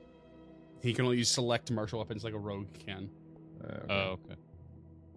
he 0.81 0.93
can 0.93 1.05
only 1.05 1.17
use 1.17 1.29
select 1.29 1.71
martial 1.71 1.99
weapons 1.99 2.23
like 2.23 2.33
a 2.33 2.37
rogue 2.39 2.67
can. 2.85 3.09
Uh, 3.63 3.67
okay. 3.67 3.85
Oh, 3.89 3.93
okay. 3.93 4.35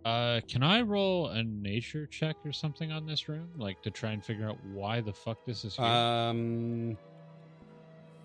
Uh, 0.04 0.40
can 0.48 0.62
I 0.62 0.82
roll 0.82 1.28
a 1.30 1.42
nature 1.42 2.06
check 2.06 2.36
or 2.44 2.52
something 2.52 2.92
on 2.92 3.06
this 3.06 3.28
room, 3.28 3.48
like 3.56 3.82
to 3.82 3.90
try 3.90 4.12
and 4.12 4.24
figure 4.24 4.48
out 4.48 4.56
why 4.72 5.00
the 5.00 5.12
fuck 5.12 5.44
this 5.44 5.64
is 5.64 5.74
here, 5.76 5.84
Um, 5.84 6.96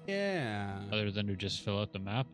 yeah. 0.07 0.79
other 0.91 1.09
than 1.09 1.25
to 1.27 1.35
just 1.35 1.61
fill 1.61 1.79
out 1.79 1.91
the 1.91 1.97
map? 1.99 2.27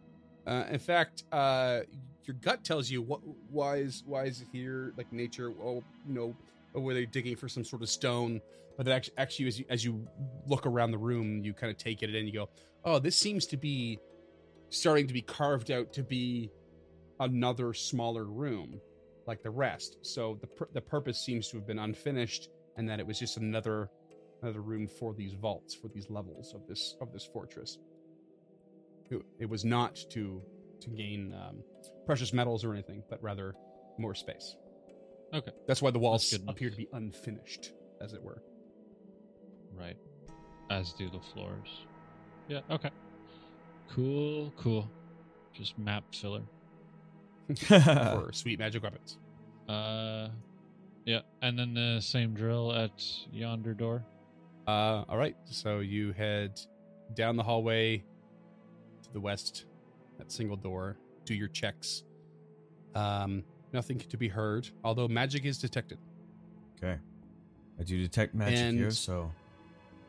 Uh, 0.46 0.66
in 0.70 0.80
fact, 0.80 1.24
uh, 1.32 1.80
your 2.28 2.36
gut 2.42 2.64
tells 2.64 2.92
you 2.92 3.02
what 3.02 3.22
why 3.50 3.78
is 3.78 4.04
why 4.06 4.26
is 4.26 4.42
it 4.42 4.50
here 4.52 4.94
like 4.98 5.12
nature? 5.14 5.54
Oh, 5.62 5.84
you 6.06 6.14
know, 6.14 6.36
or 6.74 6.82
were 6.82 6.94
they 6.94 7.06
digging 7.06 7.38
for 7.38 7.48
some 7.48 7.64
sort 7.64 7.82
of 7.82 7.90
stone? 7.90 8.42
But 8.78 8.88
it 8.88 8.92
actually, 8.92 9.18
actually, 9.18 9.48
as 9.48 9.60
you, 9.60 9.66
as 9.70 9.86
you 9.86 10.08
look 10.46 10.68
around 10.68 10.92
the 10.92 11.00
room, 11.00 11.44
you 11.44 11.54
kind 11.54 11.72
of 11.72 11.78
take 11.78 12.04
it 12.04 12.10
in. 12.10 12.16
and 12.16 12.28
You 12.28 12.34
go, 12.34 12.50
oh, 12.86 13.00
this 13.00 13.16
seems 13.16 13.48
to 13.48 13.58
be 13.58 13.98
starting 14.70 15.08
to 15.08 15.14
be 15.14 15.22
carved 15.22 15.72
out 15.72 15.94
to 15.94 16.04
be 16.04 16.52
another 17.20 17.74
smaller 17.74 18.26
room, 18.26 18.80
like 19.26 19.42
the 19.42 19.50
rest. 19.50 19.98
So 20.04 20.38
the 20.42 20.48
pur- 20.48 20.70
the 20.74 20.82
purpose 20.82 21.20
seems 21.20 21.48
to 21.50 21.58
have 21.58 21.66
been 21.66 21.80
unfinished, 21.80 22.50
and 22.76 22.88
that 22.90 23.00
it 23.00 23.08
was 23.08 23.18
just 23.18 23.38
another 23.38 23.90
another 24.44 24.62
room 24.62 24.88
for 24.88 25.14
these 25.14 25.34
vaults, 25.34 25.74
for 25.74 25.88
these 25.88 26.10
levels 26.10 26.54
of 26.54 26.68
this 26.68 26.98
of 27.02 27.12
this 27.14 27.26
fortress. 27.26 27.80
It, 29.10 29.22
it 29.40 29.50
was 29.50 29.64
not 29.64 29.96
to 30.12 30.42
to 30.82 30.90
gain 30.90 31.34
um, 31.34 31.64
precious 32.08 32.34
metals 32.34 32.64
or 32.64 32.74
anything, 32.74 33.04
but 33.10 33.22
rather 33.22 33.54
more 34.00 34.16
space. 34.16 34.56
Okay. 35.34 35.52
That's 35.68 35.82
why 35.82 35.92
the 35.92 36.00
walls 36.00 36.32
good 36.32 36.42
enough. 36.42 36.56
appear 36.56 36.72
to 36.72 36.76
be 36.76 36.88
unfinished, 36.94 37.74
as 38.02 38.14
it 38.14 38.24
were. 38.24 38.42
Right. 39.78 39.98
As 40.72 40.94
do 40.94 41.10
the 41.10 41.20
floors. 41.20 41.86
Yeah, 42.48 42.62
okay. 42.72 42.90
Cool, 43.90 44.52
cool. 44.58 44.90
Just 45.54 45.78
map 45.78 46.04
filler. 46.16 46.42
for 47.56 48.30
sweet 48.34 48.58
magic 48.60 48.84
weapons. 48.84 49.18
Uh 49.70 50.30
yeah, 51.06 51.22
and 51.42 51.58
then 51.58 51.74
the 51.74 52.02
same 52.02 52.34
drill 52.34 52.74
at 52.74 53.02
yonder 53.32 53.74
door. 53.74 54.04
Uh, 54.68 55.06
all 55.08 55.18
right, 55.18 55.38
so 55.46 55.80
you 55.80 56.12
head 56.12 56.60
down 57.14 57.38
the 57.38 57.44
hallway 57.44 58.00
to 59.04 59.14
the 59.14 59.22
west, 59.22 59.64
that 60.18 60.30
single 60.30 60.58
door. 60.58 60.98
Do 61.28 61.34
your 61.36 61.50
checks. 61.50 62.04
Um, 62.96 63.44
nothing 63.74 64.00
to 64.00 64.16
be 64.18 64.30
heard, 64.30 64.70
although 64.86 65.10
magic 65.10 65.44
is 65.44 65.58
detected. 65.58 65.98
okay. 66.78 66.98
I 67.80 67.84
do 67.84 67.98
detect 68.02 68.34
magic 68.34 68.74
here, 68.76 68.90
so 68.92 69.30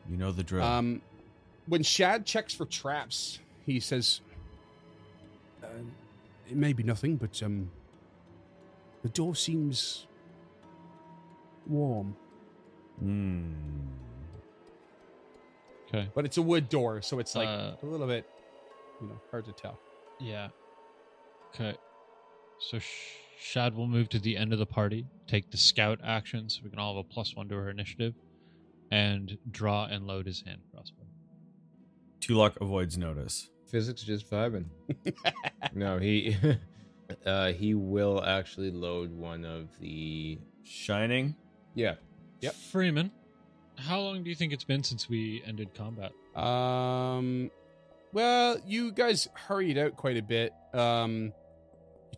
you 0.09 0.15
know 0.17 0.31
the 0.31 0.41
drill. 0.43 0.63
Um, 0.63 1.01
when 1.67 1.83
Shad 1.83 2.25
checks 2.25 2.53
for 2.53 2.65
traps, 2.65 3.39
he 3.65 3.79
says, 3.81 4.21
uh, 5.61 5.67
"It 6.49 6.55
may 6.55 6.71
be 6.73 6.81
nothing, 6.83 7.17
but 7.17 7.43
um, 7.43 7.69
the 9.03 9.09
door 9.09 9.35
seems 9.35 10.07
warm. 11.67 12.15
Hmm. 12.99 13.53
Okay. 15.89 16.09
But 16.15 16.25
it's 16.25 16.37
a 16.37 16.41
wood 16.41 16.69
door, 16.69 17.01
so 17.03 17.19
it's 17.19 17.35
like 17.35 17.49
Uh, 17.49 17.75
a 17.83 17.85
little 17.85 18.07
bit, 18.07 18.25
you 19.01 19.07
know, 19.09 19.19
hard 19.31 19.45
to 19.45 19.51
tell." 19.51 19.77
Yeah. 20.19 20.47
Okay. 21.53 21.75
So 22.59 22.79
Sh- 22.79 23.15
Shad 23.39 23.75
will 23.75 23.87
move 23.87 24.09
to 24.09 24.19
the 24.19 24.35
end 24.37 24.53
of 24.53 24.59
the 24.59 24.65
party, 24.65 25.05
take 25.27 25.49
the 25.51 25.57
scout 25.57 25.99
action 26.03 26.49
so 26.49 26.61
we 26.63 26.69
can 26.69 26.79
all 26.79 26.95
have 26.95 27.05
a 27.05 27.13
plus 27.13 27.35
one 27.35 27.47
to 27.49 27.55
our 27.55 27.69
initiative, 27.69 28.13
and 28.91 29.37
draw 29.49 29.85
and 29.85 30.05
load 30.07 30.25
his 30.25 30.41
hand 30.45 30.59
crossbow. 30.73 31.03
Tulok 32.21 32.57
avoids 32.61 32.97
notice. 32.97 33.49
Physic's 33.71 34.03
just 34.03 34.29
vibing. 34.29 34.65
no, 35.73 35.99
he 35.99 36.35
uh 37.25 37.53
he 37.53 37.73
will 37.75 38.23
actually 38.23 38.71
load 38.71 39.11
one 39.11 39.45
of 39.45 39.69
the 39.79 40.39
Shining. 40.63 41.35
yeah. 41.75 41.95
Yep. 42.41 42.53
Freeman, 42.71 43.11
how 43.75 43.99
long 43.99 44.23
do 44.23 44.29
you 44.29 44.35
think 44.35 44.53
it's 44.53 44.63
been 44.63 44.83
since 44.83 45.09
we 45.09 45.41
ended 45.45 45.73
combat? 45.73 46.11
Um, 46.41 47.51
well, 48.13 48.57
you 48.65 48.91
guys 48.93 49.27
hurried 49.33 49.77
out 49.77 49.97
quite 49.97 50.15
a 50.15 50.21
bit. 50.21 50.53
Um, 50.73 51.25
you 51.25 51.31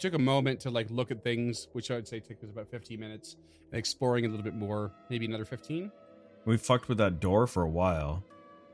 took 0.01 0.13
a 0.13 0.19
moment 0.19 0.59
to 0.61 0.69
like 0.71 0.87
look 0.89 1.11
at 1.11 1.23
things, 1.23 1.67
which 1.73 1.91
I 1.91 1.95
would 1.95 2.07
say 2.07 2.19
took 2.19 2.43
us 2.43 2.49
about 2.49 2.69
15 2.69 2.99
minutes, 2.99 3.37
and 3.71 3.79
exploring 3.79 4.25
a 4.25 4.29
little 4.29 4.43
bit 4.43 4.55
more, 4.55 4.91
maybe 5.09 5.25
another 5.25 5.45
15. 5.45 5.91
We 6.45 6.57
fucked 6.57 6.89
with 6.89 6.97
that 6.97 7.19
door 7.19 7.47
for 7.47 7.63
a 7.63 7.69
while. 7.69 8.23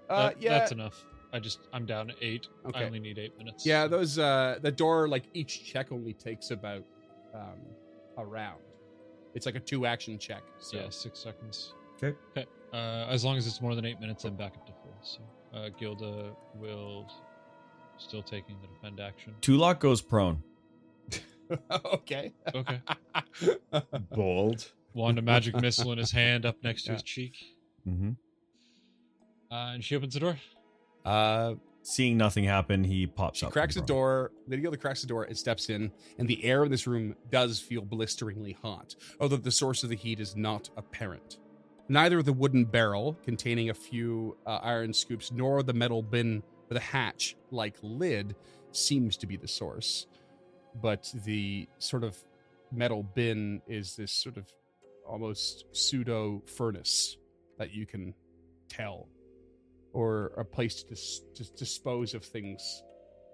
Uh, 0.10 0.30
That- 0.30 0.42
yeah, 0.42 0.58
That's 0.60 0.72
enough. 0.72 1.06
I 1.34 1.40
just, 1.40 1.60
I'm 1.74 1.86
down 1.86 2.08
to 2.08 2.14
eight. 2.22 2.48
Okay. 2.66 2.80
I 2.80 2.86
only 2.86 3.02
need 3.02 3.20
eight 3.20 3.38
minutes. 3.38 3.66
yeah. 3.66 3.86
Those 3.86 4.18
uh, 4.18 4.60
the 4.62 4.72
door 4.72 5.10
like 5.10 5.26
each 5.34 5.66
check 5.66 5.92
only 5.92 6.14
takes 6.14 6.52
about 6.52 6.84
um 7.36 7.60
a 8.18 8.26
round. 8.26 8.62
It's 9.36 9.46
like 9.46 9.56
a 9.56 9.60
two 9.60 9.86
action 9.86 10.18
check. 10.18 10.42
So 10.60 10.78
Yeah, 10.78 10.90
six 10.90 11.20
seconds. 11.20 11.74
Okay. 12.02 12.18
Okay. 12.32 12.48
Uh, 12.74 13.08
as 13.10 13.26
long 13.26 13.36
as 13.38 13.46
it's 13.46 13.62
more 13.62 13.76
than 13.76 13.86
eight 13.86 14.00
minutes, 14.00 14.24
I'm 14.24 14.36
back 14.38 14.54
up 14.56 14.66
to 14.68 14.72
full. 14.72 14.98
So 15.02 15.20
uh, 15.54 15.70
Gilda 15.78 16.32
will 16.56 17.12
still 17.98 18.24
taking 18.24 18.56
the 18.62 18.68
defend 18.68 19.02
action. 19.02 19.36
Tulok 19.42 19.80
goes 19.80 20.02
prone. 20.02 20.42
okay. 21.86 22.34
Okay. 22.54 22.82
Bold. 24.12 24.72
Wand 24.94 25.18
of 25.18 25.24
magic 25.24 25.56
missile 25.62 25.92
in 25.92 25.98
his 25.98 26.12
hand, 26.12 26.46
up 26.46 26.56
next 26.64 26.84
to 26.84 26.90
Yeah. 26.90 26.94
his 26.94 27.04
cheek, 27.04 27.36
Mm-hmm. 27.88 28.12
uh, 29.52 29.74
and 29.74 29.84
she 29.84 29.96
opens 29.96 30.14
the 30.14 30.20
door. 30.20 30.38
Uh, 31.06 31.56
Seeing 31.84 32.18
nothing 32.18 32.44
happen, 32.44 32.84
he 32.84 33.08
pops 33.08 33.40
She 33.40 33.46
up. 33.46 33.54
cracks 33.54 33.76
from 33.76 33.82
the 33.84 33.86
prone. 33.88 33.98
door. 33.98 34.32
Lady 34.48 34.62
Gilda 34.62 34.76
cracks 34.78 35.02
the 35.02 35.08
door 35.08 35.24
and 35.24 35.38
steps 35.38 35.70
in, 35.70 35.92
and 36.18 36.28
the 36.28 36.44
air 36.44 36.66
in 36.66 36.72
this 36.72 36.86
room 36.88 37.16
does 37.32 37.60
feel 37.60 37.82
blisteringly 37.82 38.58
hot, 38.62 38.96
although 39.22 39.38
the 39.38 39.52
source 39.52 39.84
of 39.84 39.90
the 39.90 39.96
heat 39.96 40.20
is 40.20 40.36
not 40.36 40.70
apparent. 40.76 41.38
Neither 41.88 42.22
the 42.22 42.34
wooden 42.34 42.66
barrel 42.66 43.18
containing 43.24 43.70
a 43.70 43.74
few 43.74 44.36
uh, 44.46 44.60
iron 44.62 44.92
scoops 44.94 45.32
nor 45.32 45.64
the 45.64 45.72
metal 45.74 46.02
bin 46.04 46.44
with 46.68 46.78
a 46.78 46.82
hatch 46.82 47.38
like 47.52 47.78
lid 47.82 48.36
seems 48.74 49.16
to 49.18 49.28
be 49.28 49.38
the 49.38 49.48
source, 49.48 50.08
but 50.82 51.12
the 51.26 51.68
sort 51.80 52.04
of 52.04 52.18
metal 52.72 53.04
bin 53.04 53.62
is 53.68 53.96
this 53.96 54.12
sort 54.12 54.38
of 54.38 54.52
almost 55.08 55.66
pseudo 55.72 56.42
furnace 56.46 57.18
that 57.58 57.72
you 57.74 57.86
can 57.86 58.14
tell 58.70 59.08
or 59.94 60.34
a 60.38 60.44
place 60.44 60.84
to, 60.84 60.90
dis- 60.90 61.22
to 61.34 61.44
dispose 61.56 62.14
of 62.14 62.24
things 62.24 62.84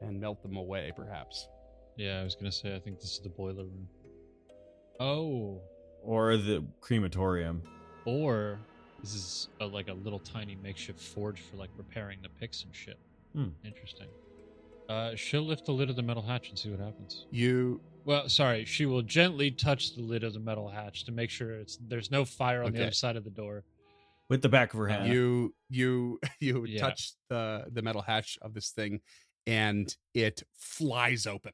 and 0.01 0.19
melt 0.19 0.41
them 0.43 0.55
away, 0.55 0.91
perhaps. 0.95 1.47
Yeah, 1.97 2.19
I 2.21 2.23
was 2.23 2.35
gonna 2.35 2.51
say. 2.51 2.75
I 2.75 2.79
think 2.79 2.99
this 2.99 3.11
is 3.13 3.19
the 3.19 3.29
boiler 3.29 3.63
room. 3.65 3.87
Oh, 4.99 5.61
Or 6.03 6.37
the 6.37 6.63
crematorium. 6.81 7.61
or 8.05 8.59
this 9.01 9.15
is 9.15 9.49
a, 9.59 9.65
like 9.65 9.89
a 9.89 9.93
little 9.93 10.19
tiny 10.19 10.55
makeshift 10.55 10.99
forge 10.99 11.41
for 11.41 11.57
like 11.57 11.69
repairing 11.77 12.19
the 12.21 12.29
picks 12.29 12.63
and 12.63 12.73
shit. 12.75 12.97
Hmm. 13.33 13.49
Interesting. 13.65 14.07
Uh, 14.89 15.15
she'll 15.15 15.43
lift 15.43 15.65
the 15.65 15.71
lid 15.71 15.89
of 15.89 15.95
the 15.95 16.01
metal 16.01 16.21
hatch 16.21 16.49
and 16.49 16.59
see 16.59 16.69
what 16.69 16.79
happens. 16.79 17.25
You 17.31 17.81
Well, 18.05 18.27
sorry, 18.29 18.65
she 18.65 18.85
will 18.85 19.01
gently 19.01 19.49
touch 19.51 19.95
the 19.95 20.01
lid 20.01 20.23
of 20.23 20.33
the 20.33 20.39
metal 20.39 20.67
hatch 20.67 21.05
to 21.05 21.11
make 21.11 21.29
sure 21.29 21.51
it's 21.51 21.77
there's 21.87 22.11
no 22.11 22.25
fire 22.25 22.63
on 22.63 22.73
the 22.73 22.81
other 22.83 22.91
side 22.91 23.15
of 23.15 23.23
the 23.23 23.29
door. 23.29 23.63
With 24.29 24.41
the 24.41 24.49
back 24.49 24.73
of 24.73 24.79
her 24.79 24.87
hand. 24.87 25.11
you 25.11 25.53
you 25.69 26.19
you 26.39 26.65
Yeah. 26.65 26.81
touch 26.81 27.13
the 27.29 27.65
the 27.71 27.81
metal 27.81 28.01
hatch 28.01 28.37
of 28.41 28.53
this 28.53 28.71
thing, 28.71 29.01
and 29.47 29.95
it 30.13 30.43
flies 30.53 31.25
open 31.25 31.53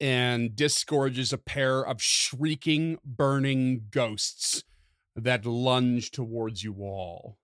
and 0.00 0.56
disgorges 0.56 1.32
a 1.32 1.38
pair 1.38 1.82
of 1.82 2.02
shrieking, 2.02 2.98
burning 3.04 3.86
ghosts 3.90 4.64
that 5.16 5.46
lunge 5.46 6.10
towards 6.10 6.64
you 6.64 6.74
all. 6.80 7.38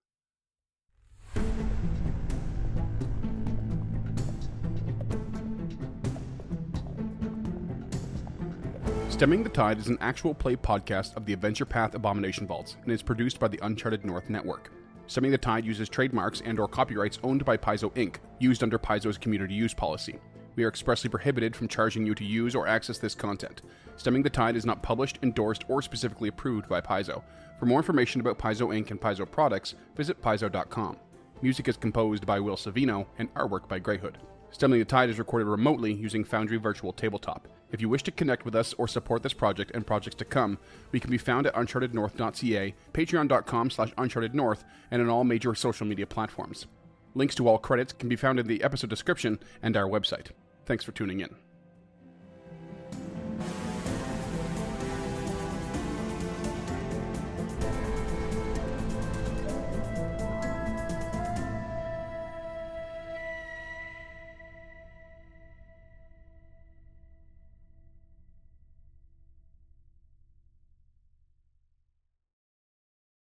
Stemming 9.21 9.43
the 9.43 9.51
Tide 9.51 9.79
is 9.79 9.89
an 9.89 9.99
actual 10.01 10.33
play 10.33 10.57
podcast 10.57 11.15
of 11.15 11.27
the 11.27 11.35
Adventure 11.35 11.67
Path 11.67 11.95
Abomination 11.95 12.47
Vaults 12.47 12.79
and 12.83 12.91
is 12.91 13.03
produced 13.03 13.39
by 13.39 13.49
the 13.49 13.61
Uncharted 13.61 14.03
North 14.03 14.31
Network. 14.31 14.73
Stemming 15.09 15.31
the 15.31 15.37
Tide 15.37 15.67
uses 15.67 15.91
trademarks 15.91 16.41
and 16.41 16.59
or 16.59 16.67
copyrights 16.67 17.19
owned 17.23 17.45
by 17.45 17.59
Paizo 17.59 17.93
Inc., 17.97 18.17
used 18.39 18.63
under 18.63 18.79
Paizo's 18.79 19.19
community 19.19 19.53
use 19.53 19.75
policy. 19.75 20.19
We 20.57 20.65
are 20.65 20.69
expressly 20.69 21.11
prohibited 21.11 21.55
from 21.55 21.69
charging 21.69 22.07
you 22.07 22.15
to 22.15 22.25
use 22.25 22.55
or 22.55 22.67
access 22.67 22.97
this 22.97 23.15
content. 23.15 23.61
Stemming 23.99 24.23
the 24.23 24.31
Tide 24.31 24.57
is 24.57 24.65
not 24.65 24.83
published, 24.83 25.19
endorsed, 25.23 25.65
or 25.69 25.83
specifically 25.83 26.31
approved 26.31 26.67
by 26.67 26.81
Paizo. 26.81 27.23
For 27.59 27.67
more 27.67 27.81
information 27.81 28.23
about 28.23 28.39
Paizo 28.39 28.69
Inc. 28.69 28.91
and 28.91 28.99
Paizo 28.99 29.31
products, 29.31 29.75
visit 29.97 30.23
paizo.com. 30.23 30.97
Music 31.43 31.69
is 31.69 31.77
composed 31.77 32.25
by 32.25 32.41
Will 32.41 32.57
Savino 32.57 33.05
and 33.19 33.31
artwork 33.35 33.69
by 33.69 33.81
Greyhood. 33.81 34.17
Stemming 34.51 34.79
the 34.79 34.85
Tide 34.87 35.11
is 35.11 35.19
recorded 35.19 35.45
remotely 35.45 35.93
using 35.93 36.25
Foundry 36.25 36.57
Virtual 36.57 36.95
Tabletop. 36.95 37.49
If 37.73 37.81
you 37.81 37.89
wish 37.89 38.03
to 38.05 38.11
connect 38.11 38.45
with 38.45 38.55
us 38.55 38.75
or 38.75 38.89
support 38.89 39.23
this 39.23 39.33
project 39.33 39.71
and 39.75 39.87
projects 39.87 40.17
to 40.17 40.25
come, 40.25 40.59
we 40.93 41.01
can 41.01 41.11
be 41.11 41.19
found 41.19 41.47
at 41.47 41.55
unchartednorth.ca, 41.55 42.75
patreon.com 42.93 43.71
slash 43.71 43.95
unchartednorth, 43.95 44.65
and 44.91 45.01
on 45.03 45.09
all 45.09 45.25
major 45.25 45.55
social 45.55 45.87
media 45.87 46.07
platforms. 46.07 46.67
Links 47.15 47.35
to 47.37 47.49
all 47.49 47.59
credits 47.59 47.93
can 47.93 48.09
be 48.09 48.17
found 48.17 48.39
in 48.39 48.47
the 48.47 48.63
episode 48.63 48.91
description 48.91 49.39
and 49.63 49.77
our 49.77 49.89
website. 49.89 50.29
Thanks 50.67 50.85
for 50.85 50.93
tuning 50.93 51.21
in. 51.21 51.35